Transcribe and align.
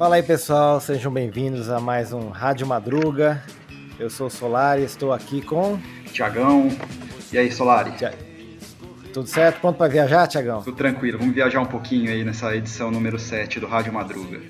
Fala 0.00 0.14
aí 0.14 0.22
pessoal, 0.22 0.80
sejam 0.80 1.12
bem-vindos 1.12 1.68
a 1.68 1.78
mais 1.78 2.10
um 2.10 2.30
Rádio 2.30 2.66
Madruga. 2.66 3.44
Eu 3.98 4.08
sou 4.08 4.28
o 4.28 4.30
Solari, 4.30 4.82
estou 4.82 5.12
aqui 5.12 5.42
com. 5.42 5.78
Tiagão. 6.10 6.70
E 7.30 7.36
aí, 7.36 7.52
Solari? 7.52 7.90
Tia... 7.98 8.14
Tudo 9.12 9.28
certo? 9.28 9.60
Pronto 9.60 9.76
para 9.76 9.88
viajar, 9.88 10.26
Tiagão? 10.26 10.62
Tudo 10.62 10.74
tranquilo, 10.74 11.18
vamos 11.18 11.34
viajar 11.34 11.60
um 11.60 11.66
pouquinho 11.66 12.10
aí 12.10 12.24
nessa 12.24 12.56
edição 12.56 12.90
número 12.90 13.18
7 13.18 13.60
do 13.60 13.66
Rádio 13.66 13.92
Madruga. 13.92 14.40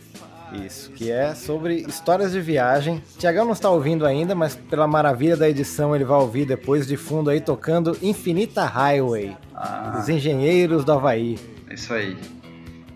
Isso, 0.53 0.93
que 0.93 1.11
é 1.11 1.35
sobre 1.35 1.79
histórias 1.81 2.31
de 2.31 2.41
viagem. 2.41 3.03
Tiagão 3.19 3.45
não 3.45 3.53
está 3.53 3.69
ouvindo 3.71 4.07
ainda, 4.07 4.37
mas 4.37 4.55
pela 4.55 4.87
maravilha 4.87 5.37
da 5.37 5.51
edição 5.51 5.97
ele 5.97 6.05
vai 6.05 6.19
ouvir 6.19 6.47
depois 6.47 6.87
de 6.87 6.97
fundo 6.97 7.29
aí 7.29 7.41
tocando 7.41 7.99
Infinita 8.01 8.65
Highway, 8.67 9.37
ah. 9.53 9.95
dos 9.97 10.09
engenheiros 10.09 10.85
do 10.85 10.93
Havaí. 10.93 11.41
É 11.69 11.75
isso 11.75 11.93
aí. 11.93 12.17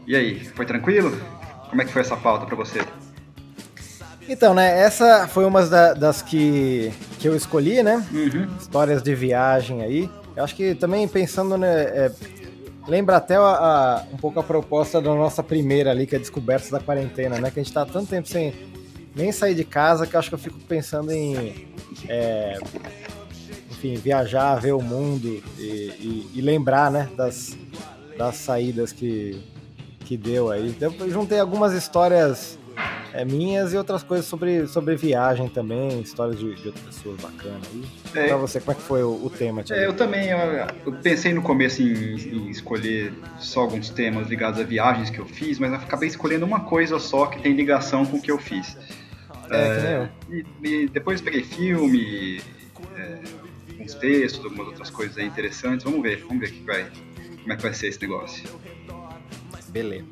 E 0.06 0.14
aí, 0.14 0.44
foi 0.54 0.66
tranquilo? 0.66 1.18
Como 1.74 1.82
é 1.82 1.86
que 1.86 1.92
foi 1.92 2.02
essa 2.02 2.16
pauta 2.16 2.46
para 2.46 2.54
você? 2.54 2.86
Então, 4.28 4.54
né, 4.54 4.80
essa 4.80 5.26
foi 5.26 5.44
uma 5.44 5.60
das 5.66 6.22
que, 6.22 6.92
que 7.18 7.26
eu 7.26 7.34
escolhi, 7.34 7.82
né? 7.82 7.96
Uhum. 8.12 8.46
Histórias 8.56 9.02
de 9.02 9.12
viagem 9.12 9.82
aí. 9.82 10.08
Eu 10.36 10.44
acho 10.44 10.54
que 10.54 10.76
também 10.76 11.08
pensando, 11.08 11.58
né, 11.58 11.82
é, 11.82 12.12
lembra 12.86 13.16
até 13.16 13.34
a, 13.34 13.40
a, 13.40 14.04
um 14.12 14.16
pouco 14.16 14.38
a 14.38 14.42
proposta 14.44 15.02
da 15.02 15.12
nossa 15.12 15.42
primeira 15.42 15.90
ali, 15.90 16.06
que 16.06 16.14
é 16.14 16.18
Descobertas 16.20 16.70
da 16.70 16.78
Quarentena, 16.78 17.40
né? 17.40 17.50
Que 17.50 17.58
a 17.58 17.62
gente 17.64 17.74
tá 17.74 17.84
tanto 17.84 18.06
tempo 18.06 18.28
sem 18.28 18.54
nem 19.12 19.32
sair 19.32 19.56
de 19.56 19.64
casa 19.64 20.06
que 20.06 20.14
eu 20.14 20.20
acho 20.20 20.28
que 20.28 20.36
eu 20.36 20.38
fico 20.38 20.60
pensando 20.60 21.10
em, 21.10 21.66
é, 22.08 22.56
enfim, 23.68 23.96
viajar, 23.96 24.54
ver 24.60 24.74
o 24.74 24.80
mundo 24.80 25.42
e, 25.58 25.62
e, 25.62 26.30
e 26.34 26.40
lembrar, 26.40 26.88
né, 26.88 27.08
das, 27.16 27.58
das 28.16 28.36
saídas 28.36 28.92
que, 28.92 29.42
que 30.04 30.16
deu 30.16 30.50
aí. 30.50 30.68
Então 30.68 30.94
eu 31.00 31.10
juntei 31.10 31.38
algumas 31.38 31.72
histórias 31.72 32.58
é, 33.12 33.24
minhas 33.24 33.72
e 33.72 33.76
outras 33.76 34.02
coisas 34.02 34.26
sobre, 34.26 34.66
sobre 34.66 34.96
viagem 34.96 35.48
também, 35.48 36.00
histórias 36.00 36.38
de, 36.38 36.52
de 36.56 36.66
outras 36.66 36.84
pessoas 36.84 37.20
bacanas 37.20 37.62
aí. 37.72 37.84
É. 38.14 38.26
Pra 38.26 38.36
você, 38.36 38.60
como 38.60 38.72
é 38.72 38.74
que 38.74 38.82
foi 38.82 39.02
o, 39.04 39.24
o 39.24 39.30
tema, 39.30 39.62
Thiago? 39.62 39.82
É, 39.82 39.86
eu 39.86 39.94
também, 39.94 40.30
eu, 40.30 40.38
eu, 40.84 40.92
pensei 41.00 41.32
no 41.32 41.40
começo 41.40 41.80
em, 41.80 42.16
em, 42.16 42.50
escolher 42.50 43.12
só 43.38 43.60
alguns 43.60 43.88
temas 43.90 44.28
ligados 44.28 44.60
a 44.60 44.64
viagens 44.64 45.10
que 45.10 45.20
eu 45.20 45.26
fiz, 45.26 45.60
mas 45.60 45.70
eu 45.70 45.78
acabei 45.78 46.08
escolhendo 46.08 46.44
uma 46.44 46.60
coisa 46.60 46.98
só 46.98 47.26
que 47.26 47.40
tem 47.40 47.52
ligação 47.52 48.04
com 48.04 48.16
o 48.16 48.20
que 48.20 48.32
eu 48.32 48.38
fiz. 48.38 48.76
É, 49.50 49.56
é 49.56 50.08
e, 50.28 50.44
e, 50.66 50.88
depois 50.88 51.20
peguei 51.20 51.44
filme, 51.44 52.40
é, 52.96 53.18
uns 53.80 53.94
textos, 53.94 54.44
algumas 54.44 54.66
outras 54.66 54.90
coisas 54.90 55.16
aí 55.18 55.26
interessantes. 55.26 55.84
Vamos 55.84 56.02
ver, 56.02 56.24
vamos 56.26 56.40
ver 56.40 56.50
que 56.50 56.64
vai, 56.64 56.90
como 57.42 57.52
é 57.52 57.56
que 57.56 57.62
vai 57.62 57.74
ser 57.74 57.88
esse 57.88 58.00
negócio. 58.00 58.44
Beleza. 59.74 60.04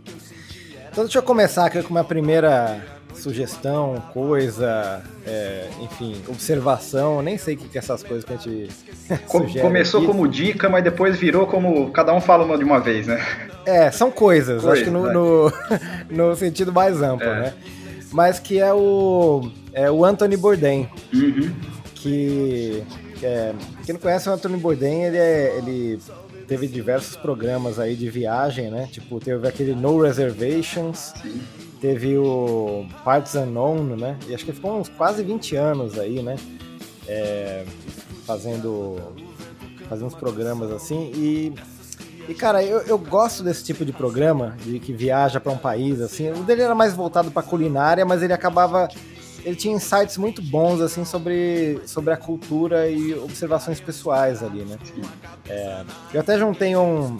Então 0.90 1.04
deixa 1.04 1.20
eu 1.20 1.22
começar 1.22 1.66
aqui 1.66 1.80
com 1.84 1.90
uma 1.90 2.02
primeira 2.02 2.84
sugestão, 3.14 4.02
coisa, 4.12 5.00
é, 5.24 5.68
enfim, 5.80 6.20
observação, 6.26 7.22
nem 7.22 7.38
sei 7.38 7.54
o 7.54 7.58
que, 7.58 7.68
que 7.68 7.78
é 7.78 7.80
essas 7.80 8.02
coisas 8.02 8.24
que 8.24 8.32
a 8.32 8.36
gente 8.36 8.68
Começou 9.60 10.00
aqui. 10.00 10.06
como 10.08 10.26
dica, 10.26 10.68
mas 10.68 10.82
depois 10.82 11.16
virou 11.16 11.46
como 11.46 11.92
cada 11.92 12.12
um 12.12 12.20
fala 12.20 12.44
uma 12.44 12.58
de 12.58 12.64
uma 12.64 12.80
vez, 12.80 13.06
né? 13.06 13.24
É, 13.64 13.88
são 13.92 14.10
coisas, 14.10 14.62
Coisa, 14.62 14.72
acho 14.72 14.84
que 14.84 14.90
no, 14.90 15.06
né? 15.06 15.12
no, 15.12 15.52
no, 16.10 16.34
sentido 16.34 16.72
mais 16.72 17.00
amplo, 17.00 17.28
é. 17.28 17.40
né? 17.40 17.54
Mas 18.10 18.40
que 18.40 18.58
é 18.58 18.74
o, 18.74 19.48
é 19.72 19.88
o 19.88 20.04
Anthony 20.04 20.36
Bourdain, 20.36 20.88
uhum. 21.14 21.54
que, 21.94 22.82
que 23.14 23.26
é, 23.26 23.54
quem 23.86 23.92
não 23.92 24.00
conhece 24.00 24.28
o 24.28 24.32
Anthony 24.32 24.56
Bourdain, 24.56 25.02
ele, 25.02 25.18
é, 25.18 25.54
ele 25.58 26.00
teve 26.52 26.68
diversos 26.68 27.16
programas 27.16 27.78
aí 27.78 27.96
de 27.96 28.10
viagem, 28.10 28.70
né? 28.70 28.86
Tipo, 28.92 29.18
teve 29.18 29.48
aquele 29.48 29.74
No 29.74 30.02
Reservations, 30.02 31.14
teve 31.80 32.18
o 32.18 32.86
Parts 33.02 33.34
Unknown, 33.34 33.96
né? 33.96 34.18
E 34.28 34.34
acho 34.34 34.44
que 34.44 34.52
ficou 34.52 34.78
uns 34.78 34.90
quase 34.90 35.22
20 35.22 35.56
anos 35.56 35.98
aí, 35.98 36.20
né? 36.20 36.36
É, 37.08 37.64
fazendo, 38.26 38.98
fazendo 39.88 40.08
uns 40.08 40.14
programas 40.14 40.70
assim. 40.70 41.10
E, 41.14 41.54
e 42.28 42.34
cara, 42.34 42.62
eu, 42.62 42.80
eu 42.82 42.98
gosto 42.98 43.42
desse 43.42 43.64
tipo 43.64 43.82
de 43.82 43.92
programa, 43.92 44.54
de 44.62 44.78
que 44.78 44.92
viaja 44.92 45.40
para 45.40 45.52
um 45.52 45.58
país, 45.58 46.02
assim. 46.02 46.32
O 46.32 46.42
dele 46.42 46.60
era 46.60 46.74
mais 46.74 46.92
voltado 46.92 47.30
para 47.30 47.42
culinária, 47.42 48.04
mas 48.04 48.22
ele 48.22 48.34
acabava 48.34 48.88
ele 49.44 49.56
tinha 49.56 49.74
insights 49.74 50.16
muito 50.16 50.40
bons 50.42 50.80
assim 50.80 51.04
sobre, 51.04 51.80
sobre 51.86 52.12
a 52.12 52.16
cultura 52.16 52.88
e 52.88 53.14
observações 53.14 53.80
pessoais 53.80 54.42
ali, 54.42 54.62
né? 54.62 54.78
É, 55.48 55.84
eu 56.14 56.20
até 56.20 56.38
juntei 56.38 56.76
um, 56.76 57.18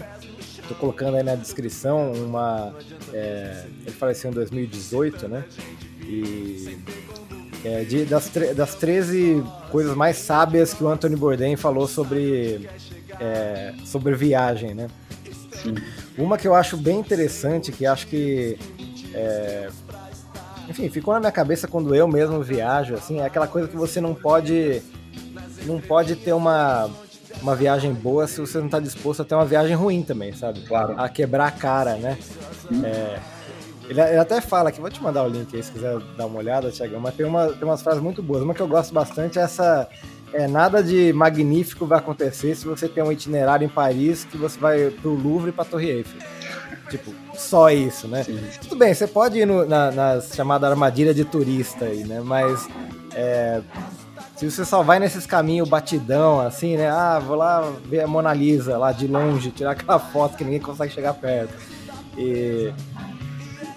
tô 0.69 0.75
colocando 0.75 1.17
aí 1.17 1.23
na 1.23 1.35
descrição 1.35 2.13
uma, 2.13 2.75
é, 3.13 3.65
ele 3.83 3.91
faleceu 3.91 4.31
em 4.31 4.35
2018, 4.35 5.29
né? 5.29 5.45
E 6.05 6.79
é, 7.65 7.85
de, 7.85 8.05
das, 8.05 8.31
das 8.57 8.75
13 8.75 9.43
coisas 9.71 9.97
mais 9.97 10.17
sábias 10.17 10.75
que 10.75 10.83
o 10.83 10.89
Anthony 10.89 11.17
Bourdain 11.17 11.57
falou 11.57 11.87
sobre, 11.87 12.69
é, 13.21 13.75
sobre 13.85 14.15
viagem, 14.15 14.75
né? 14.75 14.89
Sim. 15.63 15.75
Uma 16.19 16.37
que 16.37 16.47
eu 16.47 16.55
acho 16.55 16.77
bem 16.77 16.99
interessante, 16.99 17.71
que 17.71 17.87
acho 17.87 18.07
que 18.07 18.59
é, 19.15 19.69
enfim, 20.73 20.89
ficou 20.89 21.13
na 21.15 21.21
minha 21.21 21.33
cabeça 21.33 21.69
quando 21.69 21.95
eu 21.95 22.09
mesmo 22.09 22.43
viajo, 22.43 22.95
assim, 22.95 23.21
é 23.21 23.27
aquela 23.27 23.47
coisa 23.47 23.69
que 23.69 23.77
você 23.77 24.01
não 24.01 24.15
pode 24.15 24.83
não 25.67 25.79
pode 25.79 26.17
ter 26.17 26.33
uma 26.33 26.91
uma 27.41 27.55
viagem 27.55 27.93
boa 27.93 28.27
se 28.27 28.41
você 28.41 28.59
não 28.59 28.67
está 28.67 28.81
disposto 28.81 29.23
a 29.23 29.25
ter 29.25 29.35
uma 29.35 29.45
viagem 29.45 29.75
ruim 29.75 30.03
também, 30.03 30.33
sabe? 30.33 30.61
Claro. 30.63 30.95
A 30.99 31.09
quebrar 31.09 31.47
a 31.47 31.51
cara, 31.51 31.97
né? 31.97 32.17
É, 32.85 33.19
ele, 33.89 34.01
ele, 34.01 34.19
até 34.19 34.41
fala 34.41 34.69
aqui, 34.69 34.81
vou 34.81 34.91
te 34.91 35.03
mandar 35.03 35.25
o 35.25 35.29
link 35.29 35.55
aí 35.55 35.63
se 35.63 35.73
quiser 35.73 35.99
dar 36.17 36.27
uma 36.27 36.39
olhada, 36.39 36.71
Tiagão, 36.71 37.01
mas 37.01 37.15
tem, 37.15 37.27
uma, 37.27 37.49
tem 37.49 37.65
umas 37.65 37.83
frases 37.83 38.03
muito 38.03 38.23
boas. 38.23 38.43
Uma 38.43 38.55
que 38.55 38.61
eu 38.61 38.69
gosto 38.69 38.95
bastante 38.95 39.39
é 39.39 39.43
essa. 39.43 39.89
É, 40.33 40.49
nada 40.49 40.83
de 40.83 41.13
magnífico 41.13 41.85
vai 41.85 41.99
acontecer 41.99 42.55
se 42.55 42.65
você 42.65 42.89
tem 42.89 43.05
um 43.05 43.13
itinerário 43.13 43.67
em 43.67 43.69
Paris 43.69 44.25
que 44.25 44.39
você 44.39 44.59
vai 44.59 44.89
pro 44.89 45.11
Louvre 45.11 45.51
e 45.51 45.53
pra 45.53 45.65
Torre 45.65 45.91
Eiffel. 45.91 46.23
Tipo, 46.89 47.13
só 47.35 47.71
isso, 47.71 48.07
né? 48.09 48.25
Sim. 48.25 48.41
Tudo 48.63 48.77
bem, 48.77 48.95
você 48.95 49.07
pode 49.07 49.39
ir 49.39 49.47
no, 49.47 49.67
na, 49.67 49.91
na, 49.91 50.21
chamada 50.21 50.69
armadilha 50.69 51.15
de 51.15 51.25
turista 51.25 51.87
aí, 51.87 52.05
né? 52.05 52.21
Mas 52.23 52.69
é, 53.15 53.63
se 54.37 54.51
você 54.51 54.65
só 54.65 54.83
vai 54.83 54.99
nesses 54.99 55.27
caminhos 55.27 55.69
batidão, 55.69 56.41
assim, 56.41 56.77
né? 56.77 56.91
Ah, 56.91 57.19
vou 57.19 57.37
lá 57.37 57.73
ver 57.85 58.01
a 58.01 58.07
Mona 58.07 58.33
Lisa 58.33 58.77
lá 58.77 58.93
de 58.93 59.07
longe, 59.07 59.51
tirar 59.51 59.73
aquela 59.73 59.99
foto 59.99 60.37
que 60.37 60.45
ninguém 60.45 60.61
consegue 60.61 60.93
chegar 60.93 61.15
perto. 61.15 61.55
E, 62.17 62.73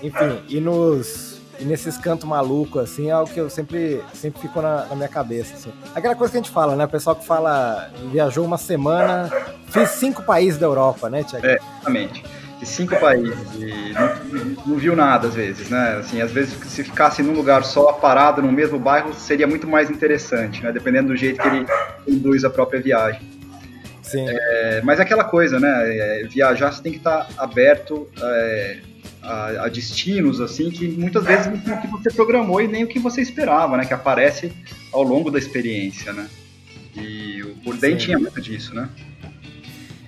enfim, 0.01 0.41
e 0.49 0.59
nos 0.59 1.35
e 1.57 1.63
nesses 1.63 1.97
cantos 1.97 2.27
malucos, 2.27 2.83
assim, 2.83 3.07
é 3.07 3.11
algo 3.11 3.31
que 3.31 3.39
eu 3.39 3.49
sempre, 3.49 4.03
sempre 4.13 4.41
fico 4.41 4.61
na, 4.61 4.87
na, 4.87 4.95
minha 4.95 5.07
cabeça, 5.07 5.53
assim. 5.53 5.71
Aquela 5.95 6.13
coisa 6.13 6.31
que 6.31 6.37
a 6.37 6.41
gente 6.41 6.51
fala, 6.51 6.75
né? 6.75 6.83
O 6.83 6.89
pessoal 6.89 7.15
que 7.15 7.25
fala, 7.25 7.89
viajou 8.11 8.43
uma 8.43 8.57
semana, 8.57 9.31
fiz 9.67 9.91
cinco 9.91 10.21
países 10.23 10.59
da 10.59 10.65
Europa, 10.65 11.09
né, 11.09 11.23
Tiago? 11.23 11.45
É, 11.45 11.55
exatamente 11.55 12.23
de 12.65 12.71
cinco 12.71 12.99
países 12.99 13.37
e 13.55 13.93
não, 13.93 14.65
não, 14.65 14.75
viu 14.75 14.95
nada 14.95 15.27
às 15.27 15.35
vezes, 15.35 15.69
né? 15.69 15.97
Assim, 15.99 16.19
às 16.19 16.31
vezes 16.31 16.53
se 16.65 16.83
ficasse 16.83 17.21
num 17.21 17.33
lugar 17.33 17.63
só, 17.63 17.93
parado 17.93 18.41
no 18.41 18.51
mesmo 18.51 18.79
bairro, 18.79 19.13
seria 19.13 19.45
muito 19.47 19.67
mais 19.67 19.89
interessante, 19.89 20.63
né? 20.63 20.71
Dependendo 20.71 21.09
do 21.09 21.15
jeito 21.15 21.41
que 21.41 21.47
ele 21.47 21.65
conduz 22.03 22.43
a 22.43 22.49
própria 22.49 22.81
viagem. 22.81 23.21
Sim. 24.01 24.25
É, 24.27 24.81
mas 24.83 24.99
é 24.99 25.03
aquela 25.03 25.23
coisa, 25.23 25.59
né? 25.59 25.69
É, 25.69 26.27
viajar 26.27 26.71
você 26.71 26.81
tem 26.81 26.91
que 26.91 26.97
estar 26.97 27.27
aberto 27.37 28.07
é, 28.19 28.77
a, 29.21 29.65
a, 29.65 29.69
destinos 29.69 30.41
assim 30.41 30.69
que 30.69 30.87
muitas 30.87 31.23
vezes 31.23 31.45
não 31.47 31.75
o 31.75 31.81
que 31.81 31.87
você 31.87 32.11
programou 32.11 32.61
e 32.61 32.67
nem 32.67 32.83
o 32.83 32.87
que 32.87 32.99
você 32.99 33.21
esperava, 33.21 33.77
né? 33.77 33.85
Que 33.85 33.93
aparece 33.93 34.51
ao 34.91 35.03
longo 35.03 35.29
da 35.29 35.37
experiência, 35.37 36.11
né? 36.11 36.27
E 36.95 37.43
o 37.43 37.55
Bourdain 37.55 37.97
tinha 37.97 38.17
muito 38.17 38.41
disso, 38.41 38.73
né? 38.73 38.89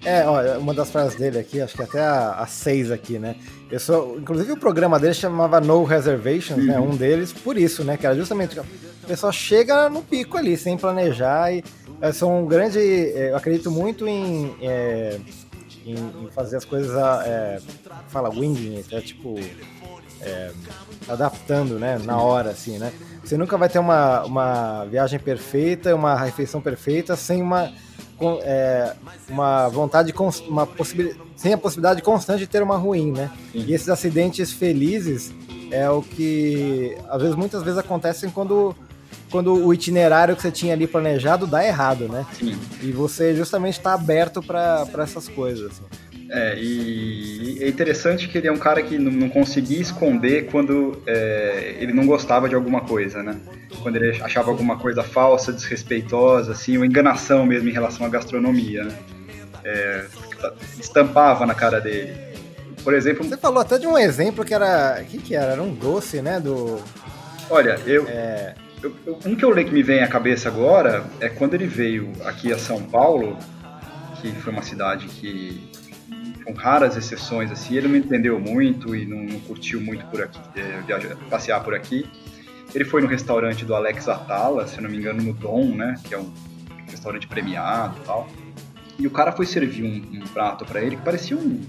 É, 0.04 0.26
olha, 0.26 0.58
uma 0.60 0.74
das 0.74 0.90
frases 0.90 1.18
dele 1.18 1.40
aqui, 1.40 1.60
acho 1.60 1.76
que 1.76 1.82
até 1.84 2.02
a, 2.02 2.34
a 2.34 2.48
seis 2.48 2.92
aqui, 2.92 3.20
né? 3.20 3.36
Eu 3.70 3.80
sou, 3.80 4.18
inclusive 4.18 4.52
o 4.54 4.58
programa 4.58 5.00
dele 5.00 5.14
chamava 5.14 5.60
No 5.60 5.84
Reservations, 5.84 6.60
uhum. 6.60 6.66
né? 6.66 6.80
Um 6.80 6.96
deles, 6.96 7.34
por 7.34 7.58
isso, 7.58 7.84
né? 7.84 7.98
Que 7.98 8.06
era 8.06 8.16
justamente 8.16 8.60
o 8.60 8.66
pessoal 9.08 9.32
chega 9.32 9.90
no 9.90 10.02
pico 10.02 10.38
ali, 10.38 10.58
sem 10.58 10.78
planejar. 10.78 11.54
E 11.54 11.64
eu 12.02 12.14
sou 12.14 12.32
um 12.32 12.46
grande. 12.46 12.80
É, 12.80 13.32
eu 13.32 13.38
acredito 13.38 13.72
muito 13.72 14.08
em, 14.08 14.56
é, 14.62 15.20
em, 15.86 15.96
em, 15.96 16.30
fazer 16.32 16.58
as 16.58 16.66
coisas. 16.66 16.94
É, 17.26 17.60
fala 18.10 18.30
winging, 18.30 18.84
é 18.92 19.02
tipo. 19.02 19.36
É, 20.20 20.52
adaptando, 21.08 21.80
né? 21.80 21.98
Na 22.04 22.18
hora, 22.18 22.50
assim, 22.50 22.78
né? 22.78 22.92
Você 23.24 23.38
nunca 23.38 23.58
vai 23.58 23.70
ter 23.70 23.80
uma, 23.80 24.26
uma 24.26 24.86
viagem 24.86 25.20
perfeita, 25.20 25.94
uma 25.96 26.16
refeição 26.16 26.60
perfeita 26.60 27.16
sem 27.16 27.42
uma 27.42 27.72
é, 28.44 28.94
uma 29.30 29.68
vontade, 29.68 30.14
uma 30.48 30.66
possibilidade, 30.66 31.22
sem 31.36 31.54
a 31.54 31.58
possibilidade 31.58 32.02
constante 32.02 32.40
de 32.40 32.48
ter 32.48 32.64
uma 32.64 32.78
ruim, 32.78 33.12
né? 33.12 33.30
Sim. 33.52 33.66
E 33.68 33.74
esses 33.74 33.90
acidentes 33.90 34.52
felizes 34.52 35.34
é 35.72 35.90
o 35.90 36.02
que, 36.02 36.98
às 37.10 37.22
vezes, 37.22 37.36
muitas 37.36 37.62
vezes 37.64 37.78
acontecem 37.78 38.30
quando, 38.30 38.76
quando 39.30 39.54
o 39.54 39.74
itinerário 39.74 40.36
que 40.36 40.42
você 40.42 40.52
tinha 40.52 40.74
ali 40.74 40.88
planejado 40.88 41.46
dá 41.46 41.66
errado, 41.66 42.08
né? 42.08 42.26
Sim. 42.38 42.58
E 42.82 42.92
você 42.92 43.36
justamente 43.36 43.78
está 43.78 43.94
aberto 43.94 44.42
para 44.42 44.88
essas 45.00 45.28
coisas. 45.28 45.72
Assim. 45.72 45.84
É, 46.30 46.56
e 46.58 47.58
é 47.62 47.68
interessante 47.68 48.28
que 48.28 48.38
ele 48.38 48.48
é 48.48 48.52
um 48.52 48.58
cara 48.58 48.82
que 48.82 48.98
não, 48.98 49.12
não 49.12 49.30
conseguia 49.30 49.80
esconder 49.80 50.48
quando 50.48 51.02
é, 51.08 51.76
ele 51.80 51.94
não 51.94 52.06
gostava 52.06 52.50
de 52.50 52.56
alguma 52.56 52.82
coisa, 52.82 53.24
né? 53.24 53.40
Quando 53.82 53.96
ele 53.96 54.22
achava 54.22 54.50
alguma 54.50 54.78
coisa 54.78 55.04
falsa, 55.04 55.54
desrespeitosa, 55.54 56.52
assim, 56.52 56.78
ou 56.78 56.84
enganação 56.84 57.46
mesmo 57.46 57.70
em 57.70 57.72
relação 57.72 58.06
à 58.06 58.10
gastronomia, 58.10 58.84
né? 58.84 58.98
É, 59.64 60.06
estampava 60.80 61.46
na 61.46 61.54
cara 61.54 61.80
dele. 61.80 62.14
Por 62.84 62.94
exemplo... 62.94 63.24
Você 63.24 63.38
falou 63.38 63.60
até 63.60 63.78
de 63.78 63.88
um 63.88 63.98
exemplo 63.98 64.46
que 64.46 64.54
era... 64.54 65.00
O 65.02 65.06
que 65.06 65.18
que 65.18 65.36
era? 65.36 65.54
Era 65.54 65.64
um 65.64 65.74
doce, 65.74 66.22
né? 66.22 66.40
Do... 66.40 66.80
Olha, 67.50 67.80
eu... 67.86 68.06
É... 68.08 68.54
Eu, 68.82 68.96
um 69.26 69.36
que 69.36 69.44
eu 69.44 69.50
leio 69.50 69.68
que 69.68 69.74
me 69.74 69.82
vem 69.82 70.04
à 70.04 70.08
cabeça 70.08 70.50
agora 70.50 71.04
é 71.20 71.28
quando 71.28 71.56
ele 71.56 71.66
veio 71.66 72.12
aqui 72.24 72.54
a 72.54 72.60
São 72.60 72.84
Paulo, 72.84 73.36
que 74.22 74.32
foi 74.34 74.54
uma 74.54 74.62
cidade 74.62 75.08
que 75.08 75.67
com 76.48 76.54
raras 76.54 76.96
exceções, 76.96 77.52
assim, 77.52 77.76
ele 77.76 77.90
não 77.90 77.98
entendeu 77.98 78.40
muito 78.40 78.96
e 78.96 79.06
não, 79.06 79.18
não 79.18 79.40
curtiu 79.42 79.82
muito 79.82 80.06
por 80.06 80.22
aqui, 80.22 80.40
é, 80.56 80.82
viajar, 80.82 81.18
passear 81.30 81.62
por 81.62 81.76
aqui. 81.76 82.10
Ele 82.74 82.86
foi 82.86 83.02
no 83.02 83.08
restaurante 83.08 83.66
do 83.66 83.76
Alex 83.76 84.08
Atala, 84.08 84.66
se 84.66 84.80
não 84.80 84.90
me 84.90 84.98
engano, 84.98 85.22
no 85.22 85.34
Dom, 85.34 85.76
né, 85.76 85.96
que 86.08 86.14
é 86.14 86.18
um 86.18 86.32
restaurante 86.90 87.28
premiado 87.28 87.98
e 88.02 88.06
tal. 88.06 88.30
E 88.98 89.06
o 89.06 89.12
cara 89.12 89.34
foi 89.34 89.46
servir 89.46 89.84
um, 89.84 90.20
um 90.20 90.28
prato 90.28 90.66
para 90.66 90.82
ele 90.82 90.96
que 90.96 91.02
parecia 91.02 91.36
um, 91.36 91.62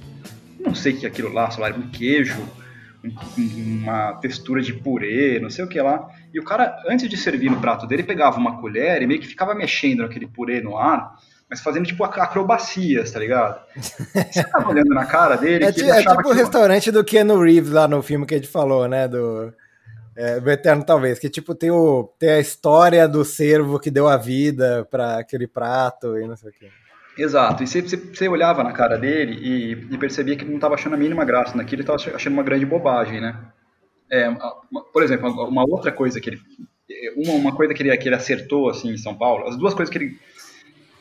não 0.60 0.74
sei 0.74 0.92
o 0.92 0.98
que 0.98 1.06
é 1.06 1.08
aquilo 1.08 1.32
lá, 1.32 1.50
sei 1.50 1.62
lá, 1.62 1.76
um 1.76 1.88
queijo, 1.88 2.40
um, 3.04 3.80
uma 3.80 4.12
textura 4.14 4.62
de 4.62 4.72
purê, 4.72 5.40
não 5.40 5.50
sei 5.50 5.64
o 5.64 5.68
que 5.68 5.80
lá. 5.80 6.08
E 6.32 6.38
o 6.38 6.44
cara, 6.44 6.80
antes 6.88 7.08
de 7.08 7.16
servir 7.16 7.50
no 7.50 7.60
prato 7.60 7.84
dele, 7.84 8.04
pegava 8.04 8.38
uma 8.38 8.60
colher 8.60 9.02
e 9.02 9.06
meio 9.08 9.20
que 9.20 9.26
ficava 9.26 9.56
mexendo 9.56 10.00
naquele 10.00 10.26
purê 10.28 10.60
no 10.60 10.76
ar 10.78 11.16
mas 11.50 11.60
fazendo 11.60 11.86
tipo 11.86 12.04
acrobacias, 12.04 13.10
tá 13.10 13.18
ligado? 13.18 13.60
Você 13.76 14.44
tava 14.44 14.68
olhando 14.70 14.90
na 14.94 15.06
cara 15.06 15.36
dele. 15.36 15.64
É, 15.64 15.68
é 15.68 15.72
tipo 15.72 16.28
o 16.28 16.32
restaurante 16.32 16.90
do 16.90 17.02
Keanu 17.02 17.40
Reeves 17.40 17.70
lá 17.70 17.88
no 17.88 18.02
filme 18.02 18.26
que 18.26 18.34
a 18.34 18.36
gente 18.36 18.50
falou, 18.50 18.86
né? 18.86 19.08
Do, 19.08 19.52
é, 20.14 20.40
do 20.40 20.50
Eterno, 20.50 20.84
talvez. 20.84 21.18
Que 21.18 21.30
tipo 21.30 21.54
tem, 21.54 21.70
o, 21.70 22.12
tem 22.18 22.30
a 22.30 22.38
história 22.38 23.08
do 23.08 23.24
cervo 23.24 23.80
que 23.80 23.90
deu 23.90 24.08
a 24.08 24.16
vida 24.16 24.86
para 24.90 25.18
aquele 25.18 25.46
prato 25.46 26.18
e 26.18 26.26
não 26.26 26.36
sei 26.36 26.50
o 26.50 26.52
quê. 26.52 26.68
Exato, 27.16 27.64
e 27.64 27.66
você, 27.66 27.82
você, 27.82 27.96
você 27.96 28.28
olhava 28.28 28.62
na 28.62 28.72
cara 28.72 28.96
dele 28.96 29.32
e, 29.42 29.72
e, 29.92 29.98
percebia 29.98 30.36
que 30.36 30.44
ele 30.44 30.50
não 30.50 30.58
estava 30.58 30.76
achando 30.76 30.94
a 30.94 30.96
mínima 30.96 31.24
graça 31.24 31.56
naquilo, 31.56 31.82
ele 31.82 31.90
estava 31.90 32.16
achando 32.16 32.32
uma 32.32 32.44
grande 32.44 32.64
bobagem, 32.64 33.20
né? 33.20 33.36
É, 34.08 34.28
uma, 34.28 34.84
por 34.92 35.02
exemplo, 35.02 35.28
uma 35.48 35.64
outra 35.64 35.90
coisa 35.90 36.20
que 36.20 36.30
ele. 36.30 36.40
Uma, 37.16 37.32
uma 37.34 37.56
coisa 37.56 37.74
que 37.74 37.82
ele, 37.82 37.96
que 37.96 38.08
ele 38.08 38.14
acertou 38.14 38.70
assim, 38.70 38.90
em 38.90 38.96
São 38.96 39.16
Paulo, 39.16 39.48
as 39.48 39.56
duas 39.58 39.74
coisas 39.74 39.90
que 39.90 39.98
ele 39.98 40.16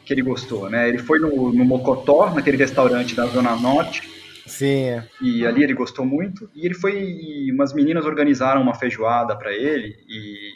que 0.07 0.13
ele 0.13 0.21
gostou, 0.21 0.69
né? 0.69 0.87
Ele 0.87 0.97
foi 0.97 1.19
no, 1.19 1.51
no 1.51 1.65
Mocotó, 1.65 2.33
naquele 2.33 2.55
restaurante 2.55 3.13
da 3.13 3.25
Zona 3.25 3.57
Norte. 3.57 4.09
Sim. 4.45 5.03
E 5.21 5.45
ali 5.45 5.61
ele 5.61 5.73
gostou 5.73 6.05
muito. 6.05 6.49
E 6.55 6.65
ele 6.65 6.73
foi. 6.73 6.97
E 6.97 7.51
umas 7.51 7.73
meninas 7.73 8.05
organizaram 8.05 8.61
uma 8.61 8.73
feijoada 8.73 9.35
para 9.35 9.51
ele 9.51 9.93
e, 10.07 10.51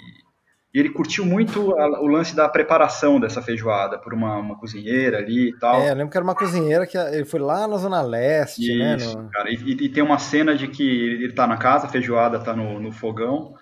e, 0.73 0.79
ele 0.79 0.89
curtiu 0.89 1.25
muito 1.25 1.77
a, 1.77 2.01
o 2.01 2.07
lance 2.07 2.33
da 2.33 2.47
preparação 2.47 3.19
dessa 3.19 3.41
feijoada 3.41 3.99
por 3.99 4.13
uma, 4.13 4.37
uma, 4.37 4.57
cozinheira 4.57 5.17
ali 5.17 5.49
e 5.49 5.59
tal. 5.59 5.81
É, 5.81 5.91
eu 5.91 5.95
lembro 5.95 6.09
que 6.09 6.17
era 6.17 6.23
uma 6.23 6.33
cozinheira 6.33 6.87
que 6.87 6.97
ele 6.97 7.25
foi 7.25 7.41
lá 7.41 7.67
na 7.67 7.75
Zona 7.75 8.01
Leste, 8.01 8.73
né, 8.77 8.95
Isso, 8.95 9.17
né? 9.17 9.23
No... 9.23 9.29
Cara, 9.29 9.49
e, 9.49 9.55
e, 9.55 9.89
tem 9.89 10.01
uma 10.01 10.17
cena 10.17 10.55
de 10.55 10.69
que 10.69 10.83
ele 10.83 11.33
tá 11.33 11.45
na 11.45 11.57
casa, 11.57 11.87
a 11.87 11.89
feijoada 11.89 12.39
tá 12.39 12.55
no, 12.55 12.79
no 12.79 12.93
fogão. 12.93 13.53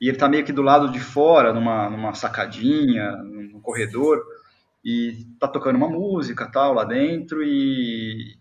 E 0.00 0.08
ele 0.08 0.18
tá 0.18 0.28
meio 0.28 0.44
que 0.44 0.52
do 0.52 0.60
lado 0.60 0.90
de 0.90 0.98
fora, 0.98 1.54
numa, 1.54 1.88
numa 1.88 2.12
sacadinha, 2.12 3.12
num 3.12 3.60
corredor 3.62 4.20
e 4.86 5.26
tá 5.40 5.48
tocando 5.48 5.74
uma 5.74 5.88
música 5.88 6.48
tal 6.48 6.72
lá 6.72 6.84
dentro 6.84 7.42
e, 7.42 8.36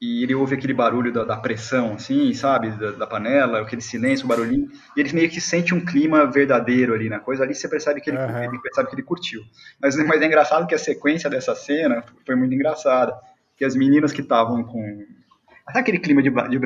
e 0.00 0.22
ele 0.22 0.36
ouve 0.36 0.54
aquele 0.54 0.72
barulho 0.72 1.12
da, 1.12 1.24
da 1.24 1.36
pressão, 1.36 1.94
assim, 1.94 2.32
sabe, 2.32 2.70
da, 2.70 2.92
da, 2.92 3.06
panela, 3.08 3.60
aquele 3.60 3.82
silêncio, 3.82 4.24
o 4.24 4.28
barulhinho, 4.28 4.70
e 4.96 5.00
ele 5.00 5.12
meio 5.12 5.28
que 5.28 5.40
sente 5.40 5.74
um 5.74 5.84
clima 5.84 6.30
verdadeiro 6.30 6.94
ali 6.94 7.08
na 7.08 7.18
coisa, 7.18 7.42
ali 7.42 7.56
você 7.56 7.68
percebe 7.68 8.00
que 8.00 8.08
ele, 8.08 8.18
uhum. 8.18 8.44
ele 8.44 8.60
percebe 8.60 8.88
que 8.88 8.94
ele 8.94 9.02
curtiu. 9.02 9.42
Mas, 9.82 9.96
mas 10.06 10.22
é 10.22 10.26
engraçado 10.26 10.64
que 10.64 10.76
a 10.76 10.78
sequência 10.78 11.28
dessa 11.28 11.56
cena 11.56 12.04
foi 12.24 12.36
muito 12.36 12.54
engraçada, 12.54 13.12
que 13.56 13.64
as 13.64 13.74
meninas 13.74 14.12
que 14.12 14.20
estavam 14.20 14.62
com 14.62 15.04
Sabe 15.70 15.80
aquele 15.80 15.98
clima 15.98 16.22
de, 16.22 16.30
de 16.30 16.58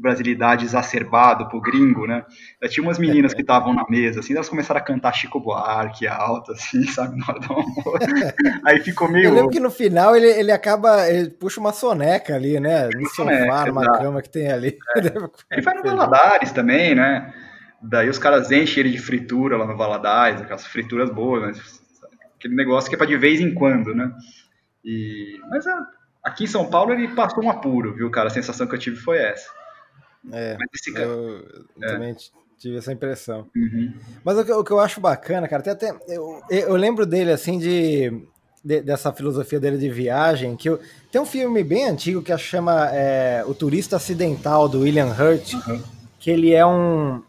brasilidade 0.00 0.64
exacerbado 0.64 1.48
pro 1.48 1.60
gringo, 1.60 2.06
né? 2.06 2.24
Eu 2.60 2.68
tinha 2.68 2.84
umas 2.84 2.98
meninas 2.98 3.34
que 3.34 3.40
estavam 3.40 3.74
na 3.74 3.84
mesa, 3.88 4.20
assim, 4.20 4.34
elas 4.34 4.48
começaram 4.48 4.80
a 4.80 4.84
cantar 4.84 5.12
Chico 5.12 5.40
Buarque 5.40 6.06
alto, 6.06 6.52
assim, 6.52 6.84
sabe, 6.88 7.18
na 7.18 7.26
hora 7.28 7.40
do 7.40 7.52
amor. 7.52 7.98
Aí 8.64 8.80
ficou 8.80 9.10
meio. 9.10 9.26
Eu 9.26 9.34
lembro 9.34 9.50
que 9.50 9.60
no 9.60 9.70
final 9.70 10.14
ele, 10.14 10.28
ele 10.28 10.52
acaba, 10.52 11.08
ele 11.08 11.30
puxa 11.30 11.60
uma 11.60 11.72
soneca 11.72 12.34
ali, 12.34 12.60
né? 12.60 12.88
No 12.94 13.08
sofá, 13.08 13.66
numa 13.66 13.82
exato. 13.82 13.98
cama 13.98 14.22
que 14.22 14.30
tem 14.30 14.50
ali. 14.50 14.78
É. 14.96 15.00
Ele 15.50 15.62
vai 15.62 15.74
no 15.74 15.82
Valadares 15.82 16.52
também, 16.52 16.94
né? 16.94 17.32
Daí 17.82 18.08
os 18.08 18.18
caras 18.18 18.50
enchem 18.50 18.80
ele 18.80 18.90
de 18.90 18.98
fritura 18.98 19.56
lá 19.56 19.66
no 19.66 19.76
Valadares, 19.76 20.40
aquelas 20.40 20.66
frituras 20.66 21.10
boas, 21.10 21.42
mas 21.42 21.80
aquele 22.36 22.54
negócio 22.54 22.88
que 22.88 22.94
é 22.94 22.98
pra 22.98 23.06
de 23.06 23.16
vez 23.16 23.40
em 23.40 23.54
quando, 23.54 23.94
né? 23.94 24.12
E... 24.84 25.38
Mas 25.48 25.66
é 25.66 25.72
Aqui 26.22 26.44
em 26.44 26.48
São 26.48 26.68
Paulo 26.68 26.92
ele 26.92 27.08
passou 27.08 27.42
um 27.42 27.50
apuro, 27.50 27.94
viu, 27.94 28.10
cara? 28.10 28.28
A 28.28 28.30
sensação 28.30 28.66
que 28.66 28.74
eu 28.74 28.78
tive 28.78 28.96
foi 28.96 29.18
essa. 29.18 29.50
É, 30.32 30.56
cara, 30.92 31.06
eu, 31.06 31.44
é. 31.80 31.86
também 31.86 32.16
tive 32.58 32.76
essa 32.76 32.92
impressão. 32.92 33.48
Uhum. 33.56 33.94
Mas 34.24 34.36
o 34.36 34.44
que, 34.44 34.52
o 34.52 34.64
que, 34.64 34.70
eu 34.70 34.80
acho 34.80 35.00
bacana, 35.00 35.48
cara, 35.48 35.62
tem 35.62 35.72
até. 35.72 35.94
Eu, 36.08 36.42
eu 36.50 36.76
lembro 36.76 37.06
dele 37.06 37.30
assim 37.30 37.58
de, 37.58 38.22
de, 38.64 38.82
dessa 38.82 39.12
filosofia 39.12 39.60
dele 39.60 39.78
de 39.78 39.88
viagem, 39.88 40.56
que 40.56 40.68
eu, 40.68 40.80
tem 41.10 41.20
um 41.20 41.26
filme 41.26 41.62
bem 41.62 41.88
antigo 41.88 42.22
que 42.22 42.36
chama 42.36 42.90
é, 42.92 43.44
O 43.46 43.54
Turista 43.54 43.96
Acidental, 43.96 44.68
do 44.68 44.80
William 44.80 45.06
Hurt, 45.06 45.54
uhum. 45.54 45.82
que 46.18 46.30
ele 46.30 46.52
é 46.52 46.66
um. 46.66 47.22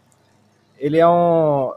Ele 0.78 0.98
é 0.98 1.08
um. 1.08 1.74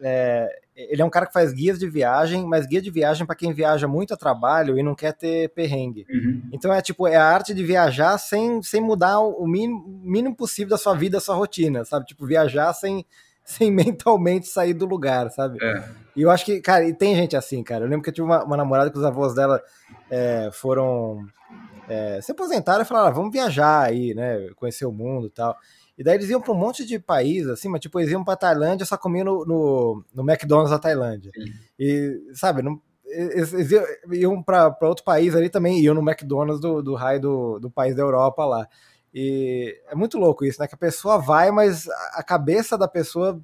É, 0.00 0.60
ele 0.78 1.02
é 1.02 1.04
um 1.04 1.10
cara 1.10 1.26
que 1.26 1.32
faz 1.32 1.52
guias 1.52 1.76
de 1.76 1.88
viagem, 1.88 2.46
mas 2.46 2.64
guia 2.64 2.80
de 2.80 2.90
viagem 2.90 3.26
para 3.26 3.34
quem 3.34 3.52
viaja 3.52 3.88
muito 3.88 4.14
a 4.14 4.16
trabalho 4.16 4.78
e 4.78 4.82
não 4.82 4.94
quer 4.94 5.12
ter 5.12 5.48
perrengue. 5.50 6.06
Uhum. 6.08 6.42
Então 6.52 6.72
é 6.72 6.80
tipo, 6.80 7.08
é 7.08 7.16
a 7.16 7.24
arte 7.24 7.52
de 7.52 7.64
viajar 7.64 8.16
sem, 8.16 8.62
sem 8.62 8.80
mudar 8.80 9.18
o 9.18 9.44
mínimo, 9.46 9.84
mínimo 10.04 10.36
possível 10.36 10.70
da 10.70 10.78
sua 10.78 10.94
vida, 10.94 11.16
da 11.16 11.20
sua 11.20 11.34
rotina, 11.34 11.84
sabe? 11.84 12.06
Tipo, 12.06 12.24
viajar 12.24 12.72
sem, 12.72 13.04
sem 13.44 13.72
mentalmente 13.72 14.46
sair 14.46 14.72
do 14.72 14.86
lugar, 14.86 15.30
sabe? 15.30 15.58
É. 15.60 15.84
E 16.14 16.22
eu 16.22 16.30
acho 16.30 16.44
que, 16.44 16.60
cara, 16.60 16.84
e 16.84 16.94
tem 16.94 17.16
gente 17.16 17.36
assim, 17.36 17.62
cara. 17.62 17.84
Eu 17.84 17.88
lembro 17.88 18.02
que 18.02 18.10
eu 18.10 18.14
tive 18.14 18.26
uma, 18.26 18.44
uma 18.44 18.56
namorada 18.56 18.90
que 18.90 18.98
os 18.98 19.04
avós 19.04 19.34
dela 19.34 19.60
é, 20.08 20.48
foram 20.52 21.26
é, 21.88 22.20
se 22.20 22.30
aposentaram 22.30 22.82
e 22.82 22.84
falaram, 22.84 23.08
ah, 23.08 23.10
vamos 23.12 23.32
viajar 23.32 23.82
aí, 23.82 24.14
né? 24.14 24.48
Conhecer 24.54 24.84
o 24.84 24.92
mundo 24.92 25.26
e 25.26 25.30
tal. 25.30 25.56
E 25.98 26.04
daí 26.04 26.14
eles 26.14 26.30
iam 26.30 26.40
para 26.40 26.52
um 26.52 26.58
monte 26.58 26.86
de 26.86 26.96
país, 27.00 27.48
assim, 27.48 27.68
mas 27.68 27.80
tipo, 27.80 27.98
eles 27.98 28.12
iam 28.12 28.24
para 28.24 28.36
Tailândia 28.36 28.86
só 28.86 28.96
comiam 28.96 29.24
no, 29.24 29.44
no, 29.44 30.04
no, 30.14 30.22
McDonald's 30.22 30.70
da 30.70 30.78
Tailândia. 30.78 31.32
Sim. 31.34 31.52
E, 31.76 32.30
sabe, 32.34 32.62
não, 32.62 32.80
eles, 33.04 33.52
eles 33.52 33.72
iam 34.12 34.40
para 34.40 34.76
outro 34.82 35.04
país 35.04 35.34
ali 35.34 35.50
também, 35.50 35.80
iam 35.80 35.96
no 35.96 36.08
McDonald's 36.08 36.60
do, 36.60 36.80
do 36.80 36.94
raio 36.94 37.20
do, 37.20 37.58
do 37.58 37.68
país 37.68 37.96
da 37.96 38.02
Europa 38.02 38.44
lá. 38.44 38.68
E 39.12 39.76
é 39.90 39.94
muito 39.96 40.18
louco 40.18 40.44
isso, 40.44 40.60
né? 40.60 40.68
Que 40.68 40.76
a 40.76 40.78
pessoa 40.78 41.18
vai, 41.18 41.50
mas 41.50 41.88
a 42.14 42.22
cabeça 42.22 42.78
da 42.78 42.86
pessoa 42.86 43.40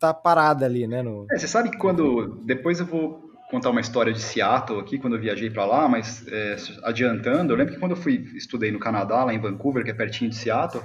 tá 0.00 0.12
parada 0.12 0.64
ali, 0.64 0.88
né? 0.88 1.00
No... 1.02 1.26
É, 1.30 1.38
você 1.38 1.46
sabe 1.46 1.70
que 1.70 1.78
quando. 1.78 2.40
Depois 2.44 2.80
eu 2.80 2.86
vou 2.86 3.30
contar 3.52 3.70
uma 3.70 3.80
história 3.80 4.12
de 4.12 4.20
Seattle 4.20 4.80
aqui, 4.80 4.98
quando 4.98 5.14
eu 5.14 5.20
viajei 5.20 5.50
para 5.50 5.66
lá, 5.66 5.86
mas 5.86 6.26
é, 6.26 6.56
adiantando, 6.82 7.52
eu 7.52 7.56
lembro 7.56 7.74
que 7.74 7.78
quando 7.78 7.92
eu 7.92 7.96
fui 7.96 8.14
estudei 8.34 8.72
no 8.72 8.80
Canadá, 8.80 9.24
lá 9.24 9.34
em 9.34 9.38
Vancouver, 9.38 9.84
que 9.84 9.90
é 9.90 9.94
pertinho 9.94 10.30
de 10.30 10.36
Seattle, 10.36 10.82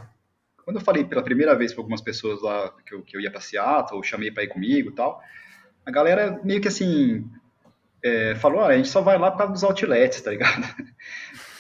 quando 0.67 0.79
eu 0.79 0.83
falei 0.83 1.05
pela 1.05 1.24
primeira 1.24 1.55
vez 1.55 1.71
para 1.71 1.79
algumas 1.79 2.01
pessoas 2.01 2.41
lá 2.41 2.74
que 2.86 2.93
eu, 2.93 3.01
que 3.01 3.15
eu 3.15 3.21
ia 3.21 3.31
para 3.31 3.39
Seattle, 3.39 4.03
chamei 4.03 4.29
para 4.29 4.43
ir 4.43 4.50
comigo 4.50 4.89
e 4.89 4.93
tal, 4.93 5.24
a 5.86 5.89
galera 5.89 6.41
meio 6.43 6.59
que 6.59 6.67
assim 6.67 7.25
é, 8.03 8.36
falou: 8.36 8.59
ah, 8.59 8.67
a 8.67 8.75
gente 8.75 8.89
só 8.89 9.00
vai 9.00 9.17
lá 9.17 9.31
por 9.31 9.38
causa 9.38 9.53
dos 9.53 9.63
outlets, 9.63 10.19
tá 10.19 10.31
ligado? 10.31 10.62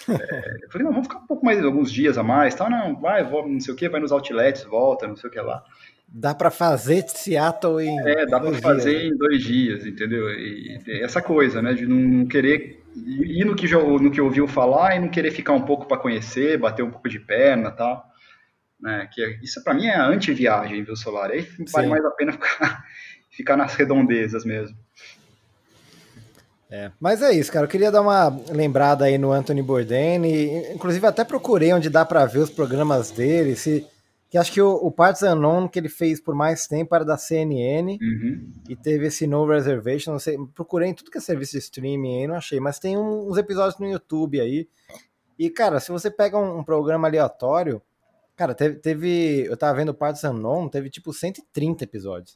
É, 0.09 0.63
eu 0.63 0.71
falei: 0.71 0.85
não, 0.85 0.93
vamos 0.93 1.07
ficar 1.07 1.19
um 1.19 1.27
pouco 1.27 1.45
mais, 1.45 1.61
alguns 1.61 1.91
dias 1.91 2.17
a 2.17 2.23
mais, 2.23 2.55
tal. 2.55 2.69
Não, 2.69 2.97
vai, 2.97 3.25
vou, 3.25 3.45
não 3.45 3.59
sei 3.59 3.73
o 3.73 3.75
que, 3.75 3.89
vai 3.89 3.99
nos 3.99 4.13
outlets, 4.13 4.63
volta, 4.63 5.05
não 5.05 5.17
sei 5.17 5.29
o 5.29 5.33
que 5.33 5.41
lá. 5.41 5.61
Dá 6.07 6.33
para 6.33 6.49
fazer 6.49 7.03
Seattle 7.09 7.83
em. 7.83 7.99
É, 8.07 8.25
dá 8.25 8.39
para 8.39 8.53
fazer 8.53 8.99
dias. 8.99 9.11
em 9.11 9.17
dois 9.17 9.43
dias, 9.43 9.85
entendeu? 9.85 10.29
E, 10.29 10.79
e 10.87 11.03
essa 11.03 11.21
coisa, 11.21 11.61
né, 11.61 11.73
de 11.73 11.85
não 11.85 12.25
querer 12.25 12.81
ir 12.95 13.43
no 13.43 13.53
que, 13.53 13.67
no 13.67 14.09
que 14.09 14.21
ouviu 14.21 14.47
falar 14.47 14.95
e 14.95 14.99
não 14.99 15.09
querer 15.09 15.31
ficar 15.31 15.51
um 15.51 15.63
pouco 15.63 15.85
para 15.85 15.97
conhecer, 15.97 16.57
bater 16.57 16.83
um 16.83 16.91
pouco 16.91 17.09
de 17.09 17.19
perna 17.19 17.69
tal 17.69 18.09
né? 18.79 19.07
Que 19.11 19.23
é, 19.23 19.39
isso 19.41 19.63
para 19.63 19.73
mim 19.73 19.87
é 19.87 19.97
anti-viagem, 19.97 20.83
viu, 20.83 20.95
Solar? 20.95 21.31
Aí 21.31 21.43
Sim. 21.43 21.65
vale 21.71 21.87
mais 21.87 22.05
a 22.05 22.11
pena 22.11 22.31
ficar, 22.31 22.83
ficar 23.31 23.57
nas 23.57 23.75
redondezas 23.75 24.45
mesmo. 24.45 24.77
É, 26.69 26.91
mas 26.99 27.21
é 27.21 27.31
isso, 27.31 27.51
cara. 27.51 27.65
Eu 27.65 27.69
queria 27.69 27.91
dar 27.91 28.01
uma 28.01 28.27
lembrada 28.49 29.05
aí 29.05 29.17
no 29.17 29.31
Anthony 29.31 29.61
Bourdain. 29.61 30.23
E, 30.25 30.73
inclusive, 30.73 31.05
até 31.07 31.23
procurei 31.23 31.73
onde 31.73 31.89
dá 31.89 32.05
para 32.05 32.25
ver 32.25 32.39
os 32.39 32.49
programas 32.49 33.09
dele. 33.09 33.55
Se, 33.55 33.87
que 34.29 34.37
acho 34.37 34.51
que 34.51 34.61
o, 34.61 34.73
o 34.75 34.91
Parts 34.91 35.23
Unknown 35.23 35.69
que 35.69 35.79
ele 35.79 35.87
fez 35.87 36.19
por 36.19 36.35
mais 36.35 36.67
tempo 36.67 36.93
era 36.93 37.05
da 37.05 37.17
CNN. 37.17 37.97
Uhum. 38.01 38.51
E 38.67 38.75
teve 38.75 39.07
esse 39.07 39.25
No 39.25 39.45
Reservation. 39.45 40.11
Não 40.11 40.19
sei, 40.19 40.37
procurei 40.53 40.89
em 40.89 40.93
tudo 40.93 41.09
que 41.09 41.17
é 41.17 41.21
serviço 41.21 41.53
de 41.53 41.59
streaming 41.59 42.21
aí, 42.21 42.27
não 42.27 42.35
achei. 42.35 42.59
Mas 42.59 42.79
tem 42.79 42.97
um, 42.97 43.29
uns 43.29 43.37
episódios 43.37 43.79
no 43.79 43.87
YouTube 43.87 44.41
aí. 44.41 44.67
E, 45.39 45.49
cara, 45.49 45.79
se 45.79 45.91
você 45.91 46.11
pega 46.11 46.37
um, 46.37 46.59
um 46.59 46.63
programa 46.63 47.07
aleatório, 47.07 47.81
cara, 48.37 48.53
teve, 48.53 48.75
teve, 48.75 49.45
Eu 49.45 49.57
tava 49.57 49.77
vendo 49.77 49.93
Parts 49.93 50.23
Unknown, 50.23 50.69
teve 50.69 50.89
tipo 50.89 51.11
130 51.11 51.83
episódios. 51.83 52.35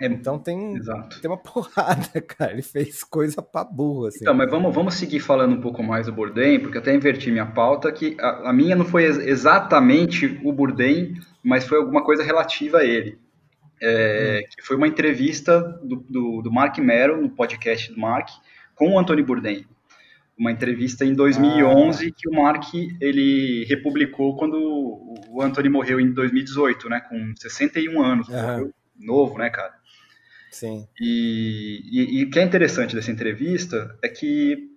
É, 0.00 0.06
então 0.06 0.38
tem, 0.38 0.74
exato. 0.76 1.20
tem 1.20 1.30
uma 1.30 1.36
porrada, 1.36 2.20
cara. 2.26 2.52
Ele 2.52 2.62
fez 2.62 3.04
coisa 3.04 3.40
pra 3.40 3.62
burro, 3.62 4.06
assim. 4.06 4.18
Então, 4.22 4.34
mas 4.34 4.50
vamos, 4.50 4.74
vamos 4.74 4.94
seguir 4.94 5.20
falando 5.20 5.54
um 5.54 5.60
pouco 5.60 5.82
mais 5.82 6.06
do 6.06 6.12
Bourdain, 6.12 6.58
porque 6.58 6.78
eu 6.78 6.80
até 6.80 6.92
inverti 6.92 7.30
minha 7.30 7.46
pauta, 7.46 7.92
que 7.92 8.16
a, 8.18 8.50
a 8.50 8.52
minha 8.52 8.74
não 8.74 8.84
foi 8.84 9.04
exatamente 9.04 10.40
o 10.42 10.52
Bourdain, 10.52 11.14
mas 11.42 11.66
foi 11.66 11.78
alguma 11.78 12.02
coisa 12.02 12.24
relativa 12.24 12.78
a 12.78 12.84
ele. 12.84 13.18
É, 13.80 14.42
hum. 14.42 14.48
que 14.56 14.62
foi 14.62 14.76
uma 14.76 14.88
entrevista 14.88 15.60
do, 15.82 15.96
do, 16.08 16.42
do 16.42 16.52
Mark 16.52 16.78
Merrill, 16.78 17.20
no 17.20 17.30
podcast 17.30 17.92
do 17.92 18.00
Mark, 18.00 18.28
com 18.74 18.94
o 18.94 18.98
Anthony 18.98 19.22
Bourdain 19.22 19.66
uma 20.38 20.50
entrevista 20.50 21.04
em 21.04 21.14
2011 21.14 22.06
ah. 22.06 22.12
que 22.16 22.28
o 22.28 22.42
Mark 22.42 22.74
ele 23.00 23.64
republicou 23.64 24.36
quando 24.36 24.56
o 25.28 25.42
Anthony 25.42 25.68
morreu 25.68 26.00
em 26.00 26.12
2018, 26.12 26.88
né, 26.88 27.00
com 27.00 27.32
61 27.36 28.02
anos, 28.02 28.28
uhum. 28.28 28.70
novo, 28.98 29.38
né, 29.38 29.50
cara. 29.50 29.74
Sim. 30.50 30.86
E, 31.00 32.24
o 32.26 32.30
que 32.30 32.38
é 32.38 32.42
interessante 32.42 32.94
dessa 32.94 33.10
entrevista 33.10 33.96
é 34.02 34.08
que 34.08 34.70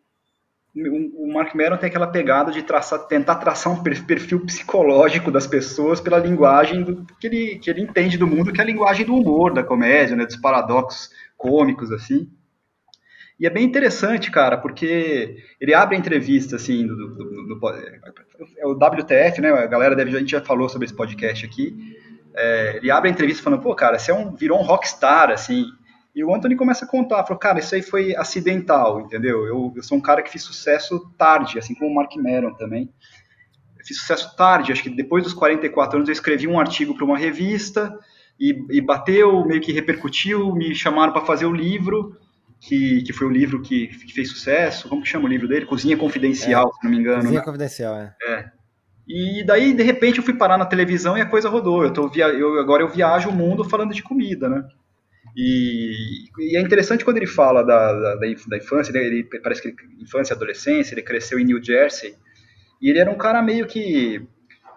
o 0.78 1.32
Mark 1.32 1.56
Meron 1.56 1.78
tem 1.78 1.88
aquela 1.88 2.08
pegada 2.08 2.52
de 2.52 2.62
traçar, 2.62 3.08
tentar 3.08 3.36
traçar 3.36 3.72
um 3.72 3.82
perfil 3.82 4.42
psicológico 4.42 5.32
das 5.32 5.48
pessoas 5.48 6.02
pela 6.02 6.18
linguagem 6.18 6.84
do, 6.84 7.06
que, 7.20 7.28
ele, 7.28 7.60
que 7.60 7.70
ele 7.70 7.82
entende 7.82 8.18
do 8.18 8.28
mundo, 8.28 8.52
que 8.52 8.60
é 8.60 8.64
a 8.64 8.68
linguagem 8.68 9.06
do 9.06 9.16
humor, 9.16 9.54
da 9.54 9.64
comédia, 9.64 10.18
né, 10.18 10.26
dos 10.26 10.36
paradoxos 10.36 11.10
cômicos, 11.38 11.92
assim. 11.92 12.30
E 13.38 13.46
é 13.46 13.50
bem 13.50 13.66
interessante, 13.66 14.32
cara, 14.32 14.58
porque 14.58 15.38
ele 15.60 15.74
abre 15.74 15.96
a 15.96 16.00
entrevista, 16.00 16.56
assim, 16.56 16.88
do, 16.88 16.96
do, 16.96 17.08
do, 17.18 17.60
do 17.60 17.68
é 18.58 18.66
o 18.66 18.72
WTF, 18.72 19.42
né? 19.42 19.52
A 19.52 19.66
galera 19.66 19.96
deve, 19.96 20.16
a 20.16 20.20
gente 20.20 20.32
já 20.32 20.42
falou 20.42 20.70
sobre 20.70 20.86
esse 20.86 20.96
podcast 20.96 21.46
aqui. 21.46 21.76
É, 22.34 22.78
ele 22.78 22.90
abre 22.90 23.10
a 23.10 23.12
entrevista 23.12 23.44
falando, 23.44 23.62
pô, 23.62 23.76
cara, 23.76 24.00
você 24.00 24.12
é 24.12 24.14
um, 24.14 24.34
virou 24.34 24.60
um 24.60 24.64
rockstar, 24.64 25.32
assim. 25.32 25.66
E 26.16 26.24
o 26.24 26.34
Anthony 26.34 26.56
começa 26.56 26.86
a 26.86 26.88
contar, 26.88 27.26
falou, 27.26 27.38
cara, 27.38 27.60
isso 27.60 27.76
aí 27.76 27.82
foi 27.82 28.16
acidental, 28.16 29.02
entendeu? 29.02 29.46
Eu, 29.46 29.74
eu 29.76 29.84
sou 29.84 29.98
um 29.98 30.02
cara 30.02 30.22
que 30.22 30.32
fiz 30.32 30.42
sucesso 30.42 31.12
tarde, 31.18 31.60
assim 31.60 31.76
como 31.76 31.92
o 31.92 31.94
Mark 31.94 32.16
Meron 32.16 32.54
também. 32.54 32.90
Eu 33.78 33.86
fiz 33.86 33.98
sucesso 33.98 34.34
tarde, 34.38 34.72
acho 34.72 34.82
que 34.82 34.90
depois 34.90 35.26
dos 35.26 35.34
44 35.34 35.98
anos 35.98 36.08
eu 36.08 36.14
escrevi 36.14 36.48
um 36.48 36.58
artigo 36.58 36.96
para 36.96 37.04
uma 37.04 37.18
revista 37.18 38.00
e, 38.40 38.66
e 38.70 38.80
bateu, 38.80 39.46
meio 39.46 39.60
que 39.60 39.74
repercutiu, 39.74 40.56
me 40.56 40.74
chamaram 40.74 41.12
para 41.12 41.26
fazer 41.26 41.46
o 41.46 41.54
livro 41.54 42.16
que, 42.68 43.04
que 43.04 43.14
foi 43.14 43.28
o 43.28 43.32
livro 43.32 43.62
que, 43.62 43.88
que, 43.88 44.14
fez 44.14 44.30
sucesso. 44.30 44.90
Como 44.90 45.04
que 45.04 45.08
chama 45.08 45.26
o 45.26 45.28
livro 45.30 45.48
dele? 45.48 45.66
Cozinha 45.66 45.96
Confidencial, 45.96 46.68
é, 46.68 46.74
se 46.74 46.84
não 46.84 46.92
me 46.92 46.98
engano. 46.98 47.22
Cozinha 47.22 47.40
né? 47.40 47.46
Confidencial, 47.46 47.96
é. 47.96 48.16
é. 48.28 48.46
E 49.08 49.44
daí, 49.46 49.74
de 49.74 49.84
repente, 49.84 50.18
eu 50.18 50.24
fui 50.24 50.34
parar 50.34 50.58
na 50.58 50.66
televisão 50.66 51.16
e 51.16 51.22
a 51.22 51.28
coisa 51.28 51.48
rodou. 51.48 51.84
Eu 51.84 51.94
tô 51.94 52.10
via... 52.10 52.26
eu, 52.30 52.60
agora 52.60 52.82
eu 52.82 52.90
viajo 52.90 53.30
o 53.30 53.34
mundo 53.34 53.64
falando 53.64 53.94
de 53.94 54.02
comida, 54.02 54.50
né? 54.50 54.64
E, 55.38 56.26
e 56.40 56.58
é 56.58 56.62
interessante 56.62 57.06
quando 57.06 57.18
ele 57.18 57.28
fala 57.28 57.62
da, 57.62 57.94
da, 57.94 58.16
da 58.16 58.58
infância, 58.58 58.94
né? 58.94 59.04
ele, 59.06 59.24
parece 59.44 59.62
que 59.62 59.68
ele, 59.68 59.76
infância 60.02 60.34
e 60.34 60.36
adolescência, 60.36 60.96
ele 60.96 61.02
cresceu 61.02 61.38
em 61.38 61.44
New 61.44 61.62
Jersey, 61.62 62.16
e 62.82 62.90
ele 62.90 63.00
era 63.00 63.12
um 63.12 63.18
cara 63.18 63.42
meio 63.42 63.68
que, 63.68 64.26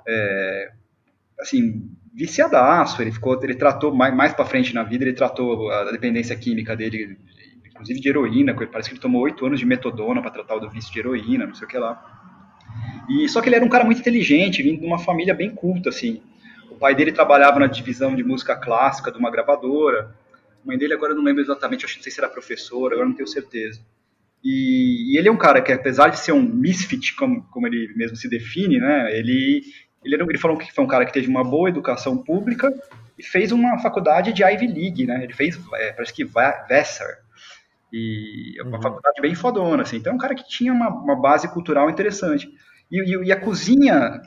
é, 0.07 0.73
assim, 1.41 1.89
viciadaço, 2.13 3.01
ele 3.01 3.13
ficou, 3.13 3.41
ele 3.41 3.55
tratou 3.55 3.95
mais, 3.95 4.13
mais 4.13 4.33
para 4.33 4.45
frente 4.45 4.75
na 4.75 4.83
vida, 4.83 5.05
ele 5.05 5.13
tratou 5.13 5.71
a 5.71 5.93
dependência 5.93 6.35
química 6.35 6.75
dele 6.75 7.17
inclusive 7.79 8.01
de 8.01 8.09
heroína, 8.09 8.55
parece 8.55 8.89
que 8.89 8.95
ele 8.95 9.01
tomou 9.01 9.23
oito 9.23 9.47
anos 9.47 9.61
de 9.61 9.65
metodona 9.65 10.21
para 10.21 10.31
tratar 10.31 10.57
o 10.57 10.61
do 10.61 10.69
vício 10.69 10.93
de 10.93 10.99
heroína, 10.99 11.47
não 11.47 11.55
sei 11.55 11.67
o 11.67 11.71
que 11.71 11.79
lá. 11.79 12.19
E 13.09 13.29
só 13.29 13.41
que 13.41 13.49
ele 13.49 13.57
era 13.57 13.65
um 13.65 13.69
cara 13.69 13.85
muito 13.85 14.01
inteligente, 14.01 14.63
vindo 14.63 14.81
de 14.81 14.87
uma 14.87 14.99
família 14.99 15.35
bem 15.35 15.51
culta, 15.51 15.89
assim. 15.89 16.21
O 16.71 16.75
pai 16.75 16.95
dele 16.95 17.13
trabalhava 17.13 17.59
na 17.59 17.67
divisão 17.67 18.15
de 18.15 18.23
música 18.23 18.55
clássica 18.57 19.11
de 19.11 19.19
uma 19.19 19.31
gravadora. 19.31 20.15
A 20.63 20.67
mãe 20.67 20.77
dele 20.77 20.95
agora 20.95 21.13
eu 21.13 21.17
não 21.17 21.25
lembro 21.25 21.43
exatamente, 21.43 21.85
acho 21.85 21.95
que 21.95 22.01
não 22.01 22.05
sei 22.05 22.13
se 22.13 22.21
era 22.21 22.29
professora, 22.29 22.95
agora 22.95 23.09
não 23.09 23.17
tenho 23.17 23.29
certeza. 23.29 23.81
E, 24.45 25.13
e, 25.13 25.19
ele 25.19 25.29
é 25.29 25.33
um 25.33 25.37
cara 25.37 25.61
que, 25.61 25.73
apesar 25.73 26.09
de 26.09 26.19
ser 26.19 26.33
um 26.33 26.43
misfit, 26.43 27.17
como, 27.17 27.43
como 27.51 27.67
ele 27.67 27.93
mesmo 27.97 28.17
se 28.17 28.29
define, 28.29 28.79
né, 28.79 29.17
ele, 29.19 29.63
ele, 30.05 30.15
era, 30.15 30.25
ele 30.25 30.39
falou 30.39 30.57
que 30.57 30.73
foi 30.73 30.85
um 30.85 30.89
cara 30.89 31.05
que 31.05 31.13
teve 31.13 31.29
uma 31.29 31.43
boa 31.43 31.69
educação 31.69 32.17
pública 32.17 32.73
e 33.19 33.23
fez 33.23 33.51
uma 33.51 33.79
faculdade 33.79 34.33
de 34.33 34.45
Ivy 34.45 34.69
League, 34.69 35.07
né, 35.07 35.25
ele 35.25 35.33
fez, 35.33 35.59
é, 35.75 35.93
parece 35.93 36.15
que 36.15 36.25
Vassar, 36.25 37.19
e 37.93 38.55
é 38.59 38.63
uma 38.63 38.77
uhum. 38.77 38.83
faculdade 38.83 39.21
bem 39.21 39.35
fodona, 39.35 39.83
assim. 39.83 39.97
Então 39.97 40.13
é 40.13 40.17
um 40.17 40.19
cara 40.19 40.35
que 40.35 40.47
tinha 40.47 40.73
uma, 40.73 40.89
uma 40.89 41.17
base 41.17 41.49
cultural 41.49 41.89
interessante. 41.89 42.49
E, 42.91 43.01
e, 43.01 43.27
e 43.27 43.33
a 43.33 43.41
cozinha, 43.41 44.21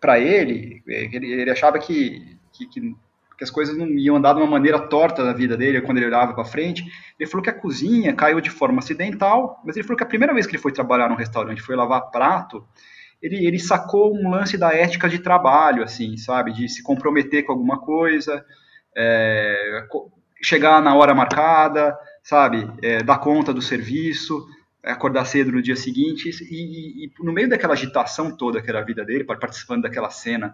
para 0.00 0.18
ele, 0.18 0.82
é, 0.88 1.04
ele, 1.04 1.32
ele, 1.32 1.50
achava 1.50 1.78
que, 1.78 2.38
que, 2.52 2.66
que, 2.66 2.94
as 3.40 3.50
coisas 3.50 3.76
não 3.76 3.86
iam 3.86 4.16
andar 4.16 4.32
de 4.32 4.40
uma 4.40 4.50
maneira 4.50 4.78
torta 4.78 5.22
na 5.22 5.32
vida 5.32 5.56
dele 5.56 5.82
quando 5.82 5.98
ele 5.98 6.06
olhava 6.06 6.34
para 6.34 6.44
frente. 6.44 6.84
Ele 7.18 7.28
falou 7.28 7.42
que 7.42 7.50
a 7.50 7.58
cozinha 7.58 8.14
caiu 8.14 8.40
de 8.40 8.50
forma 8.50 8.78
acidental, 8.78 9.60
mas 9.64 9.76
ele 9.76 9.84
falou 9.84 9.98
que 9.98 10.04
a 10.04 10.08
primeira 10.08 10.32
vez 10.32 10.46
que 10.46 10.52
ele 10.52 10.62
foi 10.62 10.72
trabalhar 10.72 11.08
num 11.08 11.16
restaurante, 11.16 11.62
foi 11.62 11.76
lavar 11.76 12.10
prato, 12.10 12.66
ele, 13.20 13.46
ele 13.46 13.58
sacou 13.58 14.14
um 14.14 14.30
lance 14.30 14.56
da 14.56 14.72
ética 14.74 15.08
de 15.08 15.18
trabalho, 15.18 15.82
assim, 15.82 16.16
sabe? 16.16 16.52
De 16.52 16.68
se 16.68 16.82
comprometer 16.82 17.44
com 17.44 17.52
alguma 17.52 17.78
coisa, 17.78 18.44
é, 18.96 19.86
chegar 20.42 20.82
na 20.82 20.94
hora 20.94 21.14
marcada, 21.14 21.96
sabe, 22.26 22.68
é, 22.82 23.04
dar 23.04 23.18
conta 23.18 23.54
do 23.54 23.62
serviço, 23.62 24.44
é, 24.82 24.90
acordar 24.90 25.24
cedo 25.26 25.52
no 25.52 25.62
dia 25.62 25.76
seguinte, 25.76 26.28
e, 26.28 26.56
e, 26.56 27.04
e, 27.04 27.12
no 27.20 27.32
meio 27.32 27.48
daquela 27.48 27.74
agitação 27.74 28.36
toda 28.36 28.60
que 28.60 28.68
era 28.68 28.80
a 28.80 28.84
vida 28.84 29.04
dele, 29.04 29.22
participando 29.22 29.82
daquela 29.82 30.10
cena 30.10 30.52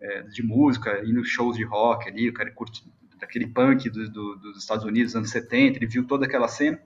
é, 0.00 0.22
de 0.22 0.42
música, 0.42 1.02
indo 1.04 1.22
shows 1.22 1.58
de 1.58 1.62
rock 1.62 2.08
ali, 2.08 2.30
o 2.30 2.32
cara 2.32 2.50
curte 2.50 2.82
daquele 3.18 3.46
punk 3.46 3.90
do, 3.90 4.10
do, 4.10 4.36
dos 4.36 4.60
Estados 4.60 4.82
Unidos, 4.82 5.14
anos 5.14 5.28
70, 5.28 5.76
ele 5.76 5.86
viu 5.86 6.06
toda 6.06 6.24
aquela 6.24 6.48
cena, 6.48 6.80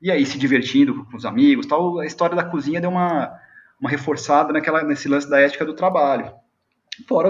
e 0.00 0.10
aí 0.10 0.26
se 0.26 0.38
divertindo 0.38 1.04
com 1.04 1.16
os 1.16 1.24
amigos, 1.24 1.64
tal, 1.64 2.00
a 2.00 2.04
história 2.04 2.34
da 2.34 2.42
cozinha 2.42 2.80
deu 2.80 2.90
uma, 2.90 3.32
uma 3.80 3.88
reforçada 3.88 4.52
naquela, 4.52 4.82
nesse 4.82 5.06
lance 5.06 5.30
da 5.30 5.40
ética 5.40 5.64
do 5.64 5.72
trabalho. 5.72 6.32
Fora 7.06 7.28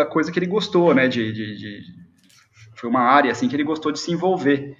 a 0.00 0.06
coisa 0.06 0.30
que 0.30 0.38
ele 0.38 0.46
gostou, 0.46 0.94
né, 0.94 1.08
de, 1.08 1.32
de, 1.32 1.56
de 1.56 2.02
foi 2.76 2.88
uma 2.88 3.00
área 3.00 3.32
assim 3.32 3.48
que 3.48 3.56
ele 3.56 3.64
gostou 3.64 3.90
de 3.90 3.98
se 3.98 4.12
envolver. 4.12 4.76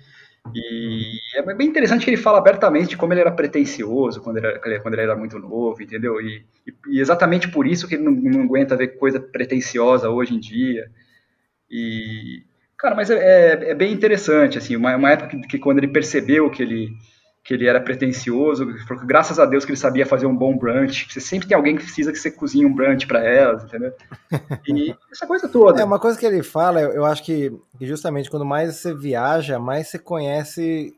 E 0.55 1.19
é 1.35 1.55
bem 1.55 1.69
interessante 1.69 2.05
que 2.05 2.11
ele 2.11 2.17
fala 2.17 2.39
abertamente 2.39 2.91
de 2.91 2.97
como 2.97 3.13
ele 3.13 3.21
era 3.21 3.31
pretencioso 3.31 4.21
quando 4.21 4.39
ele 4.39 4.47
era, 4.47 4.81
quando 4.81 4.95
ele 4.95 5.03
era 5.03 5.17
muito 5.17 5.39
novo, 5.39 5.81
entendeu? 5.81 6.21
E, 6.21 6.45
e 6.89 7.01
exatamente 7.01 7.49
por 7.49 7.67
isso 7.67 7.87
que 7.87 7.95
ele 7.95 8.03
não, 8.03 8.13
não, 8.13 8.43
aguenta 8.43 8.77
ver 8.77 8.99
coisa 8.99 9.21
pretenciosa 9.21 10.11
hoje 10.11 10.35
em 10.35 10.41
dia. 10.41 10.91
E, 11.71 12.43
cara, 12.77 12.95
mas 12.95 13.09
é, 13.09 13.17
é, 13.17 13.71
é 13.71 13.75
bem 13.75 13.93
interessante, 13.93 14.59
assim, 14.59 14.75
uma, 14.75 14.97
uma 14.97 15.13
época 15.13 15.29
que, 15.29 15.49
que 15.49 15.59
quando 15.59 15.79
ele 15.79 15.89
percebeu 15.89 16.51
que 16.51 16.63
ele 16.63 16.93
que 17.45 17.55
ele 17.55 17.67
era 17.67 17.81
pretencioso, 17.81 18.67
porque 18.87 19.05
graças 19.05 19.39
a 19.41 19.45
Deus 19.45 19.65
que 19.65 19.73
ele 19.73 19.79
sabia 19.79 20.07
fazer 20.07 20.27
um 20.27 20.37
bom 20.37 20.57
brunch. 20.57 21.09
Você 21.11 21.21
sempre 21.21 21.49
tem 21.49 21.57
alguém 21.57 21.77
que 21.77 21.83
precisa 21.83 22.13
que 22.13 22.19
você 22.19 22.31
cozinhe 22.31 22.65
um 22.65 22.73
brunch 22.73 23.07
para 23.07 23.25
elas, 23.25 23.65
entendeu? 23.65 23.93
E 24.69 24.95
essa 25.11 25.27
coisa 25.27 25.49
toda. 25.49 25.81
É 25.81 25.85
uma 25.85 25.99
coisa 25.99 26.19
que 26.19 26.25
ele 26.25 26.43
fala, 26.43 26.81
eu 26.81 27.05
acho 27.05 27.25
que, 27.25 27.53
justamente 27.81 28.31
quando 28.31 28.45
mais 28.45 28.77
você 28.77 28.95
viaja, 28.95 29.59
mais 29.59 29.89
você 29.89 29.99
conhece 29.99 30.95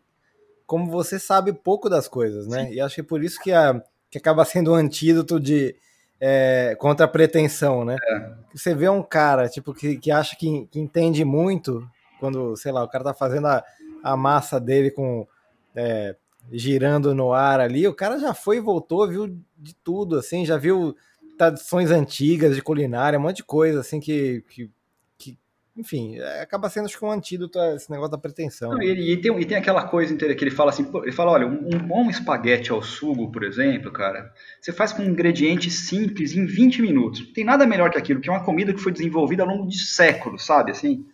como 0.67 0.91
você 0.91 1.19
sabe 1.19 1.53
pouco 1.53 1.89
das 1.89 2.09
coisas, 2.09 2.47
né? 2.47 2.67
Sim. 2.67 2.75
E 2.75 2.81
acho 2.81 2.95
que 2.95 3.01
é 3.01 3.05
por 3.05 3.23
isso 3.23 3.41
que, 3.41 3.53
a, 3.53 3.83
que 4.11 4.19
acaba 4.19 4.45
sendo 4.45 4.73
um 4.73 4.75
antídoto 4.75 5.41
de 5.41 5.75
é, 6.21 6.77
contra 6.79 7.07
a 7.07 7.09
pretensão, 7.09 7.85
né? 7.85 7.97
É. 8.03 8.33
Você 8.55 8.75
vê 8.75 8.89
um 8.89 9.03
cara 9.03 9.49
tipo 9.49 9.73
que, 9.73 9.97
que 9.97 10.11
acha 10.11 10.37
que, 10.37 10.67
que 10.71 10.79
entende 10.79 11.25
muito 11.25 11.87
quando, 12.21 12.55
sei 12.57 12.71
lá, 12.71 12.85
o 12.85 12.89
cara 12.89 13.05
tá 13.05 13.15
fazendo 13.15 13.47
a, 13.47 13.65
a 14.03 14.17
massa 14.17 14.61
dele 14.61 14.91
com 14.91 15.27
é, 15.75 16.15
girando 16.53 17.15
no 17.15 17.33
ar 17.33 17.61
ali, 17.61 17.87
o 17.87 17.95
cara 17.95 18.19
já 18.19 18.35
foi 18.35 18.59
e 18.59 18.61
voltou, 18.61 19.09
viu 19.09 19.27
de 19.57 19.75
tudo, 19.83 20.19
assim, 20.19 20.45
já 20.45 20.57
viu 20.57 20.95
tradições 21.37 21.91
antigas 21.91 22.55
de 22.55 22.63
culinária, 22.63 23.19
um 23.19 23.23
monte 23.23 23.39
de 23.39 23.45
coisa, 23.45 23.81
assim, 23.81 23.99
que, 23.99 24.45
que, 24.49 24.71
que 25.19 25.39
enfim, 25.77 26.17
é, 26.19 26.43
acaba 26.43 26.69
sendo 26.69 26.87
acho 26.87 26.99
que 26.99 27.05
um 27.05 27.11
antídoto 27.11 27.59
a 27.59 27.75
esse 27.75 27.91
negócio 27.91 28.13
da 28.13 28.19
pretensão. 28.19 28.71
Não, 28.71 28.79
né? 28.79 28.87
e, 28.87 29.13
e, 29.13 29.21
tem, 29.21 29.41
e 29.41 29.45
tem 29.45 29.57
aquela 29.57 29.87
coisa 29.89 30.13
inteira 30.13 30.35
que 30.35 30.45
ele 30.45 30.51
fala 30.51 30.71
assim, 30.71 30.89
ele 31.03 31.13
fala, 31.13 31.33
olha, 31.33 31.47
um, 31.47 31.71
um 31.75 31.79
bom 31.79 32.09
espaguete 32.09 32.71
ao 32.71 32.83
sugo, 32.83 33.31
por 33.33 33.43
exemplo, 33.43 33.91
cara, 33.91 34.33
você 34.61 34.73
faz 34.73 34.93
com 34.93 35.03
ingredientes 35.03 35.75
simples 35.89 36.35
em 36.35 36.47
20 36.47 36.83
minutos. 36.83 37.33
Tem 37.33 37.45
nada 37.45 37.67
melhor 37.67 37.91
que 37.91 37.99
aquilo, 37.99 38.21
que 38.21 38.29
é 38.29 38.33
uma 38.33 38.45
comida 38.45 38.73
que 38.73 38.81
foi 38.81 38.93
desenvolvida 38.93 39.43
ao 39.43 39.49
longo 39.49 39.67
de 39.67 39.79
séculos, 39.79 40.45
sabe, 40.45 40.71
assim? 40.71 41.05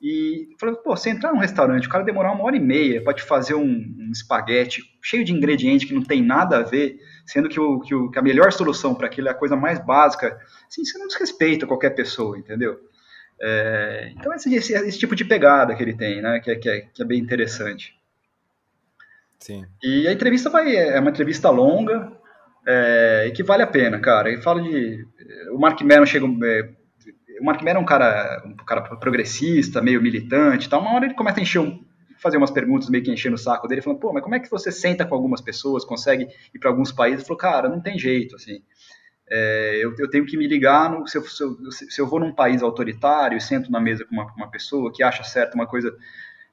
E 0.00 0.48
falou, 0.58 0.76
pô, 0.76 0.96
você 0.96 1.10
entrar 1.10 1.30
num 1.32 1.38
restaurante, 1.38 1.86
o 1.86 1.90
cara 1.90 2.02
demorar 2.02 2.32
uma 2.32 2.44
hora 2.44 2.56
e 2.56 2.60
meia 2.60 3.02
para 3.02 3.12
te 3.12 3.22
fazer 3.22 3.54
um, 3.54 3.66
um, 3.66 4.10
espaguete 4.10 4.82
cheio 5.02 5.24
de 5.24 5.32
ingrediente 5.32 5.86
que 5.86 5.92
não 5.92 6.02
tem 6.02 6.22
nada 6.22 6.58
a 6.58 6.62
ver, 6.62 6.98
sendo 7.26 7.50
que, 7.50 7.60
o, 7.60 7.80
que, 7.80 7.94
o, 7.94 8.10
que 8.10 8.18
a 8.18 8.22
melhor 8.22 8.50
solução 8.50 8.94
para 8.94 9.06
aquilo 9.06 9.28
é 9.28 9.30
a 9.30 9.34
coisa 9.34 9.56
mais 9.56 9.78
básica, 9.78 10.40
assim, 10.66 10.84
você 10.84 10.98
não 10.98 11.06
desrespeita 11.06 11.66
qualquer 11.66 11.90
pessoa, 11.90 12.38
entendeu? 12.38 12.80
É, 13.42 14.12
então, 14.16 14.32
esse, 14.32 14.54
esse, 14.54 14.72
esse, 14.72 14.98
tipo 14.98 15.14
de 15.14 15.24
pegada 15.24 15.74
que 15.74 15.82
ele 15.82 15.94
tem, 15.94 16.22
né, 16.22 16.40
que 16.40 16.50
é, 16.50 16.56
que 16.56 16.68
é, 16.68 16.80
que 16.80 17.02
é 17.02 17.04
bem 17.04 17.18
interessante. 17.18 17.94
Sim. 19.38 19.66
E 19.82 20.08
a 20.08 20.12
entrevista 20.12 20.48
vai, 20.48 20.76
é 20.76 20.98
uma 20.98 21.10
entrevista 21.10 21.50
longa, 21.50 22.18
É, 22.66 23.24
e 23.26 23.30
que 23.32 23.42
vale 23.42 23.62
a 23.62 23.66
pena, 23.66 23.98
cara. 23.98 24.30
E 24.30 24.40
falo 24.42 24.60
de. 24.60 25.06
O 25.50 25.58
Mark 25.58 25.80
Meron 25.80 26.04
chega. 26.04 26.26
É, 26.44 26.68
o 27.40 27.44
Mark 27.44 27.62
Meron 27.62 27.80
é 27.80 27.82
um 27.82 27.86
cara, 27.86 28.42
um 28.44 28.54
cara 28.56 28.82
progressista, 28.96 29.80
meio 29.80 30.02
militante 30.02 30.68
tal. 30.68 30.80
Uma 30.80 30.94
hora 30.94 31.06
ele 31.06 31.14
começa 31.14 31.40
a 31.40 31.42
encher 31.42 31.58
um, 31.58 31.84
fazer 32.18 32.36
umas 32.36 32.50
perguntas 32.50 32.88
meio 32.90 33.02
que 33.02 33.10
enchendo 33.10 33.34
o 33.34 33.38
saco 33.38 33.66
dele, 33.66 33.80
falando, 33.80 33.98
pô, 33.98 34.12
mas 34.12 34.22
como 34.22 34.34
é 34.34 34.40
que 34.40 34.50
você 34.50 34.70
senta 34.70 35.06
com 35.06 35.14
algumas 35.14 35.40
pessoas, 35.40 35.84
consegue 35.84 36.28
ir 36.54 36.58
para 36.58 36.70
alguns 36.70 36.92
países? 36.92 37.20
Ele 37.20 37.26
falou, 37.26 37.38
cara, 37.38 37.68
não 37.68 37.80
tem 37.80 37.98
jeito, 37.98 38.36
assim. 38.36 38.62
É, 39.28 39.78
eu, 39.82 39.94
eu, 39.96 40.10
tenho 40.10 40.26
que 40.26 40.36
me 40.36 40.46
ligar 40.46 40.90
no, 40.90 41.06
se, 41.06 41.16
eu, 41.16 41.22
se, 41.22 41.42
eu, 41.42 41.70
se, 41.70 42.00
eu, 42.00 42.06
vou 42.06 42.18
num 42.18 42.34
país 42.34 42.62
autoritário 42.62 43.38
e 43.38 43.40
sento 43.40 43.70
na 43.70 43.80
mesa 43.80 44.04
com 44.04 44.12
uma, 44.12 44.26
uma 44.34 44.50
pessoa 44.50 44.92
que 44.92 45.04
acha 45.04 45.22
certo 45.22 45.54
uma 45.54 45.68
coisa 45.68 45.96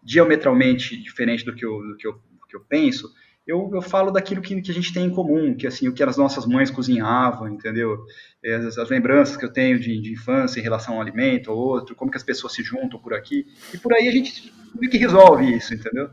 diametralmente 0.03 0.95
diferente 0.95 1.43
do 1.43 1.55
que 1.55 1.65
eu, 1.65 1.81
do 1.81 1.97
que 1.97 2.07
eu, 2.07 2.13
do 2.13 2.47
que 2.47 2.55
eu 2.55 2.61
penso, 2.61 3.11
eu, 3.47 3.71
eu 3.73 3.81
falo 3.81 4.11
daquilo 4.11 4.41
que, 4.41 4.61
que, 4.61 4.71
a 4.71 4.73
gente 4.73 4.93
tem 4.93 5.05
em 5.05 5.09
comum, 5.09 5.55
que 5.55 5.65
assim 5.65 5.87
o 5.87 5.93
que 5.93 6.03
as 6.03 6.17
nossas 6.17 6.45
mães 6.45 6.69
cozinhavam, 6.69 7.47
entendeu? 7.47 7.97
É, 8.43 8.55
as, 8.55 8.77
as 8.77 8.89
lembranças 8.89 9.37
que 9.37 9.45
eu 9.45 9.51
tenho 9.51 9.79
de, 9.79 10.01
de, 10.01 10.11
infância 10.11 10.59
em 10.59 10.63
relação 10.63 10.95
a 10.95 10.97
um 10.97 11.01
alimento 11.01 11.51
ou 11.51 11.57
outro, 11.57 11.95
como 11.95 12.11
que 12.11 12.17
as 12.17 12.23
pessoas 12.23 12.53
se 12.53 12.61
juntam 12.61 12.99
por 12.99 13.13
aqui, 13.13 13.47
e 13.73 13.77
por 13.77 13.93
aí 13.93 14.07
a 14.07 14.11
gente 14.11 14.53
meio 14.75 14.91
que 14.91 14.97
resolve 14.97 15.55
isso, 15.55 15.73
entendeu? 15.73 16.09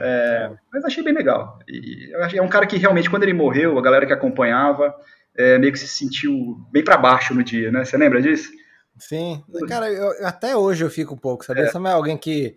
É, 0.00 0.52
mas 0.72 0.84
achei 0.84 1.02
bem 1.02 1.12
legal. 1.12 1.58
E 1.68 2.12
é 2.34 2.40
um 2.40 2.48
cara 2.48 2.66
que 2.66 2.76
realmente, 2.76 3.10
quando 3.10 3.24
ele 3.24 3.34
morreu, 3.34 3.76
a 3.76 3.82
galera 3.82 4.06
que 4.06 4.12
acompanhava 4.12 4.94
é, 5.36 5.58
meio 5.58 5.72
que 5.72 5.78
se 5.78 5.88
sentiu 5.88 6.56
bem 6.70 6.84
para 6.84 6.96
baixo 6.96 7.34
no 7.34 7.42
dia, 7.42 7.72
né? 7.72 7.84
Você 7.84 7.96
lembra 7.96 8.22
disso? 8.22 8.50
Sim. 8.96 9.42
Cara, 9.66 9.90
eu, 9.90 10.24
até 10.24 10.56
hoje 10.56 10.84
eu 10.84 10.90
fico 10.90 11.14
um 11.14 11.18
pouco, 11.18 11.44
sabe? 11.44 11.62
É. 11.62 11.66
Você 11.66 11.78
não 11.78 11.90
é 11.90 11.94
alguém 11.94 12.16
que 12.16 12.56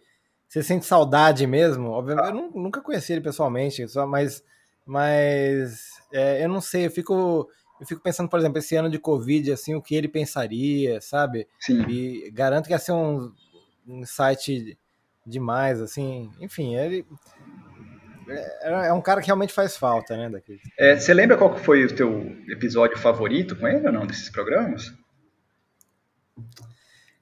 você 0.53 0.61
sente 0.61 0.85
saudade 0.85 1.47
mesmo? 1.47 1.89
Obviamente, 1.89 2.25
ah. 2.25 2.29
eu 2.29 2.51
nunca 2.61 2.79
conheci 2.79 3.11
ele 3.11 3.21
pessoalmente, 3.21 3.87
só, 3.87 4.05
mas, 4.05 4.43
mas 4.85 5.93
é, 6.13 6.45
eu 6.45 6.47
não 6.47 6.61
sei, 6.61 6.85
eu 6.85 6.91
fico, 6.91 7.49
eu 7.81 7.87
fico 7.87 7.99
pensando, 7.99 8.29
por 8.29 8.37
exemplo, 8.37 8.59
esse 8.59 8.75
ano 8.75 8.87
de 8.87 8.99
Covid, 8.99 9.51
assim, 9.51 9.73
o 9.73 9.81
que 9.81 9.95
ele 9.95 10.07
pensaria, 10.07 11.01
sabe? 11.01 11.47
Sim. 11.59 11.81
E 11.89 12.29
garanto 12.29 12.67
que 12.67 12.71
ia 12.71 12.77
ser 12.77 12.91
um, 12.91 13.33
um 13.87 14.05
site 14.05 14.77
demais, 15.25 15.81
assim, 15.81 16.31
enfim, 16.39 16.75
ele 16.75 17.03
é, 18.29 18.89
é 18.89 18.93
um 18.93 19.01
cara 19.01 19.21
que 19.21 19.27
realmente 19.27 19.53
faz 19.53 19.75
falta, 19.75 20.15
né? 20.15 20.29
Daqui. 20.29 20.59
É, 20.77 20.95
você 20.95 21.15
lembra 21.15 21.35
qual 21.35 21.57
foi 21.57 21.83
o 21.83 21.95
teu 21.95 22.31
episódio 22.47 22.99
favorito 22.99 23.55
com 23.55 23.67
ele 23.67 23.87
ou 23.87 23.91
não, 23.91 24.05
desses 24.05 24.29
programas? 24.29 24.93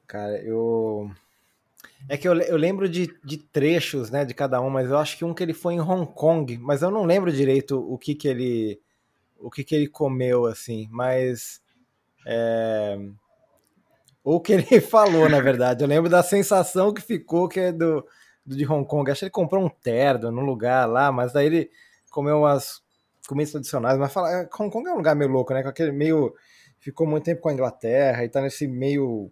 Cara, 0.06 0.38
eu 0.44 1.10
é 2.10 2.18
que 2.18 2.28
eu, 2.28 2.34
eu 2.42 2.58
lembro 2.58 2.90
de, 2.90 3.14
de 3.24 3.38
trechos, 3.38 4.10
né, 4.10 4.26
de 4.26 4.34
cada 4.34 4.62
um, 4.62 4.70
mas 4.70 4.90
eu 4.90 4.98
acho 4.98 5.18
que 5.18 5.26
um 5.26 5.34
que 5.34 5.44
ele 5.44 5.54
foi 5.54 5.76
em 5.76 5.82
Hong 5.82 6.12
Kong, 6.14 6.58
mas 6.58 6.82
eu 6.82 6.92
não 6.92 7.04
lembro 7.04 7.32
direito 7.32 7.80
o 7.80 7.98
que 7.98 8.16
que 8.16 8.28
ele 8.28 8.80
o 9.40 9.50
que 9.50 9.64
que 9.64 9.74
ele 9.74 9.88
comeu 9.88 10.46
assim, 10.46 10.88
mas 10.92 11.62
é, 12.26 12.98
ou 14.24 14.36
o 14.36 14.40
que 14.40 14.54
ele 14.54 14.64
falou, 14.82 15.28
na 15.30 15.40
verdade. 15.40 15.84
Eu 15.84 15.88
lembro 15.88 16.10
da 16.10 16.24
sensação 16.24 16.94
que 16.94 17.02
ficou 17.02 17.48
que 17.48 17.60
é 17.60 17.72
do, 17.72 18.06
do 18.46 18.56
de 18.56 18.66
Hong 18.66 18.88
Kong. 18.88 19.10
Acho 19.10 19.20
que 19.20 19.26
ele 19.26 19.32
comprou 19.32 19.64
um 19.64 19.70
terno 19.70 20.32
num 20.32 20.46
lugar 20.46 20.88
lá, 20.88 21.12
mas 21.12 21.34
daí 21.34 21.48
ele 21.48 21.72
comeu 22.12 22.40
umas 22.40 22.82
comidas 23.28 23.52
tradicionais, 23.52 23.98
mas 23.98 24.12
fala, 24.12 24.32
é, 24.32 24.50
Hong 24.60 24.70
Kong 24.70 24.88
é 24.88 24.94
um 24.94 24.98
lugar 24.98 25.16
meio 25.16 25.32
louco, 25.32 25.54
né? 25.54 25.64
Com 25.64 25.70
aquele 25.70 25.92
meio 25.92 26.34
ficou 26.80 27.08
muito 27.08 27.24
tempo 27.24 27.42
com 27.42 27.50
a 27.50 27.54
Inglaterra 27.54 28.24
e 28.24 28.30
tá 28.30 28.42
nesse 28.42 28.68
meio 28.68 29.32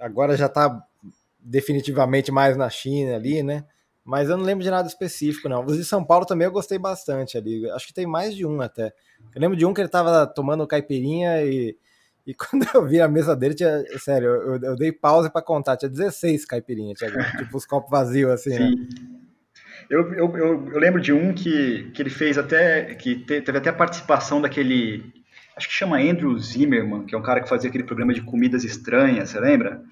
agora 0.00 0.36
já 0.36 0.46
está 0.46 0.82
definitivamente 1.38 2.32
mais 2.32 2.56
na 2.56 2.68
China 2.68 3.16
ali, 3.16 3.42
né? 3.42 3.64
Mas 4.04 4.28
eu 4.28 4.36
não 4.36 4.44
lembro 4.44 4.62
de 4.62 4.70
nada 4.70 4.86
específico, 4.86 5.48
não. 5.48 5.64
Os 5.64 5.76
de 5.76 5.84
São 5.84 6.04
Paulo 6.04 6.24
também 6.24 6.46
eu 6.46 6.52
gostei 6.52 6.78
bastante 6.78 7.36
ali. 7.36 7.68
Acho 7.70 7.88
que 7.88 7.94
tem 7.94 8.06
mais 8.06 8.34
de 8.34 8.46
um 8.46 8.60
até. 8.60 8.92
Eu 9.34 9.40
lembro 9.40 9.56
de 9.56 9.66
um 9.66 9.74
que 9.74 9.80
ele 9.80 9.88
estava 9.88 10.26
tomando 10.26 10.66
caipirinha 10.66 11.42
e, 11.42 11.76
e 12.24 12.32
quando 12.34 12.66
eu 12.72 12.86
vi 12.86 13.00
a 13.00 13.08
mesa 13.08 13.34
dele, 13.34 13.54
tinha, 13.54 13.82
sério, 13.98 14.28
eu, 14.28 14.60
eu 14.62 14.76
dei 14.76 14.92
pausa 14.92 15.28
para 15.28 15.42
contar, 15.42 15.76
tinha 15.76 15.88
16 15.88 16.44
caipirinhas, 16.44 16.98
tinha, 16.98 17.10
tipo 17.38 17.56
os 17.56 17.66
copos 17.66 17.90
vazios 17.90 18.30
assim, 18.30 18.50
né? 18.50 18.58
Sim. 18.58 18.76
né? 18.76 19.16
Eu, 19.88 20.12
eu, 20.14 20.36
eu, 20.36 20.78
lembro 20.78 21.00
de 21.00 21.12
um 21.12 21.32
que, 21.32 21.90
que 21.92 22.02
ele 22.02 22.10
fez 22.10 22.36
até, 22.36 22.94
que 22.96 23.16
teve 23.16 23.58
até 23.58 23.70
a 23.70 23.72
participação 23.72 24.40
daquele 24.40 25.12
acho 25.56 25.68
que 25.68 25.74
chama 25.74 25.98
Andrew 25.98 26.38
Zimmerman, 26.38 27.06
que 27.06 27.14
é 27.14 27.18
um 27.18 27.22
cara 27.22 27.40
que 27.40 27.48
fazia 27.48 27.68
aquele 27.68 27.84
programa 27.84 28.12
de 28.12 28.20
comidas 28.20 28.62
estranhas, 28.62 29.30
você 29.30 29.40
lembra? 29.40 29.82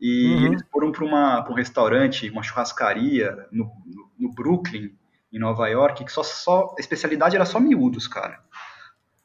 E 0.00 0.34
uhum. 0.34 0.46
eles 0.46 0.62
foram 0.70 0.92
para 0.92 1.50
um 1.50 1.54
restaurante, 1.54 2.30
uma 2.30 2.42
churrascaria 2.42 3.46
no, 3.50 3.64
no, 3.84 4.10
no, 4.18 4.32
Brooklyn, 4.32 4.90
em 5.32 5.38
Nova 5.38 5.68
York, 5.68 6.04
que 6.04 6.12
só, 6.12 6.22
só 6.22 6.74
a 6.78 6.80
especialidade 6.80 7.36
era 7.36 7.44
só 7.44 7.58
miúdos, 7.58 8.06
cara. 8.06 8.40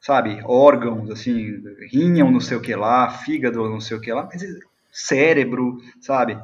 Sabe? 0.00 0.40
Órgãos, 0.44 1.10
assim, 1.10 1.62
rinham, 1.90 2.30
não 2.30 2.40
sei 2.40 2.56
o 2.56 2.60
que 2.60 2.74
lá, 2.74 3.10
fígado, 3.10 3.68
não 3.68 3.80
sei 3.80 3.96
o 3.96 4.00
que 4.00 4.12
lá, 4.12 4.28
mas 4.32 4.42
cérebro, 4.90 5.78
sabe? 6.00 6.40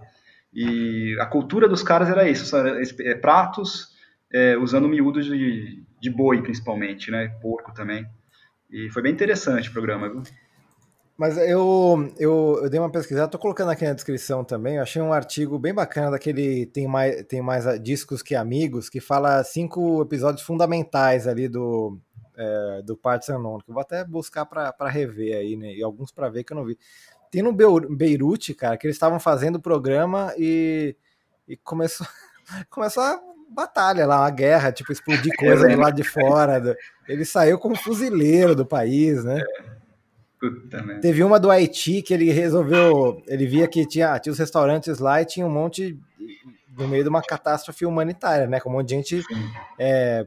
E 0.52 1.16
a 1.20 1.26
cultura 1.26 1.68
dos 1.68 1.82
caras 1.82 2.08
era 2.08 2.28
isso, 2.28 2.56
é, 2.56 3.14
pratos 3.14 3.94
é, 4.32 4.56
usando 4.56 4.88
miúdos 4.88 5.26
de, 5.26 5.82
de 6.00 6.10
boi, 6.10 6.42
principalmente, 6.42 7.10
né? 7.10 7.28
Porco 7.40 7.72
também. 7.72 8.06
E 8.74 8.90
foi 8.90 9.02
bem 9.02 9.12
interessante 9.12 9.68
o 9.68 9.72
programa, 9.72 10.10
viu? 10.10 10.22
Mas 11.16 11.38
eu, 11.38 12.12
eu, 12.18 12.58
eu 12.64 12.68
dei 12.68 12.80
uma 12.80 12.90
pesquisada, 12.90 13.30
tô 13.30 13.38
colocando 13.38 13.70
aqui 13.70 13.84
na 13.84 13.92
descrição 13.92 14.42
também. 14.42 14.74
Eu 14.74 14.82
achei 14.82 15.00
um 15.00 15.12
artigo 15.12 15.60
bem 15.60 15.72
bacana 15.72 16.10
daquele 16.10 16.66
Tem 16.66 16.88
Mais, 16.88 17.24
tem 17.26 17.40
mais 17.40 17.80
Discos 17.80 18.20
que 18.20 18.34
Amigos, 18.34 18.88
que 18.88 19.00
fala 19.00 19.44
cinco 19.44 20.02
episódios 20.02 20.44
fundamentais 20.44 21.28
ali 21.28 21.46
do, 21.46 21.96
é, 22.36 22.82
do 22.82 22.96
Parts 22.96 23.28
Unknown, 23.28 23.60
que 23.60 23.70
eu 23.70 23.74
vou 23.74 23.80
até 23.80 24.04
buscar 24.04 24.44
para 24.44 24.88
rever 24.88 25.36
aí, 25.36 25.54
né? 25.54 25.72
E 25.72 25.80
alguns 25.80 26.10
para 26.10 26.28
ver 26.28 26.42
que 26.42 26.52
eu 26.52 26.56
não 26.56 26.64
vi. 26.64 26.76
Tem 27.30 27.42
no 27.42 27.52
Beirute, 27.52 28.54
cara, 28.54 28.76
que 28.76 28.88
eles 28.88 28.96
estavam 28.96 29.20
fazendo 29.20 29.56
o 29.56 29.62
programa 29.62 30.34
e, 30.36 30.96
e 31.46 31.56
começou, 31.58 32.08
começou 32.68 33.04
a 33.04 33.20
batalha 33.54 34.06
lá, 34.06 34.20
uma 34.20 34.30
guerra, 34.30 34.72
tipo, 34.72 34.92
explodir 34.92 35.32
coisa 35.38 35.68
do 35.68 35.80
lado 35.80 35.94
de 35.94 36.04
fora. 36.04 36.76
Ele 37.08 37.24
saiu 37.24 37.58
como 37.58 37.76
fuzileiro 37.76 38.54
do 38.54 38.66
país, 38.66 39.24
né? 39.24 39.42
Puta, 40.38 41.00
Teve 41.00 41.22
uma 41.22 41.40
do 41.40 41.50
Haiti 41.50 42.02
que 42.02 42.12
ele 42.12 42.30
resolveu. 42.30 43.22
Ele 43.26 43.46
via 43.46 43.68
que 43.68 43.86
tinha, 43.86 44.18
tinha 44.18 44.32
os 44.32 44.38
restaurantes 44.38 44.98
lá 44.98 45.22
e 45.22 45.24
tinha 45.24 45.46
um 45.46 45.50
monte 45.50 45.98
no 46.76 46.88
meio 46.88 47.04
de 47.04 47.08
uma 47.08 47.22
catástrofe 47.22 47.86
humanitária, 47.86 48.46
né? 48.46 48.60
Com 48.60 48.68
um 48.68 48.72
monte 48.74 48.88
de 48.88 48.94
gente 48.94 49.22
é, 49.78 50.26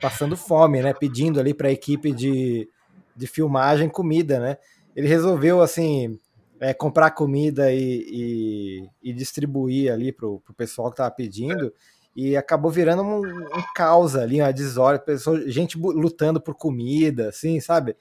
passando 0.00 0.36
fome, 0.36 0.82
né? 0.82 0.92
Pedindo 0.92 1.40
ali 1.40 1.54
para 1.54 1.68
a 1.68 1.72
equipe 1.72 2.12
de, 2.12 2.68
de 3.16 3.26
filmagem 3.26 3.88
comida, 3.88 4.38
né? 4.40 4.58
Ele 4.94 5.08
resolveu 5.08 5.62
assim 5.62 6.18
é, 6.60 6.72
comprar 6.72 7.10
comida 7.10 7.72
e, 7.72 8.06
e, 8.08 9.10
e, 9.10 9.12
distribuir 9.12 9.92
ali 9.92 10.12
pro, 10.12 10.40
pro 10.40 10.54
pessoal 10.54 10.90
que 10.90 10.96
tava 10.96 11.10
pedindo. 11.10 11.66
É 11.66 11.72
e 12.14 12.36
acabou 12.36 12.70
virando 12.70 13.02
um, 13.02 13.20
um 13.20 13.64
caos 13.74 14.14
ali, 14.14 14.40
uma 14.40 14.52
desordem, 14.52 15.04
pessoa, 15.04 15.50
gente 15.50 15.76
lutando 15.78 16.40
por 16.40 16.54
comida, 16.54 17.28
assim, 17.28 17.58
sabe? 17.60 17.96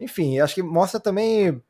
Enfim, 0.00 0.40
acho 0.40 0.54
que 0.54 0.62
mostra 0.62 0.98
também 0.98 1.62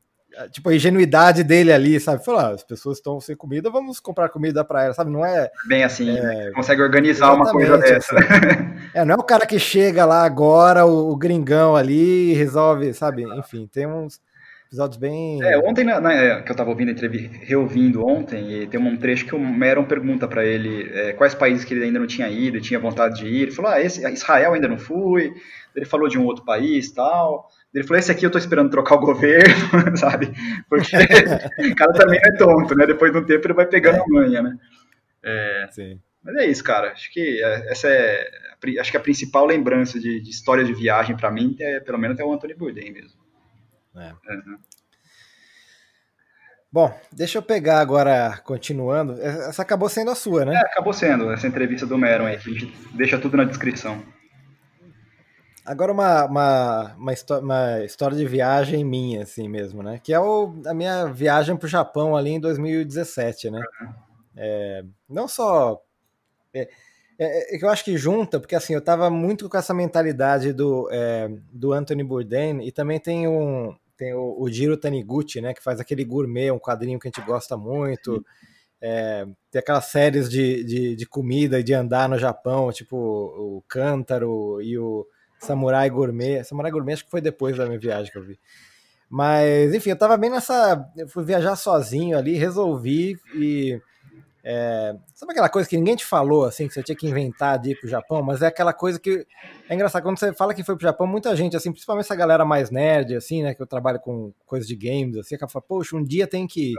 tipo 0.51 0.69
a 0.69 0.75
ingenuidade 0.75 1.43
dele 1.43 1.71
ali, 1.71 1.99
sabe? 1.99 2.23
Falar, 2.23 2.49
ah, 2.49 2.53
as 2.53 2.63
pessoas 2.63 2.97
estão 2.97 3.19
sem 3.19 3.35
comida, 3.35 3.69
vamos 3.69 3.99
comprar 3.99 4.29
comida 4.29 4.63
para 4.63 4.83
elas, 4.83 4.95
sabe? 4.95 5.11
Não 5.11 5.25
é 5.25 5.49
bem 5.67 5.83
assim, 5.83 6.09
é, 6.09 6.21
né? 6.21 6.51
consegue 6.53 6.81
organizar 6.81 7.33
uma 7.33 7.51
coisa 7.51 7.77
dessa. 7.77 8.15
Assim. 8.15 8.27
é, 8.93 9.05
não 9.05 9.15
é 9.15 9.17
o 9.17 9.23
cara 9.23 9.45
que 9.45 9.59
chega 9.59 10.05
lá 10.05 10.23
agora, 10.23 10.85
o, 10.85 11.11
o 11.11 11.15
gringão 11.15 11.75
ali 11.75 12.31
e 12.31 12.33
resolve, 12.33 12.93
sabe? 12.93 13.23
Enfim, 13.37 13.67
tem 13.71 13.87
uns 13.87 14.21
episódios 14.69 14.99
bem. 14.99 15.43
É, 15.43 15.57
ontem, 15.57 15.83
na, 15.83 15.99
na, 15.99 16.13
é, 16.13 16.41
que 16.43 16.51
eu 16.51 16.55
tava 16.55 16.69
ouvindo, 16.69 16.93
reouvindo 17.41 18.05
ontem, 18.05 18.61
e 18.61 18.67
tem 18.67 18.79
um 18.79 18.95
trecho 18.95 19.25
que 19.25 19.33
o 19.33 19.39
Meron 19.39 19.83
pergunta 19.83 20.27
para 20.27 20.45
ele 20.45 20.87
é, 20.93 21.13
quais 21.13 21.33
países 21.33 21.65
que 21.65 21.73
ele 21.73 21.85
ainda 21.85 21.99
não 21.99 22.05
tinha 22.05 22.29
ido, 22.29 22.57
e 22.57 22.61
tinha 22.61 22.79
vontade 22.79 23.19
de 23.19 23.27
ir. 23.27 23.41
Ele 23.41 23.51
falou, 23.51 23.71
ah, 23.71 23.81
esse, 23.81 24.07
Israel 24.07 24.53
ainda 24.53 24.67
não 24.67 24.77
fui. 24.77 25.33
Ele 25.75 25.85
falou 25.85 26.07
de 26.07 26.19
um 26.19 26.25
outro 26.25 26.45
país 26.45 26.91
tal. 26.91 27.49
Ele 27.73 27.83
falou, 27.83 27.99
esse 27.99 28.11
aqui 28.11 28.25
eu 28.25 28.31
tô 28.31 28.37
esperando 28.37 28.69
trocar 28.69 28.95
o 28.95 28.99
governo, 29.05 29.55
sabe? 29.97 30.31
Porque 30.69 30.95
o 30.95 31.73
cara 31.75 31.93
também 31.93 32.19
é 32.23 32.37
tonto, 32.37 32.75
né? 32.75 32.85
Depois 32.85 33.11
de 33.11 33.17
um 33.17 33.25
tempo 33.25 33.47
ele 33.47 33.53
vai 33.55 33.65
pegando 33.65 34.01
a 34.01 34.07
manha, 34.07 34.41
né? 34.43 34.55
É, 35.23 35.67
Sim. 35.71 35.99
Mas 36.23 36.35
é 36.35 36.45
isso, 36.45 36.63
cara. 36.63 36.91
Acho 36.91 37.11
que 37.11 37.43
é, 37.43 37.71
essa 37.71 37.87
é, 37.87 38.29
acho 38.79 38.91
que 38.91 38.97
a 38.97 39.01
principal 39.01 39.47
lembrança 39.47 39.99
de, 39.99 40.21
de 40.21 40.29
história 40.29 40.63
de 40.63 40.73
viagem 40.73 41.17
para 41.17 41.31
mim 41.31 41.55
é, 41.59 41.79
pelo 41.79 41.97
menos, 41.97 42.19
é 42.19 42.23
o 42.23 42.31
Anthony 42.31 42.53
Bourdain 42.53 42.91
mesmo. 42.91 43.28
É. 43.95 44.11
Uhum. 44.11 44.57
Bom, 46.71 46.99
deixa 47.11 47.39
eu 47.39 47.41
pegar 47.41 47.79
agora, 47.79 48.39
continuando. 48.43 49.19
Essa 49.19 49.63
acabou 49.63 49.89
sendo 49.89 50.11
a 50.11 50.15
sua, 50.15 50.45
né? 50.45 50.53
É, 50.53 50.59
acabou 50.59 50.93
sendo, 50.93 51.31
essa 51.31 51.47
entrevista 51.47 51.85
do 51.85 51.97
Meron 51.97 52.25
aí, 52.25 52.37
que 52.37 52.49
a 52.49 52.53
gente 52.53 52.67
deixa 52.93 53.17
tudo 53.17 53.37
na 53.37 53.43
descrição. 53.43 54.03
Agora 55.65 55.91
uma, 55.91 56.25
uma, 56.25 56.95
uma, 56.95 57.13
uma 57.41 57.83
história 57.83 58.15
de 58.15 58.25
viagem 58.25 58.83
minha, 58.85 59.23
assim 59.23 59.47
mesmo, 59.49 59.81
né? 59.81 59.99
Que 60.03 60.13
é 60.13 60.19
o, 60.19 60.61
a 60.65 60.73
minha 60.73 61.05
viagem 61.07 61.57
para 61.57 61.65
o 61.65 61.69
Japão 61.69 62.15
ali 62.15 62.31
em 62.31 62.39
2017, 62.39 63.49
né? 63.49 63.61
Uhum. 63.81 63.93
É, 64.37 64.83
não 65.09 65.27
só... 65.27 65.81
É, 66.53 66.69
É, 67.21 67.55
é, 67.55 67.63
eu 67.63 67.69
acho 67.69 67.83
que 67.83 67.97
junta, 67.97 68.39
porque 68.39 68.55
assim, 68.55 68.73
eu 68.73 68.81
tava 68.81 69.09
muito 69.09 69.49
com 69.49 69.57
essa 69.57 69.73
mentalidade 69.73 70.53
do, 70.53 70.87
é, 70.89 71.29
do 71.51 71.73
Anthony 71.73 72.01
Bourdain, 72.01 72.61
e 72.61 72.71
também 72.71 72.97
tem 72.97 73.27
um. 73.27 73.75
Tem 73.99 74.13
o, 74.13 74.37
o 74.39 74.49
Jiro 74.49 74.77
Taniguchi, 74.77 75.41
né? 75.41 75.53
Que 75.53 75.61
faz 75.61 75.81
aquele 75.81 76.05
gourmet, 76.05 76.49
um 76.51 76.57
quadrinho 76.57 76.97
que 76.97 77.09
a 77.09 77.11
gente 77.11 77.25
gosta 77.27 77.57
muito. 77.57 78.25
É, 78.81 79.25
tem 79.51 79.59
aquelas 79.59 79.85
séries 79.87 80.29
de, 80.29 80.63
de, 80.63 80.95
de, 80.95 81.05
comida 81.05 81.59
e 81.59 81.63
de 81.63 81.73
andar 81.73 82.07
no 82.07 82.17
Japão, 82.17 82.71
tipo 82.71 82.95
o 82.95 83.61
Cântaro 83.67 84.61
e 84.61 84.77
o 84.77 85.05
Samurai 85.37 85.89
Gourmet. 85.89 86.45
Samurai 86.45 86.71
Gourmet 86.71 86.93
acho 86.93 87.03
que 87.03 87.11
foi 87.11 87.19
depois 87.19 87.57
da 87.57 87.65
minha 87.65 87.77
viagem 87.77 88.09
que 88.09 88.17
eu 88.17 88.23
vi. 88.23 88.39
Mas, 89.09 89.73
enfim, 89.73 89.89
eu 89.89 89.97
tava 89.97 90.15
bem 90.15 90.29
nessa. 90.29 90.89
Eu 90.95 91.09
fui 91.09 91.25
viajar 91.25 91.57
sozinho 91.57 92.17
ali, 92.17 92.35
resolvi 92.35 93.17
e 93.35 93.81
é, 94.43 94.95
sabe 95.13 95.33
aquela 95.33 95.49
coisa 95.49 95.67
que 95.67 95.75
ninguém 95.75 95.95
te 95.95 96.05
falou, 96.05 96.45
assim, 96.45 96.67
que 96.67 96.73
você 96.73 96.81
tinha 96.81 96.95
que 96.95 97.07
inventar 97.07 97.59
de 97.59 97.71
ir 97.71 97.79
pro 97.79 97.89
Japão, 97.89 98.21
mas 98.23 98.41
é 98.41 98.47
aquela 98.47 98.73
coisa 98.73 98.99
que 98.99 99.25
é 99.67 99.75
engraçado, 99.75 100.03
quando 100.03 100.17
você 100.17 100.33
fala 100.33 100.53
que 100.53 100.63
foi 100.63 100.75
pro 100.75 100.83
Japão, 100.83 101.05
muita 101.05 101.35
gente, 101.35 101.57
assim, 101.57 101.71
principalmente 101.71 102.05
essa 102.05 102.15
galera 102.15 102.45
mais 102.45 102.71
nerd, 102.71 103.15
assim, 103.15 103.43
né, 103.43 103.53
que 103.53 103.61
eu 103.61 103.67
trabalho 103.67 103.99
com 103.99 104.31
coisas 104.45 104.67
de 104.67 104.75
games, 104.75 105.17
assim, 105.17 105.37
que 105.37 105.47
fala, 105.47 105.65
poxa, 105.67 105.95
um 105.95 106.03
dia 106.03 106.25
tem 106.25 106.47
que 106.47 106.71
ir. 106.71 106.75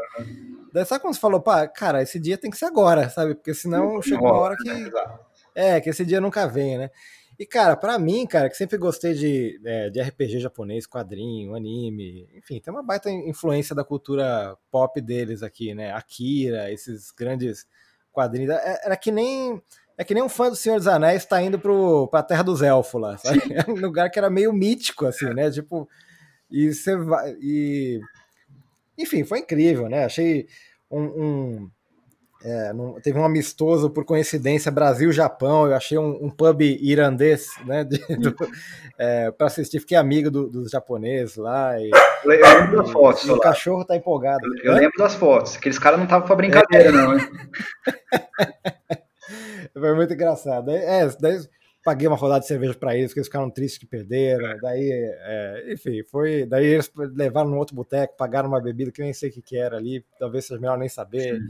Daí 0.73 0.85
sabe 0.85 1.03
quando 1.03 1.14
você 1.14 1.20
falou, 1.20 1.40
pá, 1.40 1.66
cara, 1.68 2.03
esse 2.03 2.18
dia 2.18 2.38
tem 2.38 2.51
que 2.51 2.57
ser 2.57 2.66
agora, 2.66 3.09
sabe? 3.11 3.35
Porque 3.35 3.53
senão 3.53 4.01
chega 4.01 4.20
uma 4.20 4.33
hora 4.33 4.57
que. 4.57 4.70
É, 5.53 5.81
que 5.81 5.90
esse 5.90 6.07
dia 6.07 6.20
nunca 6.20 6.46
vem, 6.46 6.79
né? 6.79 6.90
E, 7.40 7.46
cara, 7.46 7.74
para 7.74 7.98
mim, 7.98 8.26
cara, 8.26 8.50
que 8.50 8.55
sempre 8.55 8.76
gostei 8.76 9.14
de, 9.14 9.59
é, 9.64 9.88
de 9.88 9.98
RPG 9.98 10.40
japonês, 10.40 10.87
quadrinho, 10.87 11.55
anime, 11.55 12.29
enfim, 12.35 12.61
tem 12.61 12.70
uma 12.70 12.83
baita 12.83 13.11
influência 13.11 13.74
da 13.74 13.83
cultura 13.83 14.59
pop 14.70 15.00
deles 15.00 15.42
aqui, 15.42 15.74
né? 15.74 15.90
Akira, 15.90 16.70
esses 16.70 17.11
grandes 17.11 17.66
quadrinhos. 18.12 18.50
É, 18.50 18.83
era 18.85 18.94
que 18.94 19.11
nem. 19.11 19.59
É 19.96 20.05
que 20.05 20.12
nem 20.12 20.22
um 20.22 20.29
fã 20.29 20.50
do 20.50 20.57
Senhor 20.57 20.76
dos 20.76 20.87
Anéis 20.87 21.24
tá 21.24 21.40
indo 21.40 21.59
pro, 21.59 22.09
pra 22.09 22.22
Terra 22.22 22.42
dos 22.42 22.61
Elfos 22.61 23.00
lá, 23.00 23.16
sabe? 23.16 23.40
É 23.55 23.64
um 23.72 23.74
lugar 23.74 24.11
que 24.11 24.18
era 24.18 24.29
meio 24.29 24.53
mítico, 24.53 25.07
assim, 25.07 25.33
né? 25.33 25.50
Tipo, 25.50 25.88
e 26.50 26.74
você 26.74 26.94
vai. 26.94 27.35
E, 27.40 28.03
enfim, 28.98 29.24
foi 29.24 29.38
incrível, 29.38 29.88
né? 29.88 30.05
Achei 30.05 30.46
um, 30.90 31.05
um 31.05 31.70
é, 32.42 32.72
teve 33.03 33.18
um 33.18 33.24
amistoso, 33.24 33.90
por 33.90 34.05
coincidência, 34.05 34.70
Brasil-Japão. 34.70 35.66
Eu 35.66 35.74
achei 35.74 35.98
um, 35.98 36.24
um, 36.24 36.31
pub 36.31 36.62
irandês 36.62 37.48
né, 37.66 37.87
é, 38.98 39.31
para 39.31 39.46
assistir. 39.46 39.81
Fiquei 39.81 39.96
amigo 39.96 40.31
do, 40.31 40.48
dos 40.48 40.70
japoneses 40.70 41.37
lá. 41.37 41.79
E, 41.79 41.90
eu 42.24 42.31
lembro 42.31 42.79
das 42.79 42.90
fotos. 42.90 43.29
o 43.29 43.38
cachorro 43.38 43.85
tá 43.85 43.94
empolgado. 43.94 44.46
Eu, 44.62 44.72
eu 44.72 44.74
lembro 44.74 44.96
das 44.96 45.14
fotos. 45.14 45.57
Aqueles 45.57 45.79
caras 45.79 45.98
não 45.98 46.05
estavam 46.05 46.26
para 46.26 46.37
brincadeira, 46.37 46.88
é. 46.88 46.92
não. 46.92 47.18
Foi 49.79 49.94
muito 49.94 50.14
engraçado. 50.14 50.70
É, 50.70 51.07
daí 51.20 51.38
paguei 51.85 52.09
uma 52.09 52.16
rodada 52.16 52.40
de 52.40 52.46
cerveja 52.46 52.74
para 52.74 52.96
eles, 52.96 53.11
porque 53.11 53.20
eles 53.20 53.29
ficaram 53.29 53.50
tristes 53.50 53.79
que 53.79 53.87
perderam. 53.87 54.59
Daí, 54.61 54.90
é, 54.90 55.72
enfim, 55.72 56.03
foi. 56.11 56.46
Daí 56.46 56.66
eles 56.66 56.90
levaram 57.14 57.50
no 57.50 57.57
outro 57.57 57.76
boteco, 57.76 58.16
pagaram 58.16 58.48
uma 58.48 58.61
bebida 58.61 58.90
que 58.90 59.03
nem 59.03 59.12
sei 59.12 59.31
o 59.31 59.33
que, 59.33 59.42
que 59.42 59.57
era 59.57 59.76
ali. 59.76 60.05
Talvez 60.18 60.46
seja 60.46 60.61
melhor 60.61 60.79
nem 60.79 60.88
saber. 60.88 61.37
Sim. 61.37 61.42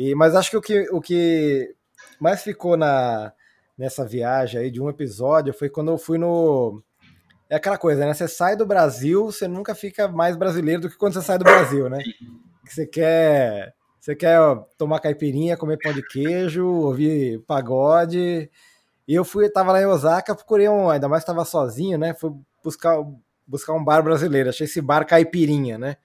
E, 0.00 0.14
mas 0.14 0.34
acho 0.34 0.50
que 0.50 0.56
o, 0.56 0.62
que 0.62 0.88
o 0.92 0.98
que 0.98 1.74
mais 2.18 2.42
ficou 2.42 2.74
na, 2.74 3.34
nessa 3.76 4.02
viagem 4.02 4.58
aí 4.58 4.70
de 4.70 4.80
um 4.80 4.88
episódio 4.88 5.52
foi 5.52 5.68
quando 5.68 5.90
eu 5.90 5.98
fui 5.98 6.16
no. 6.16 6.82
É 7.50 7.56
aquela 7.56 7.76
coisa, 7.76 8.06
né? 8.06 8.14
Você 8.14 8.26
sai 8.26 8.56
do 8.56 8.64
Brasil, 8.64 9.26
você 9.26 9.46
nunca 9.46 9.74
fica 9.74 10.08
mais 10.08 10.36
brasileiro 10.36 10.80
do 10.80 10.88
que 10.88 10.96
quando 10.96 11.12
você 11.12 11.20
sai 11.20 11.36
do 11.36 11.44
Brasil, 11.44 11.90
né? 11.90 11.98
Você 12.64 12.86
quer. 12.86 13.74
Você 14.00 14.16
quer 14.16 14.38
tomar 14.78 15.00
caipirinha, 15.00 15.58
comer 15.58 15.76
pão 15.76 15.92
de 15.92 16.02
queijo, 16.02 16.66
ouvir 16.66 17.40
pagode. 17.40 18.50
E 19.06 19.14
eu 19.14 19.22
fui, 19.22 19.50
tava 19.50 19.72
lá 19.72 19.82
em 19.82 19.86
Osaka, 19.86 20.34
procurei 20.34 20.66
um, 20.66 20.88
ainda 20.88 21.10
mais 21.10 21.20
estava 21.22 21.44
sozinho, 21.44 21.98
né? 21.98 22.14
Fui 22.14 22.30
buscar, 22.64 22.96
buscar 23.46 23.74
um 23.74 23.84
bar 23.84 24.02
brasileiro. 24.02 24.48
Achei 24.48 24.64
esse 24.64 24.80
bar 24.80 25.04
caipirinha, 25.04 25.76
né? 25.76 25.98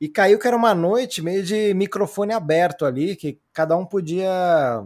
E 0.00 0.08
caiu 0.08 0.38
que 0.38 0.46
era 0.46 0.56
uma 0.56 0.74
noite 0.74 1.22
meio 1.22 1.42
de 1.42 1.72
microfone 1.74 2.32
aberto 2.32 2.84
ali, 2.84 3.16
que 3.16 3.38
cada 3.52 3.76
um 3.76 3.86
podia 3.86 4.84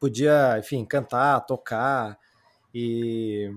podia, 0.00 0.56
enfim, 0.58 0.84
cantar, 0.84 1.40
tocar 1.40 2.16
e 2.72 3.50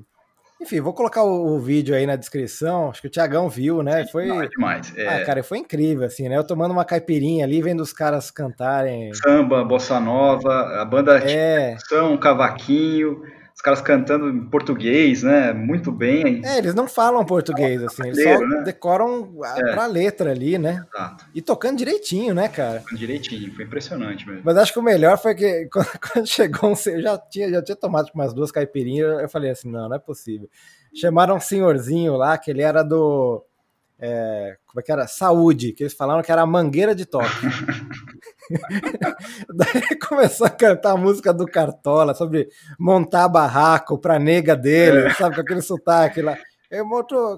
enfim, 0.62 0.80
vou 0.80 0.94
colocar 0.94 1.24
o, 1.24 1.56
o, 1.56 1.60
vídeo 1.60 1.96
aí 1.96 2.06
na 2.06 2.16
descrição. 2.16 2.92
Acho 2.92 3.02
que 3.02 3.08
o 3.08 3.10
Tiagão 3.10 3.50
viu, 3.50 3.82
né? 3.82 4.06
Foi 4.06 4.28
não, 4.28 4.44
é 4.44 4.48
demais. 4.48 4.96
É... 4.96 5.08
Ah, 5.08 5.26
cara, 5.26 5.44
foi 5.44 5.58
incrível 5.58 6.06
assim, 6.06 6.30
né? 6.30 6.38
Eu 6.38 6.44
tomando 6.44 6.72
uma 6.72 6.86
caipirinha 6.86 7.46
ali, 7.46 7.64
vendo 7.64 7.82
os 7.82 7.92
caras 7.92 8.30
cantarem 8.30 9.12
samba, 9.16 9.64
bossa 9.64 10.00
nova, 10.00 10.80
a 10.80 10.86
banda 10.86 11.18
é... 11.18 11.76
um 12.04 12.16
cavaquinho 12.16 13.24
os 13.62 13.64
caras 13.64 13.82
cantando 13.82 14.28
em 14.28 14.44
português, 14.44 15.22
né? 15.22 15.54
Muito 15.54 15.92
bem. 15.92 16.42
É, 16.44 16.58
eles 16.58 16.74
não 16.74 16.88
falam 16.88 17.24
português, 17.24 17.84
assim, 17.84 18.08
eles 18.08 18.24
só 18.24 18.40
né? 18.40 18.64
decoram 18.64 19.32
é. 19.46 19.72
pra 19.72 19.86
letra 19.86 20.32
ali, 20.32 20.58
né? 20.58 20.84
Exato. 20.92 21.26
E 21.32 21.44
tocando 21.44 21.78
direitinho, 21.78 22.34
né, 22.34 22.48
cara? 22.48 22.80
Tocando 22.80 22.98
direitinho, 22.98 23.54
foi 23.54 23.66
impressionante 23.66 24.28
mesmo. 24.28 24.42
Mas 24.44 24.58
acho 24.58 24.74
que 24.74 24.80
o 24.80 24.84
melhor 24.84 25.16
foi 25.22 25.36
que 25.36 25.68
quando, 25.72 25.92
quando 26.12 26.28
chegou 26.28 26.72
um. 26.72 26.90
Eu 26.90 27.02
já 27.04 27.18
tinha, 27.20 27.52
já 27.52 27.62
tinha 27.62 27.76
tomado 27.76 28.06
tipo, 28.08 28.18
umas 28.18 28.34
duas 28.34 28.52
caipirinhas, 28.52 29.22
eu 29.22 29.30
falei 29.30 29.52
assim: 29.52 29.70
não, 29.70 29.88
não 29.88 29.96
é 29.96 30.00
possível. 30.00 30.50
Chamaram 30.96 31.36
um 31.36 31.40
senhorzinho 31.40 32.18
lá, 32.18 32.40
que 32.40 32.50
ele 32.50 32.64
era 32.64 32.82
do. 32.82 33.46
É, 34.00 34.58
como 34.66 34.80
é 34.80 34.84
que 34.84 34.92
era? 34.92 35.06
Saúde, 35.06 35.72
que 35.74 35.84
eles 35.84 35.94
falaram 35.94 36.24
que 36.24 36.32
era 36.32 36.42
a 36.42 36.48
mangueira 36.48 36.96
de 36.96 37.06
toque. 37.06 37.30
Daí 39.54 39.96
começou 39.98 40.48
a 40.48 40.50
cantar 40.50 40.92
a 40.92 40.98
música 40.98 41.34
do 41.34 41.46
Cartola 41.46 42.14
sobre 42.14 42.50
montar 42.80 43.28
barraco 43.28 43.98
pra 43.98 44.20
nega 44.20 44.56
dele, 44.56 45.14
sabe, 45.14 45.36
com 45.36 45.42
aquele 45.42 45.62
sotaque 45.62 46.22
lá. 46.22 46.38
Eu 46.72 46.86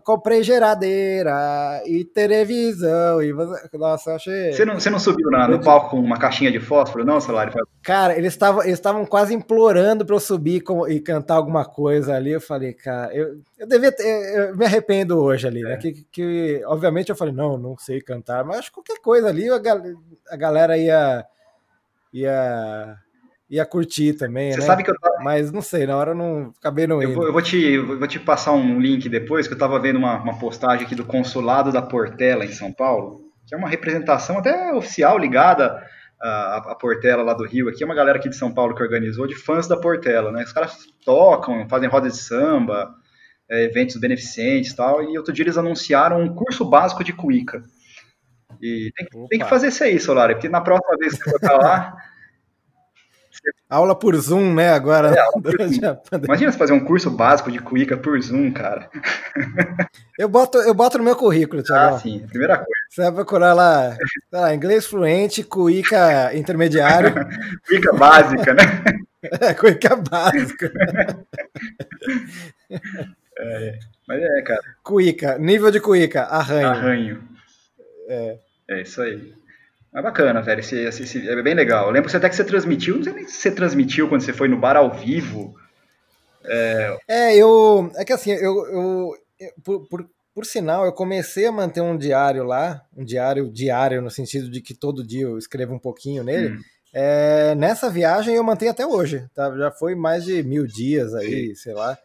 comprei 0.05 0.43
geladeira 0.43 1.81
e 1.87 2.05
televisão. 2.05 3.19
E 3.19 3.33
você, 3.33 3.67
nossa, 3.79 4.13
achei. 4.13 4.53
Você 4.53 4.63
não, 4.63 4.75
você 4.75 4.91
não 4.91 4.99
subiu 4.99 5.27
na, 5.31 5.47
no 5.47 5.59
palco 5.59 5.89
com 5.89 5.99
uma 5.99 6.19
caixinha 6.19 6.51
de 6.51 6.59
fósforo, 6.59 7.03
não, 7.03 7.19
Salário? 7.19 7.51
Cara, 7.81 8.15
eles 8.15 8.33
estavam 8.33 8.63
eles 8.63 8.79
quase 9.09 9.33
implorando 9.33 10.05
para 10.05 10.15
eu 10.15 10.19
subir 10.19 10.61
com, 10.61 10.87
e 10.87 10.99
cantar 10.99 11.33
alguma 11.33 11.65
coisa 11.65 12.13
ali. 12.13 12.31
Eu 12.31 12.39
falei, 12.39 12.73
cara, 12.73 13.11
eu, 13.11 13.39
eu 13.57 13.67
devia 13.67 13.91
ter, 13.91 14.05
eu 14.05 14.55
me 14.55 14.65
arrependo 14.65 15.17
hoje 15.17 15.47
ali, 15.47 15.63
né? 15.63 15.73
é. 15.73 15.77
Que, 15.77 16.05
que, 16.11 16.61
obviamente 16.67 17.09
eu 17.09 17.15
falei, 17.15 17.33
não, 17.33 17.57
não 17.57 17.75
sei 17.75 18.01
cantar, 18.01 18.45
mas 18.45 18.69
qualquer 18.69 19.01
coisa 19.01 19.29
ali 19.29 19.49
a, 19.49 19.55
a 20.29 20.37
galera 20.37 20.77
ia. 20.77 21.25
ia 22.13 22.97
ia 23.49 23.65
curtir 23.65 24.13
também, 24.13 24.51
Você 24.51 24.59
né? 24.59 24.65
sabe 24.65 24.83
que 24.83 24.89
eu 24.89 24.99
tava... 24.99 25.23
Mas 25.23 25.51
não 25.51 25.61
sei, 25.61 25.85
na 25.85 25.95
hora 25.95 26.11
eu 26.11 26.15
não 26.15 26.53
acabei 26.59 26.87
não 26.87 27.01
indo. 27.01 27.11
Eu 27.11 27.15
vou, 27.15 27.25
eu 27.27 27.33
vou 27.33 27.41
te, 27.41 27.77
vou 27.77 28.07
te 28.07 28.19
passar 28.19 28.53
um 28.53 28.79
link 28.79 29.07
depois, 29.09 29.47
que 29.47 29.53
eu 29.53 29.57
tava 29.57 29.79
vendo 29.79 29.97
uma, 29.97 30.21
uma 30.21 30.39
postagem 30.39 30.85
aqui 30.85 30.95
do 30.95 31.05
Consulado 31.05 31.71
da 31.71 31.81
Portela, 31.81 32.45
em 32.45 32.51
São 32.51 32.71
Paulo, 32.71 33.21
que 33.47 33.53
é 33.53 33.57
uma 33.57 33.69
representação 33.69 34.37
até 34.37 34.73
oficial 34.73 35.17
ligada 35.17 35.83
à, 36.21 36.71
à 36.71 36.75
Portela 36.75 37.23
lá 37.23 37.33
do 37.33 37.45
Rio. 37.45 37.69
Aqui 37.69 37.83
é 37.83 37.85
uma 37.85 37.95
galera 37.95 38.17
aqui 38.17 38.29
de 38.29 38.35
São 38.35 38.53
Paulo 38.53 38.75
que 38.75 38.83
organizou, 38.83 39.27
de 39.27 39.35
fãs 39.35 39.67
da 39.67 39.77
Portela, 39.77 40.31
né? 40.31 40.43
Os 40.43 40.53
caras 40.53 40.77
tocam, 41.05 41.67
fazem 41.69 41.89
rodas 41.89 42.13
de 42.13 42.19
samba, 42.23 42.93
é, 43.49 43.65
eventos 43.65 43.97
beneficentes 43.97 44.71
e 44.71 44.75
tal, 44.75 45.03
e 45.03 45.17
outro 45.17 45.33
dia 45.33 45.43
eles 45.43 45.57
anunciaram 45.57 46.21
um 46.21 46.33
curso 46.33 46.65
básico 46.65 47.03
de 47.03 47.13
cuíca. 47.13 47.63
E 48.61 48.91
tem, 48.95 49.27
tem 49.27 49.39
que 49.39 49.49
fazer 49.49 49.67
isso 49.67 49.83
aí, 49.83 49.99
Solari, 49.99 50.35
porque 50.35 50.47
na 50.47 50.61
próxima 50.61 50.95
vez 50.97 51.21
que 51.21 51.29
você 51.29 51.45
for 51.45 51.57
lá... 51.61 51.93
Aula 53.69 53.95
por 53.95 54.15
Zoom, 54.15 54.53
né? 54.53 54.69
Agora. 54.69 55.13
É, 55.13 55.23
Imagina 56.25 56.51
você 56.51 56.57
fazer 56.57 56.73
um 56.73 56.83
curso 56.83 57.09
básico 57.09 57.51
de 57.51 57.59
cuíca 57.59 57.97
por 57.97 58.21
Zoom, 58.21 58.51
cara. 58.51 58.89
Eu 60.17 60.29
boto, 60.29 60.59
eu 60.59 60.73
boto 60.73 60.97
no 60.97 61.03
meu 61.03 61.15
currículo, 61.15 61.63
Thiago. 61.63 61.95
Ah, 61.95 61.99
sim, 61.99 62.25
primeira 62.27 62.57
coisa. 62.57 62.71
Você 62.89 63.01
vai 63.01 63.11
procurar 63.11 63.53
lá, 63.53 63.97
lá 64.31 64.53
inglês 64.53 64.85
fluente, 64.85 65.43
cuíca 65.43 66.35
intermediário. 66.35 67.13
cuíca 67.67 67.93
básica, 67.93 68.53
né? 68.53 68.63
É, 69.39 69.53
cuíca 69.53 69.95
básica. 69.95 70.69
É, 73.39 73.79
mas 74.05 74.21
é, 74.21 74.41
cara. 74.41 74.59
Cuíca, 74.83 75.37
nível 75.37 75.71
de 75.71 75.79
cuíca, 75.79 76.23
arranho. 76.23 76.67
Arranho. 76.67 77.23
É. 78.09 78.37
É 78.67 78.81
isso 78.81 79.01
aí. 79.01 79.33
É 79.95 80.01
bacana, 80.01 80.41
velho. 80.41 80.59
Esse, 80.59 80.75
esse, 80.75 81.03
esse, 81.03 81.29
é 81.29 81.41
bem 81.41 81.53
legal. 81.53 81.85
Eu 81.85 81.91
lembro 81.91 82.15
até 82.15 82.27
que 82.27 82.35
você 82.35 82.43
transmitiu, 82.43 82.95
não 82.97 83.03
sei 83.03 83.13
nem 83.13 83.27
se 83.27 83.35
você 83.35 83.51
transmitiu 83.51 84.09
quando 84.09 84.21
você 84.21 84.33
foi 84.33 84.47
no 84.47 84.57
bar 84.57 84.75
ao 84.75 84.91
vivo. 84.91 85.55
É, 86.43 86.97
é 87.07 87.35
eu. 87.35 87.91
É 87.95 88.03
que 88.03 88.13
assim, 88.13 88.31
eu. 88.31 88.65
eu, 88.65 89.15
eu 89.39 89.51
por, 89.63 89.87
por, 89.87 90.09
por, 90.33 90.45
sinal, 90.45 90.85
eu 90.85 90.93
comecei 90.93 91.45
a 91.45 91.51
manter 91.51 91.81
um 91.81 91.97
diário 91.97 92.43
lá, 92.43 92.81
um 92.95 93.05
diário 93.05 93.51
diário, 93.51 94.01
no 94.01 94.09
sentido 94.09 94.49
de 94.49 94.61
que 94.61 94.73
todo 94.73 95.05
dia 95.05 95.23
eu 95.23 95.37
escrevo 95.37 95.73
um 95.73 95.79
pouquinho 95.79 96.23
nele. 96.23 96.55
Hum. 96.55 96.61
É, 96.95 97.55
nessa 97.55 97.89
viagem 97.89 98.35
eu 98.35 98.43
mantenho 98.43 98.71
até 98.71 98.85
hoje, 98.85 99.25
tá? 99.33 99.55
Já 99.57 99.71
foi 99.71 99.95
mais 99.95 100.23
de 100.23 100.43
mil 100.43 100.65
dias 100.65 101.13
aí, 101.13 101.49
Sim. 101.49 101.55
sei 101.55 101.73
lá. 101.73 101.97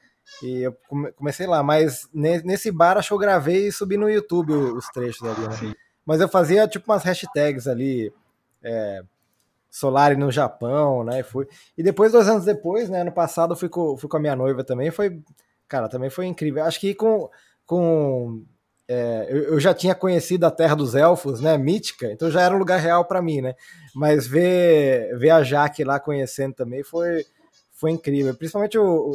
E 0.43 0.63
eu 0.63 0.77
comecei 1.17 1.47
lá, 1.47 1.63
mas 1.63 2.07
nesse 2.13 2.71
bar 2.71 2.99
acho 2.99 3.09
que 3.09 3.15
eu 3.15 3.19
gravei 3.19 3.69
e 3.69 3.73
subi 3.73 3.97
no 3.97 4.11
YouTube 4.11 4.53
os 4.53 4.87
trechos 4.89 5.27
ali, 5.27 5.49
né? 5.49 5.57
Sim. 5.57 5.75
Mas 6.09 6.23
eu 6.23 6.29
fazia 6.29 6.67
tipo 6.67 6.91
umas 6.91 7.05
hashtags 7.05 7.69
ali. 7.69 8.11
É, 8.63 9.03
Solari 9.71 10.17
no 10.17 10.33
Japão, 10.33 11.05
né? 11.05 11.23
Fui. 11.23 11.47
E 11.77 11.83
depois, 11.83 12.13
dois 12.13 12.27
anos 12.27 12.47
depois, 12.47 12.89
né? 12.89 13.03
Ano 13.03 13.13
passado, 13.13 13.55
fui 13.55 13.69
com, 13.69 13.95
fui 13.99 14.09
com 14.09 14.17
a 14.17 14.21
minha 14.21 14.35
noiva 14.35 14.65
também. 14.65 14.91
Foi, 14.91 15.21
cara, 15.69 15.87
também 15.87 16.09
foi 16.09 16.25
incrível. 16.25 16.65
Acho 16.65 16.81
que 16.81 16.95
com. 16.95 17.29
com 17.67 18.43
é, 18.89 19.27
eu, 19.29 19.43
eu, 19.53 19.61
já 19.61 19.75
tinha 19.75 19.95
conhecido 19.95 20.47
a 20.47 20.51
Terra 20.51 20.75
dos 20.75 20.95
Elfos, 20.95 21.43
né? 21.43 21.59
Mítica, 21.59 22.11
então 22.11 22.31
já 22.31 22.41
era 22.41 22.55
um 22.55 22.59
lugar 22.59 22.81
real 22.81 23.05
para 23.05 23.21
mim, 23.21 23.43
né? 23.43 23.55
Mas 23.95 24.27
ver, 24.27 25.15
ver 25.19 25.29
a 25.29 25.43
Jaque 25.43 25.85
lá 25.85 26.01
conhecendo 26.01 26.55
também 26.55 26.83
foi, 26.83 27.27
foi 27.75 27.91
incrível. 27.91 28.35
Principalmente 28.35 28.79
o 28.79 29.15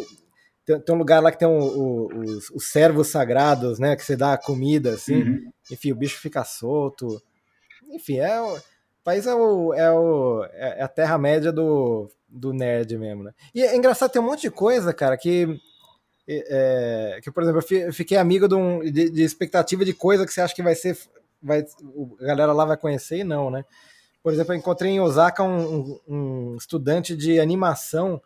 tem, 0.66 0.80
tem, 0.80 0.96
um 0.96 0.98
lugar 0.98 1.22
lá 1.22 1.32
que 1.32 1.40
tem 1.40 1.48
o, 1.48 2.08
os, 2.08 2.50
os 2.52 2.72
servos 2.72 3.08
sagrados, 3.08 3.80
né? 3.80 3.96
Que 3.96 4.04
você 4.04 4.16
dá 4.16 4.38
comida, 4.38 4.94
assim. 4.94 5.24
Uhum. 5.24 5.52
Enfim, 5.72 5.92
o 5.92 5.96
bicho 5.96 6.20
fica 6.20 6.44
solto. 6.44 7.22
Enfim, 7.90 8.20
é 8.20 8.40
o 8.42 8.58
país 9.04 9.28
é, 9.28 9.36
o, 9.36 9.74
é, 9.74 9.92
o, 9.92 10.46
é, 10.54 10.80
é 10.80 10.84
a 10.84 10.88
terra-média 10.88 11.52
do, 11.52 12.10
do 12.28 12.54
nerd 12.54 12.98
mesmo, 12.98 13.24
né? 13.24 13.34
E 13.54 13.62
é 13.62 13.76
engraçado, 13.76 14.12
tem 14.12 14.22
um 14.22 14.26
monte 14.26 14.44
de 14.44 14.52
coisa, 14.52 14.94
cara, 14.94 15.18
que. 15.18 15.60
É, 16.26 17.20
que, 17.22 17.30
por 17.30 17.44
exemplo, 17.44 17.62
eu 17.70 17.92
fiquei 17.92 18.18
amigo 18.18 18.48
de, 18.48 18.56
um, 18.56 18.80
de, 18.80 19.10
de, 19.10 19.24
expectativa 19.24 19.84
de 19.84 19.92
coisa 19.92 20.26
que 20.26 20.32
você 20.34 20.40
acha 20.40 20.56
que 20.56 20.64
vai 20.64 20.74
ser. 20.74 20.98
Vai, 21.42 21.66
a 22.22 22.26
galera 22.26 22.54
lá 22.54 22.64
vai 22.64 22.78
conhecer 22.78 23.18
e 23.18 23.24
não, 23.26 23.52
né? 23.52 23.66
Por 24.24 24.32
exemplo, 24.32 24.54
eu 24.54 24.58
encontrei 24.58 24.90
em 24.90 25.02
Osaka 25.02 25.44
um, 25.44 25.60
um, 25.76 26.00
um 26.08 26.56
estudante 26.56 27.14
de 27.18 27.42
animação 27.42 28.22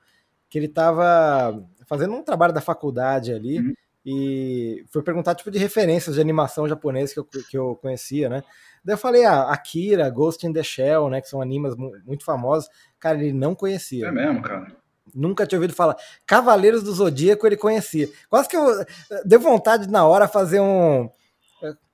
que 0.47 0.59
ele 0.59 0.67
estava 0.67 1.59
fazendo 1.87 2.13
um 2.13 2.23
trabalho 2.23 2.53
da 2.53 2.61
faculdade 2.61 3.33
ali 3.33 3.59
uhum. 3.59 3.73
e 4.05 4.85
foi 4.91 5.01
perguntar 5.01 5.33
tipo 5.33 5.49
de 5.49 5.57
referências 5.57 6.15
de 6.15 6.21
animação 6.21 6.67
japonesa 6.67 7.13
que 7.13 7.19
eu, 7.19 7.25
que 7.25 7.57
eu 7.57 7.75
conhecia, 7.81 8.29
né? 8.29 8.43
Daí 8.83 8.93
eu 8.93 8.97
falei, 8.97 9.25
ah, 9.25 9.51
Akira, 9.51 10.09
Ghost 10.09 10.45
in 10.45 10.53
the 10.53 10.63
Shell, 10.63 11.09
né, 11.09 11.19
que 11.19 11.27
são 11.27 11.41
animes 11.41 11.75
muito 11.75 12.23
famosos. 12.23 12.69
Cara, 12.99 13.17
ele 13.17 13.33
não 13.33 13.55
conhecia. 13.55 14.07
É 14.07 14.11
mesmo, 14.11 14.41
cara? 14.41 14.67
Nunca 15.13 15.45
tinha 15.47 15.57
ouvido 15.57 15.73
falar. 15.73 15.95
Cavaleiros 16.25 16.83
do 16.83 16.93
Zodíaco 16.93 17.47
ele 17.47 17.57
conhecia. 17.57 18.09
Quase 18.29 18.47
que 18.47 18.55
eu 18.55 18.85
deu 19.25 19.39
vontade 19.39 19.89
na 19.89 20.05
hora 20.05 20.27
fazer 20.27 20.59
um 20.59 21.09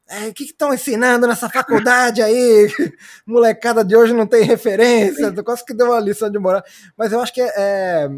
é, 0.10 0.28
o 0.28 0.34
que 0.34 0.44
estão 0.44 0.74
ensinando 0.74 1.26
nessa 1.26 1.50
faculdade 1.50 2.22
aí? 2.22 2.68
Molecada 3.26 3.84
de 3.84 3.96
hoje 3.96 4.14
não 4.14 4.28
tem 4.28 4.44
referência. 4.44 5.32
Quase 5.44 5.66
que 5.66 5.74
deu 5.74 5.88
uma 5.88 6.00
lição 6.00 6.30
de 6.30 6.38
moral. 6.38 6.64
Mas 6.98 7.12
eu 7.12 7.22
acho 7.22 7.34
que 7.34 7.42
é, 7.42 8.10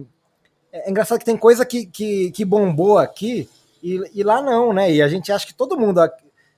é, 0.76 0.88
é 0.88 0.90
engraçado 0.90 1.20
que 1.20 1.26
tem 1.26 1.38
coisa 1.38 1.66
que, 1.66 1.86
que, 1.86 2.32
que 2.32 2.44
bombou 2.44 2.98
aqui 2.98 3.50
e, 3.82 4.02
e, 4.14 4.24
lá 4.24 4.42
não, 4.42 4.74
né? 4.74 4.92
E 4.92 5.02
a 5.02 5.08
gente 5.08 5.32
acha 5.32 5.46
que 5.46 5.54
todo 5.54 5.78
mundo, 5.78 6.02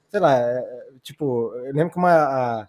sei 0.09 0.19
lá, 0.19 0.37
é, 0.37 0.63
tipo, 1.03 1.53
eu 1.55 1.73
lembro 1.73 1.91
que 1.91 1.97
uma, 1.97 2.13
a, 2.13 2.67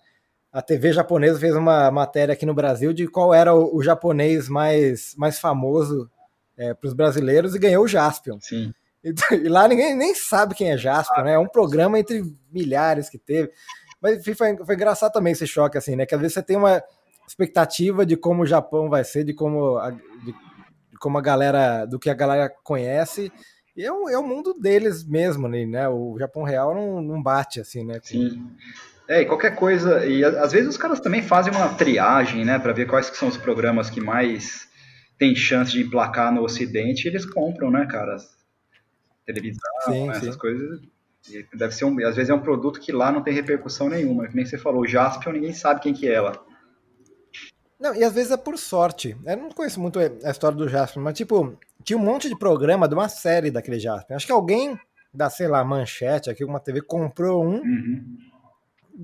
a 0.52 0.62
TV 0.62 0.92
japonesa 0.92 1.38
fez 1.38 1.54
uma 1.54 1.90
matéria 1.90 2.32
aqui 2.32 2.44
no 2.44 2.54
Brasil 2.54 2.92
de 2.92 3.06
qual 3.06 3.32
era 3.32 3.54
o, 3.54 3.76
o 3.76 3.82
japonês 3.82 4.48
mais, 4.48 5.14
mais 5.16 5.38
famoso 5.38 6.10
é, 6.56 6.74
para 6.74 6.88
os 6.88 6.92
brasileiros 6.92 7.54
e 7.54 7.58
ganhou 7.58 7.84
o 7.84 7.88
Jaspion. 7.88 8.38
Sim. 8.40 8.74
E, 9.02 9.14
e, 9.32 9.48
lá 9.48 9.66
ninguém 9.68 9.96
nem 9.96 10.14
sabe 10.14 10.54
quem 10.54 10.70
é 10.70 10.76
Jaspion, 10.76 11.22
né? 11.22 11.34
É 11.34 11.38
um 11.38 11.48
programa 11.48 11.98
entre 11.98 12.22
milhares 12.50 13.08
que 13.08 13.18
teve. 13.18 13.50
Mas 14.00 14.22
foi, 14.24 14.34
foi 14.34 14.74
engraçado 14.74 15.12
também 15.12 15.32
esse 15.32 15.46
choque, 15.46 15.78
assim, 15.78 15.96
né? 15.96 16.04
Que 16.04 16.14
às 16.14 16.20
vezes 16.20 16.34
você 16.34 16.42
tem 16.42 16.56
uma 16.56 16.82
expectativa 17.26 18.04
de 18.04 18.16
como 18.16 18.42
o 18.42 18.46
Japão 18.46 18.88
vai 18.88 19.04
ser, 19.04 19.22
de 19.22 19.34
como 19.34 19.76
a, 19.76 19.90
de 19.90 20.34
como 21.00 21.18
a 21.18 21.22
galera, 21.22 21.84
do 21.84 21.98
que 21.98 22.10
a 22.10 22.14
galera 22.14 22.50
conhece, 22.62 23.32
e 23.76 23.84
é 23.84 23.92
o, 23.92 24.08
é 24.08 24.18
o 24.18 24.26
mundo 24.26 24.52
deles 24.54 25.04
mesmo, 25.04 25.46
né? 25.48 25.88
O 25.88 26.16
Japão 26.18 26.42
real 26.42 26.74
não, 26.74 27.00
não 27.00 27.22
bate 27.22 27.60
assim, 27.60 27.84
né? 27.84 28.00
Sim. 28.02 28.50
É, 29.08 29.22
e 29.22 29.24
qualquer 29.24 29.54
coisa. 29.54 30.04
E 30.04 30.24
às 30.24 30.52
vezes 30.52 30.68
os 30.68 30.76
caras 30.76 31.00
também 31.00 31.22
fazem 31.22 31.52
uma 31.52 31.68
triagem, 31.74 32.44
né? 32.44 32.58
Para 32.58 32.72
ver 32.72 32.86
quais 32.86 33.08
que 33.08 33.16
são 33.16 33.28
os 33.28 33.36
programas 33.36 33.88
que 33.88 34.00
mais 34.00 34.68
tem 35.16 35.34
chance 35.34 35.72
de 35.72 35.82
emplacar 35.82 36.32
no 36.32 36.42
Ocidente 36.42 37.06
e 37.06 37.08
eles 37.08 37.24
compram, 37.24 37.70
né, 37.70 37.86
cara? 37.86 38.16
Televisão, 39.24 39.72
sim, 39.86 40.10
essas 40.10 40.34
sim. 40.34 40.38
coisas. 40.40 40.80
E 41.30 41.46
deve 41.54 41.74
ser 41.74 41.84
um, 41.84 42.06
às 42.06 42.16
vezes 42.16 42.30
é 42.30 42.34
um 42.34 42.40
produto 42.40 42.80
que 42.80 42.92
lá 42.92 43.12
não 43.12 43.22
tem 43.22 43.32
repercussão 43.32 43.88
nenhuma. 43.88 44.26
Que 44.26 44.36
nem 44.36 44.44
você 44.44 44.58
falou, 44.58 44.82
o 44.82 44.86
Jaspion, 44.86 45.32
ninguém 45.32 45.52
sabe 45.52 45.80
quem 45.80 45.94
que 45.94 46.08
é 46.08 46.14
ela. 46.14 46.32
Não, 47.78 47.94
e 47.94 48.02
às 48.02 48.12
vezes 48.12 48.30
é 48.32 48.36
por 48.36 48.58
sorte. 48.58 49.16
Eu 49.24 49.36
não 49.36 49.50
conheço 49.50 49.80
muito 49.80 49.98
a 49.98 50.30
história 50.30 50.56
do 50.56 50.68
Jaspion, 50.68 51.02
mas 51.02 51.16
tipo, 51.16 51.56
tinha 51.84 51.98
um 51.98 52.02
monte 52.02 52.28
de 52.28 52.36
programa 52.36 52.88
de 52.88 52.94
uma 52.94 53.08
série 53.08 53.50
daquele 53.50 53.78
Jaspion. 53.78 54.16
Acho 54.16 54.26
que 54.26 54.32
alguém 54.32 54.78
da, 55.12 55.30
sei 55.30 55.48
lá, 55.48 55.64
Manchete, 55.64 56.30
aqui, 56.30 56.44
uma 56.44 56.60
TV, 56.60 56.82
comprou 56.82 57.44
um, 57.44 57.56
uhum. 57.56 58.18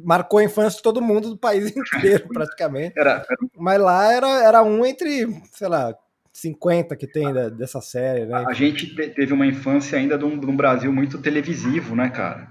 marcou 0.05 0.39
a 0.39 0.45
infância 0.45 0.77
de 0.77 0.83
todo 0.83 1.01
mundo 1.01 1.31
do 1.31 1.39
país 1.39 1.73
inteiro, 1.77 2.29
praticamente. 2.29 2.99
Era, 2.99 3.11
era... 3.11 3.37
Mas 3.57 3.81
lá 3.81 4.13
era, 4.13 4.45
era 4.45 4.63
um 4.63 4.85
entre, 4.85 5.27
sei 5.53 5.69
lá, 5.69 5.95
50 6.33 6.97
que 6.97 7.07
tem 7.07 7.33
da, 7.33 7.49
dessa 7.49 7.81
série, 7.81 8.27
né? 8.27 8.45
A 8.47 8.53
gente 8.53 8.95
teve 9.15 9.33
uma 9.33 9.47
infância 9.47 9.99
ainda 9.99 10.19
de 10.19 10.25
um, 10.25 10.39
de 10.39 10.47
um 10.47 10.57
Brasil 10.57 10.93
muito 10.93 11.23
televisivo, 11.23 11.95
né, 11.95 12.11
cara? 12.11 12.49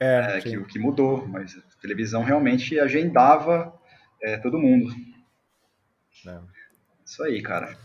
É, 0.00 0.38
é 0.38 0.40
que, 0.40 0.60
que 0.64 0.78
mudou, 0.80 1.26
mas 1.28 1.56
a 1.56 1.80
televisão 1.80 2.24
realmente 2.24 2.78
agendava 2.80 3.72
é, 4.20 4.36
todo 4.36 4.58
mundo. 4.58 4.92
É. 6.26 6.38
Isso 7.04 7.22
aí, 7.22 7.42
cara. 7.42 7.76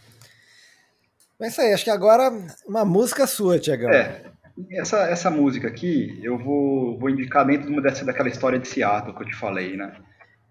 Mas 1.39 1.51
isso 1.51 1.61
aí, 1.61 1.73
acho 1.73 1.83
que 1.83 1.89
agora 1.89 2.31
uma 2.65 2.83
música 2.83 3.27
sua, 3.27 3.59
Tiagão. 3.59 3.89
É, 3.91 4.31
essa, 4.71 5.09
essa 5.09 5.29
música 5.29 5.67
aqui, 5.67 6.19
eu 6.23 6.37
vou, 6.37 6.97
vou 6.97 7.09
indicar 7.09 7.45
dentro 7.45 7.67
de 7.67 7.73
uma 7.73 7.81
dessa, 7.81 8.03
daquela 8.03 8.29
história 8.29 8.57
de 8.57 8.67
Seattle 8.67 9.15
que 9.15 9.21
eu 9.21 9.27
te 9.27 9.35
falei, 9.35 9.77
né? 9.77 9.95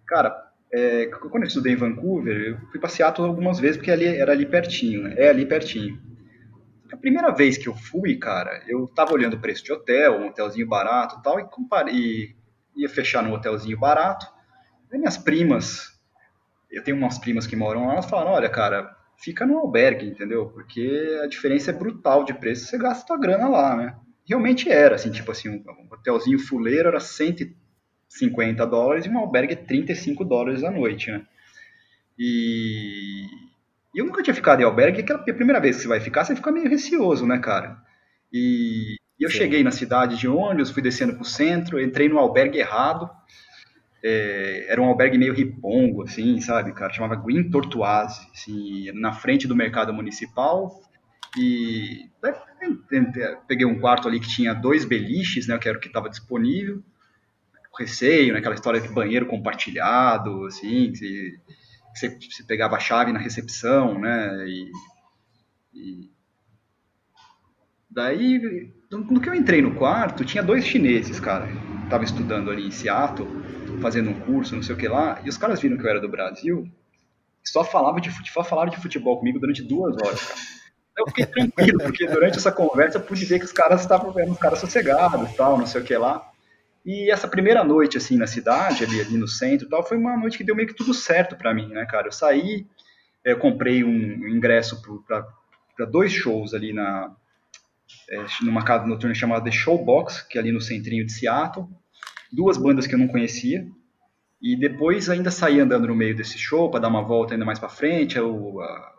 Cara, 0.06 0.46
é, 0.72 1.06
quando 1.06 1.42
eu 1.42 1.48
estudei 1.48 1.72
em 1.72 1.76
Vancouver, 1.76 2.36
eu 2.36 2.58
fui 2.70 2.78
para 2.78 2.88
Seattle 2.88 3.26
algumas 3.26 3.58
vezes, 3.58 3.76
porque 3.76 3.90
ali, 3.90 4.06
era 4.06 4.32
ali 4.32 4.46
pertinho, 4.46 5.02
né? 5.02 5.14
É 5.16 5.28
ali 5.28 5.44
pertinho. 5.44 6.00
A 6.92 6.96
primeira 6.96 7.30
vez 7.32 7.58
que 7.58 7.68
eu 7.68 7.74
fui, 7.74 8.16
cara, 8.16 8.62
eu 8.68 8.86
tava 8.86 9.12
olhando 9.12 9.34
o 9.34 9.40
preço 9.40 9.64
de 9.64 9.72
hotel, 9.72 10.20
um 10.20 10.28
hotelzinho 10.28 10.68
barato 10.68 11.16
e 11.18 11.22
tal, 11.22 11.40
e 11.40 11.44
comparei, 11.44 12.36
ia 12.76 12.88
fechar 12.88 13.24
num 13.24 13.32
hotelzinho 13.32 13.76
barato. 13.76 14.26
Aí 14.92 14.98
minhas 14.98 15.16
primas, 15.16 15.95
eu 16.70 16.82
tenho 16.82 16.96
umas 16.96 17.18
primas 17.18 17.46
que 17.46 17.56
moram 17.56 17.86
lá, 17.86 17.94
elas 17.94 18.10
falaram, 18.10 18.32
olha, 18.32 18.48
cara, 18.48 18.94
fica 19.16 19.46
no 19.46 19.58
albergue, 19.58 20.06
entendeu? 20.06 20.46
Porque 20.46 21.20
a 21.22 21.26
diferença 21.26 21.70
é 21.70 21.74
brutal 21.74 22.24
de 22.24 22.34
preço, 22.34 22.66
você 22.66 22.78
gasta 22.78 23.06
sua 23.06 23.18
grana 23.18 23.48
lá, 23.48 23.76
né? 23.76 23.96
Realmente 24.28 24.70
era, 24.70 24.96
assim, 24.96 25.10
tipo 25.10 25.30
assim, 25.30 25.48
um 25.48 25.62
hotelzinho 25.90 26.38
fuleiro 26.38 26.88
era 26.88 27.00
150 27.00 28.66
dólares 28.66 29.06
e 29.06 29.08
um 29.08 29.18
albergue 29.18 29.52
é 29.52 29.56
35 29.56 30.24
dólares 30.24 30.64
a 30.64 30.70
noite, 30.70 31.10
né? 31.10 31.24
E 32.18 33.26
eu 33.94 34.04
nunca 34.04 34.22
tinha 34.22 34.34
ficado 34.34 34.60
em 34.60 34.64
albergue, 34.64 35.00
aquela 35.00 35.22
primeira 35.22 35.60
vez 35.60 35.76
que 35.76 35.82
você 35.82 35.88
vai 35.88 36.00
ficar, 36.00 36.24
você 36.24 36.34
fica 36.34 36.50
meio 36.50 36.68
receoso, 36.68 37.26
né, 37.26 37.38
cara? 37.38 37.78
E, 38.32 38.96
e 39.18 39.24
eu 39.24 39.30
Sim. 39.30 39.38
cheguei 39.38 39.62
na 39.62 39.70
cidade 39.70 40.16
de 40.16 40.28
ônibus, 40.28 40.70
fui 40.70 40.82
descendo 40.82 41.14
pro 41.14 41.24
centro, 41.24 41.80
entrei 41.80 42.08
no 42.08 42.18
albergue 42.18 42.58
errado, 42.58 43.08
é, 44.08 44.66
era 44.68 44.80
um 44.80 44.84
albergue 44.84 45.18
meio 45.18 45.34
ripongo, 45.34 46.04
assim, 46.04 46.40
sabe, 46.40 46.72
cara? 46.72 46.92
Chamava 46.92 47.16
Green 47.16 47.50
Tortoise, 47.50 48.20
assim, 48.32 48.92
na 48.92 49.12
frente 49.12 49.48
do 49.48 49.56
mercado 49.56 49.92
municipal. 49.92 50.80
E 51.36 52.08
peguei 53.48 53.66
um 53.66 53.80
quarto 53.80 54.06
ali 54.06 54.20
que 54.20 54.28
tinha 54.28 54.54
dois 54.54 54.84
beliches, 54.84 55.48
né, 55.48 55.58
que 55.58 55.68
era 55.68 55.76
o 55.76 55.80
que 55.80 55.88
estava 55.88 56.08
disponível. 56.08 56.80
Receio, 57.76 58.32
né, 58.32 58.38
aquela 58.38 58.54
história 58.54 58.80
de 58.80 58.88
banheiro 58.88 59.26
compartilhado, 59.26 60.46
assim, 60.46 60.92
que 60.92 61.34
você, 61.92 62.08
você 62.08 62.44
pegava 62.44 62.76
a 62.76 62.80
chave 62.80 63.12
na 63.12 63.18
recepção, 63.18 63.98
né, 63.98 64.46
e, 64.48 64.70
e 65.74 66.10
daí, 67.90 68.72
no 68.90 69.20
que 69.20 69.28
eu 69.28 69.34
entrei 69.34 69.60
no 69.60 69.74
quarto, 69.74 70.24
tinha 70.24 70.42
dois 70.42 70.64
chineses, 70.64 71.20
cara, 71.20 71.48
tava 71.90 72.04
estudando 72.04 72.50
ali 72.50 72.66
em 72.66 72.70
Seattle, 72.70 73.28
fazendo 73.80 74.10
um 74.10 74.20
curso, 74.20 74.54
não 74.54 74.62
sei 74.62 74.74
o 74.74 74.78
que 74.78 74.88
lá, 74.88 75.20
e 75.24 75.28
os 75.28 75.36
caras 75.36 75.60
viram 75.60 75.76
que 75.76 75.84
eu 75.84 75.90
era 75.90 76.00
do 76.00 76.08
Brasil, 76.08 76.68
só 77.44 77.64
falava 77.64 78.00
de 78.00 78.10
futebol, 78.10 78.44
falaram 78.44 78.70
de 78.70 78.80
futebol 78.80 79.18
comigo 79.18 79.38
durante 79.38 79.62
duas 79.62 79.96
horas, 79.96 80.22
cara. 80.22 80.40
Eu 80.98 81.06
fiquei 81.08 81.26
tranquilo, 81.26 81.78
porque 81.78 82.06
durante 82.06 82.38
essa 82.38 82.50
conversa 82.50 82.98
eu 82.98 83.02
pude 83.02 83.24
ver 83.24 83.38
que 83.38 83.44
os 83.44 83.52
caras 83.52 83.82
estavam 83.82 84.10
vendo 84.12 84.32
os 84.32 84.38
caras 84.38 84.58
sossegados 84.58 85.32
tal, 85.34 85.58
não 85.58 85.66
sei 85.66 85.80
o 85.80 85.84
que 85.84 85.96
lá. 85.96 86.28
E 86.84 87.10
essa 87.10 87.26
primeira 87.26 87.64
noite, 87.64 87.96
assim, 87.96 88.16
na 88.16 88.26
cidade, 88.26 88.84
ali, 88.84 89.00
ali 89.00 89.16
no 89.16 89.26
centro 89.26 89.66
e 89.66 89.70
tal, 89.70 89.82
foi 89.82 89.96
uma 89.96 90.16
noite 90.16 90.38
que 90.38 90.44
deu 90.44 90.54
meio 90.54 90.68
que 90.68 90.74
tudo 90.74 90.94
certo 90.94 91.36
para 91.36 91.52
mim, 91.52 91.68
né, 91.68 91.84
cara? 91.84 92.06
Eu 92.06 92.12
saí, 92.12 92.64
eu 93.24 93.36
eh, 93.36 93.38
comprei 93.38 93.82
um 93.82 94.28
ingresso 94.28 94.80
para 95.04 95.84
dois 95.84 96.12
shows 96.12 96.54
ali 96.54 96.72
na, 96.72 97.12
é, 98.08 98.24
numa 98.42 98.64
casa 98.64 98.86
noturna 98.86 99.14
chamada 99.14 99.44
The 99.44 99.50
Showbox, 99.50 100.22
que 100.22 100.38
é 100.38 100.40
ali 100.40 100.52
no 100.52 100.60
centrinho 100.60 101.04
de 101.04 101.12
Seattle 101.12 101.68
duas 102.32 102.56
bandas 102.56 102.86
que 102.86 102.94
eu 102.94 102.98
não 102.98 103.08
conhecia. 103.08 103.66
E 104.40 104.54
depois 104.56 105.08
ainda 105.08 105.30
saí 105.30 105.60
andando 105.60 105.88
no 105.88 105.94
meio 105.94 106.14
desse 106.14 106.38
show 106.38 106.70
para 106.70 106.80
dar 106.80 106.88
uma 106.88 107.02
volta 107.02 107.34
ainda 107.34 107.44
mais 107.44 107.58
para 107.58 107.68
frente. 107.68 108.18
Eu, 108.18 108.60
a, 108.60 108.92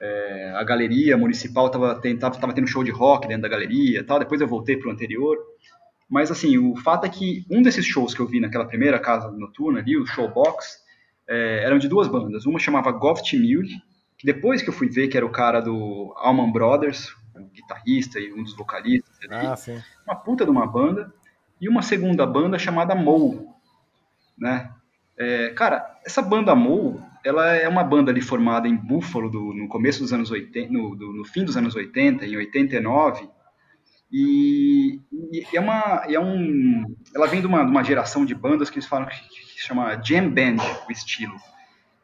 é, 0.00 0.52
a, 0.56 0.64
galeria 0.64 1.16
municipal 1.16 1.66
estava 1.66 1.94
tava, 2.18 2.38
tava 2.38 2.52
tendo 2.52 2.66
show 2.66 2.82
de 2.82 2.90
rock 2.90 3.28
dentro 3.28 3.42
da 3.42 3.48
galeria 3.48 4.04
tal. 4.04 4.18
Depois 4.18 4.40
eu 4.40 4.48
voltei 4.48 4.76
para 4.76 4.88
o 4.88 4.92
anterior. 4.92 5.36
Mas 6.08 6.30
assim, 6.30 6.56
o 6.56 6.74
fato 6.76 7.04
é 7.04 7.08
que 7.08 7.44
um 7.50 7.62
desses 7.62 7.84
shows 7.84 8.14
que 8.14 8.20
eu 8.20 8.26
vi 8.26 8.40
naquela 8.40 8.64
primeira 8.64 8.98
casa 8.98 9.30
noturna 9.30 9.80
ali, 9.80 9.96
o 9.96 10.06
Showbox, 10.06 10.78
é, 11.28 11.64
eram 11.64 11.78
de 11.78 11.86
duas 11.86 12.08
bandas. 12.08 12.46
Uma 12.46 12.58
chamava 12.58 12.90
Goft 12.90 13.36
Mule, 13.36 13.68
que 14.16 14.26
depois 14.26 14.62
que 14.62 14.70
eu 14.70 14.72
fui 14.72 14.88
ver 14.88 15.08
que 15.08 15.16
era 15.16 15.26
o 15.26 15.30
cara 15.30 15.60
do 15.60 16.14
Allman 16.16 16.50
Brothers, 16.50 17.14
o 17.34 17.44
guitarrista 17.50 18.18
e 18.18 18.32
um 18.32 18.42
dos 18.42 18.56
vocalistas. 18.56 19.16
Ali, 19.28 19.46
ah, 19.46 19.56
sim. 19.56 19.80
Uma 20.06 20.16
puta 20.16 20.44
de 20.44 20.50
uma 20.50 20.66
banda. 20.66 21.12
E 21.60 21.68
uma 21.68 21.82
segunda 21.82 22.26
banda 22.26 22.58
chamada 22.58 22.94
Mou, 22.94 23.54
né? 24.38 24.70
É, 25.16 25.50
cara, 25.50 25.98
essa 26.04 26.22
banda 26.22 26.54
Mou, 26.54 27.02
ela 27.24 27.54
é 27.54 27.68
uma 27.68 27.82
banda 27.82 28.10
ali 28.10 28.20
formada 28.20 28.68
em 28.68 28.76
Buffalo 28.76 29.28
do, 29.28 29.52
no 29.52 29.68
começo 29.68 30.00
dos 30.00 30.12
anos 30.12 30.30
80, 30.30 30.72
no, 30.72 30.94
do, 30.94 31.12
no 31.12 31.24
fim 31.24 31.44
dos 31.44 31.56
anos 31.56 31.74
80, 31.74 32.24
em 32.24 32.36
89, 32.36 33.28
e, 34.10 35.00
e, 35.32 35.44
é 35.56 35.60
uma, 35.60 36.04
é 36.08 36.18
um, 36.18 36.96
ela 37.14 37.26
vem 37.26 37.40
de 37.40 37.46
uma, 37.46 37.64
de 37.64 37.70
uma 37.70 37.84
geração 37.84 38.24
de 38.24 38.34
bandas 38.34 38.70
que 38.70 38.76
eles 38.76 38.88
falam 38.88 39.06
que, 39.06 39.28
que 39.28 39.60
chama 39.60 40.00
jam 40.02 40.30
band, 40.30 40.56
o 40.88 40.92
estilo, 40.92 41.34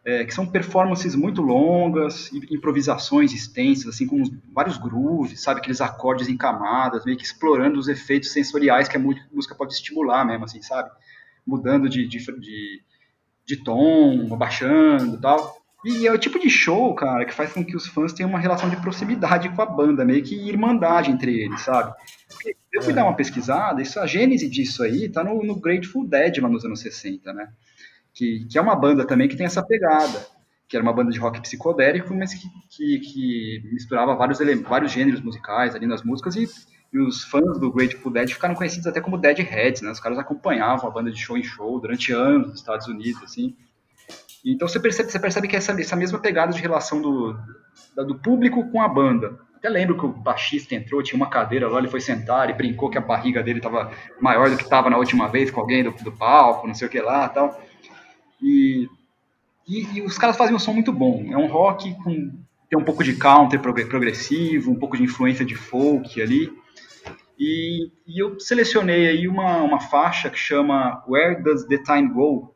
é, 0.04 0.24
que 0.24 0.34
são 0.34 0.46
performances 0.46 1.14
muito 1.14 1.40
longas, 1.40 2.30
improvisações 2.50 3.32
extensas, 3.32 3.94
assim, 3.94 4.06
com 4.06 4.22
vários 4.52 4.76
grooves, 4.76 5.40
sabe, 5.40 5.60
aqueles 5.60 5.80
acordes 5.80 6.28
em 6.28 6.36
camadas, 6.36 7.04
meio 7.04 7.16
que 7.16 7.24
explorando 7.24 7.78
os 7.78 7.88
efeitos 7.88 8.30
sensoriais 8.30 8.86
que 8.86 8.96
a 8.96 9.00
música 9.00 9.54
pode 9.54 9.72
estimular 9.72 10.24
mesmo, 10.24 10.44
assim, 10.44 10.60
sabe, 10.60 10.90
mudando 11.46 11.88
de, 11.88 12.06
de, 12.06 12.18
de, 12.18 12.82
de 13.46 13.56
tom, 13.64 14.28
abaixando 14.32 15.16
e 15.16 15.20
tal. 15.20 15.64
E 15.84 16.06
é 16.06 16.12
o 16.12 16.18
tipo 16.18 16.38
de 16.38 16.48
show, 16.48 16.94
cara, 16.94 17.26
que 17.26 17.34
faz 17.34 17.52
com 17.52 17.64
que 17.64 17.76
os 17.76 17.86
fãs 17.86 18.12
tenham 18.12 18.30
uma 18.30 18.38
relação 18.38 18.70
de 18.70 18.76
proximidade 18.76 19.50
com 19.50 19.60
a 19.60 19.66
banda, 19.66 20.04
meio 20.04 20.22
que 20.22 20.34
irmandade 20.48 21.10
entre 21.10 21.44
eles, 21.44 21.60
sabe? 21.60 21.94
Porque 22.28 22.56
eu 22.72 22.82
fui 22.82 22.92
é. 22.92 22.96
dar 22.96 23.04
uma 23.04 23.16
pesquisada, 23.16 23.82
isso, 23.82 24.00
a 24.00 24.06
gênese 24.06 24.48
disso 24.48 24.82
aí 24.82 25.10
tá 25.10 25.22
no, 25.22 25.42
no 25.42 25.60
Grateful 25.60 26.06
Dead 26.06 26.38
lá 26.38 26.48
nos 26.48 26.64
anos 26.64 26.80
60, 26.80 27.32
né? 27.34 27.48
Que, 28.14 28.46
que 28.46 28.56
é 28.56 28.60
uma 28.60 28.76
banda 28.76 29.04
também 29.04 29.28
que 29.28 29.36
tem 29.36 29.44
essa 29.44 29.62
pegada, 29.62 30.24
que 30.68 30.76
era 30.76 30.82
uma 30.82 30.92
banda 30.92 31.10
de 31.10 31.18
rock 31.18 31.40
psicodélico, 31.40 32.14
mas 32.14 32.32
que, 32.32 32.48
que, 32.70 32.98
que 33.00 33.70
misturava 33.72 34.14
vários, 34.14 34.38
vários 34.62 34.92
gêneros 34.92 35.20
musicais 35.20 35.74
ali 35.74 35.86
nas 35.86 36.02
músicas 36.02 36.36
e, 36.36 36.48
e 36.92 36.98
os 36.98 37.24
fãs 37.24 37.58
do 37.58 37.72
Grateful 37.72 38.12
Dead 38.12 38.30
ficaram 38.30 38.54
conhecidos 38.54 38.86
até 38.86 39.00
como 39.00 39.18
Deadheads, 39.18 39.82
né? 39.82 39.90
Os 39.90 39.98
caras 39.98 40.16
acompanhavam 40.16 40.88
a 40.88 40.92
banda 40.92 41.10
de 41.10 41.20
show 41.20 41.36
em 41.36 41.42
show 41.42 41.80
durante 41.80 42.12
anos 42.12 42.48
nos 42.48 42.60
Estados 42.60 42.86
Unidos, 42.86 43.20
assim. 43.22 43.56
Então 44.44 44.68
você 44.68 44.78
percebe, 44.78 45.10
você 45.10 45.18
percebe 45.18 45.48
que 45.48 45.56
essa, 45.56 45.72
essa 45.80 45.96
mesma 45.96 46.18
pegada 46.18 46.52
de 46.52 46.60
relação 46.60 47.00
do, 47.00 47.36
do 47.96 48.14
público 48.16 48.70
com 48.70 48.80
a 48.80 48.88
banda. 48.88 49.38
Até 49.56 49.68
lembro 49.68 49.96
que 49.96 50.04
o 50.04 50.08
baixista 50.12 50.74
entrou, 50.74 51.02
tinha 51.02 51.16
uma 51.16 51.30
cadeira 51.30 51.66
lá, 51.66 51.78
ele 51.78 51.88
foi 51.88 52.00
sentar 52.00 52.50
e 52.50 52.52
brincou 52.52 52.90
que 52.90 52.98
a 52.98 53.00
barriga 53.00 53.42
dele 53.42 53.58
estava 53.58 53.90
maior 54.20 54.50
do 54.50 54.56
que 54.58 54.62
estava 54.62 54.90
na 54.90 54.98
última 54.98 55.26
vez 55.26 55.50
com 55.50 55.60
alguém 55.60 55.82
do, 55.82 55.90
do 55.90 56.12
palco, 56.12 56.66
não 56.66 56.74
sei 56.74 56.86
o 56.86 56.90
que 56.90 57.00
lá 57.00 57.26
tal. 57.28 57.58
E, 58.42 58.88
e, 59.66 59.98
e, 59.98 60.02
os 60.02 60.18
caras 60.18 60.36
fazem 60.36 60.54
um 60.54 60.58
som 60.58 60.72
muito 60.72 60.92
bom. 60.92 61.26
É 61.30 61.36
um 61.36 61.46
rock 61.46 61.94
com 62.02 62.32
tem 62.68 62.78
um 62.78 62.84
pouco 62.84 63.04
de 63.04 63.14
counter 63.16 63.60
progressivo, 63.60 64.70
um 64.70 64.78
pouco 64.78 64.96
de 64.96 65.02
influência 65.02 65.44
de 65.44 65.54
folk 65.54 66.20
ali. 66.20 66.50
E, 67.38 67.90
e 68.06 68.22
eu 68.22 68.40
selecionei 68.40 69.06
aí 69.06 69.28
uma, 69.28 69.62
uma 69.62 69.80
faixa 69.80 70.30
que 70.30 70.38
chama 70.38 71.04
Where 71.06 71.42
Does 71.42 71.66
the 71.66 71.78
Time 71.78 72.08
Go? 72.08 72.54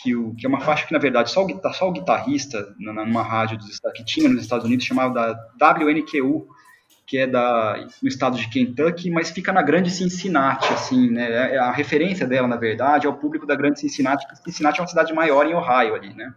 que, 0.00 0.14
o, 0.14 0.34
que 0.34 0.46
é 0.46 0.48
uma 0.48 0.60
faixa 0.60 0.86
que, 0.86 0.92
na 0.92 0.98
verdade, 0.98 1.30
só 1.30 1.44
o, 1.44 1.72
só 1.72 1.88
o 1.88 1.92
guitarrista, 1.92 2.74
numa 2.78 3.22
rádio 3.22 3.58
dos, 3.58 3.80
que 3.94 4.04
tinha 4.04 4.28
nos 4.28 4.42
Estados 4.42 4.64
Unidos, 4.64 4.84
chamava 4.84 5.36
da 5.58 5.74
WNQU, 5.74 6.46
que 7.08 7.16
é 7.16 7.26
da, 7.26 7.86
no 8.02 8.08
estado 8.08 8.36
de 8.36 8.46
Kentucky, 8.50 9.10
mas 9.10 9.30
fica 9.30 9.50
na 9.50 9.62
grande 9.62 9.90
Cincinnati, 9.90 10.70
assim, 10.74 11.10
né? 11.10 11.54
É, 11.54 11.58
a 11.58 11.72
referência 11.72 12.26
dela, 12.26 12.46
na 12.46 12.56
verdade, 12.56 13.06
é 13.06 13.08
o 13.08 13.16
público 13.16 13.46
da 13.46 13.56
grande 13.56 13.80
Cincinnati, 13.80 14.26
porque 14.26 14.42
Cincinnati 14.42 14.78
é 14.78 14.82
uma 14.82 14.88
cidade 14.88 15.14
maior 15.14 15.46
em 15.46 15.54
Ohio 15.54 15.94
ali, 15.94 16.12
né? 16.12 16.34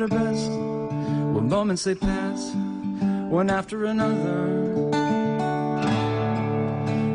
that 0.00 0.12
are 0.12 0.18
best 0.18 0.50
when 0.50 1.48
moments 1.48 1.84
they 1.84 1.94
pass 1.94 2.52
one 3.28 3.50
after 3.50 3.84
another. 3.84 4.48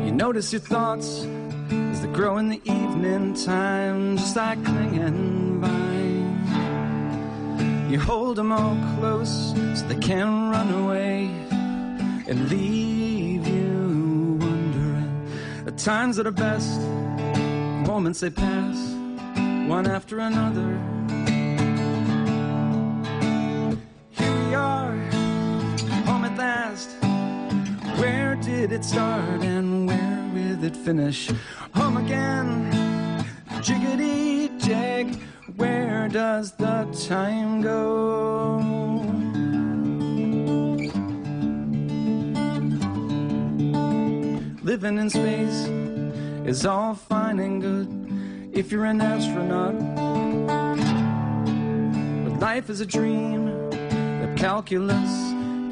You 0.04 0.12
notice 0.12 0.52
your 0.52 0.60
thoughts 0.60 1.26
as 1.70 2.02
they 2.02 2.08
grow 2.08 2.38
in 2.38 2.48
the 2.48 2.60
evening 2.64 3.34
time, 3.34 4.16
just 4.16 4.36
like 4.36 4.64
clinging 4.64 5.60
vines. 5.60 6.50
You 7.90 7.98
hold 7.98 8.36
them 8.36 8.52
all 8.52 8.76
close 8.98 9.54
so 9.74 9.86
they 9.88 9.98
can't 9.98 10.52
run 10.52 10.84
away 10.84 11.24
and 12.28 12.48
leave 12.48 13.46
you 13.46 14.38
wondering. 14.40 15.64
The 15.64 15.72
times 15.72 16.16
that 16.16 16.26
are 16.26 16.30
best, 16.30 16.80
moments 17.88 18.20
they 18.20 18.30
pass 18.30 18.76
one 19.68 19.86
after 19.88 20.20
another. 20.20 20.95
It 28.76 28.84
start 28.84 29.42
and 29.42 29.88
where 29.88 30.30
will 30.34 30.62
it 30.62 30.76
finish? 30.76 31.30
Home 31.74 31.96
again, 31.96 32.70
jiggity 33.62 34.50
jag. 34.60 35.16
where 35.56 36.10
does 36.10 36.52
the 36.52 36.84
time 37.08 37.62
go? 37.62 38.58
Living 44.62 44.98
in 44.98 45.08
space 45.08 45.60
is 46.44 46.66
all 46.66 46.94
fine 46.94 47.38
and 47.38 47.62
good 47.62 47.88
if 48.52 48.70
you're 48.70 48.84
an 48.84 49.00
astronaut. 49.00 49.78
But 52.24 52.40
life 52.40 52.68
is 52.68 52.82
a 52.82 52.86
dream 52.86 53.70
that 53.70 54.36
calculus 54.36 55.12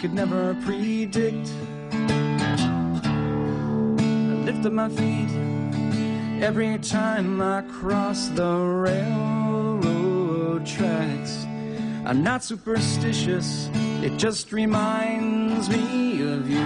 could 0.01 0.15
never 0.15 0.55
predict. 0.65 1.53
Lift 4.65 4.77
my 4.77 4.89
feet 4.89 5.29
every 6.43 6.79
time 6.79 7.43
I 7.43 7.61
cross 7.71 8.29
the 8.29 8.57
railroad 8.57 10.65
tracks. 10.65 11.45
I'm 12.07 12.23
not 12.23 12.43
superstitious, 12.43 13.69
it 13.75 14.17
just 14.17 14.53
reminds 14.53 15.69
me 15.69 16.23
of 16.23 16.49
you. 16.49 16.65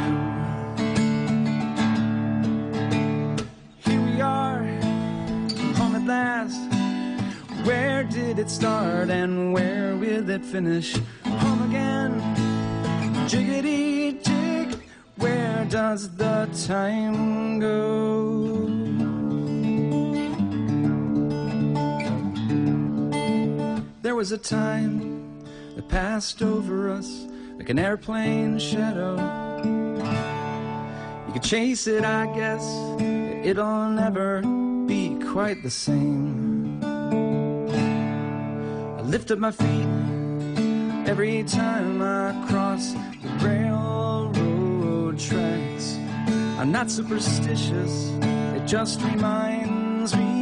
Here 3.84 4.00
we 4.00 4.20
are, 4.20 4.62
home 5.74 5.96
at 5.96 6.06
last. 6.06 6.60
Where 7.66 8.04
did 8.04 8.38
it 8.38 8.48
start 8.48 9.10
and 9.10 9.52
where 9.52 9.96
will 9.96 10.30
it 10.30 10.44
finish? 10.44 10.96
Home 11.24 11.68
again, 11.68 12.20
jiggity 13.26 14.07
does 15.68 16.08
the 16.16 16.48
time 16.66 17.60
go? 17.60 18.66
There 24.00 24.14
was 24.14 24.32
a 24.32 24.38
time 24.38 25.44
that 25.76 25.86
passed 25.88 26.42
over 26.42 26.90
us 26.90 27.26
like 27.58 27.68
an 27.68 27.78
airplane 27.78 28.58
shadow. 28.58 29.16
You 31.26 31.32
could 31.34 31.42
chase 31.42 31.86
it, 31.86 32.02
I 32.02 32.34
guess, 32.34 32.64
it'll 33.44 33.90
never 33.90 34.40
be 34.86 35.18
quite 35.30 35.62
the 35.62 35.70
same. 35.70 36.82
I 36.82 39.02
lift 39.02 39.30
up 39.30 39.38
my 39.38 39.50
feet 39.50 39.86
every 41.06 41.44
time 41.44 42.00
I 42.00 42.32
cross 42.48 42.92
the 42.92 43.28
railroad 43.42 43.67
tracks. 45.28 45.98
I'm 46.58 46.72
not 46.72 46.90
superstitious, 46.90 48.10
it 48.56 48.66
just 48.66 49.00
reminds 49.02 50.16
me 50.16 50.37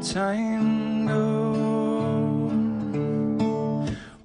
time 0.00 1.06
go? 1.06 1.52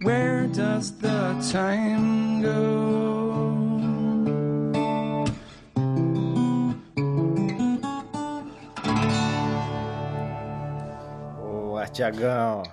Where 0.01 0.47
does 0.47 0.91
the 0.99 1.35
time 1.51 2.41
go? 2.41 3.55
Boa, 11.37 11.87
Tiagão. 11.87 12.63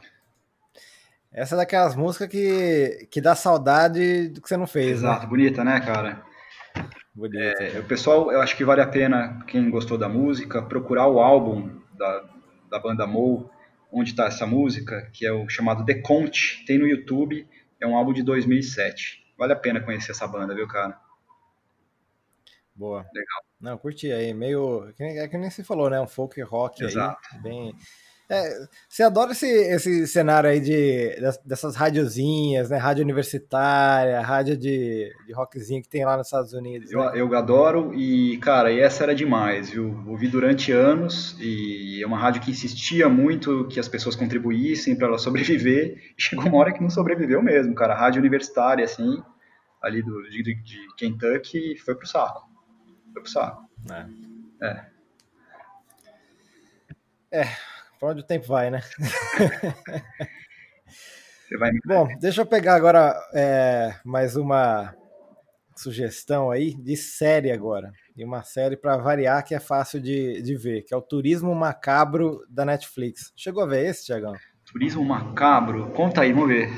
Essa 1.32 1.54
é 1.54 1.58
daquelas 1.58 1.96
músicas 1.96 2.28
que, 2.28 3.08
que 3.10 3.20
dá 3.20 3.34
saudade 3.34 4.28
do 4.28 4.40
que 4.40 4.48
você 4.48 4.56
não 4.56 4.66
fez, 4.66 4.98
Exato, 4.98 5.22
né? 5.22 5.28
bonita, 5.28 5.64
né, 5.64 5.80
cara? 5.80 6.22
Bonita. 7.14 7.62
É, 7.62 7.80
o 7.80 7.84
pessoal, 7.84 8.30
eu 8.30 8.40
acho 8.40 8.56
que 8.56 8.64
vale 8.64 8.82
a 8.82 8.86
pena, 8.86 9.42
quem 9.46 9.70
gostou 9.70 9.98
da 9.98 10.08
música, 10.08 10.62
procurar 10.62 11.08
o 11.08 11.20
álbum 11.20 11.70
da, 11.96 12.24
da 12.72 12.78
banda 12.78 13.06
Mou, 13.06 13.50
onde 13.92 14.10
está 14.10 14.24
essa 14.24 14.46
música, 14.46 15.10
que 15.12 15.26
é 15.26 15.32
o 15.32 15.46
chamado 15.46 15.84
The 15.84 16.00
Conte, 16.00 16.64
tem 16.66 16.78
no 16.78 16.86
YouTube, 16.86 17.46
é 17.78 17.86
um 17.86 17.94
álbum 17.94 18.14
de 18.14 18.22
2007. 18.22 19.22
Vale 19.36 19.52
a 19.52 19.56
pena 19.56 19.82
conhecer 19.82 20.12
essa 20.12 20.26
banda, 20.26 20.54
viu, 20.54 20.66
cara? 20.66 20.98
Boa. 22.74 23.04
Legal. 23.14 23.42
Não, 23.60 23.76
curti 23.76 24.10
aí. 24.10 24.32
Meio. 24.32 24.92
É 24.98 25.28
que 25.28 25.36
nem 25.36 25.50
se 25.50 25.62
falou, 25.62 25.90
né? 25.90 26.00
Um 26.00 26.06
folk 26.06 26.40
rock 26.40 26.82
Exato. 26.82 27.20
aí. 27.34 27.42
Bem. 27.42 27.76
É, 28.32 28.66
você 28.88 29.02
adora 29.02 29.32
esse, 29.32 29.46
esse 29.46 30.06
cenário 30.06 30.48
aí 30.48 30.58
de, 30.58 31.14
dessas 31.44 31.76
radiozinhas, 31.76 32.70
né? 32.70 32.78
Rádio 32.78 33.04
universitária, 33.04 34.18
rádio 34.22 34.56
de, 34.56 35.12
de 35.26 35.34
rockzinho 35.34 35.82
que 35.82 35.88
tem 35.88 36.02
lá 36.02 36.16
nos 36.16 36.28
Estados 36.28 36.54
Unidos. 36.54 36.90
Eu, 36.90 37.00
né? 37.00 37.12
eu 37.14 37.34
adoro 37.36 37.92
e, 37.92 38.38
cara, 38.38 38.72
e 38.72 38.80
essa 38.80 39.02
era 39.02 39.14
demais, 39.14 39.68
viu? 39.68 40.02
Ouvi 40.06 40.28
durante 40.28 40.72
anos 40.72 41.36
e 41.38 42.02
é 42.02 42.06
uma 42.06 42.18
rádio 42.18 42.40
que 42.40 42.50
insistia 42.50 43.06
muito 43.06 43.68
que 43.68 43.78
as 43.78 43.86
pessoas 43.86 44.16
contribuíssem 44.16 44.96
para 44.96 45.08
ela 45.08 45.18
sobreviver. 45.18 45.98
E 46.16 46.22
chegou 46.22 46.46
uma 46.46 46.56
hora 46.56 46.72
que 46.72 46.80
não 46.80 46.88
sobreviveu 46.88 47.42
mesmo, 47.42 47.74
cara. 47.74 47.92
A 47.92 47.98
rádio 47.98 48.18
universitária, 48.18 48.82
assim, 48.82 49.22
ali 49.82 50.02
do, 50.02 50.22
de, 50.30 50.42
de 50.42 50.78
Kentucky, 50.96 51.76
foi 51.84 51.94
pro 51.94 52.06
saco. 52.06 52.48
Foi 53.12 53.20
pro 53.20 53.30
saco. 53.30 53.68
É. 54.62 54.86
É. 57.30 57.71
Pra 58.02 58.10
onde 58.10 58.20
o 58.20 58.26
tempo 58.26 58.48
vai, 58.48 58.68
né? 58.68 58.80
Você 61.46 61.56
vai 61.56 61.70
Bom, 61.86 62.08
deixa 62.18 62.40
eu 62.40 62.46
pegar 62.46 62.74
agora 62.74 63.14
é, 63.32 63.94
mais 64.04 64.34
uma 64.34 64.92
sugestão 65.76 66.50
aí 66.50 66.74
de 66.74 66.96
série 66.96 67.52
agora. 67.52 67.92
E 68.16 68.24
uma 68.24 68.42
série 68.42 68.76
para 68.76 68.96
variar 68.96 69.44
que 69.44 69.54
é 69.54 69.60
fácil 69.60 70.00
de, 70.00 70.42
de 70.42 70.56
ver, 70.56 70.82
que 70.82 70.92
é 70.92 70.96
o 70.96 71.00
Turismo 71.00 71.54
Macabro 71.54 72.44
da 72.50 72.64
Netflix. 72.64 73.32
Chegou 73.36 73.62
a 73.62 73.66
ver 73.66 73.86
esse, 73.86 74.06
Tiagão? 74.06 74.34
Turismo 74.64 75.04
macabro. 75.04 75.92
Conta 75.92 76.22
aí, 76.22 76.32
vamos 76.32 76.48
ver. 76.48 76.72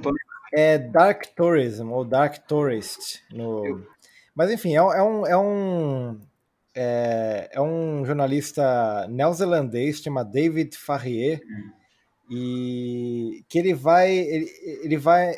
Tô 0.00 0.12
É 0.54 0.78
Dark 0.78 1.24
Tourism 1.34 1.90
ou 1.90 2.04
Dark 2.04 2.46
Tourist. 2.46 3.24
No... 3.32 3.84
Mas 4.36 4.52
enfim, 4.52 4.76
é, 4.76 4.78
é 4.78 5.02
um. 5.02 5.26
É 5.26 5.36
um, 5.36 6.20
é, 6.74 7.50
é 7.52 7.60
um 7.60 8.04
jornalista 8.04 9.06
neozelandês 9.08 10.00
chamado 10.00 10.30
David 10.30 10.76
Farrier 10.76 11.40
e 12.30 13.44
que 13.48 13.58
ele 13.58 13.74
vai 13.74 14.12
ele, 14.16 14.50
ele 14.82 14.96
vai 14.96 15.36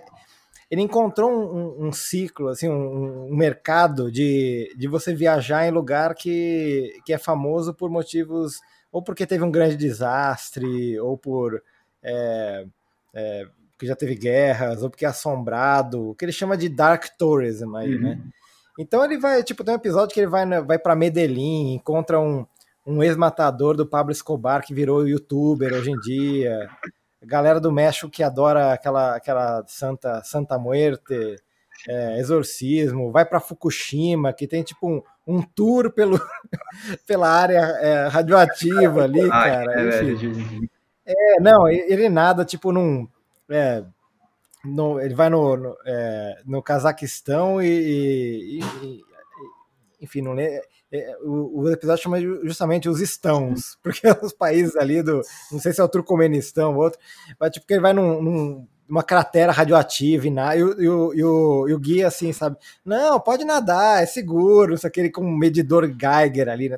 ele 0.70 0.82
encontrou 0.82 1.30
um, 1.30 1.86
um- 1.88 1.92
ciclo 1.92 2.48
assim 2.48 2.68
um, 2.68 3.30
um 3.30 3.36
mercado 3.36 4.10
de, 4.10 4.74
de 4.76 4.88
você 4.88 5.14
viajar 5.14 5.66
em 5.66 5.70
lugar 5.70 6.14
que, 6.14 6.92
que 7.04 7.12
é 7.12 7.18
famoso 7.18 7.72
por 7.74 7.90
motivos 7.90 8.60
ou 8.90 9.02
porque 9.02 9.26
teve 9.26 9.42
um 9.42 9.50
grande 9.50 9.76
desastre 9.76 10.98
ou 11.00 11.16
por 11.16 11.62
é, 12.02 12.66
é, 13.14 13.46
porque 13.72 13.86
já 13.86 13.96
teve 13.96 14.14
guerras 14.14 14.82
ou 14.82 14.90
porque 14.90 15.04
é 15.06 15.08
assombrado 15.08 16.10
o 16.10 16.14
que 16.14 16.24
ele 16.24 16.32
chama 16.32 16.56
de 16.56 16.68
dark 16.68 17.06
tourism 17.18 17.74
aí 17.76 17.94
Uhum. 17.94 18.00
né 18.02 18.20
então 18.78 19.04
ele 19.04 19.18
vai 19.18 19.42
tipo 19.42 19.62
tem 19.64 19.74
um 19.74 19.76
episódio 19.76 20.12
que 20.14 20.20
ele 20.20 20.26
vai 20.30 20.44
vai 20.62 20.78
para 20.78 20.94
Medellín 20.96 21.74
encontra 21.74 22.18
um 22.20 22.46
um 22.84 23.00
ex-matador 23.02 23.76
do 23.76 23.86
Pablo 23.86 24.10
Escobar 24.10 24.60
que 24.64 24.74
virou 24.74 25.06
youtuber 25.06 25.72
hoje 25.72 25.92
em 25.92 25.98
dia. 26.00 26.68
Galera 27.24 27.60
do 27.60 27.70
México 27.70 28.10
que 28.10 28.24
adora 28.24 28.72
aquela, 28.72 29.14
aquela 29.14 29.62
Santa, 29.68 30.20
Santa 30.24 30.58
Muerte, 30.58 31.36
é, 31.88 32.18
exorcismo, 32.18 33.12
vai 33.12 33.24
para 33.24 33.38
Fukushima, 33.38 34.32
que 34.32 34.48
tem 34.48 34.64
tipo 34.64 34.88
um, 34.88 35.00
um 35.24 35.40
tour 35.42 35.92
pelo, 35.92 36.18
pela 37.06 37.28
área 37.28 37.60
é, 37.80 38.08
radioativa 38.08 39.04
ali, 39.04 39.28
cara. 39.28 39.80
é, 39.80 40.02
enfim. 40.02 40.14
de- 40.16 40.32
de- 40.60 40.70
É, 41.06 41.40
não, 41.40 41.68
ele 41.68 42.08
nada 42.08 42.44
tipo 42.44 42.72
num. 42.72 43.06
é, 43.48 43.84
no- 44.64 45.00
ele 45.00 45.14
vai 45.14 45.28
no, 45.28 45.56
no, 45.56 45.76
é, 45.86 46.42
no 46.46 46.62
Cazaquistão 46.62 47.60
e. 47.62 47.66
e- 48.60 48.60
e- 48.60 49.02
enfim, 50.00 50.20
não 50.20 50.34
é, 50.38 50.60
o, 51.22 51.62
o 51.62 51.70
episódio 51.70 52.02
chama 52.02 52.20
ju- 52.20 52.40
justamente 52.44 52.88
os 52.88 53.00
estãos, 53.00 53.78
porque 53.82 54.06
é 54.06 54.18
os 54.22 54.32
países 54.32 54.76
ali 54.76 55.02
do. 55.02 55.22
Não 55.50 55.58
sei 55.60 55.72
se 55.72 55.80
é 55.80 55.84
o 55.84 55.88
Turcomenistão 55.88 56.74
ou 56.74 56.82
outro, 56.82 56.98
mas 57.38 57.50
tipo 57.52 57.66
que 57.66 57.74
ele 57.74 57.80
vai 57.80 57.92
num, 57.92 58.20
num- 58.22 58.68
numa 58.88 59.02
cratera 59.02 59.52
radioativa 59.52 60.26
e, 60.26 60.30
na, 60.30 60.54
e, 60.56 60.62
o, 60.62 60.80
e, 60.82 60.88
o, 60.88 61.14
e, 61.14 61.24
o, 61.24 61.68
e 61.68 61.74
o 61.74 61.78
guia 61.78 62.08
assim, 62.08 62.32
sabe? 62.32 62.56
Não, 62.84 63.18
pode 63.20 63.44
nadar, 63.44 64.02
é 64.02 64.06
seguro, 64.06 64.74
isso 64.74 64.86
aquele 64.86 65.08
com 65.10 65.22
um 65.24 65.36
medidor 65.36 65.86
Geiger 65.86 66.48
ali, 66.48 66.68
né? 66.68 66.76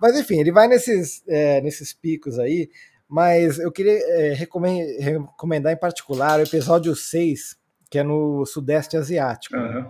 Mas 0.00 0.18
enfim, 0.18 0.38
ele 0.40 0.52
vai 0.52 0.68
nesses, 0.68 1.22
é, 1.26 1.60
nesses 1.60 1.92
picos 1.92 2.38
aí, 2.38 2.68
mas 3.12 3.58
eu 3.58 3.70
queria 3.70 3.92
é, 3.92 4.32
recomendar 4.32 5.70
em 5.70 5.76
particular 5.76 6.40
o 6.40 6.44
episódio 6.44 6.96
6, 6.96 7.58
que 7.90 7.98
é 7.98 8.02
no 8.02 8.46
Sudeste 8.46 8.96
Asiático. 8.96 9.54
Uhum. 9.54 9.86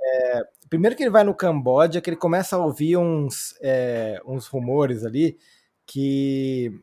É, 0.00 0.44
primeiro 0.70 0.94
que 0.94 1.02
ele 1.02 1.10
vai 1.10 1.24
no 1.24 1.34
Camboja, 1.34 2.00
que 2.00 2.08
ele 2.08 2.16
começa 2.16 2.54
a 2.54 2.64
ouvir 2.64 2.96
uns, 2.96 3.56
é, 3.60 4.20
uns 4.24 4.46
rumores 4.46 5.04
ali 5.04 5.36
que, 5.84 6.80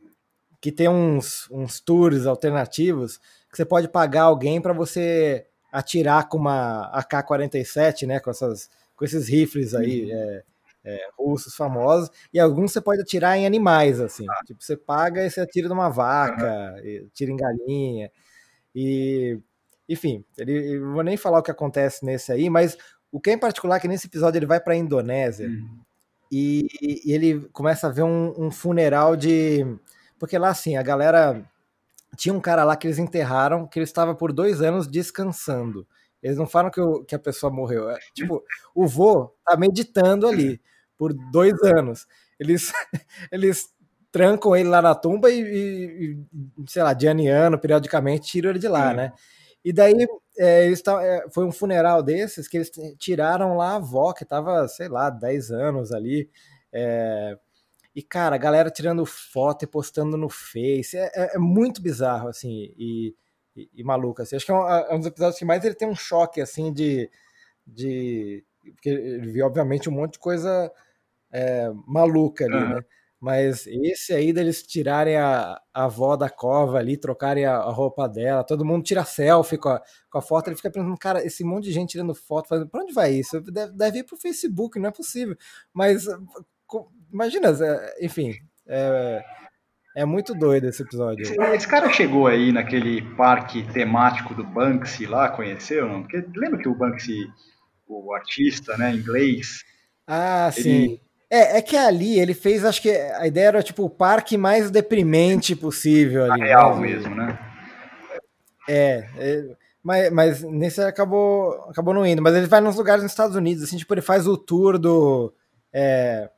que 0.59 0.73
tem 0.73 0.89
uns, 0.89 1.49
uns 1.49 1.79
tours 1.79 2.25
alternativos 2.25 3.17
que 3.49 3.55
você 3.55 3.63
pode 3.63 3.87
pagar 3.87 4.23
alguém 4.23 4.59
para 4.59 4.73
você 4.73 5.47
atirar 5.71 6.27
com 6.27 6.37
uma 6.37 6.91
AK-47, 6.91 8.05
né, 8.05 8.19
com, 8.19 8.29
essas, 8.29 8.69
com 8.93 9.05
esses 9.05 9.29
rifles 9.29 9.73
aí 9.73 10.03
uhum. 10.03 10.11
é, 10.11 10.43
é, 10.85 11.09
russos 11.17 11.55
famosos, 11.55 12.09
e 12.33 12.39
alguns 12.39 12.71
você 12.71 12.79
pode 12.79 13.01
atirar 13.01 13.37
em 13.37 13.45
animais, 13.45 13.99
assim, 13.99 14.25
ah. 14.29 14.43
tipo, 14.45 14.63
você 14.63 14.77
paga 14.77 15.25
e 15.25 15.29
você 15.29 15.41
atira 15.41 15.67
numa 15.67 15.89
vaca, 15.89 16.75
uhum. 16.83 17.09
tira 17.13 17.31
em 17.31 17.37
galinha, 17.37 18.11
e 18.73 19.39
enfim, 19.87 20.23
ele, 20.37 20.75
eu 20.75 20.91
vou 20.91 21.03
nem 21.03 21.17
falar 21.17 21.39
o 21.39 21.43
que 21.43 21.51
acontece 21.51 22.03
nesse 22.05 22.31
aí, 22.31 22.49
mas 22.49 22.77
o 23.11 23.19
que 23.19 23.29
é 23.29 23.33
em 23.33 23.39
particular 23.39 23.77
é 23.77 23.79
que 23.79 23.87
nesse 23.87 24.07
episódio 24.07 24.39
ele 24.39 24.45
vai 24.45 24.59
para 24.59 24.73
a 24.73 24.77
Indonésia 24.77 25.47
uhum. 25.47 25.79
e, 26.31 26.67
e, 26.81 27.13
ele 27.13 27.47
começa 27.53 27.87
a 27.87 27.89
ver 27.89 28.03
um, 28.03 28.33
um, 28.37 28.51
funeral 28.51 29.15
de. 29.15 29.65
Porque 30.19 30.37
lá, 30.37 30.49
assim, 30.49 30.75
a 30.75 30.83
galera. 30.83 31.41
Tinha 32.17 32.33
um 32.33 32.41
cara 32.41 32.63
lá 32.63 32.75
que 32.75 32.87
eles 32.87 32.99
enterraram 32.99 33.67
que 33.67 33.79
ele 33.79 33.83
estava 33.85 34.15
por 34.15 34.33
dois 34.33 34.61
anos 34.61 34.87
descansando. 34.87 35.87
Eles 36.23 36.37
não 36.37 36.45
falam 36.45 36.71
que, 36.71 36.81
o, 36.81 37.03
que 37.05 37.15
a 37.15 37.19
pessoa 37.19 37.51
morreu. 37.51 37.89
É, 37.89 37.99
tipo, 38.13 38.43
o 38.73 38.87
vô 38.87 39.33
tá 39.45 39.55
meditando 39.57 40.27
ali 40.27 40.59
por 40.97 41.13
dois 41.31 41.53
anos. 41.63 42.05
Eles, 42.39 42.71
eles 43.31 43.69
trancam 44.11 44.55
ele 44.55 44.69
lá 44.69 44.81
na 44.81 44.95
tumba 44.95 45.29
e, 45.29 45.41
e, 45.41 46.17
sei 46.67 46.83
lá, 46.83 46.93
de 46.93 47.07
ano 47.07 47.21
em 47.21 47.27
ano, 47.27 47.59
periodicamente, 47.59 48.27
tiram 48.27 48.49
ele 48.49 48.59
de 48.59 48.67
lá, 48.67 48.93
né? 48.93 49.11
E 49.63 49.73
daí 49.73 49.93
é, 50.37 50.65
eles 50.65 50.81
é, 51.01 51.25
foi 51.33 51.43
um 51.45 51.51
funeral 51.51 52.03
desses 52.03 52.47
que 52.47 52.57
eles 52.57 52.71
tiraram 52.99 53.57
lá 53.57 53.71
a 53.71 53.75
avó, 53.75 54.13
que 54.13 54.23
tava, 54.23 54.67
sei 54.67 54.87
lá, 54.87 55.09
10 55.09 55.51
anos 55.51 55.91
ali. 55.91 56.29
É, 56.71 57.37
e, 57.95 58.03
cara, 58.03 58.35
a 58.35 58.37
galera 58.37 58.69
tirando 58.69 59.05
foto 59.05 59.63
e 59.63 59.67
postando 59.67 60.17
no 60.17 60.29
Face. 60.29 60.97
É, 60.97 61.11
é, 61.15 61.35
é 61.35 61.39
muito 61.39 61.81
bizarro, 61.81 62.27
assim, 62.27 62.73
e, 62.77 63.15
e, 63.55 63.69
e 63.73 63.83
maluco. 63.83 64.21
Assim. 64.21 64.35
Acho 64.35 64.45
que 64.45 64.51
é 64.51 64.55
um, 64.55 64.69
é 64.69 64.93
um, 64.93 64.99
dos 64.99 65.07
episódios 65.07 65.39
que 65.39 65.45
mais 65.45 65.63
ele 65.63 65.75
tem 65.75 65.87
um 65.87 65.95
choque, 65.95 66.41
assim, 66.41 66.73
de. 66.73 67.09
de 67.65 68.43
porque 68.73 68.89
ele 68.89 69.31
viu, 69.31 69.45
obviamente, 69.45 69.89
um 69.89 69.93
monte 69.93 70.13
de 70.13 70.19
coisa 70.19 70.71
é, 71.35 71.69
maluca 71.85 72.45
ali, 72.45 72.55
uhum. 72.55 72.69
né? 72.69 72.81
Mas 73.19 73.65
esse 73.67 74.13
aí 74.13 74.31
deles 74.31 74.61
tirarem 74.61 75.17
a, 75.17 75.59
a 75.73 75.85
avó 75.85 76.15
da 76.15 76.29
cova 76.29 76.77
ali, 76.77 76.95
trocarem 76.95 77.45
a, 77.45 77.55
a, 77.55 77.71
roupa 77.71 78.07
dela, 78.07 78.43
todo 78.43 78.63
mundo 78.63 78.83
tira 78.83 79.03
selfie 79.03 79.57
com 79.57 79.69
a, 79.69 79.81
com 80.09 80.17
a 80.17 80.21
foto, 80.21 80.47
ele 80.47 80.55
fica 80.55 80.69
pensando, 80.69 80.95
cara, 80.97 81.25
esse 81.25 81.43
monte 81.43 81.65
de 81.65 81.71
gente 81.71 81.91
tirando 81.91 82.13
foto, 82.13 82.47
fazendo, 82.47 82.69
pra 82.69 82.81
onde 82.81 82.93
vai 82.93 83.13
isso? 83.13 83.41
Deve, 83.41 83.73
deve 83.73 83.99
ir 83.99 84.03
pro 84.03 84.17
Facebook, 84.17 84.79
não 84.79 84.89
é 84.89 84.91
possível. 84.91 85.35
Mas 85.73 86.05
imagina, 87.11 87.49
enfim, 87.99 88.35
é, 88.67 89.23
é 89.97 90.05
muito 90.05 90.35
doido 90.35 90.67
esse 90.67 90.83
episódio. 90.83 91.23
Esse, 91.23 91.41
esse, 91.41 91.67
cara 91.67 91.91
chegou 91.91 92.27
aí 92.27 92.51
naquele 92.51 93.01
parque 93.15 93.63
temático 93.73 94.35
do 94.35 94.43
Banksy 94.43 95.07
lá, 95.07 95.29
conheceu? 95.29 95.87
Não? 95.87 96.01
Porque 96.03 96.23
lembra 96.35 96.59
que 96.59 96.69
o 96.69 96.75
Banksy, 96.75 97.27
o 97.87 98.13
artista, 98.13 98.77
né, 98.77 98.93
inglês, 98.93 99.63
ah, 100.07 100.51
ele, 100.55 100.63
sim. 100.63 100.99
É, 101.29 101.57
é 101.57 101.61
que 101.61 101.75
ali 101.75 102.19
ele 102.19 102.33
fez, 102.33 102.63
acho 102.63 102.81
que 102.81 102.89
a 102.89 103.25
ideia 103.25 103.47
era 103.47 103.63
tipo 103.63 103.83
o 103.83 103.89
parque 103.89 104.37
mais 104.37 104.69
deprimente 104.69 105.55
possível 105.55 106.31
ali. 106.31 106.43
A 106.43 106.45
real 106.45 106.75
né? 106.75 106.81
mesmo, 106.81 107.15
né? 107.15 107.39
É, 108.67 109.05
é, 109.17 109.45
mas, 109.83 110.11
mas 110.11 110.43
nesse 110.43 110.81
acabou, 110.81 111.53
acabou 111.69 111.93
não 111.93 112.05
indo. 112.05 112.21
Mas 112.21 112.35
ele 112.35 112.47
vai 112.47 112.61
nos 112.61 112.75
lugares 112.75 113.03
nos 113.03 113.11
Estados 113.11 113.35
Unidos, 113.35 113.63
assim, 113.63 113.77
tipo, 113.77 113.93
ele 113.93 114.01
faz 114.01 114.27
o 114.27 114.37
tour 114.37 114.77
do. 114.77 115.33
É, 115.73 116.29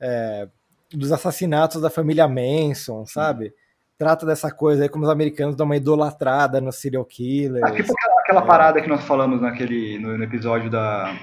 é, 0.00 0.48
dos 0.92 1.10
assassinatos 1.10 1.80
da 1.80 1.90
família 1.90 2.28
Manson, 2.28 3.04
sabe? 3.04 3.52
Trata 3.98 4.24
dessa 4.24 4.50
coisa 4.50 4.84
aí 4.84 4.88
como 4.88 5.04
os 5.04 5.10
americanos 5.10 5.56
dão 5.56 5.66
uma 5.66 5.76
idolatrada 5.76 6.60
no 6.60 6.72
serial 6.72 7.04
killer. 7.04 7.62
Ah, 7.64 7.72
tipo 7.72 7.92
aquela, 7.92 8.20
aquela 8.20 8.42
é. 8.42 8.46
parada 8.46 8.82
que 8.82 8.88
nós 8.88 9.02
falamos 9.04 9.40
naquele, 9.40 9.98
no, 9.98 10.16
no 10.16 10.24
episódio 10.24 10.70
da 10.70 11.14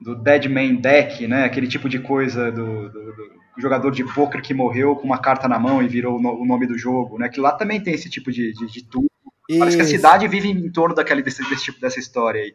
do 0.00 0.14
Dead 0.14 0.46
Man 0.46 0.76
Deck, 0.76 1.26
né? 1.26 1.44
Aquele 1.44 1.68
tipo 1.68 1.88
de 1.88 1.98
coisa 1.98 2.50
do, 2.50 2.88
do, 2.88 3.12
do 3.12 3.40
jogador 3.58 3.90
de 3.90 4.04
poker 4.14 4.40
que 4.40 4.54
morreu 4.54 4.96
com 4.96 5.04
uma 5.04 5.18
carta 5.18 5.46
na 5.46 5.58
mão 5.58 5.82
e 5.82 5.88
virou 5.88 6.18
o 6.18 6.46
nome 6.46 6.66
do 6.66 6.78
jogo, 6.78 7.18
né? 7.18 7.28
Que 7.28 7.40
lá 7.40 7.52
também 7.52 7.80
tem 7.82 7.94
esse 7.94 8.08
tipo 8.08 8.32
de, 8.32 8.52
de, 8.52 8.66
de 8.66 8.84
tudo. 8.84 9.10
Parece 9.58 9.76
que 9.76 9.82
a 9.82 9.86
cidade 9.86 10.28
vive 10.28 10.48
em 10.48 10.70
torno 10.70 10.94
daquele, 10.94 11.22
desse, 11.22 11.42
desse 11.50 11.64
tipo 11.64 11.80
dessa 11.80 11.98
história 11.98 12.40
aí. 12.40 12.54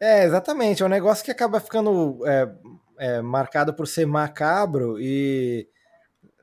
É, 0.00 0.24
exatamente. 0.24 0.82
É 0.82 0.86
um 0.86 0.88
negócio 0.88 1.24
que 1.24 1.30
acaba 1.30 1.60
ficando 1.60 2.18
é, 2.26 2.48
é, 2.98 3.22
marcado 3.22 3.72
por 3.72 3.86
ser 3.86 4.06
macabro 4.06 4.98
e. 5.00 5.68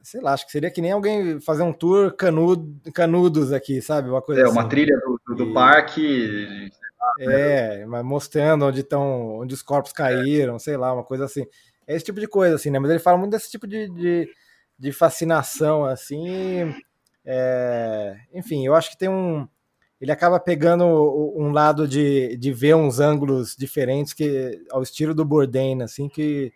Sei 0.03 0.20
lá, 0.20 0.34
acho 0.34 0.47
que 0.47 0.51
seria 0.51 0.72
que 0.72 0.82
nem 0.82 0.93
alguém 0.93 1.39
fazer 1.39 1.62
um 1.62 1.72
tour 1.72 2.16
canudo, 2.16 2.82
canudos 2.91 3.53
aqui, 3.53 3.84
sabe? 3.84 4.09
Uma 4.09 4.22
coisa 4.22 4.41
É, 4.41 4.43
assim. 4.45 4.53
uma 4.53 4.68
trilha 4.68 4.97
do, 4.97 5.22
do, 5.28 5.36
do 5.36 5.51
e... 5.51 5.53
parque 5.53 6.72
é, 7.19 7.85
mas 7.85 8.03
mostrando 8.03 8.65
onde 8.65 8.81
estão, 8.81 9.39
onde 9.39 9.53
os 9.53 9.61
corpos 9.61 9.91
caíram, 9.91 10.59
sei 10.59 10.77
lá, 10.77 10.93
uma 10.93 11.03
coisa 11.03 11.25
assim. 11.25 11.45
É 11.87 11.95
esse 11.95 12.05
tipo 12.05 12.19
de 12.19 12.27
coisa, 12.27 12.55
assim, 12.55 12.69
né? 12.69 12.79
Mas 12.79 12.91
ele 12.91 12.99
fala 12.99 13.17
muito 13.17 13.31
desse 13.31 13.49
tipo 13.49 13.67
de, 13.67 13.89
de, 13.89 14.29
de 14.77 14.91
fascinação, 14.91 15.85
assim. 15.85 16.73
É... 17.25 18.17
Enfim, 18.33 18.65
eu 18.65 18.75
acho 18.75 18.91
que 18.91 18.97
tem 18.97 19.09
um. 19.09 19.47
Ele 19.99 20.11
acaba 20.11 20.39
pegando 20.39 20.83
um 21.37 21.51
lado 21.51 21.87
de, 21.87 22.35
de 22.37 22.51
ver 22.51 22.75
uns 22.75 22.99
ângulos 22.99 23.55
diferentes 23.55 24.13
que 24.13 24.59
ao 24.71 24.81
estilo 24.81 25.13
do 25.13 25.23
Bourdain, 25.23 25.83
assim, 25.83 26.09
que, 26.09 26.51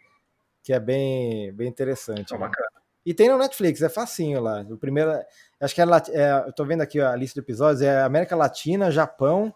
que 0.64 0.74
é 0.74 0.80
bem, 0.80 1.54
bem 1.54 1.68
interessante. 1.68 2.34
É 2.34 2.38
bacana. 2.38 2.76
E 3.06 3.14
tem 3.14 3.30
no 3.30 3.38
Netflix, 3.38 3.84
é 3.84 3.90
facinho 3.90 4.42
lá. 4.42 4.62
O 4.62 4.78
primeiro, 4.78 5.12
acho 5.60 5.76
que 5.76 5.82
é, 5.82 5.86
é 5.86 6.44
eu 6.48 6.54
tô 6.54 6.66
vendo 6.66 6.82
aqui 6.82 7.00
a 7.00 7.16
lista 7.16 7.40
de 7.40 7.46
episódios, 7.46 7.84
é 7.84 8.02
América 8.02 8.36
Latina, 8.36 8.90
Japão, 8.90 9.54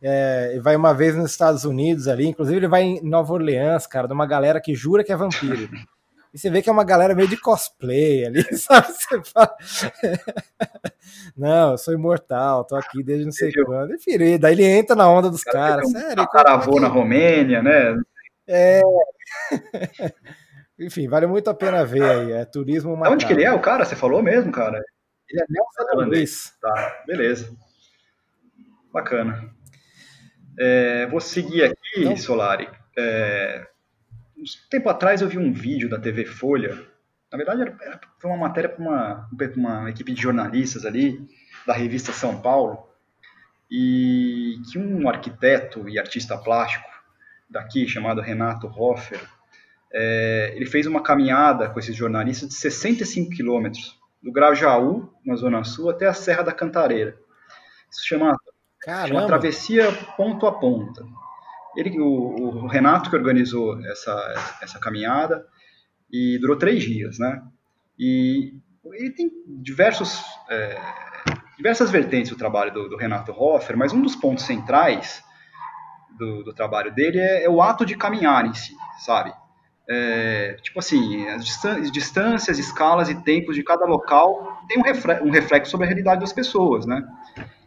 é, 0.00 0.58
vai 0.60 0.76
uma 0.76 0.94
vez 0.94 1.16
nos 1.16 1.30
Estados 1.30 1.64
Unidos 1.64 2.08
ali, 2.08 2.26
inclusive 2.26 2.58
ele 2.58 2.68
vai 2.68 2.82
em 2.82 3.02
Nova 3.02 3.32
Orleans, 3.32 3.86
cara, 3.86 4.06
de 4.06 4.12
uma 4.12 4.26
galera 4.26 4.60
que 4.60 4.74
jura 4.74 5.04
que 5.04 5.12
é 5.12 5.16
vampiro. 5.16 5.68
E 6.32 6.38
você 6.38 6.50
vê 6.50 6.60
que 6.60 6.68
é 6.68 6.72
uma 6.72 6.84
galera 6.84 7.14
meio 7.14 7.26
de 7.26 7.38
cosplay 7.38 8.26
ali, 8.26 8.44
sabe? 8.54 8.86
Você 8.88 9.22
fala, 9.22 9.56
não, 11.34 11.72
eu 11.72 11.78
sou 11.78 11.94
imortal, 11.94 12.64
tô 12.64 12.76
aqui 12.76 13.02
desde 13.02 13.24
não 13.24 13.32
sei 13.32 13.50
quando. 13.64 13.94
Enfim, 13.94 14.38
daí 14.38 14.52
ele 14.52 14.64
entra 14.64 14.94
na 14.94 15.08
onda 15.10 15.30
dos 15.30 15.42
cara, 15.42 15.56
caras. 15.56 15.88
Um 15.88 15.92
Sério, 15.92 16.28
caravô 16.28 16.78
na 16.78 16.88
Romênia, 16.88 17.62
né? 17.62 17.98
É. 18.46 18.82
Enfim, 20.78 21.08
vale 21.08 21.26
muito 21.26 21.48
a 21.48 21.54
pena 21.54 21.84
ver 21.84 22.04
aí. 22.04 22.32
É 22.32 22.44
turismo 22.44 22.92
macabro. 22.92 23.14
Onde 23.14 23.26
que 23.26 23.32
ele 23.32 23.44
é, 23.44 23.52
o 23.52 23.60
cara? 23.60 23.86
Você 23.86 23.96
falou 23.96 24.22
mesmo, 24.22 24.52
cara? 24.52 24.82
Ele 25.30 25.42
é 25.42 25.46
Nelson 25.48 26.10
Luiz. 26.10 26.54
Tá, 26.60 27.04
beleza. 27.06 27.50
Bacana. 28.92 29.57
É, 30.58 31.06
vou 31.06 31.20
seguir 31.20 31.64
aqui, 31.64 31.76
então, 31.98 32.16
Solari. 32.16 32.68
É, 32.96 33.66
um 34.36 34.42
tempo 34.68 34.88
atrás 34.88 35.22
eu 35.22 35.28
vi 35.28 35.38
um 35.38 35.52
vídeo 35.52 35.88
da 35.88 35.98
TV 35.98 36.24
Folha. 36.24 36.76
Na 37.30 37.36
verdade, 37.36 37.62
era, 37.62 37.76
era 37.80 38.00
foi 38.18 38.30
uma 38.30 38.48
matéria 38.48 38.68
para 38.68 38.82
uma, 38.82 39.28
uma 39.56 39.90
equipe 39.90 40.12
de 40.12 40.20
jornalistas 40.20 40.84
ali, 40.84 41.20
da 41.66 41.72
revista 41.72 42.12
São 42.12 42.40
Paulo, 42.40 42.88
e 43.70 44.60
que 44.70 44.78
um 44.78 45.08
arquiteto 45.08 45.88
e 45.88 45.98
artista 45.98 46.36
plástico 46.36 46.88
daqui, 47.48 47.86
chamado 47.86 48.20
Renato 48.20 48.66
Hoffer, 48.66 49.20
é, 49.92 50.52
ele 50.54 50.66
fez 50.66 50.86
uma 50.86 51.02
caminhada 51.02 51.70
com 51.70 51.78
esses 51.78 51.94
jornalistas 51.94 52.48
de 52.48 52.54
65 52.54 53.30
quilômetros, 53.30 53.96
do 54.22 54.32
Grajaú, 54.32 55.12
na 55.24 55.36
Zona 55.36 55.62
Sul, 55.62 55.90
até 55.90 56.06
a 56.06 56.14
Serra 56.14 56.42
da 56.42 56.52
Cantareira. 56.52 57.16
Isso 57.90 58.06
chama 58.06 58.36
Caramba. 58.88 59.20
Uma 59.20 59.26
travessia 59.26 59.92
ponto 60.16 60.46
a 60.46 60.52
ponta. 60.52 61.04
Ele, 61.76 62.00
o, 62.00 62.06
o, 62.06 62.66
Renato 62.66 63.10
que 63.10 63.16
organizou 63.16 63.78
essa, 63.84 64.56
essa 64.62 64.78
caminhada 64.80 65.44
e 66.10 66.38
durou 66.38 66.56
três 66.56 66.82
dias, 66.82 67.18
né? 67.18 67.42
E 67.98 68.54
ele 68.94 69.10
tem 69.10 69.30
diversos, 69.46 70.24
é, 70.48 70.80
diversas 71.58 71.90
vertentes 71.90 72.32
o 72.32 72.38
trabalho 72.38 72.72
do, 72.72 72.88
do, 72.88 72.96
Renato 72.96 73.30
Hoffer, 73.30 73.76
mas 73.76 73.92
um 73.92 74.00
dos 74.00 74.16
pontos 74.16 74.44
centrais 74.44 75.22
do, 76.18 76.42
do 76.42 76.54
trabalho 76.54 76.90
dele 76.90 77.18
é, 77.18 77.44
é, 77.44 77.50
o 77.50 77.60
ato 77.60 77.84
de 77.84 77.94
caminhar 77.94 78.46
em 78.46 78.54
si, 78.54 78.74
sabe? 79.00 79.34
É, 79.86 80.56
tipo 80.62 80.78
assim, 80.78 81.28
as 81.28 81.44
distâncias, 81.92 82.58
escalas 82.58 83.10
e 83.10 83.22
tempos 83.22 83.54
de 83.54 83.62
cada 83.62 83.84
local 83.84 84.62
tem 84.66 84.78
um, 84.78 84.82
reflexo, 84.82 85.24
um 85.26 85.30
reflexo 85.30 85.70
sobre 85.72 85.84
a 85.84 85.88
realidade 85.88 86.22
das 86.22 86.32
pessoas, 86.32 86.86
né? 86.86 87.06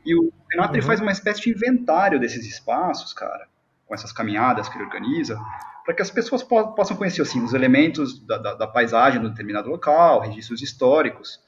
E 0.05 0.15
o 0.15 0.31
Renato 0.51 0.71
uhum. 0.71 0.77
ele 0.77 0.85
faz 0.85 0.99
uma 0.99 1.11
espécie 1.11 1.41
de 1.41 1.49
inventário 1.51 2.19
desses 2.19 2.45
espaços, 2.45 3.13
cara, 3.13 3.47
com 3.85 3.93
essas 3.93 4.11
caminhadas 4.11 4.67
que 4.67 4.77
ele 4.77 4.85
organiza, 4.85 5.39
para 5.85 5.93
que 5.93 6.01
as 6.01 6.11
pessoas 6.11 6.43
po 6.43 6.73
possam 6.73 6.95
conhecer 6.95 7.21
assim, 7.21 7.43
os 7.43 7.53
elementos 7.53 8.25
da, 8.25 8.37
da, 8.37 8.53
da 8.53 8.67
paisagem 8.67 9.19
de 9.19 9.27
um 9.27 9.29
determinado 9.29 9.69
local, 9.69 10.21
registros 10.21 10.61
históricos, 10.61 11.39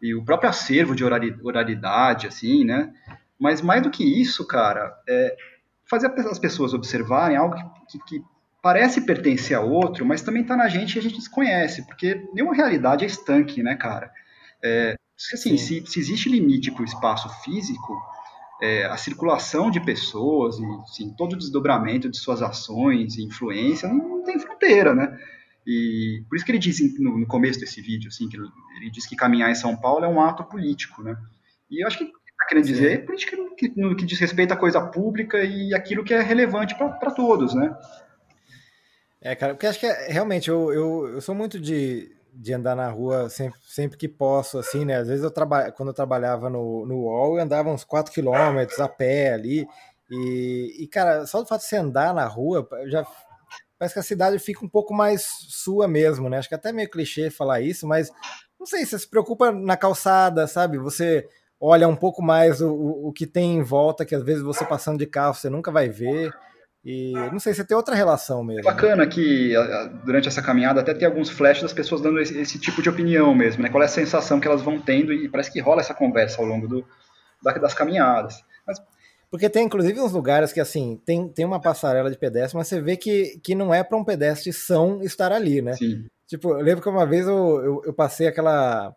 e 0.00 0.14
o 0.14 0.24
próprio 0.24 0.50
acervo 0.50 0.94
de 0.94 1.04
oralidade, 1.04 2.26
assim, 2.26 2.64
né? 2.64 2.92
Mas 3.38 3.62
mais 3.62 3.82
do 3.82 3.90
que 3.90 4.04
isso, 4.20 4.46
cara, 4.46 4.94
é 5.08 5.36
fazer 5.88 6.08
as 6.28 6.38
pessoas 6.38 6.74
observarem 6.74 7.36
algo 7.36 7.54
que, 7.54 7.98
que, 7.98 8.04
que 8.04 8.24
parece 8.62 9.02
pertencer 9.02 9.56
a 9.56 9.60
outro, 9.60 10.04
mas 10.06 10.22
também 10.22 10.42
está 10.42 10.56
na 10.56 10.68
gente 10.68 10.96
e 10.96 10.98
a 10.98 11.02
gente 11.02 11.16
desconhece, 11.16 11.86
porque 11.86 12.26
nenhuma 12.32 12.54
realidade 12.54 13.04
é 13.04 13.06
estanque, 13.06 13.62
né, 13.62 13.76
cara? 13.76 14.10
É, 14.62 14.94
assim, 15.32 15.56
se, 15.56 15.84
se, 15.86 15.98
existe 15.98 16.28
limite 16.28 16.70
para 16.70 16.82
o 16.82 16.84
espaço 16.84 17.28
físico, 17.42 17.96
é, 18.62 18.84
a 18.86 18.96
circulação 18.96 19.70
de 19.70 19.80
pessoas 19.80 20.58
e 20.58 20.64
assim, 20.82 21.14
todo 21.16 21.34
o 21.34 21.38
desdobramento 21.38 22.08
de 22.08 22.16
suas 22.16 22.42
ações 22.42 23.16
e 23.16 23.24
influência 23.24 23.88
não, 23.88 24.22
tem 24.22 24.38
fronteira, 24.38 24.94
né? 24.94 25.18
E 25.66 26.22
por 26.28 26.36
isso 26.36 26.44
que 26.44 26.50
ele 26.50 26.58
diz 26.58 26.78
no, 26.98 27.18
no 27.18 27.26
começo 27.26 27.58
desse 27.58 27.80
vídeo, 27.80 28.08
assim, 28.08 28.28
que 28.28 28.36
ele, 28.36 28.48
ele, 28.76 28.90
diz 28.90 29.06
que 29.06 29.16
caminhar 29.16 29.50
em 29.50 29.54
São 29.54 29.76
Paulo 29.76 30.04
é 30.04 30.08
um 30.08 30.20
ato 30.20 30.44
político, 30.44 31.02
né? 31.02 31.16
E 31.70 31.82
eu 31.82 31.86
acho 31.86 31.98
que 31.98 32.04
está 32.04 32.46
querendo 32.48 32.66
dizer 32.66 32.92
é 32.92 32.98
política 32.98 33.36
no 33.36 33.54
que, 33.54 33.72
no 33.76 33.96
que 33.96 34.04
diz 34.04 34.18
respeito 34.18 34.52
à 34.52 34.56
coisa 34.56 34.80
pública 34.80 35.42
e 35.42 35.74
aquilo 35.74 36.04
que 36.04 36.12
é 36.12 36.20
relevante 36.20 36.74
para 36.74 37.10
todos, 37.10 37.54
né? 37.54 37.74
É, 39.20 39.34
cara, 39.34 39.54
porque 39.54 39.66
acho 39.66 39.80
que 39.80 39.86
é, 39.86 40.12
realmente 40.12 40.50
eu, 40.50 40.70
eu, 40.72 41.08
eu 41.14 41.20
sou 41.20 41.34
muito 41.34 41.58
de, 41.58 42.14
de 42.34 42.52
andar 42.52 42.74
na 42.74 42.88
rua 42.90 43.28
sempre, 43.28 43.58
sempre 43.62 43.96
que 43.96 44.08
posso, 44.08 44.58
assim, 44.58 44.84
né? 44.84 44.96
Às 44.96 45.08
vezes 45.08 45.24
eu 45.24 45.30
trabalho, 45.30 45.72
quando 45.72 45.90
eu 45.90 45.94
trabalhava 45.94 46.50
no, 46.50 46.84
no 46.86 47.02
UOL, 47.02 47.36
eu 47.36 47.42
andava 47.42 47.70
uns 47.70 47.84
4 47.84 48.12
quilômetros 48.12 48.80
a 48.80 48.88
pé 48.88 49.32
ali. 49.32 49.66
E, 50.10 50.82
e, 50.84 50.88
cara, 50.88 51.26
só 51.26 51.40
do 51.40 51.48
fato 51.48 51.60
de 51.60 51.68
você 51.68 51.76
andar 51.76 52.12
na 52.14 52.26
rua, 52.26 52.68
já 52.86 53.06
parece 53.78 53.94
que 53.94 54.00
a 54.00 54.04
cidade 54.04 54.38
fica 54.38 54.64
um 54.64 54.68
pouco 54.68 54.92
mais 54.92 55.26
sua 55.48 55.88
mesmo, 55.88 56.28
né? 56.28 56.38
Acho 56.38 56.48
que 56.48 56.54
é 56.54 56.58
até 56.58 56.72
meio 56.72 56.90
clichê 56.90 57.30
falar 57.30 57.60
isso, 57.60 57.86
mas 57.86 58.10
não 58.58 58.66
sei, 58.66 58.84
você 58.84 58.98
se 58.98 59.08
preocupa 59.08 59.52
na 59.52 59.76
calçada, 59.76 60.46
sabe? 60.46 60.78
Você 60.78 61.28
olha 61.60 61.88
um 61.88 61.96
pouco 61.96 62.22
mais 62.22 62.60
o, 62.60 62.70
o, 62.72 63.08
o 63.08 63.12
que 63.12 63.26
tem 63.26 63.56
em 63.56 63.62
volta, 63.62 64.04
que 64.04 64.14
às 64.14 64.22
vezes 64.22 64.42
você 64.42 64.64
passando 64.64 64.98
de 64.98 65.06
carro 65.06 65.34
você 65.34 65.48
nunca 65.48 65.70
vai 65.70 65.88
ver. 65.88 66.32
E 66.84 67.12
não 67.32 67.40
sei, 67.40 67.54
você 67.54 67.64
tem 67.64 67.76
outra 67.76 67.94
relação 67.94 68.44
mesmo. 68.44 68.60
É 68.60 68.62
bacana 68.62 69.06
que 69.06 69.54
durante 70.04 70.28
essa 70.28 70.42
caminhada 70.42 70.80
até 70.80 70.92
tem 70.92 71.08
alguns 71.08 71.30
flashes 71.30 71.62
das 71.62 71.72
pessoas 71.72 72.02
dando 72.02 72.20
esse, 72.20 72.38
esse, 72.38 72.58
tipo 72.58 72.82
de 72.82 72.90
opinião 72.90 73.34
mesmo, 73.34 73.62
né? 73.62 73.70
Qual 73.70 73.82
é 73.82 73.86
a 73.86 73.88
sensação 73.88 74.38
que 74.38 74.46
elas 74.46 74.60
vão 74.60 74.78
tendo 74.78 75.10
e 75.10 75.28
parece 75.28 75.50
que 75.50 75.60
rola 75.60 75.80
essa 75.80 75.94
conversa 75.94 76.42
ao 76.42 76.46
longo 76.46 76.68
do, 76.68 76.84
das 77.42 77.74
caminhadas. 77.74 78.42
Mas... 78.66 78.80
Porque 79.30 79.48
tem 79.48 79.64
inclusive 79.64 80.00
uns 80.00 80.12
lugares 80.12 80.52
que 80.52 80.60
assim, 80.60 81.00
tem, 81.04 81.28
tem 81.28 81.44
uma 81.44 81.60
passarela 81.60 82.10
de 82.10 82.18
pedestre, 82.18 82.56
mas 82.56 82.68
você 82.68 82.80
vê 82.80 82.96
que, 82.96 83.40
que 83.42 83.54
não 83.54 83.74
é 83.74 83.82
para 83.82 83.98
um 83.98 84.04
pedestre 84.04 84.52
são 84.52 85.02
estar 85.02 85.32
ali, 85.32 85.60
né? 85.60 85.72
Sim. 85.72 86.06
Tipo, 86.26 86.50
eu 86.50 86.62
lembro 86.62 86.82
que 86.82 86.88
uma 86.88 87.06
vez 87.06 87.26
eu, 87.26 87.62
eu, 87.64 87.82
eu 87.86 87.92
passei 87.92 88.26
aquela 88.26 88.94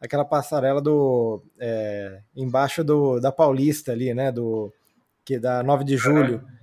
aquela 0.00 0.24
passarela 0.24 0.80
do 0.80 1.42
é, 1.58 2.20
embaixo 2.34 2.84
do 2.84 3.18
da 3.20 3.32
Paulista 3.32 3.92
ali, 3.92 4.14
né? 4.14 4.32
Do 4.32 4.72
que 5.24 5.38
da 5.38 5.62
9 5.62 5.84
de 5.84 5.96
julho. 5.96 6.42
É 6.52 6.55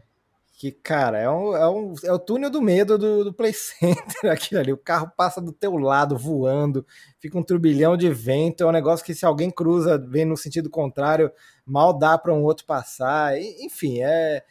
que, 0.63 0.71
cara, 0.71 1.19
é, 1.19 1.29
um, 1.29 1.57
é, 1.57 1.69
um, 1.69 1.93
é 2.05 2.13
o 2.13 2.17
túnel 2.17 2.49
do 2.49 2.61
medo 2.61 2.97
do, 2.97 3.25
do 3.25 3.33
Play 3.33 3.51
Center, 3.51 4.31
aquilo 4.31 4.61
ali. 4.61 4.71
O 4.71 4.77
carro 4.77 5.11
passa 5.17 5.41
do 5.41 5.51
teu 5.51 5.75
lado 5.75 6.17
voando, 6.17 6.85
fica 7.19 7.37
um 7.37 7.43
turbilhão 7.43 7.97
de 7.97 8.09
vento. 8.09 8.63
É 8.63 8.65
um 8.65 8.71
negócio 8.71 9.05
que, 9.05 9.13
se 9.13 9.25
alguém 9.25 9.51
cruza, 9.51 9.97
vem 9.97 10.23
no 10.23 10.37
sentido 10.37 10.69
contrário, 10.69 11.29
mal 11.65 11.91
dá 11.91 12.17
para 12.17 12.33
um 12.33 12.43
outro 12.43 12.65
passar. 12.65 13.37
E, 13.37 13.65
enfim, 13.65 14.01
é, 14.03 14.41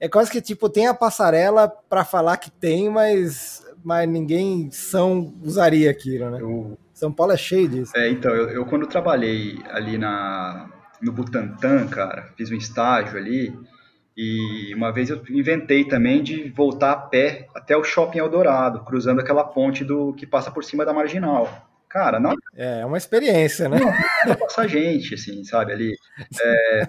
é 0.00 0.08
quase 0.08 0.30
que 0.30 0.40
tipo, 0.40 0.70
tem 0.70 0.86
a 0.86 0.94
passarela 0.94 1.68
para 1.68 2.02
falar 2.02 2.38
que 2.38 2.50
tem, 2.50 2.88
mas, 2.88 3.62
mas 3.84 4.08
ninguém 4.08 4.70
são 4.70 5.34
usaria 5.42 5.90
aquilo, 5.90 6.30
né? 6.30 6.40
Eu... 6.40 6.78
São 6.94 7.12
Paulo 7.12 7.32
é 7.32 7.36
cheio 7.36 7.68
disso. 7.68 7.92
É, 7.94 8.08
então, 8.08 8.34
eu, 8.34 8.48
eu 8.48 8.64
quando 8.64 8.86
trabalhei 8.86 9.58
ali 9.68 9.98
na, 9.98 10.70
no 11.02 11.12
Butantã, 11.12 11.86
cara, 11.88 12.32
fiz 12.36 12.50
um 12.50 12.54
estágio 12.54 13.18
ali 13.18 13.52
e 14.16 14.74
uma 14.74 14.92
vez 14.92 15.10
eu 15.10 15.22
inventei 15.30 15.84
também 15.84 16.22
de 16.22 16.50
voltar 16.50 16.92
a 16.92 16.96
pé 16.96 17.46
até 17.54 17.76
o 17.76 17.84
Shopping 17.84 18.18
Eldorado, 18.18 18.84
cruzando 18.84 19.20
aquela 19.20 19.44
ponte 19.44 19.84
do 19.84 20.12
que 20.12 20.26
passa 20.26 20.50
por 20.50 20.64
cima 20.64 20.84
da 20.84 20.92
Marginal. 20.92 21.68
Cara, 21.88 22.18
não... 22.18 22.32
É, 22.54 22.80
é 22.80 22.86
uma 22.86 22.96
experiência, 22.96 23.68
né? 23.68 23.78
Não, 24.26 24.34
passar 24.34 24.66
gente, 24.66 25.14
assim, 25.14 25.44
sabe, 25.44 25.72
ali, 25.72 25.92
é, 26.42 26.88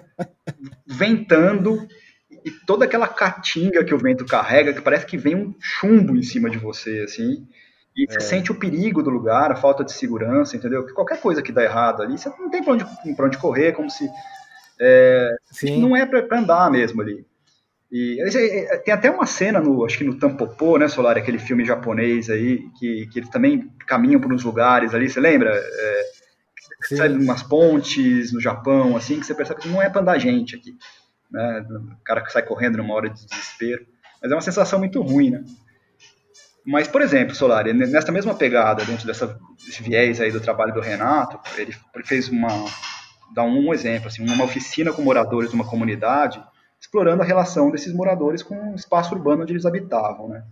ventando 0.86 1.86
e 2.44 2.50
toda 2.50 2.84
aquela 2.84 3.08
caatinga 3.08 3.84
que 3.84 3.94
o 3.94 3.98
vento 3.98 4.24
carrega, 4.26 4.72
que 4.72 4.80
parece 4.80 5.06
que 5.06 5.16
vem 5.16 5.34
um 5.34 5.54
chumbo 5.60 6.16
em 6.16 6.22
cima 6.22 6.50
de 6.50 6.58
você, 6.58 7.00
assim, 7.00 7.46
e 7.96 8.06
você 8.06 8.18
é. 8.18 8.20
sente 8.20 8.50
o 8.50 8.58
perigo 8.58 9.02
do 9.02 9.10
lugar, 9.10 9.52
a 9.52 9.56
falta 9.56 9.84
de 9.84 9.92
segurança, 9.92 10.56
entendeu? 10.56 10.84
Que 10.84 10.92
qualquer 10.92 11.20
coisa 11.20 11.42
que 11.42 11.52
dá 11.52 11.62
errado 11.62 12.02
ali, 12.02 12.18
você 12.18 12.28
não 12.28 12.50
tem 12.50 12.62
pra 12.62 12.72
onde, 12.72 12.84
pra 13.14 13.26
onde 13.26 13.38
correr, 13.38 13.72
como 13.72 13.88
se 13.88 14.08
é, 14.86 15.36
não 15.78 15.96
é 15.96 16.04
para 16.04 16.38
andar 16.38 16.70
mesmo 16.70 17.00
ali. 17.00 17.24
E 17.90 18.20
é, 18.20 18.76
tem 18.78 18.92
até 18.92 19.10
uma 19.10 19.24
cena 19.24 19.60
no, 19.60 19.84
acho 19.84 19.96
que 19.96 20.04
no 20.04 20.18
Tampopô, 20.18 20.76
né, 20.78 20.88
Solar, 20.88 21.16
aquele 21.16 21.38
filme 21.38 21.64
japonês 21.64 22.28
aí, 22.28 22.68
que, 22.78 23.06
que 23.06 23.20
eles 23.20 23.30
também 23.30 23.70
caminham 23.86 24.20
por 24.20 24.32
uns 24.32 24.42
lugares 24.42 24.94
ali, 24.94 25.08
você 25.08 25.20
lembra? 25.20 25.50
É, 25.54 26.04
sai 26.96 27.08
umas 27.12 27.42
pontes 27.42 28.32
no 28.32 28.40
Japão, 28.40 28.96
assim, 28.96 29.20
que 29.20 29.26
você 29.26 29.34
percebe 29.34 29.60
que 29.60 29.68
não 29.68 29.80
é 29.80 29.88
para 29.88 30.00
andar 30.00 30.18
gente 30.18 30.56
aqui. 30.56 30.76
Né? 31.30 31.64
O 31.70 32.04
cara 32.04 32.20
que 32.20 32.32
sai 32.32 32.42
correndo 32.42 32.78
numa 32.78 32.94
hora 32.94 33.08
de 33.08 33.26
desespero. 33.26 33.86
Mas 34.20 34.30
é 34.30 34.34
uma 34.34 34.40
sensação 34.40 34.78
muito 34.78 35.00
ruim, 35.00 35.30
né? 35.30 35.44
Mas, 36.66 36.88
por 36.88 37.02
exemplo, 37.02 37.34
Solari, 37.34 37.74
nessa 37.74 38.10
mesma 38.10 38.34
pegada, 38.34 38.84
dentro 38.84 39.06
dessa, 39.06 39.38
desse 39.64 39.82
viés 39.82 40.18
aí 40.18 40.32
do 40.32 40.40
trabalho 40.40 40.72
do 40.72 40.80
Renato, 40.80 41.38
ele 41.58 41.74
fez 42.04 42.28
uma, 42.28 42.48
dar 43.34 43.44
um 43.44 43.74
exemplo, 43.74 44.06
assim, 44.06 44.24
uma 44.24 44.44
oficina 44.44 44.92
com 44.92 45.02
moradores 45.02 45.50
de 45.50 45.56
uma 45.56 45.68
comunidade, 45.68 46.42
explorando 46.80 47.22
a 47.22 47.26
relação 47.26 47.70
desses 47.70 47.92
moradores 47.92 48.42
com 48.42 48.72
o 48.72 48.74
espaço 48.76 49.14
urbano 49.14 49.42
onde 49.42 49.52
eles 49.52 49.66
habitavam, 49.66 50.28
né? 50.28 50.44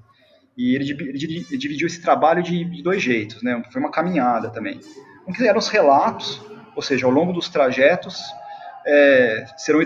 E 0.56 0.74
ele, 0.74 0.84
dividiu 0.84 1.86
esse 1.86 2.02
trabalho 2.02 2.42
de, 2.42 2.64
de, 2.64 2.82
dois 2.82 3.00
jeitos, 3.00 3.42
né? 3.42 3.62
Foi 3.70 3.80
uma 3.80 3.90
caminhada 3.90 4.50
também. 4.50 4.80
Um 5.26 5.32
que 5.32 5.46
eram 5.46 5.58
os 5.58 5.68
relatos, 5.68 6.42
ou 6.74 6.82
seja, 6.82 7.06
ao 7.06 7.12
longo 7.12 7.32
dos 7.32 7.48
trajetos, 7.48 8.20
é, 8.84 9.46
serão 9.56 9.80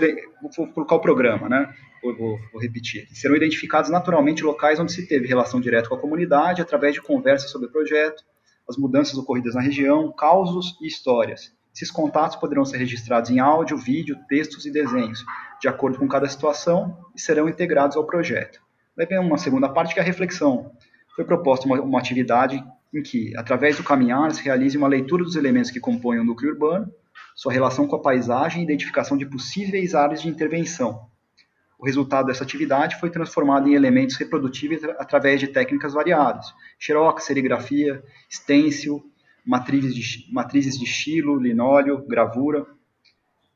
vou 0.55 0.67
colocar 0.73 0.95
o 0.95 0.99
programa, 0.99 1.47
né? 1.47 1.71
Vou, 2.01 2.15
vou, 2.17 2.39
vou, 2.51 2.61
repetir. 2.61 3.07
Serão 3.13 3.35
identificados 3.35 3.89
naturalmente 3.89 4.43
locais 4.43 4.79
onde 4.79 4.91
se 4.91 5.07
teve 5.07 5.27
relação 5.27 5.61
direta 5.61 5.87
com 5.87 5.95
a 5.95 5.99
comunidade 5.99 6.61
através 6.61 6.93
de 6.93 7.01
conversas 7.01 7.51
sobre 7.51 7.67
o 7.67 7.71
projeto, 7.71 8.23
as 8.67 8.77
mudanças 8.77 9.17
ocorridas 9.17 9.55
na 9.55 9.61
região, 9.61 10.11
causos 10.11 10.77
e 10.81 10.87
histórias, 10.87 11.55
esses 11.77 11.91
contatos 11.91 12.35
poderão 12.37 12.65
ser 12.65 12.77
registrados 12.77 13.29
em 13.29 13.39
áudio, 13.39 13.77
vídeo, 13.77 14.17
textos 14.27 14.65
e 14.65 14.71
desenhos, 14.71 15.23
de 15.61 15.67
acordo 15.67 15.99
com 15.99 16.07
cada 16.07 16.27
situação, 16.27 16.97
e 17.15 17.21
serão 17.21 17.47
integrados 17.47 17.95
ao 17.95 18.03
projeto. 18.03 18.59
Daí 18.95 19.05
vem 19.05 19.19
uma 19.19 19.37
segunda 19.37 19.69
parte 19.69 19.93
que 19.93 19.99
é 19.99 20.03
a 20.03 20.05
reflexão. 20.05 20.71
Foi 21.15 21.23
proposta 21.23 21.67
uma, 21.67 21.79
uma 21.79 21.99
atividade 21.99 22.63
em 22.91 23.03
que, 23.03 23.31
através 23.37 23.77
do 23.77 23.83
caminhar, 23.83 24.31
se 24.31 24.41
realize 24.41 24.75
uma 24.75 24.87
leitura 24.87 25.23
dos 25.23 25.35
elementos 25.35 25.69
que 25.69 25.79
compõem 25.79 26.19
o 26.19 26.23
núcleo 26.23 26.51
urbano, 26.51 26.91
sua 27.35 27.53
relação 27.53 27.87
com 27.87 27.95
a 27.95 28.01
paisagem 28.01 28.61
e 28.61 28.63
identificação 28.63 29.15
de 29.15 29.27
possíveis 29.27 29.93
áreas 29.93 30.23
de 30.23 30.29
intervenção. 30.29 31.07
O 31.77 31.85
resultado 31.85 32.25
dessa 32.25 32.43
atividade 32.43 32.99
foi 32.99 33.11
transformado 33.11 33.69
em 33.69 33.75
elementos 33.75 34.15
reprodutíveis 34.15 34.83
através 34.83 35.39
de 35.39 35.47
técnicas 35.47 35.93
variadas: 35.93 36.51
xerox, 36.79 37.25
serigrafia, 37.25 38.03
stencil, 38.31 39.03
matrizes 39.47 39.95
de, 39.95 40.25
matrizes 40.31 40.77
de 40.77 40.83
estilo, 40.83 41.39
linóleo, 41.39 42.05
gravura. 42.05 42.65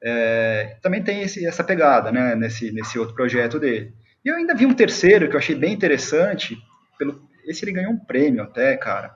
É, 0.01 0.77
também 0.81 1.03
tem 1.03 1.21
esse, 1.21 1.45
essa 1.45 1.63
pegada 1.63 2.11
né, 2.11 2.33
nesse, 2.35 2.71
nesse 2.71 2.97
outro 2.97 3.13
projeto 3.13 3.59
dele. 3.59 3.93
E 4.23 4.29
eu 4.29 4.35
ainda 4.35 4.55
vi 4.55 4.65
um 4.65 4.73
terceiro 4.73 5.29
que 5.29 5.35
eu 5.35 5.39
achei 5.39 5.55
bem 5.55 5.73
interessante. 5.73 6.57
Pelo, 6.97 7.21
esse 7.45 7.65
ele 7.65 7.73
ganhou 7.73 7.91
um 7.91 7.99
prêmio 7.99 8.41
até, 8.41 8.77
cara. 8.77 9.13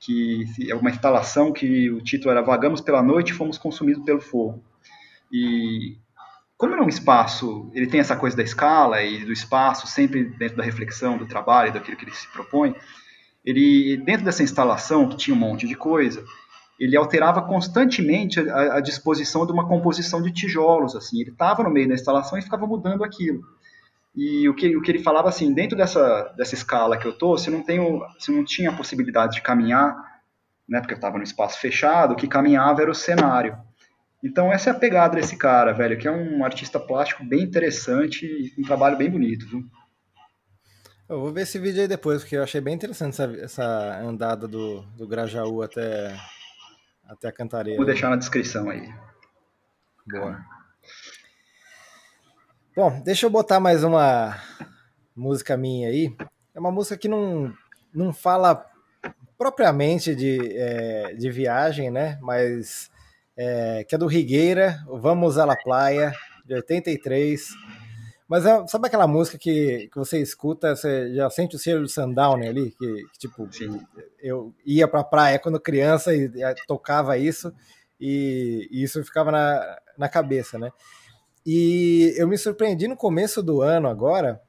Que 0.00 0.44
é 0.68 0.74
uma 0.74 0.90
instalação 0.90 1.52
que 1.52 1.90
o 1.90 2.02
título 2.02 2.30
era 2.30 2.40
Vagamos 2.40 2.80
pela 2.80 3.02
noite 3.02 3.32
e 3.32 3.34
fomos 3.34 3.58
consumidos 3.58 4.04
pelo 4.04 4.20
fogo. 4.20 4.64
E 5.30 5.98
como 6.56 6.74
é 6.74 6.80
um 6.80 6.88
espaço, 6.88 7.70
ele 7.74 7.86
tem 7.86 8.00
essa 8.00 8.16
coisa 8.16 8.36
da 8.36 8.42
escala 8.42 9.02
e 9.02 9.24
do 9.24 9.32
espaço, 9.32 9.86
sempre 9.86 10.24
dentro 10.24 10.56
da 10.56 10.64
reflexão, 10.64 11.18
do 11.18 11.26
trabalho, 11.26 11.72
daquilo 11.72 11.96
que 11.96 12.04
ele 12.04 12.14
se 12.14 12.26
propõe 12.32 12.74
ele 13.48 13.96
dentro 13.96 14.26
dessa 14.26 14.42
instalação 14.42 15.08
que 15.08 15.16
tinha 15.16 15.34
um 15.34 15.40
monte 15.40 15.66
de 15.66 15.74
coisa, 15.74 16.22
ele 16.78 16.96
alterava 16.96 17.40
constantemente 17.40 18.38
a, 18.38 18.76
a 18.76 18.80
disposição 18.80 19.46
de 19.46 19.52
uma 19.52 19.66
composição 19.66 20.20
de 20.20 20.30
tijolos, 20.30 20.94
assim, 20.94 21.20
ele 21.20 21.30
estava 21.30 21.62
no 21.62 21.70
meio 21.70 21.88
da 21.88 21.94
instalação 21.94 22.38
e 22.38 22.42
ficava 22.42 22.66
mudando 22.66 23.02
aquilo. 23.02 23.42
E 24.14 24.46
o 24.48 24.54
que, 24.54 24.76
o 24.76 24.82
que 24.82 24.90
ele 24.90 25.02
falava 25.02 25.30
assim, 25.30 25.54
dentro 25.54 25.76
dessa, 25.76 26.34
dessa 26.36 26.54
escala 26.54 26.98
que 26.98 27.06
eu 27.06 27.16
tô, 27.16 27.38
você 27.38 27.50
não 27.50 27.62
tem, 27.62 27.80
você 28.18 28.30
não 28.30 28.44
tinha 28.44 28.68
a 28.68 28.76
possibilidade 28.76 29.36
de 29.36 29.42
caminhar, 29.42 29.96
né, 30.68 30.80
porque 30.80 30.92
eu 30.92 30.98
estava 30.98 31.16
no 31.16 31.24
espaço 31.24 31.58
fechado, 31.58 32.12
o 32.12 32.16
que 32.16 32.28
caminhava 32.28 32.82
era 32.82 32.90
o 32.90 32.94
cenário. 32.94 33.56
Então 34.22 34.52
essa 34.52 34.68
é 34.68 34.72
a 34.72 34.78
pegada 34.78 35.16
desse 35.16 35.36
cara, 35.36 35.72
velho, 35.72 35.96
que 35.96 36.06
é 36.06 36.12
um 36.12 36.44
artista 36.44 36.78
plástico 36.78 37.24
bem 37.24 37.42
interessante 37.44 38.52
um 38.58 38.62
trabalho 38.62 38.98
bem 38.98 39.10
bonito, 39.10 39.48
viu? 39.48 39.64
Eu 41.08 41.20
vou 41.20 41.32
ver 41.32 41.42
esse 41.42 41.58
vídeo 41.58 41.80
aí 41.80 41.88
depois, 41.88 42.20
porque 42.20 42.36
eu 42.36 42.42
achei 42.42 42.60
bem 42.60 42.74
interessante 42.74 43.14
essa, 43.14 43.24
essa 43.42 44.00
andada 44.02 44.46
do, 44.46 44.82
do 44.94 45.08
Grajaú 45.08 45.62
até, 45.62 46.14
até 47.08 47.28
a 47.28 47.32
Cantareira. 47.32 47.78
Vou 47.78 47.86
deixar 47.86 48.10
na 48.10 48.16
descrição 48.16 48.68
aí. 48.68 48.92
Boa. 50.06 50.44
Bom, 52.76 53.00
deixa 53.02 53.24
eu 53.24 53.30
botar 53.30 53.58
mais 53.58 53.82
uma 53.82 54.38
música 55.16 55.56
minha 55.56 55.88
aí. 55.88 56.14
É 56.54 56.60
uma 56.60 56.70
música 56.70 56.98
que 56.98 57.08
não, 57.08 57.54
não 57.92 58.12
fala 58.12 58.66
propriamente 59.38 60.14
de, 60.14 60.38
é, 60.58 61.14
de 61.14 61.30
viagem, 61.30 61.90
né? 61.90 62.18
Mas 62.20 62.90
é, 63.34 63.82
que 63.88 63.94
é 63.94 63.98
do 63.98 64.06
Rigueira, 64.06 64.84
Vamos 64.86 65.38
à 65.38 65.46
la 65.46 65.56
Playa, 65.56 66.12
de 66.44 66.54
83. 66.54 67.48
Mas 68.28 68.44
é, 68.44 68.66
sabe 68.66 68.86
aquela 68.86 69.06
música 69.06 69.38
que, 69.38 69.88
que 69.90 69.96
você 69.96 70.20
escuta, 70.20 70.76
você 70.76 71.14
já 71.14 71.30
sente 71.30 71.56
o 71.56 71.58
cheiro 71.58 71.80
do 71.80 71.88
Sundown 71.88 72.34
ali? 72.34 72.72
Que, 72.72 73.04
que 73.12 73.18
tipo, 73.18 73.50
Sim. 73.50 73.80
eu 74.20 74.54
ia 74.66 74.86
pra 74.86 75.02
praia 75.02 75.38
quando 75.38 75.58
criança 75.58 76.14
e, 76.14 76.26
e 76.26 76.54
tocava 76.66 77.16
isso, 77.16 77.50
e, 77.98 78.68
e, 78.70 78.82
isso 78.82 79.02
ficava 79.02 79.32
na, 79.32 79.78
na 79.96 80.08
cabeça, 80.10 80.58
né? 80.58 80.70
E 81.46 82.12
eu 82.18 82.28
me 82.28 82.36
surpreendi 82.36 82.86
no 82.86 82.96
começo 82.96 83.42
do 83.42 83.62
ano 83.62 83.88
agora, 83.88 84.42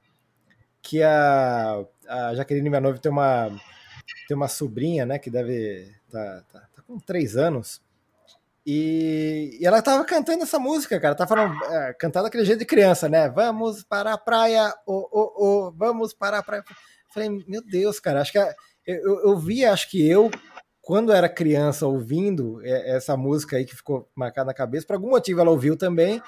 que 0.82 1.02
a, 1.02 1.86
a 2.08 2.36
Jaqueline 2.36 2.70
Mianove 2.70 3.00
tem 3.00 3.10
uma, 3.10 3.50
tem 4.28 4.36
uma 4.36 4.50
sobrinha, 4.50 5.06
né, 5.06 5.18
que 5.18 5.30
deve 5.30 5.90
tá, 6.12 6.44
tá, 6.52 6.60
tá 6.76 6.82
com 6.82 7.00
três 7.00 7.38
anos, 7.38 7.82
e, 8.66 9.58
e, 9.60 9.66
ela 9.66 9.82
tava 9.82 10.04
cantando 10.06 10.44
essa 10.44 10.60
música, 10.60 11.00
cara. 11.00 11.16
Tava 11.16 11.28
falando, 11.28 11.56
é, 11.66 11.94
cantando 11.94 12.28
aquele 12.28 12.46
jeito 12.46 12.60
de 12.60 12.66
criança, 12.66 13.10
né? 13.10 13.30
Vamos 13.30 13.84
para 13.84 14.14
a 14.14 14.18
praia, 14.18 14.74
oh, 14.86 15.08
oh, 15.12 15.34
oh, 15.38 15.72
vamos 15.76 16.14
para 16.14 16.40
a 16.40 16.44
praia. 16.44 16.64
Falei, 17.14 17.30
meu 17.48 17.64
Deus, 17.66 18.00
cara, 18.00 18.22
acho 18.22 18.32
que 18.32 18.38
a, 18.38 18.54
eu, 18.86 19.20
eu 19.22 19.38
vi, 19.38 19.66
acho 19.66 19.90
que 19.90 20.08
eu, 20.08 20.30
quando 20.82 21.12
era 21.12 21.30
criança, 21.30 21.86
ouvindo 21.86 22.60
essa 22.66 23.16
música 23.16 23.58
aí 23.58 23.66
que 23.66 23.76
ficou 23.76 24.10
marcada 24.16 24.48
na 24.48 24.54
cabeça, 24.54 24.88
por 24.88 24.94
algum 24.94 25.10
motivo 25.10 25.40
ela 25.40 25.52
ouviu 25.52 25.78
também. 25.78 26.22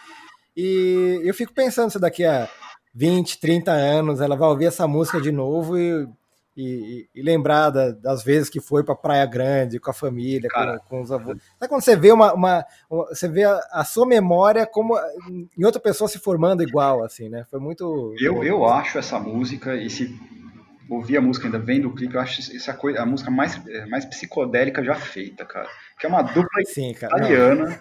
E 0.56 1.22
eu 1.24 1.34
fico 1.34 1.54
pensando 1.54 1.92
se 1.92 2.00
daqui 2.00 2.26
a 2.26 2.48
20, 2.94 3.40
30 3.40 3.72
anos 3.72 4.22
ela 4.22 4.36
vai 4.36 4.50
ouvir 4.50 4.66
essa 4.66 4.88
música 4.88 5.22
de 5.22 5.32
novo 5.32 5.78
e 5.78 6.08
e, 6.56 7.08
e, 7.16 7.22
lembrar 7.22 7.70
da, 7.70 7.92
das 7.92 8.24
vezes 8.24 8.50
que 8.50 8.60
foi 8.60 8.84
para 8.84 8.96
Praia 8.96 9.26
Grande 9.26 9.80
com 9.80 9.90
a 9.90 9.94
família, 9.94 10.50
com, 10.50 10.80
com, 10.90 11.02
os 11.02 11.12
avós. 11.12 11.38
Sabe 11.58 11.70
quando 11.70 11.82
você 11.82 11.96
vê 11.96 12.12
uma, 12.12 12.34
uma, 12.34 12.66
uma 12.90 13.06
você 13.08 13.28
vê 13.28 13.44
a, 13.46 13.60
a, 13.72 13.86
sua 13.86 14.06
memória 14.06 14.66
como 14.66 14.98
em 15.58 15.64
outra 15.64 15.80
pessoa 15.80 16.08
se 16.10 16.20
formando 16.20 16.62
igual, 16.62 17.04
assim, 17.04 17.30
né? 17.30 17.46
Foi 17.50 17.60
muito. 17.60 18.14
Eu, 18.20 18.44
eu 18.44 18.66
acho 18.66 19.00
essa 19.00 19.18
música 19.20 19.76
e 19.76 19.90
se 19.90 20.14
ouvir 20.90 21.18
a 21.18 21.22
música 21.22 21.48
ainda 21.48 21.60
vendo 21.60 21.88
o 21.88 21.96
clipe, 21.96 22.16
eu 22.16 22.22
acho 22.22 22.42
essa 22.54 22.74
coisa, 22.74 23.02
a 23.02 23.06
música 23.06 23.32
mais, 23.32 23.60
mais 23.88 24.04
psicodélica 24.04 24.84
já 24.84 24.96
feita, 24.96 25.46
cara. 25.46 25.70
Que 25.98 26.06
é 26.06 26.10
uma 26.10 26.22
dupla 26.22 26.64
Sim, 26.66 26.92
italiana 26.92 27.80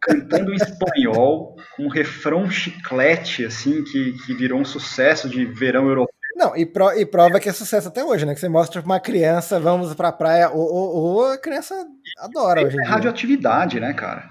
cantando 0.00 0.52
em 0.52 0.56
espanhol, 0.56 1.56
com 1.76 1.84
um 1.84 1.88
refrão 1.88 2.48
chiclete, 2.48 3.44
assim, 3.44 3.82
que, 3.82 4.12
que 4.24 4.34
virou 4.34 4.60
um 4.60 4.64
sucesso 4.64 5.28
de 5.28 5.44
verão 5.44 5.88
europeu 5.88 6.11
não, 6.34 6.56
e, 6.56 6.64
pro, 6.64 6.92
e, 6.92 7.04
prova 7.04 7.38
que 7.38 7.48
é 7.48 7.52
sucesso 7.52 7.88
até 7.88 8.04
hoje, 8.04 8.24
né? 8.24 8.34
Que 8.34 8.40
você 8.40 8.48
mostra 8.48 8.80
pra 8.82 8.90
uma 8.90 9.00
criança, 9.00 9.60
vamos 9.60 9.94
pra 9.94 10.12
praia, 10.12 10.50
ou, 10.50 10.72
ou, 10.72 10.94
ou 10.94 11.26
a 11.32 11.38
criança 11.38 11.74
adora 12.18 12.64
hoje 12.64 12.76
em 12.76 12.80
é 12.80 12.84
radioatividade, 12.84 13.80
né, 13.80 13.92
cara? 13.92 14.30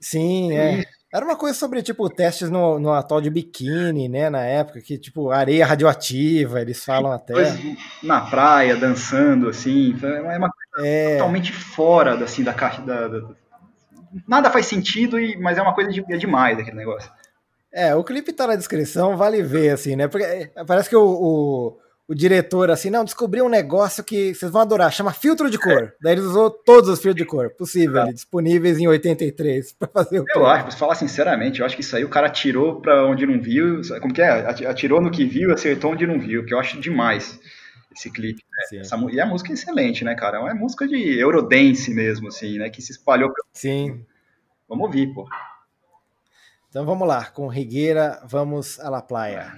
Sim, 0.00 0.56
é. 0.56 0.84
Era 1.12 1.24
uma 1.24 1.36
coisa 1.36 1.58
sobre, 1.58 1.82
tipo, 1.82 2.08
testes 2.10 2.50
no, 2.50 2.78
no 2.78 2.92
atol 2.92 3.20
de 3.20 3.30
biquíni, 3.30 4.10
né, 4.10 4.28
na 4.28 4.42
época, 4.42 4.82
que, 4.82 4.98
tipo, 4.98 5.30
areia 5.30 5.64
radioativa, 5.64 6.60
eles 6.60 6.84
falam 6.84 7.10
até. 7.10 7.32
Na 8.02 8.20
praia, 8.20 8.76
dançando, 8.76 9.48
assim, 9.48 9.96
é 10.02 10.36
uma 10.36 10.50
coisa 10.50 10.86
é... 10.86 11.12
totalmente 11.14 11.50
fora, 11.50 12.22
assim, 12.22 12.44
da 12.44 12.52
caixa, 12.52 12.82
da, 12.82 13.08
da... 13.08 13.22
Nada 14.26 14.50
faz 14.50 14.66
sentido, 14.66 15.16
mas 15.40 15.56
é 15.56 15.62
uma 15.62 15.74
coisa 15.74 15.90
de, 15.90 16.04
é 16.12 16.16
demais 16.18 16.58
aquele 16.58 16.76
negócio. 16.76 17.10
É, 17.72 17.94
o 17.94 18.02
clipe 18.02 18.32
tá 18.32 18.46
na 18.46 18.56
descrição, 18.56 19.16
vale 19.16 19.42
ver, 19.42 19.70
assim, 19.70 19.94
né? 19.94 20.08
Porque 20.08 20.24
é, 20.24 20.50
parece 20.66 20.88
que 20.88 20.96
o, 20.96 21.02
o, 21.02 21.78
o 22.08 22.14
diretor, 22.14 22.70
assim, 22.70 22.88
não, 22.88 23.04
descobriu 23.04 23.44
um 23.44 23.48
negócio 23.48 24.02
que 24.02 24.34
vocês 24.34 24.50
vão 24.50 24.62
adorar, 24.62 24.90
chama 24.90 25.12
filtro 25.12 25.50
de 25.50 25.58
cor. 25.58 25.92
Daí 26.00 26.14
ele 26.14 26.22
usou 26.22 26.50
todos 26.50 26.88
os 26.88 26.98
filtros 26.98 27.22
de 27.22 27.28
cor 27.28 27.50
possível, 27.50 28.00
ali, 28.00 28.14
disponíveis 28.14 28.78
em 28.78 28.88
83 28.88 29.72
para 29.78 29.88
fazer 29.88 30.20
o 30.20 30.24
Eu 30.34 30.46
acho, 30.46 30.64
pra 30.64 30.76
falar 30.76 30.94
sinceramente, 30.94 31.60
eu 31.60 31.66
acho 31.66 31.76
que 31.76 31.82
isso 31.82 31.94
aí 31.94 32.04
o 32.04 32.08
cara 32.08 32.28
atirou 32.28 32.80
pra 32.80 33.04
onde 33.04 33.26
não 33.26 33.38
viu, 33.40 33.82
como 34.00 34.14
que 34.14 34.22
é? 34.22 34.30
Atirou 34.66 35.00
no 35.00 35.10
que 35.10 35.26
viu, 35.26 35.52
acertou 35.52 35.92
onde 35.92 36.06
não 36.06 36.18
viu, 36.18 36.44
que 36.44 36.54
eu 36.54 36.58
acho 36.58 36.80
demais 36.80 37.38
esse 37.94 38.10
clipe. 38.10 38.42
Né? 38.50 38.80
Essa, 38.80 38.96
e 39.10 39.20
a 39.20 39.26
música 39.26 39.52
é 39.52 39.54
excelente, 39.54 40.04
né, 40.04 40.14
cara? 40.14 40.38
É 40.38 40.40
uma 40.40 40.54
música 40.54 40.86
de 40.86 41.18
Eurodance 41.18 41.92
mesmo, 41.92 42.28
assim, 42.28 42.58
né? 42.58 42.70
Que 42.70 42.80
se 42.80 42.92
espalhou. 42.92 43.30
Sim. 43.52 44.04
Vamos 44.68 44.86
ouvir, 44.86 45.12
pô. 45.12 45.26
Então 46.68 46.84
vamos 46.84 47.08
lá, 47.08 47.24
com 47.26 47.48
Rigueira, 47.48 48.20
vamos 48.26 48.78
à 48.78 48.90
la 48.90 49.00
playa. 49.00 49.54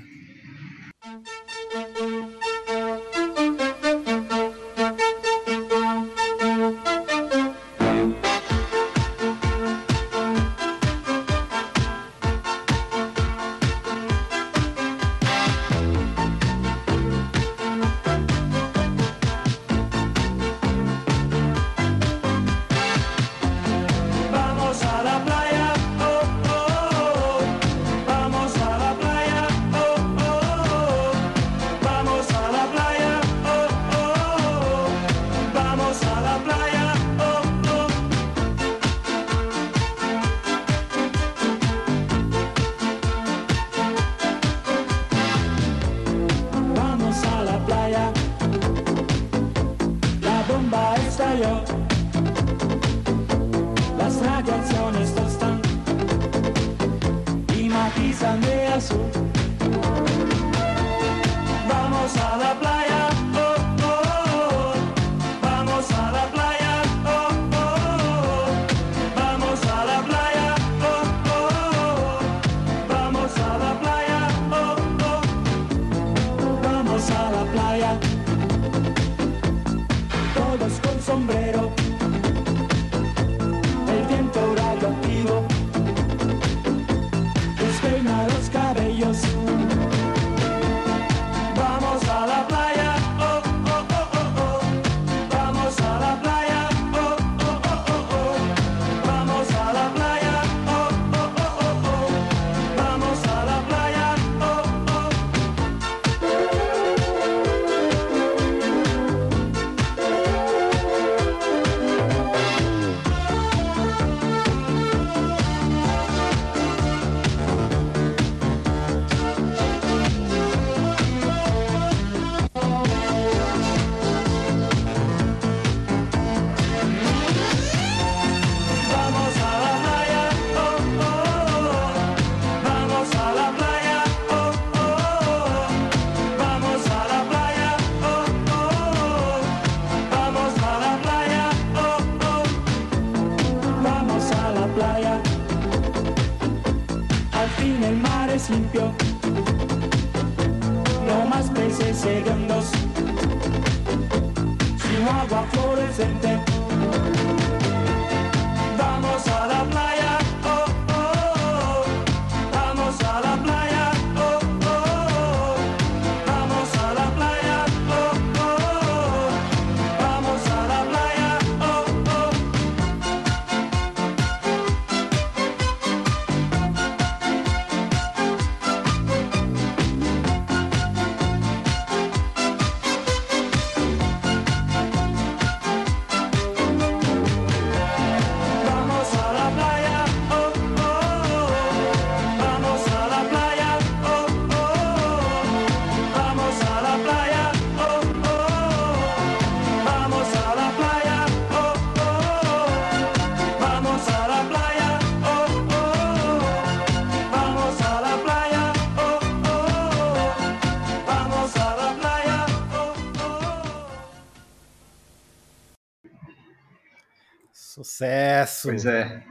Sucesso! 218.47 218.69
Pois 218.69 218.87
é. 218.87 219.23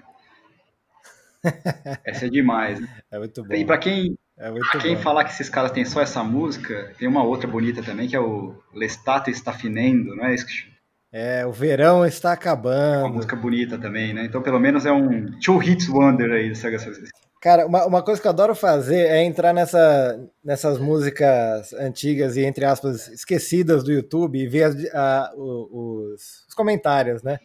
Essa 2.05 2.25
é 2.25 2.29
demais. 2.29 2.79
né? 2.79 2.87
É 3.11 3.17
muito 3.19 3.43
bom. 3.43 3.53
E 3.53 3.65
pra 3.65 3.77
quem, 3.77 4.17
É 4.37 4.51
pra 4.51 4.79
quem 4.79 4.95
bom. 4.95 5.01
falar 5.01 5.23
que 5.23 5.31
esses 5.31 5.49
caras 5.49 5.71
têm 5.71 5.85
só 5.85 6.01
essa 6.01 6.23
música, 6.23 6.93
tem 6.97 7.07
uma 7.07 7.23
outra 7.23 7.47
bonita 7.47 7.81
também, 7.81 8.07
que 8.07 8.15
é 8.15 8.19
o 8.19 8.55
L'estate 8.73 9.31
está 9.31 9.53
finendo, 9.53 10.15
não 10.15 10.25
é 10.25 10.33
isso? 10.35 10.45
que? 10.45 10.53
É, 11.11 11.45
o 11.45 11.51
verão 11.51 12.05
está 12.05 12.29
Uma 12.29 12.33
acabando. 12.35 13.09
música 13.13 13.35
bonita 13.35 13.77
também, 13.79 14.13
né? 14.13 14.25
Então 14.25 14.41
pelo 14.43 14.59
menos 14.59 14.85
é 14.85 14.91
um 14.91 15.31
two 15.39 15.63
hits 15.63 15.87
wonder 15.89 16.31
aí 16.31 16.49
dessa 16.49 16.69
Cara, 17.41 17.65
uma, 17.65 17.85
uma 17.85 18.03
coisa 18.03 18.21
que 18.21 18.27
eu 18.27 18.31
adoro 18.31 18.53
fazer 18.53 19.07
é 19.07 19.23
entrar 19.23 19.53
nessa, 19.53 20.19
nessas 20.43 20.77
músicas 20.77 21.71
antigas 21.73 22.35
e, 22.35 22.43
entre 22.43 22.65
aspas, 22.65 23.07
esquecidas 23.07 23.81
do 23.83 23.93
YouTube 23.93 24.37
e 24.37 24.45
ver 24.47 24.63
as- 24.63 24.85
a- 24.93 25.31
os, 25.37 26.45
os 26.49 26.53
comentários, 26.53 27.23
né? 27.23 27.39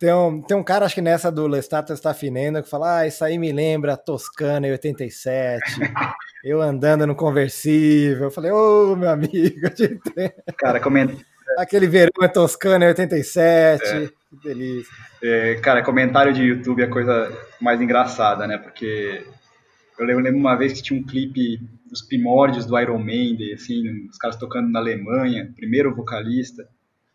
Tem 0.00 0.14
um, 0.14 0.40
tem 0.40 0.56
um 0.56 0.64
cara, 0.64 0.86
acho 0.86 0.94
que 0.94 1.02
nessa 1.02 1.30
do 1.30 1.46
Lestat 1.46 1.90
está 1.92 2.14
finendo, 2.14 2.62
que 2.62 2.70
fala: 2.70 3.00
Ah, 3.00 3.06
isso 3.06 3.22
aí 3.22 3.36
me 3.36 3.52
lembra 3.52 3.98
Toscana 3.98 4.66
em 4.66 4.70
87, 4.70 5.62
eu 6.42 6.62
andando 6.62 7.06
no 7.06 7.14
conversível. 7.14 8.24
Eu 8.24 8.30
falei: 8.30 8.50
Ô, 8.50 8.96
meu 8.96 9.10
amigo, 9.10 9.60
eu 9.62 9.74
te 9.74 9.84
entendo. 9.84 10.32
Cara, 10.56 10.80
coment... 10.80 11.10
aquele 11.58 11.86
verão 11.86 12.22
é 12.22 12.28
Toscana 12.28 12.86
em 12.86 12.88
87, 12.88 14.10
que 14.30 14.48
delícia. 14.48 14.90
é, 15.22 15.56
cara, 15.56 15.82
comentário 15.82 16.32
de 16.32 16.44
YouTube 16.44 16.80
é 16.80 16.86
a 16.86 16.90
coisa 16.90 17.30
mais 17.60 17.78
engraçada, 17.82 18.46
né? 18.46 18.56
Porque 18.56 19.22
eu 19.98 20.06
lembro, 20.06 20.24
lembro 20.24 20.40
uma 20.40 20.56
vez 20.56 20.72
que 20.72 20.82
tinha 20.82 20.98
um 20.98 21.04
clipe 21.04 21.60
dos 21.90 22.00
primórdios 22.00 22.64
do 22.64 22.78
Iron 22.80 22.98
Maiden, 22.98 23.52
assim, 23.52 24.08
os 24.08 24.16
caras 24.16 24.36
tocando 24.36 24.70
na 24.70 24.78
Alemanha, 24.78 25.52
primeiro 25.54 25.94
vocalista, 25.94 26.66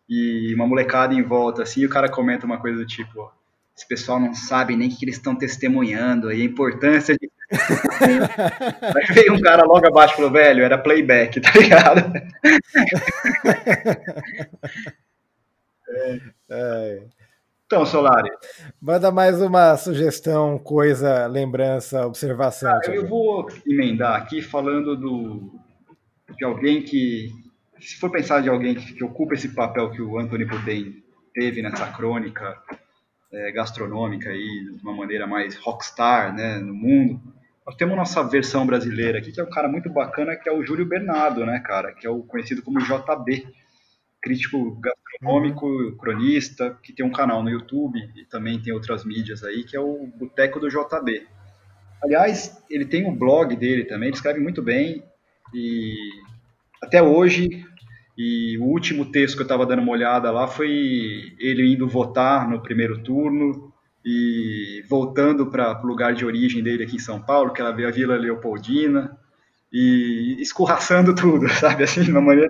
e 0.08 0.54
uma 0.54 0.66
molecada 0.66 1.14
em 1.14 1.22
volta, 1.22 1.62
assim, 1.62 1.80
e 1.80 1.86
o 1.86 1.90
cara 1.90 2.08
comenta 2.08 2.46
uma 2.46 2.60
coisa 2.60 2.78
do 2.78 2.86
tipo, 2.86 3.20
ó, 3.20 3.30
esse 3.76 3.86
pessoal 3.86 4.18
não 4.18 4.34
sabe 4.34 4.76
nem 4.76 4.88
o 4.88 4.96
que 4.96 5.04
eles 5.04 5.16
estão 5.16 5.36
testemunhando, 5.36 6.28
aí 6.28 6.42
a 6.42 6.44
importância 6.44 7.14
de... 7.14 7.30
Aí 8.00 9.14
veio 9.14 9.34
um 9.34 9.40
cara 9.40 9.64
logo 9.64 9.86
abaixo 9.86 10.14
e 10.14 10.16
falou, 10.16 10.32
velho, 10.32 10.64
era 10.64 10.76
playback, 10.76 11.40
tá 11.40 11.52
ligado? 11.52 12.12
É. 16.48 17.02
Então, 17.66 17.84
Solari, 17.84 18.30
Manda 18.80 19.10
mais 19.10 19.40
uma 19.40 19.76
sugestão, 19.76 20.56
coisa, 20.56 21.26
lembrança, 21.26 22.06
observação. 22.06 22.78
Thiago. 22.80 22.96
eu 22.96 23.08
vou 23.08 23.48
emendar 23.66 24.14
aqui 24.14 24.40
falando 24.40 24.96
do, 24.96 25.52
de 26.36 26.44
alguém 26.44 26.82
que, 26.82 27.32
se 27.80 27.96
for 27.96 28.10
pensar 28.10 28.42
de 28.42 28.48
alguém 28.48 28.74
que, 28.74 28.94
que 28.94 29.04
ocupa 29.04 29.34
esse 29.34 29.48
papel 29.48 29.90
que 29.90 30.02
o 30.02 30.18
Anthony 30.18 30.44
Bourdain 30.44 31.02
teve 31.34 31.62
nessa 31.62 31.86
crônica 31.92 32.56
é, 33.32 33.52
gastronômica 33.52 34.30
aí, 34.30 34.70
de 34.74 34.82
uma 34.82 34.94
maneira 34.94 35.26
mais 35.26 35.56
rockstar 35.56 36.34
né, 36.34 36.58
no 36.58 36.74
mundo, 36.74 37.20
nós 37.66 37.74
temos 37.74 37.96
nossa 37.96 38.22
versão 38.22 38.64
brasileira 38.64 39.18
aqui, 39.18 39.32
que 39.32 39.40
é 39.40 39.44
um 39.44 39.50
cara 39.50 39.68
muito 39.68 39.90
bacana, 39.90 40.36
que 40.36 40.48
é 40.48 40.52
o 40.52 40.64
Júlio 40.64 40.86
Bernardo, 40.86 41.44
né, 41.44 41.58
cara, 41.58 41.92
que 41.92 42.06
é 42.06 42.10
o 42.10 42.22
conhecido 42.22 42.62
como 42.62 42.78
JB, 42.78 43.44
crítico 44.22 44.80
gastronômico, 44.80 45.96
cronista, 45.96 46.78
que 46.82 46.92
tem 46.92 47.04
um 47.04 47.10
canal 47.10 47.42
no 47.42 47.50
YouTube 47.50 47.98
e 48.16 48.24
também 48.26 48.62
tem 48.62 48.72
outras 48.72 49.04
mídias 49.04 49.42
aí, 49.42 49.64
que 49.64 49.76
é 49.76 49.80
o 49.80 50.06
Boteco 50.16 50.60
do 50.60 50.68
JB. 50.68 51.26
Aliás, 52.02 52.56
ele 52.70 52.84
tem 52.84 53.04
um 53.04 53.16
blog 53.16 53.56
dele 53.56 53.84
também, 53.84 54.08
ele 54.08 54.16
escreve 54.16 54.38
muito 54.38 54.62
bem 54.62 55.02
e 55.52 55.94
até 56.82 57.02
hoje, 57.02 57.64
e 58.16 58.56
o 58.58 58.64
último 58.64 59.10
texto 59.10 59.34
que 59.34 59.42
eu 59.42 59.46
estava 59.46 59.66
dando 59.66 59.82
uma 59.82 59.92
olhada 59.92 60.30
lá 60.30 60.46
foi 60.48 61.34
ele 61.38 61.72
indo 61.72 61.88
votar 61.88 62.48
no 62.48 62.62
primeiro 62.62 63.02
turno 63.02 63.72
e 64.04 64.84
voltando 64.88 65.46
para 65.46 65.82
o 65.82 65.86
lugar 65.86 66.14
de 66.14 66.24
origem 66.24 66.62
dele 66.62 66.84
aqui 66.84 66.96
em 66.96 67.00
São 67.00 67.20
Paulo, 67.20 67.52
que 67.52 67.60
era 67.60 67.70
a 67.70 67.90
Vila 67.90 68.16
Leopoldina, 68.16 69.18
e 69.72 70.36
escorraçando 70.40 71.14
tudo, 71.14 71.48
sabe, 71.50 71.84
assim, 71.84 72.02
de 72.02 72.10
uma 72.10 72.20
maneira... 72.20 72.48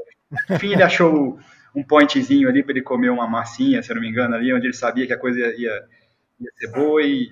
Enfim, 0.50 0.72
ele 0.72 0.82
achou 0.82 1.38
um 1.74 1.82
pointzinho 1.82 2.48
ali 2.48 2.62
para 2.62 2.72
ele 2.72 2.82
comer 2.82 3.10
uma 3.10 3.26
massinha, 3.26 3.82
se 3.82 3.90
eu 3.90 3.96
não 3.96 4.02
me 4.02 4.08
engano, 4.08 4.34
ali, 4.34 4.52
onde 4.52 4.66
ele 4.66 4.74
sabia 4.74 5.06
que 5.06 5.12
a 5.12 5.18
coisa 5.18 5.38
ia, 5.38 5.84
ia 6.40 6.50
ser 6.58 6.70
boa 6.72 7.02
e, 7.02 7.28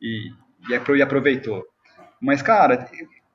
e, 0.00 0.30
e 0.68 1.02
aproveitou. 1.02 1.64
Mas, 2.20 2.42
cara, 2.42 2.88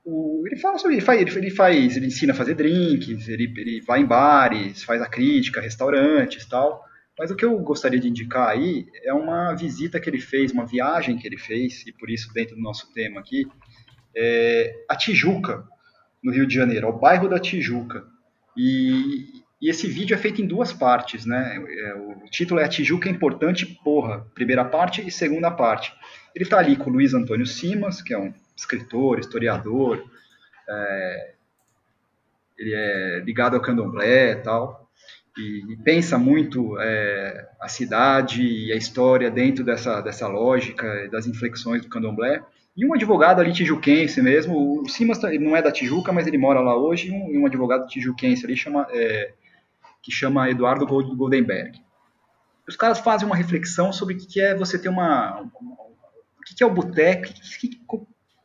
o- 0.06 0.44
ele 0.48 0.58
fala 0.58 0.78
sobre. 0.78 0.96
Ele 0.98 1.06
faz, 1.06 1.22
ele, 1.22 1.32
ele 1.32 1.50
faz, 1.52 1.98
ele 1.98 2.08
ensina 2.08 2.34
a 2.34 2.36
fazer 2.36 2.56
drinks, 2.56 3.28
ele, 3.28 3.54
ele 3.58 3.82
vai 3.82 4.02
em 4.02 4.06
bares, 4.06 4.84
faz 4.84 5.02
a 5.02 5.08
crítica, 5.08 5.62
restaurantes 5.62 6.46
tal. 6.46 6.84
Mas 7.20 7.30
o 7.30 7.36
que 7.36 7.46
eu 7.46 7.58
gostaria 7.60 8.00
de 8.00 8.08
indicar 8.08 8.48
aí 8.50 8.86
é 9.04 9.14
uma 9.14 9.54
visita 9.54 10.00
que 10.00 10.10
ele 10.10 10.20
fez, 10.20 10.52
uma 10.52 10.66
viagem 10.66 11.18
que 11.18 11.28
ele 11.28 11.38
fez, 11.38 11.86
e 11.86 11.92
por 11.94 12.10
isso 12.10 12.34
dentro 12.34 12.56
do 12.56 12.62
nosso 12.62 12.92
tema 12.94 13.20
aqui, 13.20 13.46
é 14.16 14.74
a 14.90 14.96
Tijuca, 14.96 15.64
no 16.24 16.32
Rio 16.32 16.48
de 16.48 16.56
Janeiro, 16.56 16.88
ao 16.88 17.00
bairro 17.00 17.28
da 17.30 17.40
Tijuca. 17.40 18.04
E, 18.58 19.26
e 19.62 19.70
esse 19.70 19.88
vídeo 19.88 20.14
é 20.14 20.18
feito 20.18 20.42
em 20.42 20.48
duas 20.48 20.74
partes, 20.74 21.26
né? 21.26 21.56
É, 21.58 21.96
o 21.96 22.30
título 22.30 22.60
é 22.60 22.66
A 22.66 22.70
Tijuca 22.70 23.08
é 23.08 23.12
Importante, 23.12 23.66
Porra, 23.84 24.26
primeira 24.34 24.66
parte 24.66 25.06
e 25.06 25.12
segunda 25.12 25.52
parte. 25.52 25.94
Ele 26.36 26.44
está 26.44 26.58
ali 26.60 26.76
com 26.76 26.90
o 26.90 26.94
Luiz 26.94 27.14
Antônio 27.14 27.46
Simas, 27.46 28.02
que 28.02 28.14
é 28.14 28.18
um 28.18 28.34
escritor, 28.62 29.20
historiador, 29.20 30.04
é, 30.70 31.34
ele 32.58 32.74
é 32.74 33.20
ligado 33.20 33.56
ao 33.56 33.62
candomblé 33.62 34.32
e 34.32 34.36
tal, 34.36 34.88
e, 35.38 35.74
e 35.74 35.78
pensa 35.78 36.18
muito 36.18 36.80
é, 36.80 37.50
a 37.60 37.68
cidade 37.68 38.44
e 38.44 38.72
a 38.72 38.76
história 38.76 39.32
dentro 39.32 39.64
dessa, 39.64 40.00
dessa 40.02 40.28
lógica, 40.28 41.10
das 41.10 41.26
inflexões 41.26 41.82
do 41.82 41.90
candomblé. 41.90 42.44
E 42.78 42.86
um 42.86 42.94
advogado 42.94 43.42
ali 43.42 43.52
tijuquense 43.52 44.22
mesmo, 44.22 44.82
o 44.82 44.88
Simas 44.88 45.18
tá- 45.18 45.30
não 45.32 45.56
é 45.58 45.62
da 45.62 45.72
Tijuca, 45.72 46.12
mas 46.14 46.26
ele 46.28 46.38
mora 46.38 46.62
lá 46.62 46.76
hoje, 46.78 47.10
e 47.10 47.12
um, 47.12 47.42
um 47.42 47.46
advogado 47.46 47.88
tijuquense 47.88 48.46
ali 48.46 48.56
chama, 48.56 48.88
é, 48.92 49.34
que 50.02 50.12
chama 50.12 50.50
Eduardo 50.50 50.86
Gold- 50.86 51.16
Goldenberg. 51.16 51.82
Os 52.68 52.76
caras 52.76 53.00
fazem 53.00 53.26
uma 53.26 53.36
reflexão 53.36 53.92
sobre 53.92 54.14
o 54.14 54.18
que 54.18 54.40
é 54.40 54.56
você 54.56 54.80
ter 54.80 54.88
uma... 54.88 55.42
O 55.42 56.44
que 56.46 56.56
que 56.56 56.64
é 56.64 56.66
o 56.66 56.74
boteco, 56.74 57.28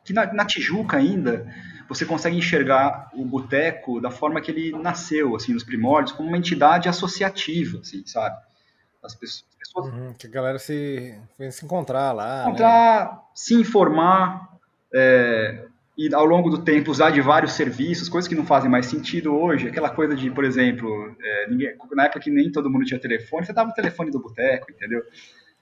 que, 0.07 0.13
na, 0.13 0.31
na 0.33 0.45
Tijuca 0.45 0.97
ainda 0.97 1.45
você 1.89 2.05
consegue 2.05 2.37
enxergar 2.37 3.09
o 3.13 3.23
boteco 3.25 4.01
da 4.01 4.11
forma 4.11 4.41
que 4.41 4.51
ele 4.51 4.71
nasceu, 4.77 5.35
assim, 5.35 5.53
nos 5.53 5.63
primórdios, 5.63 6.15
como 6.15 6.27
uma 6.29 6.37
entidade 6.37 6.89
associativa, 6.89 7.79
assim, 7.79 8.03
sabe? 8.05 8.35
As 9.03 9.15
pessoas, 9.15 9.45
as 9.51 9.57
pessoas 9.57 9.93
Uhum, 9.93 10.13
que 10.13 10.27
a 10.27 10.29
galera 10.29 10.59
se, 10.59 11.15
se 11.51 11.65
encontrar 11.65 12.11
lá. 12.11 12.43
né? 12.43 12.43
encontrar, 12.49 13.23
se 13.35 13.53
informar, 13.55 14.49
é, 14.93 15.65
e 15.97 16.13
ao 16.13 16.25
longo 16.25 16.49
do 16.49 16.59
tempo 16.63 16.91
usar 16.91 17.09
de 17.11 17.21
vários 17.21 17.53
serviços, 17.53 18.09
coisas 18.09 18.27
que 18.27 18.35
não 18.35 18.45
fazem 18.45 18.69
mais 18.69 18.85
sentido 18.85 19.35
hoje. 19.35 19.67
Aquela 19.67 19.89
coisa 19.89 20.15
de, 20.15 20.29
por 20.31 20.43
exemplo, 20.43 21.15
é, 21.21 21.49
ninguém- 21.49 21.75
na 21.91 22.05
época 22.05 22.19
que 22.19 22.29
nem 22.31 22.51
todo 22.51 22.69
mundo 22.69 22.85
tinha 22.85 22.99
telefone, 22.99 23.45
você 23.45 23.53
dava 23.53 23.69
o 23.71 23.73
telefone 23.73 24.11
do 24.11 24.19
boteco, 24.19 24.71
entendeu? 24.71 25.01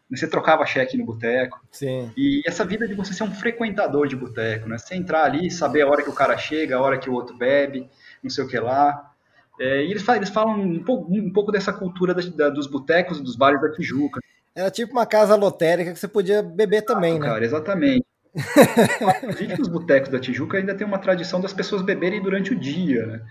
Você 0.10 0.28
trocava 0.28 0.66
cheque 0.66 0.97
no 0.97 1.06
boteco. 1.06 1.60
Sim. 1.72 2.12
E 2.16 2.41
essa 2.45 2.64
vida 2.64 2.88
de 2.88 2.93
você 2.93 3.14
ser 3.14 3.24
um 3.24 3.34
frequentador 3.34 4.08
de 4.08 4.16
boteco, 4.16 4.70
né? 4.70 4.78
Você 4.78 4.95
entrar 4.95 5.24
ali, 5.24 5.49
saber 5.49 5.82
a 5.82 5.88
hora 5.88 6.03
que 6.03 6.10
o 6.10 6.14
cara 6.14 6.38
chega, 6.38 6.78
a 6.78 6.82
hora 6.82 6.97
que 6.97 7.10
o 7.10 7.14
outro 7.14 7.36
bebe, 7.36 7.89
não 8.22 8.30
sei 8.30 8.43
o 8.43 8.47
que 8.47 8.60
lá. 8.60 9.12
É, 9.60 9.84
e 9.84 9.91
eles, 9.91 10.08
eles 10.08 10.30
falam 10.30 10.60
um 10.60 10.84
pouco, 10.84 11.12
um 11.12 11.32
pouco 11.32 11.51
dessa 11.51 11.74
cultura 11.74 12.14
da, 12.14 12.22
da, 12.22 12.49
dos 12.49 12.68
botecos, 12.68 13.20
dos 13.20 13.36
bares 13.36 13.62
da 13.62 13.72
Tijuca. 13.72 14.20
Era 14.53 14.70
tipo 14.70 14.93
uma 14.93 15.06
casa 15.06 15.36
lotérica 15.36 15.91
que 15.91 15.99
você 15.99 16.08
podia 16.08 16.43
beber 16.43 16.84
também, 16.84 17.16
ah, 17.16 17.20
né? 17.20 17.26
Cara, 17.26 17.45
exatamente. 17.45 18.06
Inclusive 19.24 19.62
os 19.62 19.68
botecos 19.68 20.10
da 20.10 20.20
Tijuca 20.20 20.58
ainda 20.58 20.76
tem 20.76 20.86
uma 20.86 20.99
tradição 20.99 21.39
das 21.39 21.53
pessoas 21.53 21.82
beberem 21.82 22.22
durante 22.22 22.53
o 22.53 22.60
dia, 22.60 23.06
né? 23.06 23.22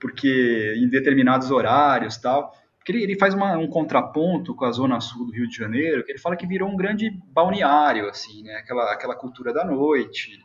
Porque 0.00 0.74
em 0.76 0.88
determinados 0.88 1.50
horários 1.50 2.16
tal. 2.16 2.54
Ele, 2.86 3.02
ele 3.02 3.18
faz 3.18 3.32
uma, 3.32 3.56
um 3.56 3.66
contraponto 3.66 4.54
com 4.54 4.64
a 4.64 4.70
zona 4.70 5.00
sul 5.00 5.26
do 5.26 5.32
Rio 5.32 5.48
de 5.48 5.56
Janeiro, 5.56 6.04
que 6.04 6.12
ele 6.12 6.18
fala 6.18 6.36
que 6.36 6.46
virou 6.46 6.68
um 6.68 6.76
grande 6.76 7.10
balneário, 7.32 8.08
assim, 8.08 8.42
né? 8.42 8.56
Aquela, 8.56 8.92
aquela 8.92 9.14
cultura 9.14 9.52
da 9.52 9.64
noite, 9.64 10.38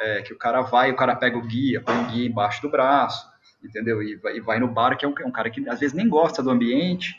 é, 0.00 0.22
que 0.22 0.32
o 0.32 0.38
cara 0.38 0.60
vai, 0.60 0.90
o 0.90 0.96
cara 0.96 1.16
pega 1.16 1.36
o 1.36 1.42
guia, 1.42 1.80
põe 1.80 1.96
o 1.96 2.06
guia 2.06 2.28
embaixo 2.28 2.62
do 2.62 2.70
braço, 2.70 3.26
entendeu? 3.62 4.02
E 4.02 4.16
vai, 4.16 4.36
e 4.36 4.40
vai 4.40 4.60
no 4.60 4.68
bar, 4.68 4.96
que 4.96 5.04
é 5.04 5.08
um, 5.08 5.14
um, 5.26 5.32
cara 5.32 5.50
que 5.50 5.66
às 5.68 5.80
vezes 5.80 5.94
nem 5.94 6.08
gosta 6.08 6.42
do 6.42 6.50
ambiente, 6.50 7.16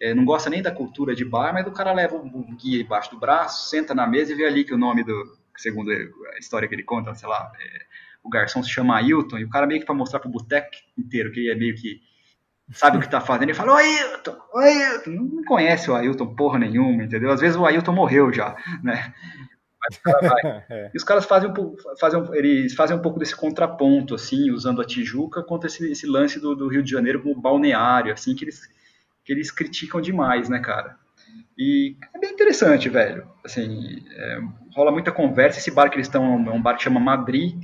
é, 0.00 0.12
não 0.12 0.24
gosta 0.24 0.50
nem 0.50 0.62
da 0.62 0.72
cultura 0.72 1.14
de 1.14 1.24
bar, 1.24 1.52
mas 1.52 1.66
o 1.66 1.72
cara 1.72 1.92
leva 1.92 2.16
o 2.16 2.56
guia 2.56 2.82
embaixo 2.82 3.10
do 3.10 3.18
braço, 3.18 3.68
senta 3.68 3.94
na 3.94 4.06
mesa 4.06 4.32
e 4.32 4.34
vê 4.36 4.46
ali 4.46 4.64
que 4.64 4.74
o 4.74 4.78
nome 4.78 5.04
do, 5.04 5.38
segundo 5.56 5.90
a 5.90 6.38
história 6.38 6.66
que 6.66 6.74
ele 6.74 6.82
conta, 6.82 7.14
sei 7.14 7.28
lá, 7.28 7.52
é, 7.60 7.82
o 8.22 8.28
garçom 8.28 8.62
se 8.62 8.70
chama 8.70 8.96
Ailton, 8.96 9.38
e 9.38 9.44
o 9.44 9.48
cara 9.48 9.66
meio 9.66 9.80
que 9.80 9.86
para 9.86 9.94
mostrar 9.94 10.20
pro 10.20 10.28
boteco 10.28 10.70
inteiro 10.98 11.30
que 11.32 11.40
ele 11.40 11.50
é 11.50 11.54
meio 11.54 11.74
que 11.74 12.00
sabe 12.72 12.98
o 12.98 13.00
que 13.00 13.08
tá 13.08 13.20
fazendo, 13.20 13.44
ele 13.44 13.54
fala, 13.54 13.72
ô 13.72 13.76
Ailton, 13.76 14.36
ô 14.52 14.58
Ailton, 14.58 15.10
não 15.10 15.44
conhece 15.44 15.90
o 15.90 15.94
Ailton 15.94 16.34
porra 16.34 16.58
nenhuma, 16.58 17.04
entendeu? 17.04 17.30
Às 17.30 17.40
vezes 17.40 17.56
o 17.56 17.66
Ailton 17.66 17.92
morreu 17.92 18.32
já, 18.32 18.56
né? 18.82 19.12
É. 20.68 20.90
E 20.92 20.96
os 20.96 21.02
caras 21.02 21.24
fazem 21.24 21.50
um 21.50 21.54
pouco, 21.54 21.76
fazem, 21.98 22.22
eles 22.34 22.74
fazem 22.74 22.96
um 22.96 23.00
pouco 23.00 23.18
desse 23.18 23.34
contraponto, 23.34 24.14
assim, 24.14 24.50
usando 24.50 24.80
a 24.80 24.84
Tijuca 24.84 25.42
contra 25.42 25.68
esse, 25.68 25.90
esse 25.90 26.06
lance 26.06 26.38
do, 26.38 26.54
do, 26.54 26.68
Rio 26.68 26.82
de 26.82 26.90
Janeiro 26.90 27.22
como 27.22 27.40
balneário, 27.40 28.12
assim, 28.12 28.34
que 28.34 28.44
eles, 28.44 28.60
que 29.24 29.32
eles 29.32 29.50
criticam 29.50 30.00
demais, 30.00 30.48
né, 30.48 30.60
cara? 30.60 30.96
E 31.58 31.96
é 32.14 32.18
bem 32.18 32.30
interessante, 32.30 32.88
velho. 32.88 33.26
Assim, 33.44 34.04
é, 34.12 34.40
rola 34.74 34.92
muita 34.92 35.10
conversa. 35.10 35.58
Esse 35.58 35.70
bar 35.70 35.88
que 35.90 35.96
eles 35.96 36.06
estão 36.06 36.24
é 36.24 36.52
um 36.52 36.62
bar 36.62 36.76
que 36.76 36.82
chama 36.82 37.00
Madrid. 37.00 37.54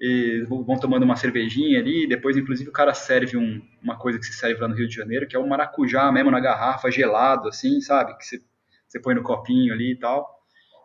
E 0.00 0.44
vão 0.48 0.78
tomando 0.78 1.04
uma 1.04 1.16
cervejinha 1.16 1.78
ali. 1.78 2.06
Depois, 2.06 2.36
inclusive, 2.36 2.68
o 2.68 2.72
cara 2.72 2.92
serve 2.92 3.36
um, 3.36 3.62
uma 3.82 3.96
coisa 3.96 4.18
que 4.18 4.26
se 4.26 4.32
serve 4.32 4.60
lá 4.60 4.68
no 4.68 4.74
Rio 4.74 4.88
de 4.88 4.94
Janeiro, 4.94 5.26
que 5.26 5.36
é 5.36 5.38
um 5.38 5.46
maracujá 5.46 6.10
mesmo 6.10 6.30
na 6.30 6.40
garrafa, 6.40 6.90
gelado, 6.90 7.48
assim, 7.48 7.80
sabe? 7.80 8.16
Que 8.18 8.24
você, 8.24 8.40
você 8.88 9.00
põe 9.00 9.14
no 9.14 9.22
copinho 9.22 9.72
ali 9.72 9.92
e 9.92 9.98
tal. 9.98 10.28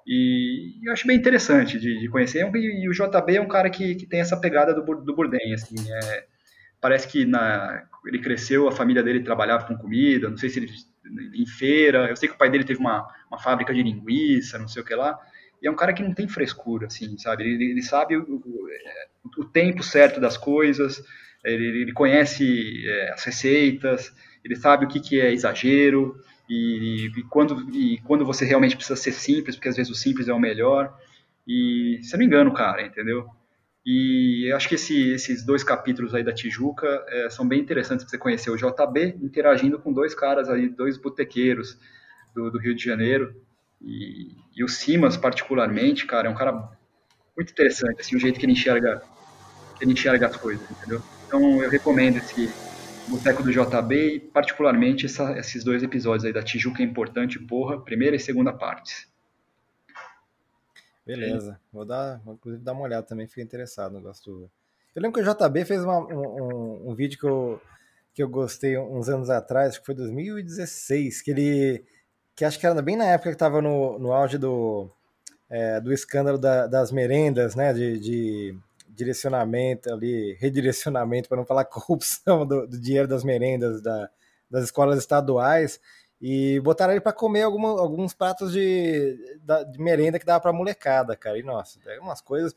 E 0.05 0.79
eu 0.83 0.93
acho 0.93 1.05
bem 1.05 1.17
interessante 1.17 1.79
de, 1.79 1.99
de 1.99 2.07
conhecer. 2.09 2.39
E, 2.55 2.89
o 2.89 2.93
JB 2.93 3.35
é 3.35 3.41
um 3.41 3.47
cara 3.47 3.69
que, 3.69 3.95
que 3.95 4.05
tem 4.05 4.19
essa 4.19 4.37
pegada 4.37 4.73
do, 4.73 4.81
do 4.81 5.15
Burden, 5.15 5.53
assim. 5.53 5.75
É, 5.91 6.25
parece 6.81 7.07
que 7.07 7.25
na, 7.25 7.83
ele 8.05 8.19
cresceu, 8.19 8.67
a 8.67 8.71
família 8.71 9.03
dele 9.03 9.21
trabalhava 9.21 9.65
com 9.65 9.77
comida, 9.77 10.29
não 10.29 10.37
sei 10.37 10.49
se 10.49 10.59
ele 10.59 10.71
em 11.35 11.45
feira. 11.45 12.09
Eu 12.09 12.15
sei 12.15 12.29
que 12.29 12.35
o 12.35 12.37
pai 12.37 12.49
dele 12.49 12.63
teve 12.63 12.79
uma, 12.79 13.07
uma 13.29 13.39
fábrica 13.39 13.73
de 13.73 13.83
linguiça, 13.83 14.57
não 14.57 14.67
sei 14.67 14.81
o 14.81 14.85
que 14.85 14.95
lá. 14.95 15.17
E 15.61 15.67
é 15.67 15.71
um 15.71 15.75
cara 15.75 15.93
que 15.93 16.03
não 16.03 16.13
tem 16.13 16.27
frescura, 16.27 16.87
assim, 16.87 17.17
sabe? 17.17 17.43
Ele, 17.43 17.71
ele 17.71 17.81
sabe 17.81 18.17
o, 18.17 18.23
o, 18.23 18.67
o, 19.41 19.45
tempo 19.45 19.83
certo 19.83 20.19
das 20.19 20.37
coisas, 20.37 21.03
ele, 21.43 21.81
ele 21.81 21.93
conhece 21.93 22.87
é, 22.87 23.11
as 23.13 23.23
receitas, 23.23 24.13
ele 24.43 24.55
sabe 24.55 24.85
o 24.85 24.87
que, 24.87 24.99
que 24.99 25.19
é 25.19 25.31
exagero 25.31 26.15
e, 26.49 27.11
e, 27.15 27.23
quando, 27.23 27.69
e 27.75 27.99
quando 28.01 28.25
você 28.25 28.45
realmente 28.45 28.75
precisa 28.75 28.95
ser 28.95 29.11
simples, 29.11 29.55
porque 29.55 29.69
às 29.69 29.75
vezes 29.75 29.91
o 29.91 29.95
simples 29.95 30.27
é 30.27 30.33
o 30.33 30.39
melhor. 30.39 30.97
E, 31.47 31.95
eu 31.95 32.11
não 32.13 32.19
me 32.19 32.25
engano, 32.25 32.53
cara, 32.53 32.81
entendeu? 32.81 33.27
E 33.85 34.51
acho 34.53 34.67
que 34.67 34.75
esse, 34.75 35.11
esses 35.11 35.45
dois 35.45 35.63
capítulos 35.63 36.13
aí 36.13 36.23
da 36.23 36.33
Tijuca 36.33 37.03
é, 37.07 37.29
são 37.29 37.47
bem 37.47 37.59
interessantes 37.59 38.05
para 38.05 38.11
você 38.11 38.17
conhecer 38.17 38.51
o 38.51 38.57
JB 38.57 39.17
interagindo 39.21 39.79
com 39.79 39.93
dois 39.93 40.13
caras 40.13 40.49
aí, 40.49 40.69
dois 40.69 40.97
botequeiros 40.97 41.77
do, 42.35 42.51
do 42.51 42.59
Rio 42.59 42.75
de 42.75 42.83
Janeiro. 42.83 43.33
E, 43.81 44.35
e, 44.55 44.63
o 44.63 44.67
Simas, 44.67 45.15
particularmente, 45.15 46.05
cara, 46.05 46.27
é 46.27 46.31
um 46.31 46.35
cara 46.35 46.69
muito 47.35 47.51
interessante, 47.51 48.01
assim, 48.01 48.15
o 48.15 48.19
jeito 48.19 48.39
que 48.39 48.45
ele 48.45 48.53
enxerga, 48.53 49.01
que 49.77 49.83
ele 49.83 49.93
enxerga 49.93 50.27
as 50.27 50.35
coisas, 50.35 50.69
entendeu? 50.69 51.01
Então 51.27 51.63
eu 51.63 51.69
recomendo 51.69 52.17
esse 52.17 52.49
Boteco 53.09 53.41
do 53.41 53.51
JB 53.51 54.15
e 54.15 54.19
particularmente 54.19 55.07
essa, 55.07 55.37
esses 55.37 55.63
dois 55.63 55.81
episódios 55.81 56.25
aí 56.25 56.31
da 56.31 56.43
Tijuca 56.43 56.83
é 56.83 56.85
importante, 56.85 57.39
porra, 57.39 57.81
primeira 57.81 58.15
e 58.15 58.19
segunda 58.19 58.53
partes. 58.53 59.07
Beleza. 61.03 61.59
Vou 61.73 61.83
dar, 61.83 62.21
vou 62.23 62.35
inclusive 62.35 62.63
dar 62.63 62.73
uma 62.73 62.83
olhada 62.83 63.01
também, 63.01 63.27
fiquei 63.27 63.43
interessado 63.43 63.93
no 63.93 63.97
negócio 63.97 64.49
Eu 64.95 65.01
lembro 65.01 65.19
que 65.19 65.27
o 65.27 65.33
JB 65.33 65.65
fez 65.65 65.83
uma, 65.83 65.97
um, 65.99 66.91
um, 66.91 66.93
vídeo 66.93 67.17
que 67.17 67.25
eu, 67.25 67.59
que 68.13 68.21
eu 68.21 68.29
gostei 68.29 68.77
uns 68.77 69.09
anos 69.09 69.31
atrás, 69.31 69.69
acho 69.69 69.79
que 69.79 69.87
foi 69.87 69.95
2016, 69.95 71.23
que 71.23 71.31
ele. 71.31 71.85
Que 72.39 72.45
acho 72.45 72.57
que 72.57 72.65
era 72.65 72.81
bem 72.81 72.95
na 72.95 73.03
época 73.03 73.31
que 73.31 73.35
estava 73.35 73.61
no, 73.61 73.99
no 73.99 74.13
auge 74.13 74.37
do, 74.37 74.89
é, 75.49 75.81
do 75.81 75.91
escândalo 75.91 76.37
da, 76.37 76.67
das 76.67 76.89
merendas, 76.89 77.53
né? 77.53 77.73
De, 77.73 77.99
de, 77.99 78.57
direcionamento 78.87 79.93
ali, 79.93 80.37
redirecionamento, 80.39 81.27
para 81.27 81.37
não 81.37 81.45
falar 81.45 81.63
corrupção 81.65 82.45
do, 82.45 82.65
do 82.65 82.79
dinheiro 82.79 83.09
das 83.09 83.25
merendas 83.25 83.81
da, 83.81 84.09
das 84.49 84.63
escolas 84.63 84.97
estaduais 84.99 85.81
e 86.21 86.61
botaram 86.61 86.93
ele 86.93 87.01
para 87.01 87.11
comer 87.11 87.41
alguma, 87.41 87.69
alguns 87.69 88.13
pratos 88.13 88.53
de, 88.53 89.17
de 89.71 89.81
merenda 89.81 90.17
que 90.17 90.25
dava 90.25 90.39
para 90.39 90.53
molecada, 90.53 91.17
cara. 91.17 91.37
E 91.37 91.43
nossa, 91.43 91.77
é 91.87 91.99
umas 91.99 92.21
coisas. 92.21 92.55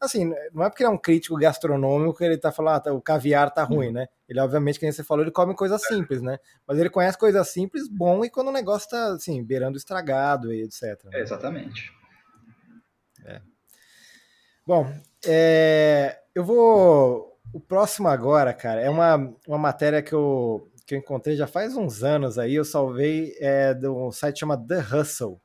Assim, 0.00 0.32
não 0.52 0.64
é 0.64 0.68
porque 0.68 0.82
ele 0.82 0.90
é 0.90 0.94
um 0.94 0.98
crítico 0.98 1.36
gastronômico 1.36 2.18
que 2.18 2.24
ele 2.24 2.36
tá 2.36 2.52
falando, 2.52 2.76
ah, 2.76 2.80
tá, 2.80 2.92
o 2.92 3.00
caviar 3.00 3.52
tá 3.52 3.64
ruim, 3.64 3.90
né? 3.90 4.06
Ele, 4.28 4.40
obviamente, 4.40 4.78
que 4.78 4.90
você 4.90 5.02
falou, 5.02 5.24
ele 5.24 5.30
come 5.30 5.54
coisas 5.54 5.82
é. 5.82 5.86
simples, 5.86 6.20
né? 6.20 6.38
Mas 6.66 6.78
ele 6.78 6.90
conhece 6.90 7.16
coisas 7.16 7.48
simples, 7.48 7.88
bom, 7.88 8.24
e 8.24 8.30
quando 8.30 8.48
o 8.48 8.52
negócio 8.52 8.90
tá, 8.90 9.14
assim, 9.14 9.42
beirando 9.42 9.78
estragado 9.78 10.52
e 10.52 10.62
etc. 10.62 11.04
Né? 11.04 11.20
exatamente. 11.20 11.90
É. 13.24 13.40
Bom, 14.66 14.92
é, 15.26 16.18
eu 16.34 16.44
vou. 16.44 17.32
O 17.52 17.60
próximo 17.60 18.08
agora, 18.08 18.52
cara, 18.52 18.80
é 18.80 18.90
uma, 18.90 19.32
uma 19.46 19.58
matéria 19.58 20.02
que 20.02 20.12
eu 20.12 20.68
que 20.86 20.94
eu 20.94 20.98
encontrei 20.98 21.34
já 21.36 21.46
faz 21.46 21.76
uns 21.76 22.02
anos 22.02 22.38
aí, 22.38 22.54
eu 22.54 22.64
salvei 22.64 23.34
é, 23.38 23.72
de 23.72 23.88
um 23.88 24.12
site 24.12 24.40
chamado 24.40 24.66
The 24.66 24.80
Hustle, 24.80 25.40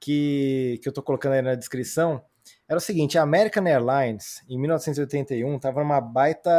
que, 0.00 0.80
que 0.82 0.88
eu 0.88 0.92
tô 0.92 1.02
colocando 1.02 1.34
aí 1.34 1.42
na 1.42 1.54
descrição. 1.54 2.22
Era 2.68 2.76
o 2.76 2.80
seguinte, 2.80 3.16
a 3.16 3.22
American 3.22 3.66
Airlines, 3.66 4.42
em 4.48 4.58
1981, 4.58 5.56
estava 5.56 5.80
numa 5.80 6.00
baita, 6.00 6.50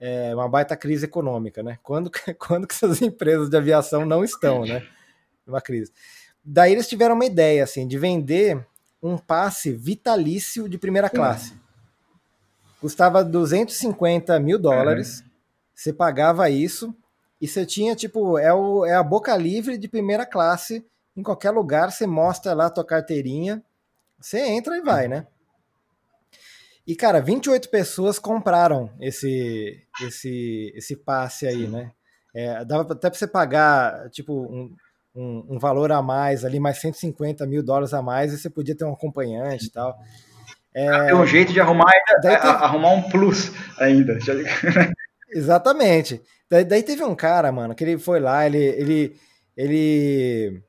é, 0.00 0.34
uma 0.34 0.48
baita 0.48 0.76
crise 0.76 1.04
econômica, 1.04 1.62
né? 1.62 1.78
Quando, 1.82 2.10
quando 2.38 2.66
que 2.66 2.74
essas 2.74 3.00
empresas 3.00 3.48
de 3.48 3.56
aviação 3.56 4.04
não 4.04 4.24
estão, 4.24 4.64
né? 4.64 4.86
Uma 5.46 5.60
crise. 5.60 5.92
Daí 6.44 6.72
eles 6.72 6.88
tiveram 6.88 7.14
uma 7.14 7.24
ideia, 7.24 7.62
assim, 7.62 7.86
de 7.86 7.96
vender 7.96 8.66
um 9.00 9.16
passe 9.16 9.72
vitalício 9.72 10.68
de 10.68 10.76
primeira 10.76 11.08
classe. 11.08 11.54
Custava 12.80 13.24
250 13.24 14.38
mil 14.40 14.58
dólares. 14.58 15.20
Uhum 15.20 15.26
você 15.76 15.92
pagava 15.92 16.48
isso 16.48 16.96
e 17.38 17.46
você 17.46 17.66
tinha, 17.66 17.94
tipo, 17.94 18.38
é, 18.38 18.52
o, 18.52 18.86
é 18.86 18.94
a 18.94 19.02
boca 19.02 19.36
livre 19.36 19.76
de 19.76 19.86
primeira 19.86 20.24
classe. 20.24 20.84
Em 21.14 21.22
qualquer 21.22 21.50
lugar, 21.50 21.92
você 21.92 22.06
mostra 22.06 22.54
lá 22.54 22.66
a 22.66 22.70
tua 22.70 22.84
carteirinha, 22.84 23.62
você 24.20 24.40
entra 24.40 24.76
e 24.76 24.80
vai, 24.80 25.08
né? 25.08 25.26
E, 26.86 26.94
cara, 26.94 27.20
28 27.20 27.68
pessoas 27.68 28.18
compraram 28.18 28.90
esse, 29.00 29.82
esse, 30.02 30.72
esse 30.74 30.96
passe 30.96 31.46
aí, 31.46 31.66
né? 31.66 31.90
É, 32.32 32.64
dava 32.64 32.92
até 32.92 33.10
para 33.10 33.18
você 33.18 33.26
pagar, 33.26 34.08
tipo, 34.10 34.32
um, 34.32 34.74
um, 35.14 35.54
um, 35.54 35.58
valor 35.58 35.90
a 35.90 36.00
mais 36.00 36.44
ali, 36.44 36.60
mais 36.60 36.78
150 36.78 37.44
mil 37.46 37.62
dólares 37.62 37.92
a 37.92 38.02
mais, 38.02 38.32
e 38.32 38.38
você 38.38 38.48
podia 38.48 38.76
ter 38.76 38.84
um 38.84 38.92
acompanhante 38.92 39.66
e 39.66 39.70
tal. 39.70 39.98
É, 40.74 41.14
um 41.14 41.26
jeito 41.26 41.52
de 41.52 41.60
arrumar, 41.60 41.90
ainda, 41.90 42.36
arrumar 42.38 42.90
um 42.90 43.02
plus 43.08 43.50
ainda. 43.78 44.18
Exatamente. 45.34 46.20
Daí, 46.48 46.64
daí, 46.64 46.82
teve 46.82 47.02
um 47.02 47.14
cara, 47.14 47.50
mano, 47.50 47.74
que 47.74 47.82
ele 47.82 47.98
foi 47.98 48.20
lá, 48.20 48.46
ele, 48.46 48.58
ele, 48.58 49.16
ele, 49.56 50.62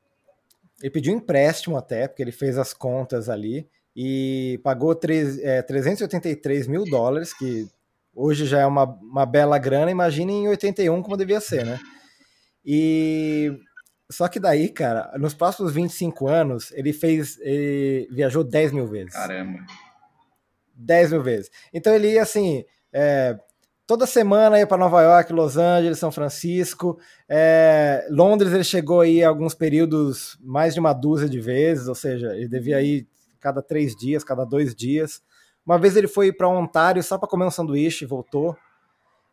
ele 0.80 0.90
pediu 0.90 1.12
empréstimo 1.12 1.76
até, 1.76 2.06
porque 2.06 2.22
ele 2.22 2.32
fez 2.32 2.58
as 2.58 2.72
contas 2.72 3.28
ali 3.28 3.68
e 3.94 4.60
pagou 4.62 4.94
3, 4.94 5.38
é, 5.40 5.62
383 5.62 6.66
mil 6.66 6.84
dólares, 6.84 7.32
que 7.32 7.68
hoje 8.14 8.46
já 8.46 8.60
é 8.60 8.66
uma, 8.66 8.84
uma 8.84 9.26
bela 9.26 9.58
grana, 9.58 9.90
imagine 9.90 10.32
em 10.32 10.48
81 10.48 11.02
como 11.02 11.16
devia 11.16 11.40
ser, 11.40 11.64
né? 11.64 11.80
E 12.64 13.58
só 14.10 14.26
que 14.26 14.40
daí, 14.40 14.68
cara, 14.70 15.12
nos 15.18 15.34
próximos 15.34 15.72
25 15.72 16.28
anos, 16.28 16.72
ele 16.72 16.92
fez. 16.92 17.38
Ele 17.40 18.08
viajou 18.10 18.42
10 18.42 18.72
mil 18.72 18.86
vezes. 18.86 19.12
Caramba. 19.12 19.60
10 20.74 21.12
mil 21.12 21.22
vezes. 21.22 21.50
Então 21.72 21.94
ele 21.94 22.12
ia 22.12 22.22
assim. 22.22 22.64
É, 22.92 23.38
toda 23.88 24.06
semana 24.06 24.58
ia 24.58 24.66
para 24.66 24.76
Nova 24.76 25.00
York, 25.02 25.32
Los 25.32 25.56
Angeles, 25.56 25.98
São 25.98 26.12
Francisco. 26.12 26.98
É, 27.26 28.06
Londres 28.10 28.52
ele 28.52 28.62
chegou 28.62 29.00
aí 29.00 29.24
alguns 29.24 29.54
períodos 29.54 30.38
mais 30.42 30.74
de 30.74 30.80
uma 30.80 30.92
dúzia 30.92 31.26
de 31.26 31.40
vezes, 31.40 31.88
ou 31.88 31.94
seja, 31.94 32.36
ele 32.36 32.48
devia 32.48 32.82
ir 32.82 33.08
cada 33.40 33.62
três 33.62 33.96
dias, 33.96 34.22
cada 34.22 34.44
dois 34.44 34.74
dias. 34.74 35.22
Uma 35.64 35.78
vez 35.78 35.96
ele 35.96 36.06
foi 36.06 36.30
para 36.30 36.46
Ontário 36.46 37.02
só 37.02 37.16
para 37.16 37.28
comer 37.28 37.46
um 37.46 37.50
sanduíche 37.50 38.04
e 38.04 38.08
voltou. 38.08 38.54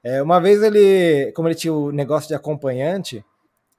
É, 0.02 0.24
uma 0.24 0.40
vez 0.40 0.64
ele, 0.64 1.34
como 1.34 1.50
ele 1.50 1.56
tinha 1.56 1.74
o 1.74 1.92
negócio 1.92 2.30
de 2.30 2.34
acompanhante, 2.34 3.26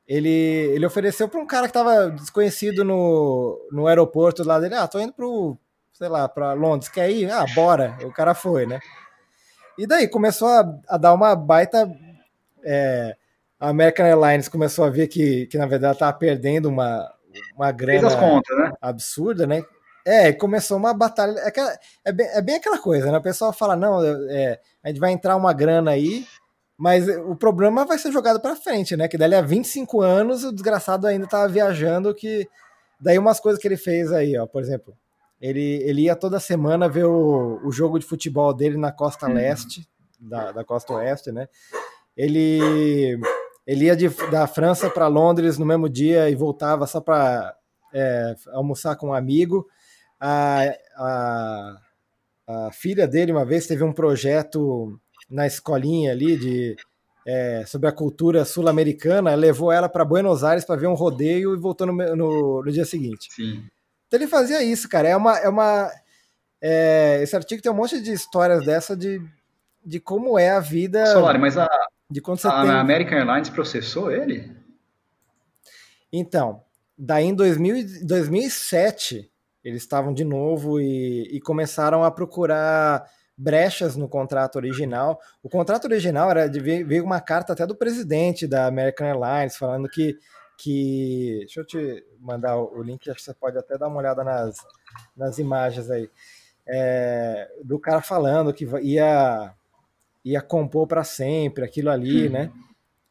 ele, 0.07 0.29
ele 0.29 0.85
ofereceu 0.85 1.27
para 1.27 1.41
um 1.41 1.47
cara 1.47 1.69
que 1.69 1.71
estava 1.71 2.11
desconhecido 2.11 2.85
no, 2.85 3.59
no 3.73 3.87
aeroporto 3.87 4.45
lá 4.45 4.61
dele, 4.61 4.75
ah, 4.75 4.87
tô 4.87 5.01
indo 5.01 5.15
pro, 5.15 5.57
sei 5.95 6.09
lá, 6.09 6.29
para 6.29 6.53
Londres, 6.53 6.91
quer 6.91 7.11
ir? 7.11 7.31
Ah, 7.31 7.47
bora. 7.55 7.97
O 8.03 8.13
cara 8.13 8.35
foi, 8.35 8.67
né? 8.67 8.79
E 9.79 9.87
daí 9.87 10.09
começou 10.09 10.49
a, 10.49 10.79
a 10.89 10.97
dar 10.97 11.13
uma 11.13 11.35
baita. 11.35 11.91
É, 12.65 13.17
a 13.59 13.69
American 13.69 14.07
Airlines 14.07 14.49
começou 14.49 14.85
a 14.85 14.91
ver 14.91 15.09
que, 15.09 15.47
que 15.47 15.59
na 15.59 15.67
verdade 15.67 15.95
estava 15.95 16.17
perdendo 16.17 16.69
uma, 16.69 17.11
uma 17.55 17.73
grana 17.73 18.15
contas, 18.17 18.57
né? 18.57 18.73
absurda, 18.81 19.47
né? 19.47 19.63
É, 20.05 20.33
começou 20.33 20.77
uma 20.77 20.95
batalha. 20.95 21.39
É, 21.41 21.49
aquela, 21.49 21.77
é, 22.05 22.13
bem, 22.13 22.27
é 22.29 22.43
bem 22.43 22.57
aquela 22.57 22.79
coisa, 22.79 23.11
né? 23.11 23.19
O 23.19 23.23
pessoal 23.23 23.53
fala: 23.53 23.77
não, 23.77 24.03
é, 24.31 24.61
a 24.83 24.89
gente 24.89 25.01
vai 25.01 25.13
entrar 25.13 25.37
uma 25.37 25.53
grana 25.53 25.91
aí, 25.91 26.27
mas 26.77 27.09
o 27.09 27.35
problema 27.35 27.85
vai 27.85 27.99
ser 27.99 28.13
jogado 28.13 28.41
para 28.41 28.57
frente, 28.57 28.97
né? 28.97 29.09
Que 29.09 29.19
dali 29.19 29.35
a 29.35 29.43
25 29.43 30.01
anos 30.01 30.45
o 30.45 30.53
desgraçado 30.53 31.07
ainda 31.07 31.27
tava 31.27 31.49
viajando. 31.49 32.15
que 32.15 32.49
Daí 33.01 33.19
umas 33.19 33.39
coisas 33.41 33.61
que 33.61 33.69
ele 33.69 33.77
fez 33.77 34.11
aí, 34.13 34.37
ó, 34.39 34.47
por 34.47 34.63
exemplo, 34.63 34.97
ele, 35.41 35.83
ele 35.83 36.03
ia 36.03 36.17
toda 36.17 36.41
semana 36.41 36.89
ver 36.89 37.05
o, 37.05 37.61
o 37.65 37.71
jogo 37.71 37.99
de 37.99 38.07
futebol 38.07 38.53
dele 38.55 38.77
na 38.77 38.93
costa 38.93 39.27
uhum. 39.27 39.35
leste, 39.35 39.87
da, 40.19 40.53
da 40.53 40.65
costa 40.65 40.95
oeste, 40.95 41.31
né? 41.31 41.49
Ele, 42.17 43.21
ele 43.67 43.85
ia 43.85 43.97
de, 43.97 44.09
da 44.31 44.47
França 44.47 44.89
para 44.89 45.07
Londres 45.07 45.59
no 45.59 45.67
mesmo 45.67 45.89
dia 45.89 46.31
e 46.31 46.35
voltava 46.35 46.87
só 46.87 47.01
para 47.01 47.55
é, 47.93 48.35
almoçar 48.53 48.97
com 48.97 49.09
um 49.09 49.15
amigo. 49.15 49.67
A, 50.19 50.63
a, 50.97 51.77
a 52.47 52.73
filha 52.73 53.07
dele, 53.07 53.33
uma 53.33 53.45
vez, 53.45 53.67
teve 53.67 53.85
um 53.85 53.93
projeto 53.93 54.99
na 55.29 55.47
escolinha 55.47 56.13
ali 56.13 56.37
de 56.37 56.77
é, 57.27 57.65
sobre 57.67 57.89
a 57.89 57.93
cultura 57.93 58.45
sul-americana, 58.45 59.35
levou 59.35 59.73
ela 59.73 59.89
para 59.89 60.05
Buenos 60.05 60.45
Aires 60.45 60.65
para 60.65 60.77
ver 60.77 60.87
um 60.87 60.95
rodeio 60.95 61.55
e 61.55 61.59
voltou 61.59 61.87
no, 61.87 61.93
no, 61.93 62.63
no, 62.63 62.73
dia 62.73 62.85
seguinte. 62.85 63.29
Sim. 63.35 63.65
Então 64.07 64.19
ele 64.19 64.27
fazia 64.27 64.63
isso, 64.63 64.89
cara. 64.89 65.09
É 65.09 65.17
uma. 65.17 65.39
É 65.39 65.49
uma 65.49 65.91
é, 66.61 67.21
esse 67.23 67.37
artigo 67.37 67.63
tem 67.63 67.71
um 67.71 67.75
monte 67.77 68.01
de 68.01 68.13
histórias 68.13 68.65
dessa 68.65 68.97
de, 68.97 69.21
de 69.85 70.01
como 70.01 70.39
é 70.39 70.51
a 70.51 70.61
vida. 70.61 71.07
Solari, 71.07 71.39
mas 71.39 71.59
a, 71.59 71.69
de 72.11 72.21
quando 72.21 72.39
você 72.39 72.49
a 72.49 72.63
tem... 72.63 72.71
American 72.71 73.19
Airlines 73.19 73.51
processou 73.51 74.11
ele? 74.11 74.57
Então, 76.13 76.63
daí 76.97 77.27
em 77.27 77.35
2000, 77.35 78.07
2007, 78.07 79.31
eles 79.63 79.83
estavam 79.83 80.15
de 80.15 80.25
novo 80.25 80.81
e, 80.81 81.37
e 81.37 81.41
começaram 81.41 82.05
a 82.05 82.11
procurar 82.11 83.05
brechas 83.37 83.97
no 83.97 84.09
contrato 84.09 84.57
original. 84.57 85.21
O 85.43 85.49
contrato 85.49 85.85
original 85.85 86.31
era 86.31 86.49
de 86.49 86.59
veio 86.59 87.05
uma 87.05 87.21
carta 87.21 87.53
até 87.53 87.67
do 87.67 87.77
presidente 87.77 88.47
da 88.47 88.67
American 88.67 89.07
Airlines 89.07 89.57
falando 89.57 89.89
que 89.89 90.17
que 90.59 91.39
deixa 91.41 91.61
eu 91.61 91.67
te 91.67 92.05
mandar 92.21 92.57
o 92.57 92.83
link, 92.83 93.09
acho 93.09 93.19
que 93.19 93.25
você 93.25 93.35
pode 93.35 93.59
até 93.59 93.77
dar 93.77 93.89
uma 93.89 93.99
olhada 93.99 94.25
nas, 94.25 94.57
nas 95.17 95.39
imagens 95.39 95.91
aí 95.91 96.11
é, 96.67 97.49
do 97.63 97.79
cara 97.79 98.01
falando 98.01 98.53
que 98.53 98.65
ia 98.83 99.55
ia 100.25 100.43
compor 100.43 100.89
para 100.89 101.05
sempre 101.05 101.65
aquilo 101.65 101.89
ali, 101.89 102.27
uhum. 102.27 102.33
né? 102.33 102.53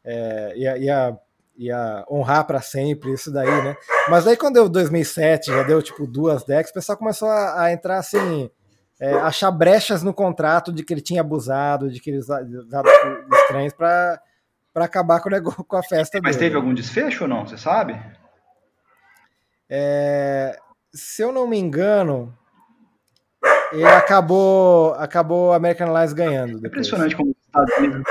É, 0.04 0.52
ia, 0.54 0.76
ia, 0.76 1.18
ia 1.56 2.04
honrar 2.10 2.46
para 2.46 2.60
sempre 2.60 3.10
isso 3.12 3.32
daí, 3.32 3.64
né? 3.64 3.74
Mas 4.10 4.26
aí 4.26 4.36
quando 4.36 4.54
deu 4.54 4.68
2007, 4.68 5.46
já 5.46 5.62
deu 5.62 5.82
tipo 5.82 6.06
duas 6.06 6.44
decks, 6.44 6.70
o 6.70 6.74
pessoal 6.74 6.98
começou 6.98 7.28
a, 7.28 7.62
a 7.62 7.72
entrar 7.72 7.98
assim 7.98 8.50
é, 9.00 9.12
achar 9.14 9.50
brechas 9.50 10.02
no 10.02 10.12
contrato 10.12 10.72
de 10.72 10.82
que 10.82 10.92
ele 10.92 11.00
tinha 11.00 11.20
abusado, 11.20 11.90
de 11.90 12.00
que 12.00 12.10
ele 12.10 12.18
usava 12.18 12.88
estranhos 13.42 13.72
para 13.72 14.20
acabar 14.84 15.20
com, 15.20 15.28
o 15.28 15.32
negócio, 15.32 15.64
com 15.64 15.76
a 15.76 15.82
festa 15.82 16.20
Mas 16.22 16.36
dele. 16.36 16.46
teve 16.46 16.56
algum 16.56 16.74
desfecho 16.74 17.24
ou 17.24 17.28
não? 17.28 17.46
Você 17.46 17.56
sabe? 17.56 18.00
É, 19.68 20.58
se 20.94 21.22
eu 21.22 21.32
não 21.32 21.46
me 21.48 21.58
engano, 21.58 22.32
ele 23.72 23.84
acabou, 23.84 24.94
acabou 24.94 25.52
a 25.52 25.56
American 25.56 25.88
Airlines 25.88 26.12
ganhando. 26.12 26.60
Depois. 26.60 26.86
Impressionante 26.86 27.16
como 27.16 27.30
os 27.30 27.36
Estados 27.46 27.78
Unidos 27.78 28.02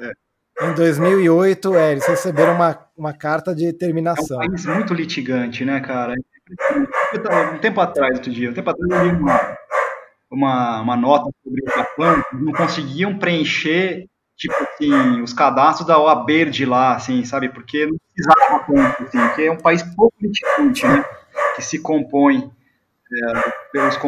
é. 0.00 0.12
Em 0.62 0.74
2008, 0.74 1.74
é, 1.74 1.92
eles 1.92 2.06
receberam 2.06 2.54
uma, 2.54 2.78
uma 2.94 3.14
carta 3.14 3.54
de 3.54 3.72
terminação. 3.72 4.42
É 4.42 4.44
um 4.44 4.50
país 4.50 4.66
muito 4.66 4.92
litigante, 4.92 5.64
né, 5.64 5.80
cara? 5.80 6.14
Um 7.54 7.58
tempo 7.58 7.80
atrás, 7.80 8.16
outro 8.16 8.30
dia, 8.30 8.50
um 8.50 8.52
tempo 8.52 8.68
atrás 8.68 8.90
eu 8.90 9.10
li 9.10 9.16
uma, 9.16 9.56
uma, 10.30 10.80
uma 10.82 10.96
nota 10.96 11.30
sobre 11.42 11.62
o 11.62 11.74
Japão, 11.74 12.22
não 12.34 12.52
conseguiam 12.52 13.18
preencher, 13.18 14.06
tipo 14.40 14.54
assim, 14.54 15.20
os 15.20 15.34
cadastros 15.34 15.86
da 15.86 15.98
OAB 15.98 16.46
de 16.50 16.64
lá, 16.64 16.96
assim, 16.96 17.22
sabe? 17.26 17.50
Porque 17.50 17.84
não 17.84 17.96
precisava 17.98 18.64
tanto, 18.64 19.02
assim, 19.02 19.18
porque 19.28 19.42
é 19.42 19.52
um 19.52 19.58
país 19.58 19.82
pouco 19.94 20.16
litigante, 20.18 20.86
né? 20.86 21.04
Que 21.54 21.62
se 21.62 21.78
compõe 21.78 22.50
é, 23.12 23.52
pelos 23.70 23.98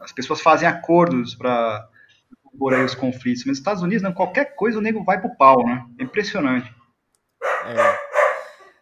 as 0.00 0.10
pessoas 0.10 0.40
fazem 0.40 0.66
acordos 0.66 1.34
para 1.34 1.86
compor 2.42 2.72
aí 2.72 2.82
os 2.82 2.94
conflitos, 2.94 3.42
mas 3.42 3.48
nos 3.50 3.58
Estados 3.58 3.82
Unidos, 3.82 4.02
não, 4.02 4.12
qualquer 4.12 4.56
coisa 4.56 4.78
o 4.78 4.80
nego 4.80 5.04
vai 5.04 5.20
pro 5.20 5.36
pau, 5.36 5.62
né? 5.66 5.84
É 6.00 6.04
impressionante. 6.04 6.74
É. 7.66 7.98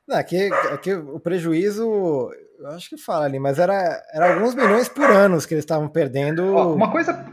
Não, 0.07 0.19
aqui, 0.19 0.49
aqui 0.73 0.95
o 0.95 1.19
prejuízo 1.19 2.31
eu 2.61 2.69
acho 2.69 2.91
que 2.91 2.97
fala 2.97 3.25
ali, 3.25 3.41
mas 3.41 3.59
era, 3.59 4.01
era 4.13 4.35
alguns 4.35 4.55
milhões 4.55 4.89
por 4.89 5.11
ano 5.11 5.37
que 5.45 5.53
eles 5.53 5.65
estavam 5.65 5.89
perdendo. 5.89 6.55
Ó, 6.55 6.75
uma 6.75 6.93
coisa 6.93 7.27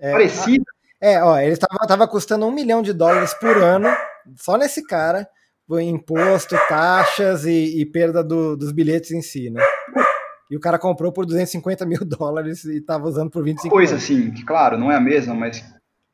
é, 0.00 0.10
parecida. 0.10 0.64
É, 1.00 1.22
ó, 1.22 1.38
ele 1.38 1.52
estava 1.52 1.86
tava 1.86 2.08
custando 2.08 2.46
um 2.46 2.52
milhão 2.52 2.82
de 2.82 2.92
dólares 2.92 3.34
por 3.34 3.56
ano, 3.56 3.88
só 4.36 4.56
nesse 4.56 4.82
cara, 4.86 5.28
imposto, 5.82 6.56
taxas 6.68 7.44
e, 7.44 7.80
e 7.80 7.86
perda 7.86 8.22
do, 8.22 8.56
dos 8.56 8.72
bilhetes 8.72 9.10
em 9.10 9.20
si, 9.20 9.50
né? 9.50 9.62
E 10.50 10.56
o 10.56 10.60
cara 10.60 10.78
comprou 10.78 11.12
por 11.12 11.26
250 11.26 11.84
mil 11.84 12.00
dólares 12.06 12.64
e 12.64 12.78
estava 12.78 13.06
usando 13.06 13.30
por 13.30 13.44
25 13.44 13.74
Coisa 13.74 13.94
anos. 13.94 14.04
assim, 14.04 14.30
que 14.30 14.44
claro, 14.44 14.78
não 14.78 14.90
é 14.90 14.96
a 14.96 15.00
mesma, 15.00 15.34
mas 15.34 15.62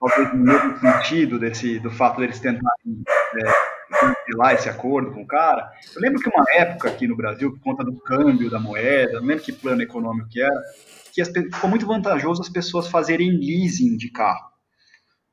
talvez 0.00 0.32
no 0.32 0.40
mesmo 0.40 0.78
sentido 0.78 1.38
desse, 1.38 1.78
do 1.78 1.90
fato 1.90 2.20
deles 2.20 2.40
tentarem 2.40 3.02
é, 3.36 3.52
cancelar 3.98 4.54
esse 4.54 4.68
acordo 4.68 5.12
com 5.12 5.22
o 5.22 5.26
cara. 5.26 5.70
Eu 5.94 6.00
lembro 6.00 6.20
que 6.20 6.30
uma 6.30 6.44
época 6.54 6.88
aqui 6.88 7.06
no 7.06 7.16
Brasil, 7.16 7.52
por 7.52 7.60
conta 7.60 7.84
do 7.84 7.96
câmbio 7.98 8.50
da 8.50 8.59
moeda, 8.59 9.20
não 9.20 9.26
lembro 9.26 9.44
que 9.44 9.52
plano 9.52 9.82
econômico 9.82 10.28
que 10.30 10.40
era, 10.40 10.62
que 11.12 11.20
as, 11.20 11.28
ficou 11.28 11.68
muito 11.68 11.86
vantajoso 11.86 12.40
as 12.40 12.48
pessoas 12.48 12.88
fazerem 12.88 13.30
leasing 13.30 13.96
de 13.96 14.10
carro, 14.10 14.51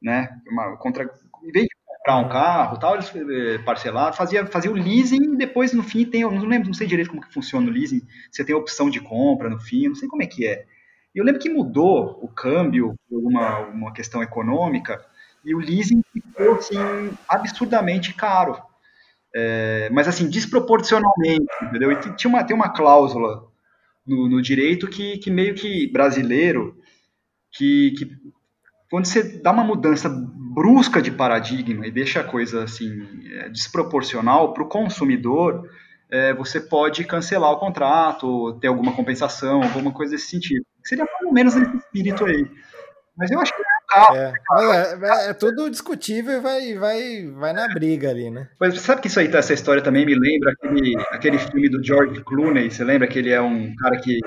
né? 0.02 0.30
Uma, 0.48 0.78
contra, 0.78 1.04
em 1.44 1.52
vez 1.52 1.66
de 1.66 1.76
comprar 1.86 2.18
um 2.18 2.30
carro, 2.30 2.80
tal, 2.80 2.96
eles 2.96 3.12
eh, 3.16 3.58
parcelaram, 3.60 4.14
fazia, 4.14 4.46
fazia 4.46 4.72
o 4.72 4.76
leasing 4.76 5.34
e 5.34 5.38
depois 5.38 5.74
no 5.74 5.84
fim 5.84 6.06
tem, 6.06 6.22
não 6.22 6.46
lembro, 6.46 6.68
não 6.68 6.74
sei 6.74 6.88
direito 6.88 7.10
como 7.10 7.22
que 7.22 7.34
funciona 7.34 7.68
o 7.68 7.72
leasing, 7.72 8.02
você 8.32 8.44
tem 8.44 8.56
opção 8.56 8.90
de 8.90 9.00
compra 9.00 9.50
no 9.50 9.60
fim, 9.60 9.88
não 9.88 9.96
sei 9.96 10.08
como 10.08 10.24
é 10.24 10.28
que 10.28 10.48
é. 10.48 10.66
E 11.14 11.20
eu 11.20 11.26
lembro 11.26 11.42
que 11.42 11.50
mudou 11.50 12.20
o 12.22 12.28
câmbio 12.28 12.96
por 13.10 13.20
uma, 13.20 13.60
uma 13.68 13.94
questão 13.94 14.22
econômica, 14.24 15.04
e 15.44 15.56
o 15.56 15.60
leasing 15.60 16.02
ficou 16.14 16.56
assim, 16.56 16.78
absurdamente 17.28 18.14
caro. 18.14 18.62
É, 19.34 19.90
mas 19.92 20.08
assim, 20.08 20.28
desproporcionalmente, 20.30 21.46
entendeu? 21.62 21.92
E 21.92 22.16
tinha 22.16 22.30
uma, 22.30 22.44
tem 22.44 22.56
uma 22.56 22.70
cláusula 22.70 23.48
no, 24.06 24.28
no 24.28 24.42
direito 24.42 24.88
que, 24.88 25.18
que 25.20 25.30
meio 25.30 25.54
que 25.54 25.88
brasileiro, 25.92 26.78
que, 27.52 27.92
que 27.92 28.18
quando 28.90 29.06
você 29.06 29.24
dá 29.24 29.52
uma 29.52 29.64
mudança 29.64 30.10
brusca 30.10 31.02
de 31.02 31.12
paradigma 31.12 31.86
e 31.86 31.92
deixa 31.92 32.22
a 32.22 32.24
coisa 32.24 32.64
assim 32.64 32.90
é, 33.34 33.50
desproporcional 33.50 34.54
para 34.54 34.64
o 34.64 34.68
consumidor, 34.70 35.70
é, 36.10 36.34
você 36.34 36.60
pode 36.60 37.04
cancelar 37.04 37.52
o 37.52 37.60
contrato, 37.60 38.58
ter 38.60 38.68
alguma 38.68 38.94
compensação, 38.94 39.62
alguma 39.62 39.92
coisa 39.92 40.14
desse 40.14 40.28
sentido. 40.28 40.66
Seria 40.84 41.06
ou 41.24 41.32
menos 41.32 41.54
nesse 41.56 41.78
espírito 41.78 42.26
aí. 42.26 42.50
Mas 43.16 43.30
eu 43.30 43.40
acho 43.40 43.54
que 43.56 43.62
é, 43.92 44.08
é, 44.08 45.24
é, 45.26 45.30
é, 45.30 45.34
tudo 45.34 45.70
discutível 45.70 46.38
e 46.38 46.42
vai, 46.42 46.74
vai, 46.76 47.28
vai 47.32 47.54
na 47.54 47.68
briga 47.68 48.10
ali, 48.10 48.30
né? 48.30 48.48
Mas 48.60 48.80
sabe 48.82 49.02
que 49.02 49.08
isso 49.08 49.20
aí, 49.20 49.28
essa 49.28 49.54
história 49.54 49.82
também 49.82 50.06
me 50.06 50.16
lembra 50.16 50.52
aquele, 50.52 50.96
aquele 51.12 51.38
filme 51.40 51.70
do 51.70 51.84
George 51.84 52.24
Clooney, 52.24 52.70
você 52.70 52.84
lembra 52.84 53.08
que 53.08 53.20
ele 53.20 53.32
é 53.32 53.42
um 53.42 53.76
cara 53.76 54.00
que 54.00 54.20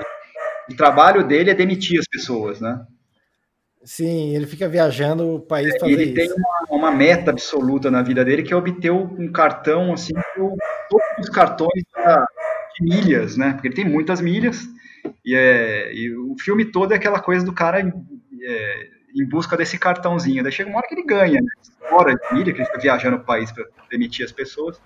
o 0.69 0.75
trabalho 0.75 1.25
dele 1.25 1.49
é 1.49 1.53
demitir 1.53 1.99
as 1.99 2.07
pessoas, 2.07 2.59
né? 2.59 2.79
Sim, 3.85 4.35
ele 4.35 4.47
fica 4.47 4.67
viajando 4.67 5.35
o 5.35 5.39
país 5.41 5.73
é, 5.75 5.85
Ele 5.85 6.03
isso. 6.05 6.13
tem 6.13 6.31
uma, 6.31 6.77
uma, 6.77 6.91
meta 6.91 7.31
absoluta 7.31 7.91
na 7.91 8.01
vida 8.01 8.23
dele 8.23 8.41
que 8.41 8.53
é 8.53 8.55
obter 8.55 8.91
um 8.91 9.29
cartão, 9.31 9.91
assim, 9.91 10.13
todos 10.35 11.05
os 11.19 11.29
cartões 11.29 11.83
de 12.75 12.83
milhas, 12.83 13.35
né? 13.35 13.53
Porque 13.53 13.67
ele 13.67 13.75
tem 13.75 13.85
muitas 13.85 14.21
milhas 14.21 14.67
e, 15.25 15.35
é, 15.35 15.93
e 15.93 16.15
o 16.15 16.35
filme 16.39 16.65
todo 16.65 16.93
é 16.93 16.95
aquela 16.95 17.19
coisa 17.19 17.45
do 17.45 17.53
cara 17.53 17.79
é, 17.79 18.87
em 19.15 19.27
busca 19.27 19.57
desse 19.57 19.77
cartãozinho. 19.77 20.43
Daí 20.43 20.51
chega 20.51 20.69
uma 20.69 20.77
hora 20.77 20.87
que 20.87 20.95
ele 20.95 21.05
ganha, 21.05 21.41
né? 21.41 21.49
Fora 21.89 22.15
de 22.15 22.33
milha, 22.33 22.53
que 22.53 22.59
ele 22.59 22.65
fica 22.65 22.79
viajando 22.79 23.17
o 23.17 23.23
país 23.23 23.51
para 23.51 23.65
demitir 23.91 24.25
as 24.25 24.31
pessoas. 24.31 24.81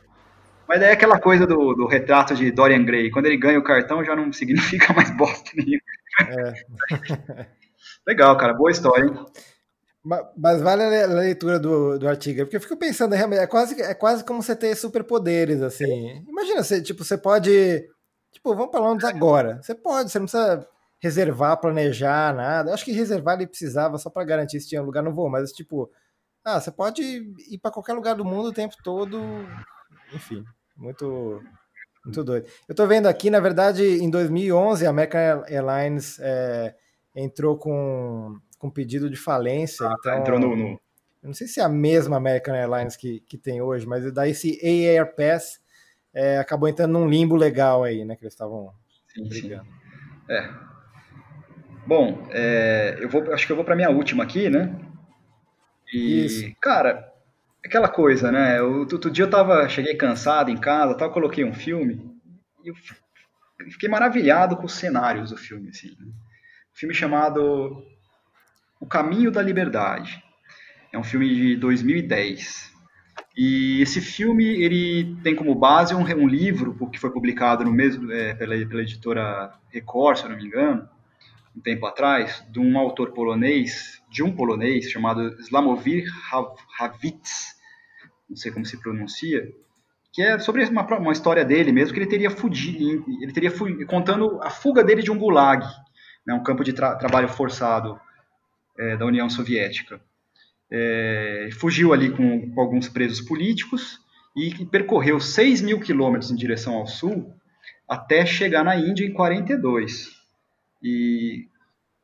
Mas 0.67 0.79
daí 0.79 0.89
é 0.89 0.93
aquela 0.93 1.19
coisa 1.19 1.45
do, 1.45 1.73
do, 1.73 1.87
retrato 1.87 2.35
de 2.35 2.51
Dorian 2.51 2.83
Gray. 2.83 3.09
Quando 3.11 3.27
ele 3.27 3.37
ganha 3.37 3.59
o 3.59 3.63
cartão, 3.63 4.03
já 4.03 4.15
não 4.15 4.33
significa 4.33 4.91
mais 4.91 5.09
bosta 5.15 5.51
nenhuma. 5.55 5.81
É. 6.19 7.47
Legal, 8.07 8.37
cara. 8.37 8.53
Boa 8.53 8.71
história, 8.71 9.05
hein? 9.05 9.25
Mas 10.37 10.61
vale 10.61 10.83
a 10.83 11.07
leitura 11.07 11.59
do, 11.59 11.99
do 11.99 12.07
artigo, 12.07 12.43
porque 12.43 12.55
eu 12.55 12.61
fico 12.61 12.77
pensando, 12.77 13.13
é 13.13 13.45
quase, 13.45 13.81
é 13.81 13.93
quase 13.93 14.23
como 14.23 14.41
você 14.41 14.55
ter 14.55 14.73
superpoderes, 14.75 15.61
assim. 15.61 16.23
Imagina, 16.25 16.63
você, 16.63 16.81
tipo, 16.81 17.03
você 17.03 17.17
pode. 17.17 17.85
Tipo, 18.31 18.55
vamos 18.55 18.71
para 18.71 18.79
Londres 18.79 19.03
agora. 19.09 19.59
Você 19.61 19.75
pode, 19.75 20.09
você 20.09 20.19
não 20.19 20.25
precisa 20.25 20.65
reservar, 20.99 21.59
planejar, 21.59 22.33
nada. 22.33 22.69
Eu 22.69 22.73
acho 22.73 22.85
que 22.85 22.93
reservar 22.93 23.35
ele 23.35 23.47
precisava 23.47 23.97
só 23.97 24.09
para 24.09 24.23
garantir 24.23 24.61
se 24.61 24.69
tinha 24.69 24.81
lugar 24.81 25.03
no 25.03 25.13
voo, 25.13 25.29
mas 25.29 25.51
tipo, 25.51 25.91
ah, 26.45 26.61
você 26.61 26.71
pode 26.71 27.03
ir 27.03 27.57
para 27.61 27.71
qualquer 27.71 27.93
lugar 27.93 28.15
do 28.15 28.23
mundo 28.23 28.47
o 28.47 28.53
tempo 28.53 28.75
todo. 28.81 29.19
Enfim, 30.13 30.45
muito 30.77 31.43
muito 32.05 32.23
doido. 32.23 32.47
Eu 32.69 32.73
tô 32.73 32.87
vendo 32.87 33.07
aqui, 33.07 33.29
na 33.29 33.41
verdade, 33.41 33.83
em 33.83 34.09
2011, 34.09 34.85
a 34.85 34.89
American 34.89 35.43
Airlines 35.49 36.17
é, 36.21 36.73
entrou 37.17 37.57
com, 37.57 38.39
com 38.59 38.69
pedido 38.69 39.09
de 39.09 39.17
falência. 39.17 39.87
Ah, 39.87 39.95
então, 39.99 40.17
entrou 40.19 40.39
no, 40.39 40.55
no, 40.55 40.67
Eu 40.67 40.79
não 41.23 41.33
sei 41.33 41.47
se 41.47 41.59
é 41.59 41.63
a 41.63 41.69
mesma 41.69 42.17
American 42.17 42.53
Airlines 42.53 42.95
que, 42.95 43.21
que 43.21 43.37
tem 43.37 43.61
hoje, 43.61 43.87
mas 43.87 44.11
daí 44.13 44.31
esse 44.31 44.59
AAR 44.63 45.15
Pass 45.15 45.59
é, 46.13 46.37
acabou 46.37 46.69
entrando 46.69 46.93
num 46.93 47.09
limbo 47.09 47.35
legal 47.35 47.83
aí, 47.83 48.05
né? 48.05 48.15
Que 48.15 48.23
eles 48.23 48.33
estavam 48.33 48.71
brigando. 49.27 49.65
Sim. 49.65 49.77
É. 50.29 50.49
Bom, 51.87 52.27
é, 52.31 52.97
eu 52.99 53.09
vou, 53.09 53.33
acho 53.33 53.45
que 53.45 53.51
eu 53.51 53.55
vou 53.55 53.65
para 53.65 53.75
minha 53.75 53.89
última 53.89 54.23
aqui, 54.23 54.49
né? 54.49 54.77
E, 55.91 56.25
Isso. 56.25 56.55
cara, 56.61 57.11
aquela 57.65 57.87
coisa, 57.87 58.31
né? 58.31 58.59
Eu, 58.59 58.81
outro 58.81 59.09
dia 59.09 59.25
eu 59.25 59.29
tava, 59.29 59.67
cheguei 59.69 59.95
cansado 59.95 60.51
em 60.51 60.57
casa, 60.57 60.95
tal, 60.95 61.11
coloquei 61.11 61.45
um 61.45 61.53
filme 61.53 62.13
e 62.63 62.67
eu 62.67 62.75
fiquei 63.71 63.89
maravilhado 63.89 64.57
com 64.57 64.65
os 64.65 64.73
cenários 64.73 65.31
do 65.31 65.37
filme, 65.37 65.69
assim. 65.69 65.95
Né? 65.99 66.11
Filme 66.77 66.93
chamado 66.93 67.83
O 68.79 68.85
Caminho 68.85 69.31
da 69.31 69.41
Liberdade. 69.41 70.23
É 70.93 70.99
um 70.99 71.03
filme 71.03 71.27
de 71.27 71.55
2010. 71.55 72.71
E 73.35 73.81
esse 73.81 73.99
filme 73.99 74.45
ele 74.45 75.17
tem 75.23 75.35
como 75.35 75.55
base 75.55 75.95
um, 75.95 76.03
um 76.03 76.27
livro 76.27 76.77
que 76.91 76.99
foi 76.99 77.09
publicado 77.09 77.65
no 77.65 77.71
mesmo 77.71 78.11
é, 78.11 78.35
pela, 78.35 78.55
pela 78.67 78.83
editora 78.83 79.55
Record, 79.71 80.17
se 80.19 80.25
eu 80.25 80.29
não 80.29 80.37
me 80.37 80.45
engano, 80.45 80.87
um 81.55 81.59
tempo 81.59 81.83
atrás, 81.87 82.45
de 82.47 82.59
um 82.59 82.77
autor 82.77 83.11
polonês, 83.11 83.99
de 84.07 84.21
um 84.21 84.31
polonês 84.31 84.91
chamado 84.91 85.35
Slamowir 85.39 86.05
Havits, 86.79 87.55
não 88.29 88.37
sei 88.37 88.51
como 88.51 88.67
se 88.67 88.79
pronuncia, 88.79 89.51
que 90.13 90.21
é 90.21 90.37
sobre 90.37 90.63
uma, 90.65 90.85
uma 90.99 91.11
história 91.11 91.43
dele 91.43 91.71
mesmo, 91.71 91.91
que 91.91 91.99
ele 91.99 92.05
teria 92.05 92.29
fugido, 92.29 93.03
ele 93.19 93.33
teria 93.33 93.49
fugido, 93.49 93.83
contando 93.87 94.39
a 94.43 94.51
fuga 94.51 94.83
dele 94.83 95.01
de 95.01 95.09
um 95.09 95.17
gulag, 95.17 95.65
né, 96.27 96.33
um 96.33 96.43
campo 96.43 96.63
de 96.63 96.73
tra 96.73 96.95
trabalho 96.95 97.29
forçado 97.29 97.97
é, 98.77 98.97
da 98.97 99.05
União 99.05 99.29
Soviética. 99.29 100.01
É, 100.69 101.49
fugiu 101.53 101.93
ali 101.93 102.11
com, 102.11 102.51
com, 102.51 102.59
alguns 102.59 102.89
presos 102.89 103.21
políticos 103.21 104.01
e, 104.35 104.65
percorreu 104.65 105.17
6 105.19 105.61
mil 105.61 105.79
quilômetros 105.79 106.29
em 106.29 106.35
direção 106.35 106.73
ao 106.73 106.85
sul 106.85 107.33
até 107.87 108.25
chegar 108.25 108.65
na 108.65 108.75
Índia 108.75 109.05
em 109.05 109.13
42. 109.13 110.11
E, 110.83 111.47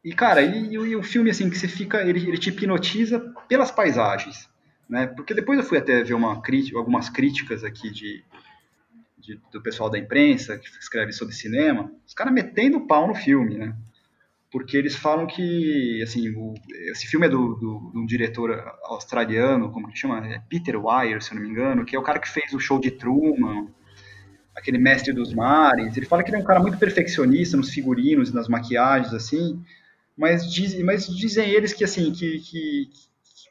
e 0.03 0.13
cara, 0.13 0.41
e, 0.41 0.73
e, 0.73 0.95
o 0.95 1.03
filme 1.03 1.29
assim 1.29 1.49
que 1.49 1.57
você 1.57 1.67
fica, 1.67 2.01
ele, 2.01 2.25
ele 2.25 2.37
te 2.37 2.49
hipnotiza 2.49 3.19
pelas 3.49 3.69
paisagens 3.69 4.49
né? 4.93 5.07
Porque 5.07 5.33
depois 5.33 5.57
eu 5.57 5.65
fui 5.65 5.77
até 5.77 6.03
ver 6.03 6.13
uma 6.13 6.41
crítica, 6.41 6.77
algumas 6.77 7.09
críticas 7.09 7.63
aqui 7.63 7.89
de, 7.89 8.23
de, 9.17 9.39
do 9.51 9.61
pessoal 9.61 9.89
da 9.89 9.97
imprensa 9.97 10.57
que 10.57 10.67
escreve 10.67 11.11
sobre 11.11 11.33
cinema, 11.33 11.91
os 12.05 12.13
caras 12.13 12.33
metendo 12.33 12.85
pau 12.85 13.07
no 13.07 13.15
filme, 13.15 13.57
né? 13.57 13.75
Porque 14.53 14.77
eles 14.77 14.95
falam 14.95 15.25
que, 15.25 15.99
assim, 16.03 16.29
o, 16.29 16.53
esse 16.91 17.07
filme 17.07 17.25
é 17.25 17.29
do, 17.29 17.55
do, 17.55 17.91
de 17.91 17.97
um 17.97 18.05
diretor 18.05 18.51
australiano, 18.83 19.71
como 19.71 19.87
que 19.87 19.97
chama? 19.97 20.27
É 20.27 20.43
Peter 20.47 20.79
Weir, 20.79 21.23
se 21.23 21.31
eu 21.31 21.37
não 21.37 21.41
me 21.41 21.49
engano, 21.49 21.83
que 21.83 21.95
é 21.95 21.99
o 21.99 22.03
cara 22.03 22.19
que 22.19 22.29
fez 22.29 22.53
o 22.53 22.59
show 22.59 22.79
de 22.79 22.91
Truman, 22.91 23.67
aquele 24.55 24.77
mestre 24.77 25.11
dos 25.11 25.33
mares. 25.33 25.97
Ele 25.97 26.05
fala 26.05 26.21
que 26.21 26.29
ele 26.29 26.37
é 26.37 26.39
um 26.39 26.43
cara 26.43 26.59
muito 26.59 26.77
perfeccionista 26.77 27.57
nos 27.57 27.71
figurinos, 27.71 28.31
nas 28.31 28.47
maquiagens, 28.47 29.11
assim, 29.11 29.59
mas, 30.15 30.47
diz, 30.53 30.79
mas 30.83 31.07
dizem 31.07 31.49
eles 31.49 31.73
que, 31.73 31.83
assim, 31.83 32.11
que, 32.11 32.37
que 32.37 32.91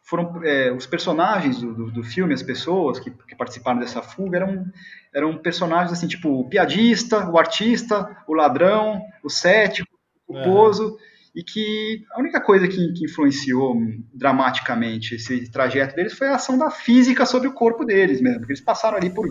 foram 0.04 0.40
é, 0.44 0.70
os 0.70 0.86
personagens 0.86 1.58
do, 1.58 1.74
do, 1.74 1.90
do, 1.90 2.04
filme, 2.04 2.32
as 2.32 2.44
pessoas 2.44 3.00
que, 3.00 3.10
que, 3.10 3.34
participaram 3.34 3.80
dessa 3.80 4.02
fuga 4.02 4.36
eram, 4.36 4.66
eram 5.12 5.36
personagens 5.36 5.92
assim, 5.92 6.06
tipo 6.06 6.28
o 6.28 6.48
piadista, 6.48 7.28
o 7.28 7.36
artista, 7.36 8.16
o 8.28 8.34
ladrão, 8.34 9.02
o 9.24 9.28
cético, 9.28 9.90
o 10.32 10.38
é. 10.38 11.12
e 11.34 11.42
que 11.42 12.04
a 12.12 12.20
única 12.20 12.40
coisa 12.40 12.68
que, 12.68 12.92
que, 12.92 13.04
influenciou 13.04 13.76
dramaticamente 14.12 15.14
esse 15.14 15.50
trajeto 15.50 15.94
deles 15.94 16.12
foi 16.12 16.28
a 16.28 16.34
ação 16.34 16.59
da 16.59 16.70
física 16.70 17.24
sobre 17.24 17.48
o 17.48 17.54
corpo 17.54 17.84
deles 17.84 18.20
mesmo, 18.20 18.40
porque 18.40 18.52
eles 18.52 18.64
passaram 18.64 18.96
ali 18.96 19.10
por, 19.10 19.28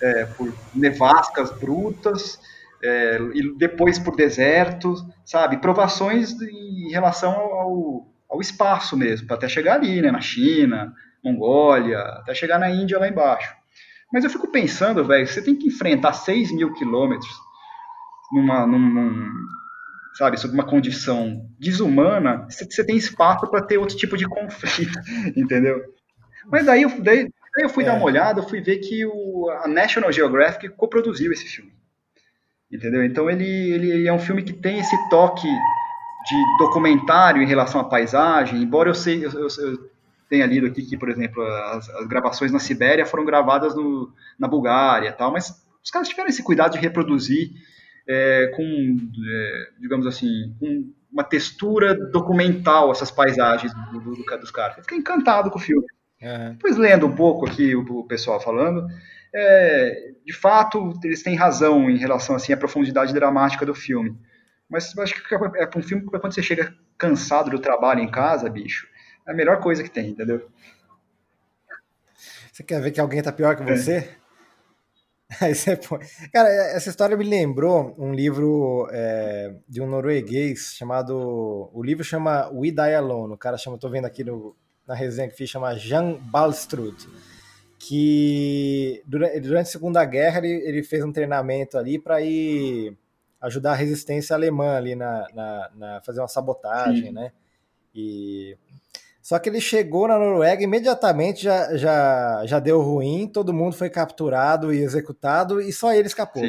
é, 0.00 0.24
por 0.26 0.52
nevascas 0.74 1.50
brutas, 1.50 2.38
é, 2.82 3.18
e 3.32 3.56
depois 3.56 3.98
por 3.98 4.14
desertos, 4.14 5.02
sabe, 5.24 5.56
provações 5.56 6.32
em 6.42 6.90
relação 6.90 7.32
ao 7.32 8.14
ao 8.34 8.40
espaço 8.40 8.96
mesmo, 8.96 9.28
para 9.28 9.36
até 9.36 9.48
chegar 9.48 9.76
ali, 9.76 10.02
né, 10.02 10.10
na 10.10 10.20
China, 10.20 10.92
Mongólia, 11.24 11.98
até 12.00 12.34
chegar 12.34 12.58
na 12.58 12.68
Índia 12.68 12.98
lá 12.98 13.08
embaixo. 13.08 13.54
Mas 14.12 14.24
eu 14.24 14.30
fico 14.30 14.50
pensando, 14.50 15.04
velho, 15.04 15.26
você 15.26 15.40
tem 15.40 15.56
que 15.56 15.68
enfrentar 15.68 16.12
6 16.12 16.52
mil 16.52 16.72
quilômetros 16.74 17.32
numa, 18.32 18.66
num, 18.66 19.30
sabe, 20.14 20.38
sob 20.38 20.54
uma 20.54 20.66
condição 20.66 21.44
desumana, 21.58 22.46
você 22.48 22.84
tem 22.84 22.96
espaço 22.96 23.50
para 23.50 23.62
ter 23.62 23.78
outro 23.78 23.96
tipo 23.96 24.16
de 24.16 24.26
conflito, 24.26 24.98
entendeu? 25.36 25.82
Mas 26.46 26.64
daí, 26.64 26.84
daí, 27.00 27.28
daí 27.54 27.64
eu 27.64 27.68
fui 27.68 27.82
é. 27.82 27.86
dar 27.86 27.94
uma 27.94 28.04
olhada, 28.04 28.40
eu 28.40 28.48
fui 28.48 28.60
ver 28.60 28.78
que 28.78 29.04
o, 29.04 29.50
a 29.62 29.68
National 29.68 30.12
Geographic 30.12 30.68
coproduziu 30.70 31.32
esse 31.32 31.46
filme, 31.46 31.72
entendeu? 32.70 33.04
Então 33.04 33.28
ele, 33.28 33.44
ele, 33.44 33.90
ele 33.90 34.08
é 34.08 34.12
um 34.12 34.18
filme 34.18 34.42
que 34.42 34.52
tem 34.52 34.78
esse 34.78 34.96
toque 35.08 35.48
de 35.48 36.56
documentário 36.58 37.42
em 37.42 37.46
relação 37.46 37.80
à 37.80 37.84
paisagem, 37.84 38.62
embora 38.62 38.88
eu, 38.88 38.94
sei, 38.94 39.24
eu, 39.24 39.30
eu, 39.32 39.48
eu 39.58 39.90
tenha 40.28 40.46
lido 40.46 40.66
aqui 40.66 40.82
que, 40.82 40.96
por 40.96 41.10
exemplo, 41.10 41.42
as, 41.42 41.88
as, 41.90 42.06
gravações 42.06 42.52
na 42.52 42.58
Sibéria 42.58 43.04
foram 43.04 43.24
gravadas 43.24 43.74
no, 43.74 44.12
na 44.38 44.46
Bulgária 44.46 45.12
tal, 45.12 45.32
mas 45.32 45.62
os 45.82 45.90
caras 45.90 46.08
tiveram 46.08 46.28
esse 46.28 46.42
cuidado 46.42 46.72
de 46.72 46.78
reproduzir 46.78 47.50
é, 48.06 48.48
com, 48.54 48.64
é, 48.64 49.68
digamos 49.80 50.06
assim, 50.06 50.54
com 50.58 50.92
uma 51.10 51.24
textura 51.24 51.94
documental 52.10 52.90
essas 52.90 53.10
paisagens 53.10 53.72
do, 53.72 54.00
do, 54.00 54.16
do, 54.16 54.38
dos 54.38 54.50
caras. 54.50 54.76
Eu 54.76 54.82
fiquei 54.82 54.98
encantado 54.98 55.50
com 55.50 55.58
o 55.58 55.62
filme. 55.62 55.86
Uhum. 56.20 56.52
Depois 56.52 56.76
lendo 56.76 57.06
um 57.06 57.14
pouco 57.14 57.46
aqui 57.46 57.74
o, 57.74 57.80
o 57.80 58.06
pessoal 58.06 58.40
falando, 58.40 58.86
é, 59.32 60.12
de 60.24 60.32
fato 60.32 60.92
eles 61.04 61.22
têm 61.22 61.36
razão 61.36 61.88
em 61.90 61.96
relação 61.96 62.34
assim 62.34 62.52
à 62.52 62.56
profundidade 62.56 63.12
dramática 63.12 63.64
do 63.64 63.74
filme. 63.74 64.16
Mas 64.68 64.96
acho 64.98 65.28
que 65.28 65.34
é 65.34 65.70
um 65.76 65.82
filme 65.82 66.02
que 66.02 66.18
quando 66.18 66.34
você 66.34 66.42
chega 66.42 66.74
cansado 66.98 67.50
do 67.50 67.58
trabalho 67.58 68.00
em 68.00 68.10
casa, 68.10 68.48
bicho, 68.48 68.88
é 69.26 69.30
a 69.30 69.34
melhor 69.34 69.60
coisa 69.60 69.82
que 69.82 69.90
tem, 69.90 70.10
entendeu? 70.10 70.48
Você 72.52 72.62
quer 72.62 72.80
ver 72.80 72.90
que 72.90 73.00
alguém 73.00 73.22
tá 73.22 73.32
pior 73.32 73.56
que 73.56 73.62
é. 73.62 73.76
você? 73.76 73.92
É. 73.92 74.23
Aí 75.40 75.54
você 75.54 75.76
põe. 75.76 76.00
Cara, 76.32 76.48
essa 76.48 76.90
história 76.90 77.16
me 77.16 77.24
lembrou 77.24 77.94
um 77.98 78.12
livro 78.12 78.88
é, 78.90 79.54
de 79.68 79.80
um 79.80 79.86
norueguês 79.86 80.74
chamado. 80.76 81.70
O 81.72 81.82
livro 81.82 82.04
chama 82.04 82.48
We 82.50 82.70
Die 82.70 82.94
Alone. 82.94 83.34
O 83.34 83.38
cara 83.38 83.56
chama, 83.56 83.78
tô 83.78 83.88
vendo 83.88 84.06
aqui 84.06 84.22
no, 84.24 84.56
na 84.86 84.94
resenha 84.94 85.28
que 85.28 85.36
fiz, 85.36 85.50
chama 85.50 85.74
Jan 85.76 86.14
Balstrud. 86.14 86.96
Que 87.78 89.02
durante, 89.06 89.40
durante 89.40 89.66
a 89.66 89.70
Segunda 89.70 90.04
Guerra 90.04 90.38
ele, 90.38 90.66
ele 90.66 90.82
fez 90.82 91.04
um 91.04 91.12
treinamento 91.12 91.76
ali 91.76 91.98
para 91.98 92.20
ir 92.20 92.96
ajudar 93.40 93.72
a 93.72 93.76
resistência 93.76 94.34
alemã 94.34 94.76
ali 94.76 94.94
na, 94.94 95.26
na, 95.34 95.70
na 95.74 96.00
fazer 96.02 96.20
uma 96.20 96.28
sabotagem, 96.28 97.08
Sim. 97.08 97.12
né? 97.12 97.32
E 97.94 98.56
só 99.24 99.38
que 99.38 99.48
ele 99.48 99.58
chegou 99.58 100.06
na 100.06 100.18
Noruega 100.18 100.62
imediatamente 100.62 101.42
já, 101.42 101.74
já, 101.78 102.42
já 102.44 102.60
deu 102.60 102.82
ruim, 102.82 103.26
todo 103.26 103.54
mundo 103.54 103.74
foi 103.74 103.88
capturado 103.88 104.70
e 104.70 104.82
executado 104.82 105.62
e 105.62 105.72
só 105.72 105.94
ele 105.94 106.08
escapou 106.08 106.42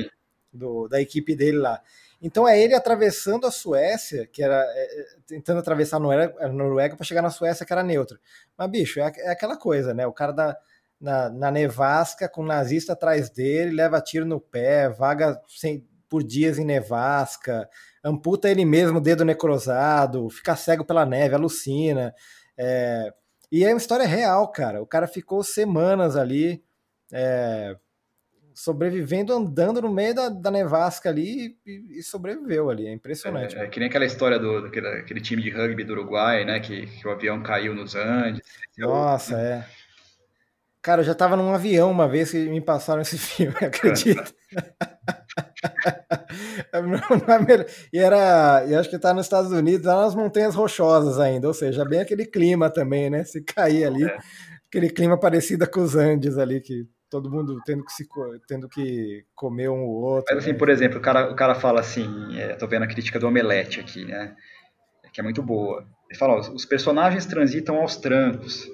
do, 0.51 0.85
da 0.89 0.99
equipe 0.99 1.33
dele 1.33 1.59
lá. 1.59 1.81
Então 2.21 2.45
é 2.45 2.59
ele 2.61 2.75
atravessando 2.75 3.47
a 3.47 3.51
Suécia, 3.51 4.27
que 4.27 4.43
era 4.43 4.57
é, 4.57 5.01
é 5.01 5.05
tentando 5.25 5.61
atravessar 5.61 5.95
a 5.95 5.99
Noruega, 6.01 6.47
Noruega 6.49 6.95
para 6.97 7.05
chegar 7.05 7.21
na 7.21 7.29
Suécia, 7.29 7.65
que 7.65 7.71
era 7.71 7.81
neutra. 7.81 8.19
Mas 8.57 8.69
bicho, 8.69 8.99
é, 8.99 9.09
é 9.19 9.29
aquela 9.29 9.55
coisa, 9.55 9.93
né? 9.93 10.05
O 10.05 10.11
cara 10.11 10.33
da, 10.33 10.57
na, 10.99 11.29
na 11.29 11.51
nevasca 11.51 12.27
com 12.27 12.41
o 12.41 12.45
nazista 12.45 12.91
atrás 12.91 13.29
dele, 13.29 13.71
leva 13.71 14.01
tiro 14.01 14.25
no 14.25 14.41
pé, 14.41 14.89
vaga 14.89 15.41
sem 15.47 15.87
por 16.09 16.21
dias 16.21 16.59
em 16.59 16.65
nevasca, 16.65 17.69
amputa 18.03 18.49
ele 18.49 18.65
mesmo 18.65 18.97
o 18.97 19.01
dedo 19.01 19.23
necrosado, 19.23 20.29
fica 20.29 20.57
cego 20.57 20.83
pela 20.83 21.05
neve, 21.05 21.35
alucina. 21.35 22.13
É... 22.57 23.13
E 23.51 23.63
é 23.63 23.69
uma 23.69 23.77
história 23.77 24.05
real, 24.05 24.51
cara. 24.51 24.81
O 24.81 24.87
cara 24.87 25.07
ficou 25.07 25.43
semanas 25.43 26.15
ali 26.15 26.63
é... 27.11 27.75
sobrevivendo 28.53 29.33
andando 29.33 29.81
no 29.81 29.93
meio 29.93 30.15
da, 30.15 30.29
da 30.29 30.51
nevasca 30.51 31.09
ali 31.09 31.57
e, 31.65 31.99
e, 31.99 32.03
sobreviveu 32.03 32.69
ali. 32.69 32.87
É 32.87 32.93
impressionante. 32.93 33.55
É, 33.57 33.63
é, 33.63 33.67
que 33.67 33.79
nem 33.79 33.89
aquela 33.89 34.05
história 34.05 34.39
do 34.39 34.61
daquele, 34.61 34.87
aquele 34.87 35.21
time 35.21 35.41
de 35.41 35.49
rugby 35.49 35.83
do 35.83 35.93
Uruguai, 35.93 36.43
né? 36.45 36.59
Que, 36.59 36.87
que 36.87 37.07
o 37.07 37.11
avião 37.11 37.41
caiu 37.43 37.73
nos 37.75 37.95
Andes. 37.95 38.41
Nossa, 38.77 39.39
é. 39.39 39.65
Cara, 40.85 41.01
eu 41.01 41.05
já 41.05 41.15
tava 41.15 41.35
num 41.35 41.51
avião 41.51 41.89
uma 41.89 42.07
vez 42.07 42.29
que 42.29 42.47
me 42.47 42.61
passaram 42.61 43.01
esse 43.01 43.17
filme, 43.19 43.55
acredita? 43.59 44.23
É 46.77 47.65
e 47.93 47.99
era, 47.99 48.65
e 48.67 48.75
acho 48.75 48.89
que 48.89 48.99
tá 48.99 49.13
nos 49.13 49.25
Estados 49.25 49.51
Unidos, 49.51 49.85
lá 49.85 50.03
nas 50.03 50.15
montanhas 50.15 50.55
rochosas 50.55 51.19
ainda, 51.19 51.47
ou 51.47 51.53
seja, 51.53 51.85
bem 51.85 52.01
aquele 52.01 52.25
clima 52.25 52.69
também, 52.69 53.09
né? 53.09 53.23
Se 53.23 53.41
cair 53.41 53.85
ali, 53.85 54.03
é. 54.03 54.17
aquele 54.67 54.89
clima 54.89 55.19
parecido 55.19 55.69
com 55.69 55.81
os 55.81 55.95
Andes 55.95 56.37
ali, 56.37 56.61
que 56.61 56.87
todo 57.09 57.31
mundo 57.31 57.59
tendo 57.65 57.83
que, 57.85 57.93
se, 57.93 58.07
tendo 58.47 58.67
que 58.67 59.23
comer 59.33 59.69
um 59.69 59.83
ou 59.83 60.03
outro. 60.03 60.35
Mas 60.35 60.43
assim, 60.43 60.53
né? 60.53 60.57
por 60.57 60.69
exemplo, 60.69 60.99
o 60.99 61.01
cara, 61.01 61.31
o 61.31 61.35
cara 61.35 61.55
fala 61.55 61.79
assim, 61.79 62.37
é, 62.37 62.55
tô 62.55 62.67
vendo 62.67 62.83
a 62.83 62.87
crítica 62.87 63.19
do 63.19 63.27
Omelete 63.27 63.79
aqui, 63.79 64.03
né? 64.03 64.35
Que 65.13 65.21
é 65.21 65.23
muito 65.23 65.41
boa. 65.41 65.85
Ele 66.09 66.19
fala, 66.19 66.33
ó, 66.33 66.39
os 66.39 66.65
personagens 66.65 67.25
transitam 67.25 67.77
aos 67.77 67.95
trancos. 67.95 68.67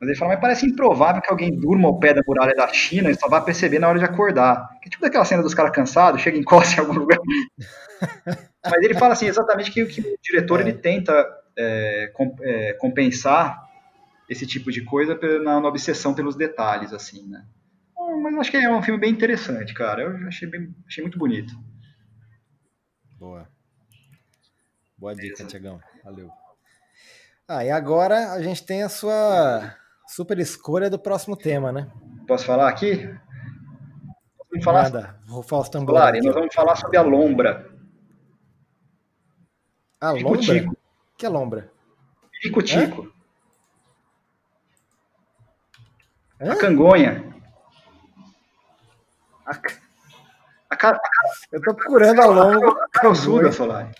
Mas 0.00 0.10
ele 0.10 0.18
fala, 0.18 0.32
mas 0.32 0.40
parece 0.40 0.66
improvável 0.66 1.22
que 1.22 1.30
alguém 1.30 1.58
durma 1.58 1.88
ao 1.88 1.98
pé 1.98 2.12
da 2.12 2.22
muralha 2.26 2.54
da 2.54 2.68
China 2.68 3.10
e 3.10 3.14
só 3.14 3.28
vá 3.28 3.40
perceber 3.40 3.78
na 3.78 3.88
hora 3.88 3.98
de 3.98 4.04
acordar. 4.04 4.68
Que 4.82 4.90
tipo 4.90 5.02
daquela 5.02 5.24
cena 5.24 5.42
dos 5.42 5.54
caras 5.54 5.72
cansados, 5.72 6.20
chega 6.20 6.36
em 6.36 6.44
costa 6.44 6.76
em 6.76 6.80
algum 6.80 6.92
lugar. 6.92 7.18
mas 8.64 8.82
ele 8.82 8.94
fala 8.94 9.14
assim, 9.14 9.26
exatamente 9.26 9.70
que, 9.70 9.84
que 9.86 10.00
o 10.00 10.18
diretor 10.22 10.60
é. 10.60 10.62
ele 10.62 10.74
tenta 10.74 11.26
é, 11.56 12.10
com, 12.12 12.36
é, 12.42 12.74
compensar 12.74 13.64
esse 14.28 14.46
tipo 14.46 14.70
de 14.70 14.84
coisa 14.84 15.18
na, 15.42 15.60
na 15.60 15.68
obsessão 15.68 16.14
pelos 16.14 16.36
detalhes, 16.36 16.92
assim, 16.92 17.26
né? 17.28 17.44
mas 18.22 18.34
acho 18.38 18.50
que 18.50 18.56
é 18.56 18.70
um 18.70 18.82
filme 18.82 19.00
bem 19.00 19.10
interessante, 19.10 19.74
cara. 19.74 20.02
Eu 20.02 20.28
achei, 20.28 20.48
bem, 20.48 20.74
achei 20.86 21.02
muito 21.02 21.18
bonito. 21.18 21.54
Boa. 23.18 23.48
Boa 24.98 25.14
dica, 25.14 25.44
Tiagão. 25.44 25.80
Valeu. 26.04 26.30
Ah, 27.48 27.64
e 27.64 27.70
agora 27.70 28.32
a 28.32 28.42
gente 28.42 28.64
tem 28.64 28.82
a 28.82 28.88
sua 28.88 29.74
super 30.06 30.38
escolha 30.38 30.88
do 30.88 30.98
próximo 30.98 31.36
tema, 31.36 31.72
né? 31.72 31.90
Posso 32.26 32.46
falar 32.46 32.68
aqui? 32.68 33.06
Vamos 34.50 34.64
falar... 34.64 34.82
Nada, 34.84 35.20
vou 35.26 35.42
falar 35.42 35.68
Claro, 35.68 36.18
nós 36.22 36.34
vamos 36.34 36.54
falar 36.54 36.76
sobre 36.76 36.96
a 36.96 37.02
lombra. 37.02 37.70
A 40.00 40.10
lombra? 40.12 40.40
Tico. 40.40 40.76
que 41.16 41.26
é 41.26 41.28
lombra? 41.28 41.72
Tico-tico. 42.40 43.12
A 46.38 46.54
cangonha. 46.56 47.34
A, 49.46 49.52
a, 50.70 50.90
a, 50.90 51.00
eu 51.50 51.62
tô 51.62 51.74
procurando 51.74 52.20
a 52.20 52.26
longa. 52.26 52.70
A 52.94 53.00
calçuda, 53.00 53.50
Solari. 53.50 53.90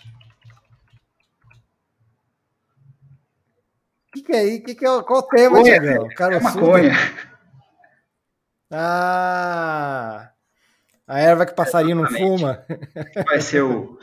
Que, 4.17 4.23
que 4.23 4.31
é 4.33 4.39
aí? 4.39 4.59
Que 4.59 4.75
que 4.75 4.85
é, 4.85 5.01
qual 5.01 5.19
o 5.19 5.23
tema, 5.23 5.63
Tiagão? 5.63 6.07
É 6.31 6.39
maconha. 6.39 6.93
Ah! 8.71 10.29
A 11.07 11.19
erva 11.19 11.45
que 11.45 11.53
passarinho 11.53 11.95
não 11.95 12.09
fuma. 12.09 12.65
Vai 13.25 13.39
ser 13.39 13.61
o, 13.61 13.97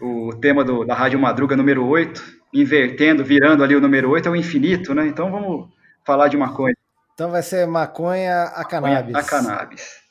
o 0.00 0.34
tema 0.38 0.62
do, 0.62 0.84
da 0.84 0.94
Rádio 0.94 1.18
Madruga 1.18 1.56
número 1.56 1.86
8, 1.86 2.22
invertendo, 2.52 3.24
virando 3.24 3.64
ali 3.64 3.74
o 3.74 3.80
número 3.80 4.10
8, 4.10 4.28
é 4.28 4.30
o 4.30 4.36
infinito, 4.36 4.94
né? 4.94 5.06
Então 5.06 5.30
vamos 5.30 5.70
falar 6.04 6.28
de 6.28 6.36
maconha. 6.36 6.76
Então 7.14 7.30
vai 7.30 7.42
ser 7.42 7.66
maconha 7.66 8.44
a 8.54 8.64
cannabis. 8.64 9.14
A 9.14 9.22
cannabis. 9.22 10.02